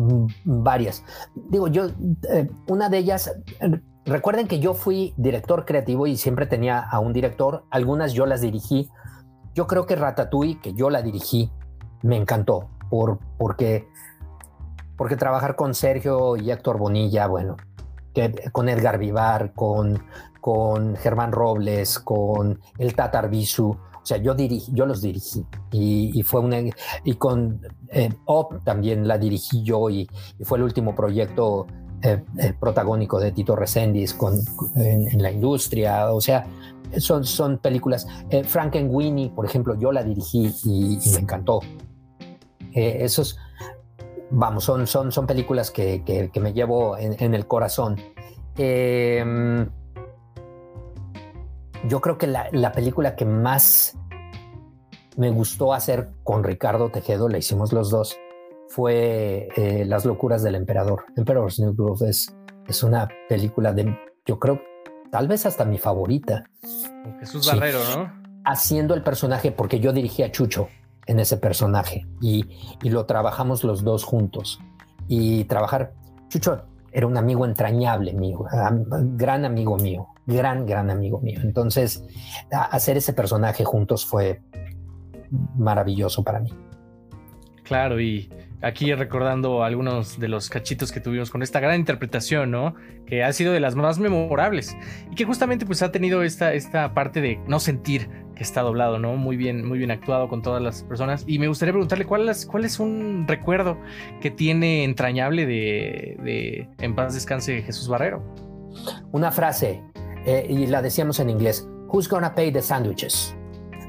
varias. 0.44 1.04
Digo, 1.50 1.66
yo, 1.66 1.88
eh, 2.30 2.48
una 2.68 2.88
de 2.88 2.98
ellas, 2.98 3.34
recuerden 4.06 4.46
que 4.46 4.60
yo 4.60 4.72
fui 4.72 5.12
director 5.16 5.64
creativo 5.64 6.06
y 6.06 6.16
siempre 6.16 6.46
tenía 6.46 6.78
a 6.78 7.00
un 7.00 7.12
director, 7.12 7.64
algunas 7.70 8.12
yo 8.12 8.26
las 8.26 8.42
dirigí. 8.42 8.88
Yo 9.54 9.66
creo 9.66 9.86
que 9.86 9.96
Ratatouille, 9.96 10.60
que 10.60 10.72
yo 10.72 10.88
la 10.88 11.02
dirigí, 11.02 11.50
me 12.02 12.16
encantó, 12.16 12.70
por, 12.88 13.18
porque, 13.38 13.88
porque 15.02 15.16
trabajar 15.16 15.56
con 15.56 15.74
Sergio 15.74 16.36
y 16.36 16.52
Héctor 16.52 16.78
Bonilla, 16.78 17.26
bueno, 17.26 17.56
con 18.52 18.68
Edgar 18.68 18.98
Vivar, 18.98 19.52
con, 19.52 20.00
con 20.40 20.94
Germán 20.94 21.32
Robles, 21.32 21.98
con 21.98 22.60
el 22.78 22.94
Tatar 22.94 23.28
Bisu, 23.28 23.70
o 23.70 24.06
sea, 24.06 24.18
yo, 24.18 24.32
dirigí, 24.36 24.70
yo 24.72 24.86
los 24.86 25.02
dirigí 25.02 25.44
y, 25.72 26.22
fue 26.22 26.38
una. 26.38 26.58
Y 27.02 27.14
con 27.14 27.60
eh, 27.88 28.10
OP 28.26 28.62
también 28.62 29.08
la 29.08 29.18
dirigí 29.18 29.64
yo 29.64 29.90
y, 29.90 30.08
fue 30.44 30.58
el 30.58 30.62
último 30.62 30.94
proyecto 30.94 31.66
eh, 32.02 32.22
eh, 32.38 32.54
protagónico 32.60 33.18
de 33.18 33.32
Tito 33.32 33.56
Resendiz 33.56 34.14
con, 34.14 34.38
en, 34.76 35.20
la 35.20 35.32
industria. 35.32 36.12
O 36.14 36.20
sea, 36.20 36.46
son, 36.98 37.24
son 37.24 37.58
películas. 37.58 38.06
Eh, 38.30 38.44
Frankenweenie, 38.44 39.30
por 39.30 39.46
ejemplo, 39.46 39.74
yo 39.76 39.90
la 39.90 40.04
dirigí 40.04 40.54
y, 40.62 41.10
me 41.12 41.18
encantó. 41.18 41.58
esos, 42.72 43.36
vamos, 44.32 44.64
son, 44.64 44.86
son, 44.86 45.12
son 45.12 45.26
películas 45.26 45.70
que, 45.70 46.02
que, 46.04 46.40
me 46.40 46.52
llevo 46.52 46.96
en, 46.96 47.14
en 47.22 47.34
el 47.34 47.46
corazón. 47.46 47.96
Eh, 48.56 49.24
yo 51.88 52.00
creo 52.00 52.18
que 52.18 52.26
la, 52.26 52.72
película 52.72 53.16
que 53.16 53.24
más 53.24 53.96
me 55.16 55.30
gustó 55.30 55.74
hacer 55.74 56.10
con 56.24 56.44
Ricardo 56.44 56.90
Tejedo, 56.90 57.28
la 57.28 57.38
hicimos 57.38 57.72
los 57.72 57.90
dos, 57.90 58.16
fue 58.68 59.48
eh, 59.56 59.84
Las 59.84 60.04
locuras 60.04 60.42
del 60.42 60.54
emperador. 60.54 61.04
Emperor's 61.16 61.60
New 61.60 61.74
Groove 61.74 62.08
es, 62.08 62.34
es 62.66 62.82
una 62.82 63.08
película 63.28 63.72
de, 63.72 63.94
yo 64.24 64.38
creo, 64.38 64.60
tal 65.10 65.28
vez 65.28 65.44
hasta 65.44 65.64
mi 65.64 65.78
favorita. 65.78 66.44
Jesús 67.20 67.46
Barrero, 67.46 67.80
¿no? 67.96 68.22
Haciendo 68.44 68.94
el 68.94 69.02
personaje, 69.02 69.52
porque 69.52 69.78
yo 69.78 69.92
dirigí 69.92 70.22
a 70.22 70.32
Chucho 70.32 70.68
en 71.06 71.20
ese 71.20 71.36
personaje 71.36 72.06
y, 72.20 72.46
y 72.82 72.90
lo 72.90 73.06
trabajamos 73.06 73.64
los 73.64 73.84
dos 73.84 74.04
juntos. 74.04 74.60
Y 75.08 75.44
trabajar, 75.44 75.92
Chucho 76.28 76.62
era 76.92 77.06
un 77.06 77.16
amigo 77.16 77.44
entrañable 77.44 78.12
mío, 78.12 78.44
gran 79.16 79.44
amigo 79.44 79.76
mío 79.76 80.12
gran, 80.26 80.66
gran 80.66 80.90
amigo 80.90 81.20
mío. 81.20 81.40
Entonces, 81.42 82.04
hacer 82.50 82.96
ese 82.96 83.12
personaje 83.12 83.64
juntos 83.64 84.06
fue 84.06 84.40
maravilloso 85.56 86.22
para 86.22 86.40
mí. 86.40 86.52
Claro, 87.64 88.00
y 88.00 88.30
aquí 88.60 88.92
recordando 88.94 89.64
algunos 89.64 90.18
de 90.18 90.28
los 90.28 90.48
cachitos 90.48 90.92
que 90.92 91.00
tuvimos 91.00 91.30
con 91.30 91.42
esta 91.42 91.60
gran 91.60 91.78
interpretación, 91.78 92.50
¿no? 92.50 92.74
Que 93.06 93.24
ha 93.24 93.32
sido 93.32 93.52
de 93.52 93.60
las 93.60 93.74
más 93.74 93.98
memorables 93.98 94.76
y 95.10 95.14
que 95.14 95.24
justamente 95.24 95.64
pues 95.64 95.82
ha 95.82 95.90
tenido 95.90 96.22
esta, 96.22 96.52
esta 96.52 96.92
parte 96.92 97.20
de 97.20 97.40
no 97.46 97.60
sentir 97.60 98.10
está 98.42 98.62
doblado, 98.62 98.98
¿no? 98.98 99.16
Muy 99.16 99.36
bien, 99.36 99.66
muy 99.66 99.78
bien 99.78 99.90
actuado 99.90 100.28
con 100.28 100.42
todas 100.42 100.62
las 100.62 100.82
personas. 100.82 101.24
Y 101.26 101.38
me 101.38 101.48
gustaría 101.48 101.72
preguntarle 101.72 102.04
cuál 102.04 102.28
es, 102.28 102.80
un 102.80 103.24
recuerdo 103.26 103.78
que 104.20 104.30
tiene 104.30 104.84
entrañable 104.84 105.46
de, 105.46 106.68
En 106.78 106.94
paz 106.94 107.14
descanse 107.14 107.62
Jesús 107.62 107.88
Barrero. 107.88 108.22
Una 109.12 109.30
frase, 109.30 109.82
eh, 110.26 110.46
y 110.48 110.66
la 110.66 110.82
decíamos 110.82 111.20
en 111.20 111.30
inglés, 111.30 111.68
Who's 111.88 112.08
gonna 112.08 112.34
pay 112.34 112.50
the 112.50 112.62
sandwiches? 112.62 113.34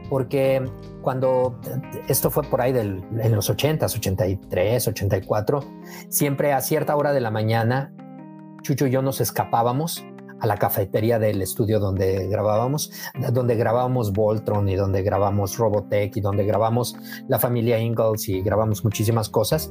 Porque 0.10 0.64
cuando 1.02 1.60
esto 2.08 2.30
fue 2.30 2.44
por 2.44 2.62
ahí 2.62 2.72
en 2.72 3.36
los 3.36 3.50
80, 3.50 3.86
83, 3.86 4.88
84, 4.90 5.64
siempre 6.10 6.54
a 6.54 6.62
cierta 6.62 6.96
hora 6.96 7.14
de 7.14 7.22
la 7.22 7.32
mañana, 7.32 7.94
Chucho 8.62 8.88
y 8.88 8.92
yo 8.92 9.02
nos 9.02 9.22
escapábamos 9.22 10.06
a 10.44 10.46
la 10.46 10.58
cafetería 10.58 11.20
del 11.20 11.42
estudio 11.42 11.80
donde 11.80 12.28
grabábamos, 12.28 12.92
donde 13.32 13.56
grabábamos 13.56 14.12
Voltron 14.12 14.68
y 14.68 14.76
donde 14.76 15.02
grabamos 15.02 15.58
Robotech 15.58 16.18
y 16.18 16.20
donde 16.20 16.44
grabamos 16.44 16.98
La 17.30 17.40
familia 17.40 17.80
Ingalls 17.80 18.28
y 18.28 18.42
grabamos 18.42 18.84
muchísimas 18.84 19.30
cosas. 19.30 19.70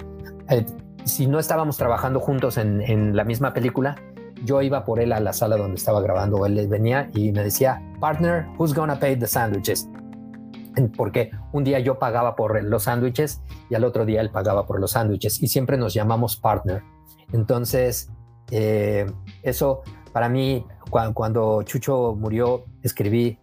Eh, 0.49 0.65
si 1.05 1.27
no 1.27 1.39
estábamos 1.39 1.77
trabajando 1.77 2.21
juntos 2.21 2.57
en, 2.57 3.15
la 3.15 3.23
misma 3.23 3.53
película, 3.53 3.97
yo 4.45 4.63
iba 4.63 4.87
por 4.87 4.99
él 4.99 5.13
a 5.13 5.21
la 5.21 5.35
sala 5.35 5.59
donde 5.59 5.75
estaba 5.75 6.01
grabando, 6.01 6.47
él 6.47 6.67
venía 6.69 7.11
y 7.13 7.33
me 7.33 7.45
decía, 7.45 7.83
partner, 8.01 8.47
who's 8.57 8.73
gonna 8.73 8.99
pay 8.99 9.15
the 9.15 9.27
sandwiches? 9.27 9.91
Porque 10.97 11.33
un 11.53 11.65
día 11.65 11.81
yo 11.81 11.99
pagaba 11.99 12.35
por 12.35 12.65
los 12.65 12.85
sándwiches 12.85 13.43
y 13.69 13.75
al 13.75 13.85
otro 13.85 14.07
día 14.07 14.23
él 14.23 14.31
pagaba 14.31 14.65
por 14.65 14.81
los 14.81 14.93
sándwiches 14.93 15.43
y 15.43 15.49
siempre 15.49 15.77
nos 15.77 15.93
llamamos 15.93 16.39
partner. 16.39 16.83
Entonces, 17.31 18.11
eh, 18.51 19.05
eso 19.43 19.83
para 20.13 20.29
mí, 20.29 20.65
cuando 20.91 21.63
Chucho 21.63 22.15
murió, 22.15 22.65
escribí 22.83 23.39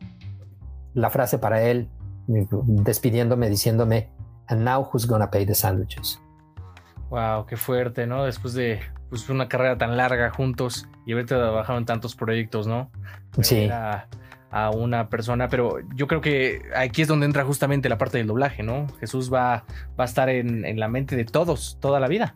la 0.93 1.09
frase 1.09 1.37
para 1.37 1.61
él, 1.63 1.89
despidiéndome, 2.27 3.49
diciéndome, 3.49 4.09
and 4.47 4.63
now 4.63 4.83
who's 4.83 5.05
gonna 5.07 5.29
pay 5.29 5.45
the 5.45 5.55
sandwiches? 5.55 6.19
Wow, 7.09 7.45
qué 7.45 7.57
fuerte, 7.57 8.05
¿no? 8.05 8.25
Después 8.25 8.53
de 8.53 8.79
pues 9.09 9.27
una 9.29 9.47
carrera 9.47 9.77
tan 9.77 9.97
larga 9.97 10.29
juntos 10.29 10.87
y 11.07 11.13
haberte 11.13 11.33
trabajado 11.33 11.79
en 11.79 11.85
tantos 11.85 12.15
proyectos, 12.15 12.67
¿no? 12.67 12.91
Sí. 13.41 13.67
A, 13.67 14.07
a, 14.51 14.69
una 14.69 15.09
persona, 15.09 15.47
pero 15.47 15.79
yo 15.95 16.07
creo 16.07 16.21
que 16.21 16.61
aquí 16.75 17.01
es 17.01 17.07
donde 17.07 17.25
entra 17.25 17.43
justamente 17.43 17.89
la 17.89 17.97
parte 17.97 18.19
del 18.19 18.27
doblaje, 18.27 18.61
¿no? 18.61 18.85
Jesús 18.99 19.33
va, 19.33 19.63
va 19.99 20.03
a 20.03 20.05
estar 20.05 20.29
en, 20.29 20.65
en 20.65 20.79
la 20.79 20.87
mente 20.87 21.15
de 21.15 21.25
todos 21.25 21.79
toda 21.79 21.99
la 21.99 22.07
vida. 22.07 22.35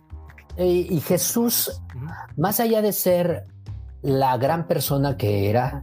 Y, 0.57 0.99
Jesús, 0.99 1.81
más 2.37 2.59
allá 2.59 2.81
de 2.81 2.93
ser 2.93 3.45
la 4.03 4.37
gran 4.37 4.67
persona 4.67 5.17
que 5.17 5.49
era 5.49 5.81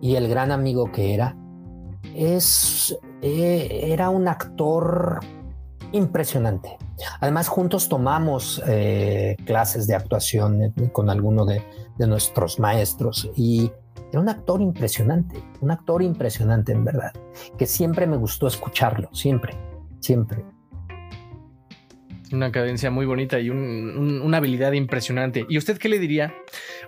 y 0.00 0.16
el 0.16 0.28
gran 0.28 0.50
amigo 0.50 0.90
que 0.90 1.14
era, 1.14 1.36
es, 2.14 2.98
eh, 3.22 3.84
era 3.84 4.10
un 4.10 4.28
actor 4.28 5.20
impresionante. 5.92 6.76
Además, 7.20 7.48
juntos 7.48 7.88
tomamos 7.88 8.62
eh, 8.66 9.36
clases 9.46 9.86
de 9.86 9.94
actuación 9.94 10.62
eh, 10.62 10.72
con 10.92 11.08
alguno 11.08 11.44
de, 11.44 11.62
de, 11.98 12.06
nuestros 12.06 12.58
maestros 12.58 13.30
y 13.36 13.70
era 14.10 14.20
un 14.20 14.28
actor 14.28 14.60
impresionante, 14.60 15.42
un 15.60 15.70
actor 15.70 16.02
impresionante 16.02 16.72
en 16.72 16.84
verdad, 16.84 17.12
que 17.56 17.66
siempre 17.66 18.06
me 18.06 18.16
gustó 18.16 18.48
escucharlo, 18.48 19.08
siempre, 19.12 19.56
siempre 20.00 20.44
una 22.32 22.50
cadencia 22.50 22.90
muy 22.90 23.06
bonita 23.06 23.38
y 23.40 23.50
una 23.50 24.36
habilidad 24.38 24.72
impresionante. 24.72 25.46
¿Y 25.48 25.58
usted 25.58 25.78
qué 25.78 25.88
le 25.88 25.98
diría? 25.98 26.34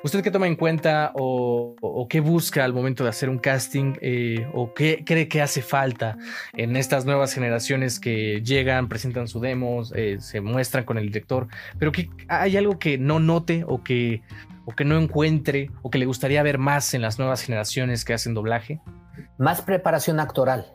¿Usted 0.05 0.23
qué 0.23 0.31
toma 0.31 0.47
en 0.47 0.57
cuenta 0.57 1.13
o, 1.15 2.07
qué 2.11 2.21
busca 2.21 2.63
al 2.63 2.75
momento 2.75 3.05
de 3.05 3.09
hacer 3.09 3.31
un 3.31 3.39
casting 3.39 3.95
eh, 4.03 4.47
o 4.53 4.75
qué 4.75 5.03
cree 5.03 5.29
que 5.29 5.41
hace 5.41 5.63
falta 5.63 6.19
en 6.53 6.77
estas 6.77 7.07
nuevas 7.07 7.33
generaciones 7.33 7.99
que 7.99 8.43
llegan, 8.43 8.91
presentan 8.91 9.29
su 9.29 9.41
demos, 9.41 9.95
eh, 9.97 10.19
se 10.21 10.43
muestran 10.43 10.85
con 10.85 10.99
el 10.99 11.07
director, 11.07 11.49
pero 11.79 11.91
que 11.91 12.11
hay 12.29 12.59
algo 12.59 12.79
que 12.79 12.99
no 12.99 13.19
note 13.19 13.65
o 13.67 13.83
que, 13.83 14.21
o 14.67 14.73
que 14.73 14.85
no 14.85 14.99
encuentre 14.99 15.71
o 15.81 15.89
que 15.89 15.97
le 15.97 16.05
gustaría 16.05 16.43
ver 16.43 16.59
más 16.59 16.93
en 16.93 17.01
las 17.01 17.19
nuevas 17.19 17.41
generaciones 17.41 18.05
que 18.05 18.13
hacen 18.13 18.35
doblaje? 18.35 18.83
Más 19.39 19.63
preparación 19.63 20.21
actoral, 20.21 20.67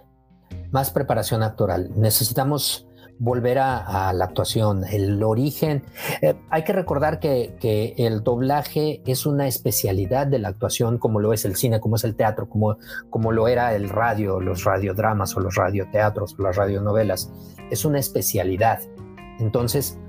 más 0.72 0.90
preparación 0.90 1.44
actoral. 1.44 1.92
Necesitamos 1.96 2.89
volver 3.20 3.60
a, 3.60 4.12
la 4.14 4.26
actuación, 4.26 4.84
el 4.86 5.22
origen. 5.22 5.84
Eh, 6.22 6.36
hay 6.50 6.64
que 6.64 6.74
recordar 6.74 7.20
que, 7.20 7.50
el 7.98 8.24
doblaje 8.24 9.02
es 9.06 9.26
una 9.26 9.48
especialidad 9.48 10.26
de 10.28 10.40
la 10.40 10.50
actuación, 10.50 10.98
como 10.98 11.20
lo 11.20 11.34
es 11.34 11.46
el 11.46 11.56
cine, 11.56 11.80
como 11.80 11.98
es 11.98 12.04
el 12.04 12.16
teatro, 12.16 12.50
como, 12.50 12.78
como 13.10 13.32
lo 13.32 13.48
era 13.48 13.76
el 13.76 13.90
radio, 13.90 14.40
los 14.40 14.64
radiodramas 14.64 15.36
o 15.36 15.42
los 15.42 15.56
radioteatros 15.56 16.36
o 16.40 16.44
las 16.44 16.56
radionovelas. 16.56 17.32
Es 17.70 17.86
una 17.86 18.00
especialidad. 18.00 18.80
Entonces, 19.40 20.00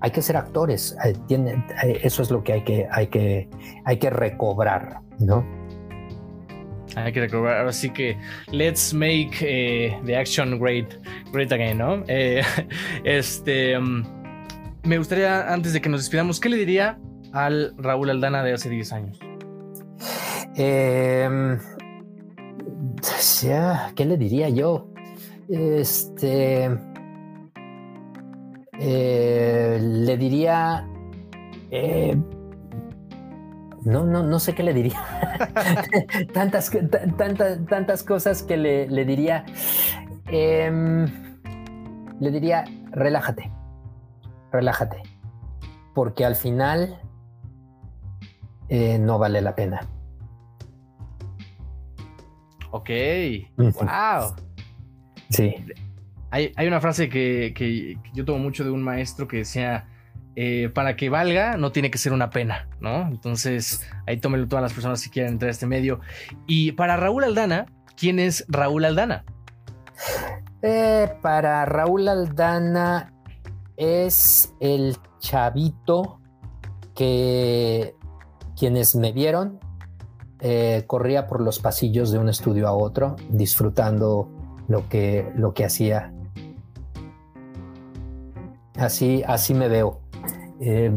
hay 0.00 0.10
que 0.10 0.22
ser 0.22 0.36
actores. 0.36 0.96
Eh, 1.04 1.14
eh, 1.28 2.00
eso 2.02 2.22
es 2.22 2.30
lo 2.30 2.42
que 2.42 2.54
hay 2.54 2.64
que, 2.64 2.88
hay 2.90 3.08
que, 3.08 3.48
hay 3.84 3.98
que 3.98 4.10
recobrar, 4.10 5.00
¿no? 5.18 5.44
Hay 6.96 7.12
que 7.12 7.20
recordar, 7.20 7.58
ahora 7.58 7.72
sí 7.72 7.90
que 7.90 8.16
let's 8.50 8.94
make 8.94 9.36
eh, 9.42 9.94
the 10.06 10.16
action 10.16 10.58
great, 10.58 10.94
great 11.30 11.52
again, 11.52 11.76
¿no? 11.76 12.02
Eh, 12.08 12.42
este, 13.04 13.78
mm, 13.78 14.02
me 14.84 14.96
gustaría, 14.96 15.52
antes 15.52 15.74
de 15.74 15.82
que 15.82 15.90
nos 15.90 16.00
despidamos, 16.00 16.40
¿qué 16.40 16.48
le 16.48 16.56
diría 16.56 16.98
al 17.32 17.74
Raúl 17.76 18.08
Aldana 18.08 18.42
de 18.42 18.54
hace 18.54 18.70
10 18.70 18.92
años? 18.94 19.20
Eh, 20.56 21.58
¿Qué 23.94 24.04
le 24.06 24.16
diría 24.16 24.48
yo? 24.48 24.88
Este. 25.50 26.70
le 28.78 30.16
diría 30.16 30.88
no, 33.86 34.04
no, 34.04 34.24
no 34.24 34.40
sé 34.40 34.54
qué 34.54 34.64
le 34.64 34.74
diría. 34.74 35.00
tantas, 36.34 36.72
tantas, 37.16 37.64
tantas 37.66 38.02
cosas 38.02 38.42
que 38.42 38.56
le, 38.56 39.04
diría. 39.04 39.44
Em, 40.26 41.06
le 42.18 42.30
diría, 42.32 42.64
relájate, 42.90 43.52
relájate, 44.50 45.02
porque 45.94 46.24
al 46.24 46.34
final 46.34 47.00
eh, 48.68 48.98
no 48.98 49.20
vale 49.20 49.40
la 49.40 49.54
pena. 49.54 49.80
Ok, 52.72 52.90
wow. 53.56 54.34
Sí. 55.30 55.54
Hay, 56.30 56.52
hay 56.56 56.66
una 56.66 56.80
frase 56.80 57.08
que, 57.08 57.54
que, 57.56 57.96
yo 58.14 58.24
tomo 58.24 58.40
mucho 58.40 58.64
de 58.64 58.70
un 58.70 58.82
maestro 58.82 59.28
que 59.28 59.38
decía, 59.38 59.86
eh, 60.36 60.70
para 60.72 60.96
que 60.96 61.08
valga, 61.08 61.56
no 61.56 61.72
tiene 61.72 61.90
que 61.90 61.96
ser 61.96 62.12
una 62.12 62.28
pena, 62.28 62.68
¿no? 62.78 63.08
Entonces, 63.08 63.80
ahí 64.06 64.18
tómenlo 64.18 64.46
todas 64.46 64.62
las 64.62 64.74
personas 64.74 65.02
que 65.02 65.08
quieran 65.08 65.32
entrar 65.32 65.48
a 65.48 65.52
este 65.52 65.66
medio. 65.66 66.00
Y 66.46 66.72
para 66.72 66.96
Raúl 66.96 67.24
Aldana, 67.24 67.66
¿quién 67.96 68.18
es 68.18 68.44
Raúl 68.48 68.84
Aldana? 68.84 69.24
Eh, 70.60 71.10
para 71.22 71.64
Raúl 71.64 72.06
Aldana 72.06 73.14
es 73.78 74.52
el 74.60 74.96
chavito 75.20 76.20
que 76.94 77.94
quienes 78.58 78.94
me 78.94 79.12
vieron 79.12 79.58
eh, 80.40 80.84
corría 80.86 81.26
por 81.26 81.40
los 81.40 81.60
pasillos 81.60 82.10
de 82.10 82.18
un 82.18 82.28
estudio 82.28 82.68
a 82.68 82.72
otro, 82.72 83.16
disfrutando 83.30 84.28
lo 84.68 84.86
que, 84.88 85.32
lo 85.34 85.54
que 85.54 85.64
hacía. 85.64 86.12
Así, 88.76 89.22
así 89.26 89.54
me 89.54 89.68
veo, 89.68 90.02
eh, 90.60 90.96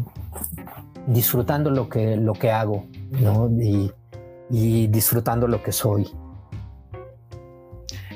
disfrutando 1.07 1.69
lo 1.69 1.89
que, 1.89 2.15
lo 2.15 2.33
que 2.33 2.51
hago 2.51 2.87
y, 4.49 4.87
disfrutando 4.87 5.47
lo 5.47 5.61
que 5.61 5.71
soy. 5.71 6.09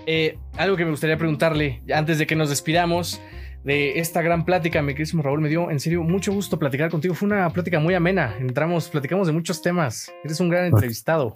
Eh, 0.06 0.38
algo 0.57 0.76
que 0.76 0.84
me 0.84 0.91
gustaría 0.91 1.18
preguntarle 1.18 1.82
antes 1.94 2.18
de 2.18 2.28
que 2.28 2.36
nos 2.36 2.49
despidamos 2.49 3.22
de 3.64 3.99
esta 3.99 4.22
gran 4.22 4.44
plática, 4.44 4.82
mi 4.82 4.94
querido 4.94 5.22
Raúl, 5.22 5.40
me 5.40 5.48
dio 5.48 5.72
en 5.72 5.80
serio 5.80 6.03
mucho 6.03 6.34
gusto 6.34 6.60
platicar 6.60 6.90
contigo. 6.90 7.14
Fue 7.14 7.28
una 7.28 7.49
plática 7.49 7.80
muy 7.80 7.94
amena. 7.94 8.36
Entramos, 8.40 8.90
platicamos 8.90 9.28
de 9.28 9.34
muchos 9.34 9.61
temas. 9.61 10.11
Eres 10.24 10.40
un 10.40 10.49
gran 10.49 10.65
entrevistado. 10.65 11.36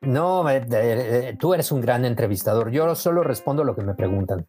No, 0.00 0.48
eh, 0.50 1.36
tú 1.38 1.54
eres 1.54 1.70
un 1.72 1.80
gran 1.80 2.04
entrevistador. 2.04 2.70
Yo 2.70 2.94
solo 2.94 3.22
respondo 3.22 3.64
lo 3.64 3.74
que 3.76 3.82
me 3.82 3.94
preguntan. 3.94 4.46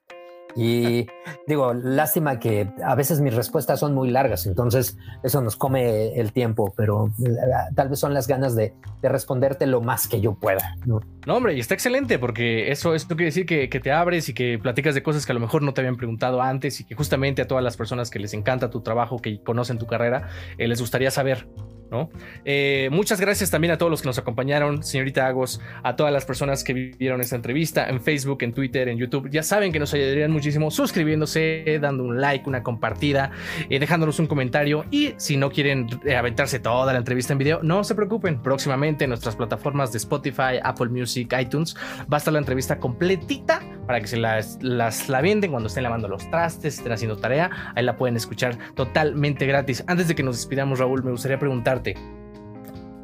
Y 0.55 1.05
digo, 1.47 1.73
lástima 1.73 2.39
que 2.39 2.67
a 2.83 2.95
veces 2.95 3.21
mis 3.21 3.33
respuestas 3.33 3.79
son 3.79 3.93
muy 3.93 4.09
largas, 4.09 4.45
entonces 4.47 4.97
eso 5.23 5.41
nos 5.41 5.55
come 5.55 6.19
el 6.19 6.33
tiempo, 6.33 6.73
pero 6.75 7.11
eh, 7.23 7.29
tal 7.75 7.89
vez 7.89 7.99
son 7.99 8.13
las 8.13 8.27
ganas 8.27 8.55
de, 8.55 8.73
responderte 9.01 9.67
lo 9.67 9.81
más 9.81 10.07
que 10.07 10.21
yo 10.21 10.33
pueda. 10.33 10.75
¿no? 10.85 11.01
hombre, 11.27 11.53
y 11.53 11.59
está 11.59 11.73
excelente 11.73 12.19
porque 12.19 12.71
eso, 12.71 12.95
esto 12.95 13.15
quiere 13.15 13.25
decir 13.25 13.45
que, 13.45 13.67
te 13.79 13.91
abres 13.91 14.27
y 14.27 14.33
que 14.33 14.59
platicas 14.61 14.95
de 14.95 15.03
cosas 15.03 15.25
que 15.25 15.31
a 15.31 15.35
lo 15.35 15.39
mejor 15.39 15.61
no 15.61 15.73
te 15.73 15.81
habían 15.81 15.95
preguntado 15.95 16.41
antes 16.41 16.81
y 16.81 16.83
que 16.83 16.95
justamente 16.95 17.41
a 17.41 17.47
todas 17.47 17.63
las 17.63 17.77
personas 17.77 18.09
que 18.09 18.19
les 18.19 18.33
encanta 18.33 18.69
tu 18.69 18.81
trabajo, 18.81 19.19
que 19.19 19.41
conocen 19.41 19.77
tu 19.77 19.85
carrera, 19.85 20.29
eh, 20.57 20.67
les 20.67 20.81
gustaría 20.81 21.11
saber 21.11 21.47
¿no? 21.91 22.09
Eh, 22.45 22.89
muchas 22.91 23.19
gracias 23.19 23.49
también 23.49 23.71
a 23.71 23.77
todos 23.77 23.89
los 23.89 24.01
que 24.01 24.07
nos 24.07 24.17
acompañaron, 24.17 24.83
señorita 24.83 25.27
Agos, 25.27 25.61
a 25.83 25.95
todas 25.95 26.13
las 26.13 26.25
personas 26.25 26.63
que 26.63 26.73
vieron 26.73 27.21
esta 27.21 27.35
entrevista 27.35 27.89
en 27.89 28.01
Facebook, 28.01 28.43
en 28.43 28.53
Twitter, 28.53 28.89
en 28.89 28.97
YouTube. 28.97 29.29
Ya 29.29 29.43
saben 29.43 29.71
que 29.71 29.79
nos 29.79 29.93
ayudarían 29.93 30.31
muchísimo 30.31 30.71
suscribiéndose, 30.71 31.79
dando 31.81 32.03
un 32.03 32.19
like, 32.21 32.47
una 32.47 32.63
compartida, 32.63 33.31
eh, 33.69 33.79
dejándonos 33.79 34.19
un 34.19 34.27
comentario. 34.27 34.85
Y 34.91 35.13
si 35.17 35.37
no 35.37 35.51
quieren 35.51 35.87
eh, 36.05 36.15
aventarse 36.15 36.59
toda 36.59 36.93
la 36.93 36.99
entrevista 36.99 37.33
en 37.33 37.39
video, 37.39 37.59
no 37.63 37.83
se 37.83 37.95
preocupen. 37.95 38.41
Próximamente 38.41 39.05
en 39.05 39.09
nuestras 39.09 39.35
plataformas 39.35 39.91
de 39.91 39.97
Spotify, 39.97 40.59
Apple 40.63 40.89
Music, 40.89 41.33
iTunes, 41.39 41.75
va 42.11 42.15
a 42.15 42.17
estar 42.17 42.33
la 42.33 42.39
entrevista 42.39 42.79
completita 42.79 43.61
para 43.85 44.01
que 44.01 44.07
se 44.07 44.17
las, 44.17 44.59
la 44.61 45.21
venden 45.21 45.49
cuando 45.49 45.67
estén 45.67 45.83
lavando 45.83 46.07
los 46.07 46.29
trastes, 46.29 46.77
estén 46.77 46.91
haciendo 46.91 47.17
tarea. 47.17 47.73
Ahí 47.75 47.83
la 47.83 47.97
pueden 47.97 48.15
escuchar 48.15 48.55
totalmente 48.75 49.47
gratis. 49.47 49.83
Antes 49.87 50.07
de 50.07 50.15
que 50.15 50.21
nos 50.21 50.35
despidamos, 50.35 50.77
Raúl, 50.77 51.03
me 51.03 51.11
gustaría 51.11 51.39
preguntar 51.39 51.78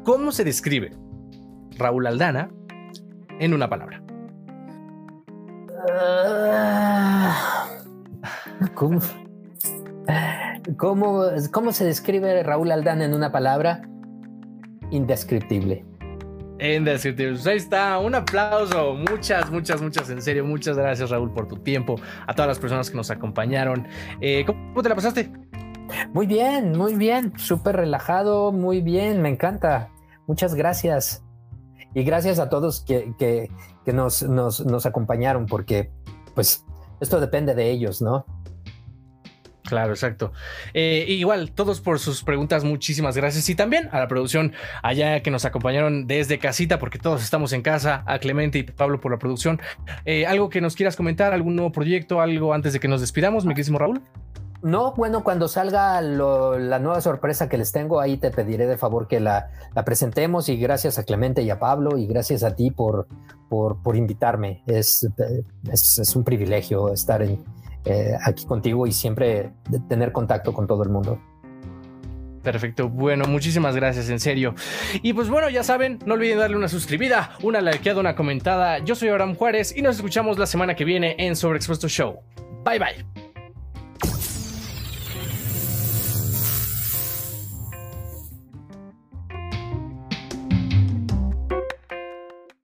¿Cómo 0.04 0.32
se 0.32 0.44
describe 0.44 0.92
Raúl 1.78 2.06
Aldana 2.06 2.50
en 3.40 3.54
una 3.54 3.68
palabra? 3.68 4.02
Ah, 5.90 7.68
¿Cómo, 8.74 9.00
cómo, 11.52 11.72
se 11.72 11.84
describe 11.84 12.42
Raúl 12.42 12.70
Aldana 12.70 13.04
en 13.04 13.14
una 13.14 13.30
palabra? 13.30 13.82
Indescriptible. 14.90 15.84
Indescriptible. 16.58 17.32
Pues 17.32 17.46
ahí 17.46 17.56
está, 17.56 17.98
un 17.98 18.14
aplauso. 18.14 18.94
Muchas, 18.94 19.50
muchas, 19.50 19.82
muchas, 19.82 20.08
en 20.10 20.22
serio. 20.22 20.44
Muchas 20.44 20.76
gracias, 20.76 21.10
Raúl, 21.10 21.32
por 21.32 21.48
tu 21.48 21.56
tiempo. 21.56 21.96
A 22.26 22.34
todas 22.34 22.48
las 22.48 22.58
personas 22.58 22.90
que 22.90 22.96
nos 22.96 23.10
acompañaron. 23.10 23.86
Eh, 24.20 24.44
¿Cómo 24.46 24.82
te 24.82 24.88
la 24.88 24.94
pasaste? 24.94 25.30
Muy 26.12 26.26
bien, 26.26 26.76
muy 26.76 26.94
bien, 26.94 27.32
súper 27.38 27.76
relajado, 27.76 28.52
muy 28.52 28.80
bien, 28.80 29.22
me 29.22 29.28
encanta. 29.28 29.90
Muchas 30.26 30.54
gracias. 30.54 31.24
Y 31.94 32.04
gracias 32.04 32.38
a 32.38 32.48
todos 32.48 32.80
que, 32.80 33.14
que, 33.18 33.92
nos, 33.92 34.22
nos, 34.22 34.86
acompañaron, 34.86 35.46
porque 35.46 35.90
pues 36.34 36.64
esto 37.00 37.20
depende 37.20 37.54
de 37.54 37.70
ellos, 37.70 38.02
¿no? 38.02 38.26
Claro, 39.62 39.92
exacto. 39.92 40.32
Eh, 40.74 41.06
igual, 41.08 41.52
todos 41.52 41.80
por 41.80 41.98
sus 41.98 42.22
preguntas, 42.22 42.64
muchísimas 42.64 43.16
gracias. 43.16 43.48
Y 43.48 43.54
también 43.54 43.88
a 43.92 43.98
la 43.98 44.08
producción 44.08 44.52
allá 44.82 45.22
que 45.22 45.30
nos 45.30 45.44
acompañaron 45.44 46.06
desde 46.06 46.38
casita, 46.38 46.78
porque 46.78 46.98
todos 46.98 47.22
estamos 47.22 47.52
en 47.52 47.62
casa, 47.62 48.04
a 48.06 48.18
Clemente 48.18 48.58
y 48.58 48.62
Pablo 48.62 49.00
por 49.00 49.10
la 49.10 49.18
producción. 49.18 49.60
Eh, 50.04 50.26
¿Algo 50.26 50.50
que 50.50 50.60
nos 50.60 50.76
quieras 50.76 50.96
comentar? 50.96 51.32
¿Algún 51.32 51.56
nuevo 51.56 51.72
proyecto? 51.72 52.20
¿Algo 52.20 52.54
antes 52.54 52.74
de 52.74 52.80
que 52.80 52.88
nos 52.88 53.00
despidamos, 53.00 53.44
mi 53.44 53.54
querísimo 53.54 53.78
Raúl? 53.78 54.02
No, 54.62 54.92
bueno, 54.94 55.22
cuando 55.22 55.48
salga 55.48 56.00
la 56.00 56.78
nueva 56.78 57.00
sorpresa 57.00 57.48
que 57.48 57.58
les 57.58 57.72
tengo, 57.72 58.00
ahí 58.00 58.16
te 58.16 58.30
pediré 58.30 58.66
de 58.66 58.76
favor 58.76 59.06
que 59.06 59.20
la, 59.20 59.50
presentemos 59.84 60.48
y 60.48 60.56
gracias 60.56 60.98
a 60.98 61.04
Clemente 61.04 61.42
y 61.42 61.50
a 61.50 61.58
Pablo 61.58 61.98
y 61.98 62.06
gracias 62.06 62.42
a 62.42 62.54
ti 62.54 62.70
por, 62.70 63.06
por, 63.48 63.96
invitarme. 63.96 64.62
Es, 64.66 65.06
es, 65.70 66.16
un 66.16 66.24
privilegio 66.24 66.92
estar 66.92 67.22
eh, 67.22 68.16
aquí 68.24 68.44
contigo 68.46 68.86
y 68.86 68.92
siempre 68.92 69.52
tener 69.88 70.12
contacto 70.12 70.52
con 70.52 70.66
todo 70.66 70.82
el 70.82 70.88
mundo. 70.88 71.20
Perfecto, 72.42 72.88
bueno, 72.88 73.24
muchísimas 73.24 73.74
gracias, 73.74 74.08
en 74.08 74.20
serio. 74.20 74.54
Y 75.02 75.12
pues 75.14 75.28
bueno, 75.28 75.48
ya 75.50 75.64
saben, 75.64 75.98
no 76.06 76.14
olviden 76.14 76.38
darle 76.38 76.56
una 76.56 76.68
suscribida, 76.68 77.32
una 77.42 77.60
likeada, 77.60 77.98
una 77.98 78.14
comentada. 78.14 78.78
Yo 78.78 78.94
soy 78.94 79.08
Abraham 79.08 79.34
Juárez 79.34 79.76
y 79.76 79.82
nos 79.82 79.96
escuchamos 79.96 80.38
la 80.38 80.46
semana 80.46 80.76
que 80.76 80.84
viene 80.84 81.16
en 81.18 81.34
Sobreexpuesto 81.34 81.88
Show. 81.88 82.20
Bye 82.64 82.78
bye. 82.78 83.25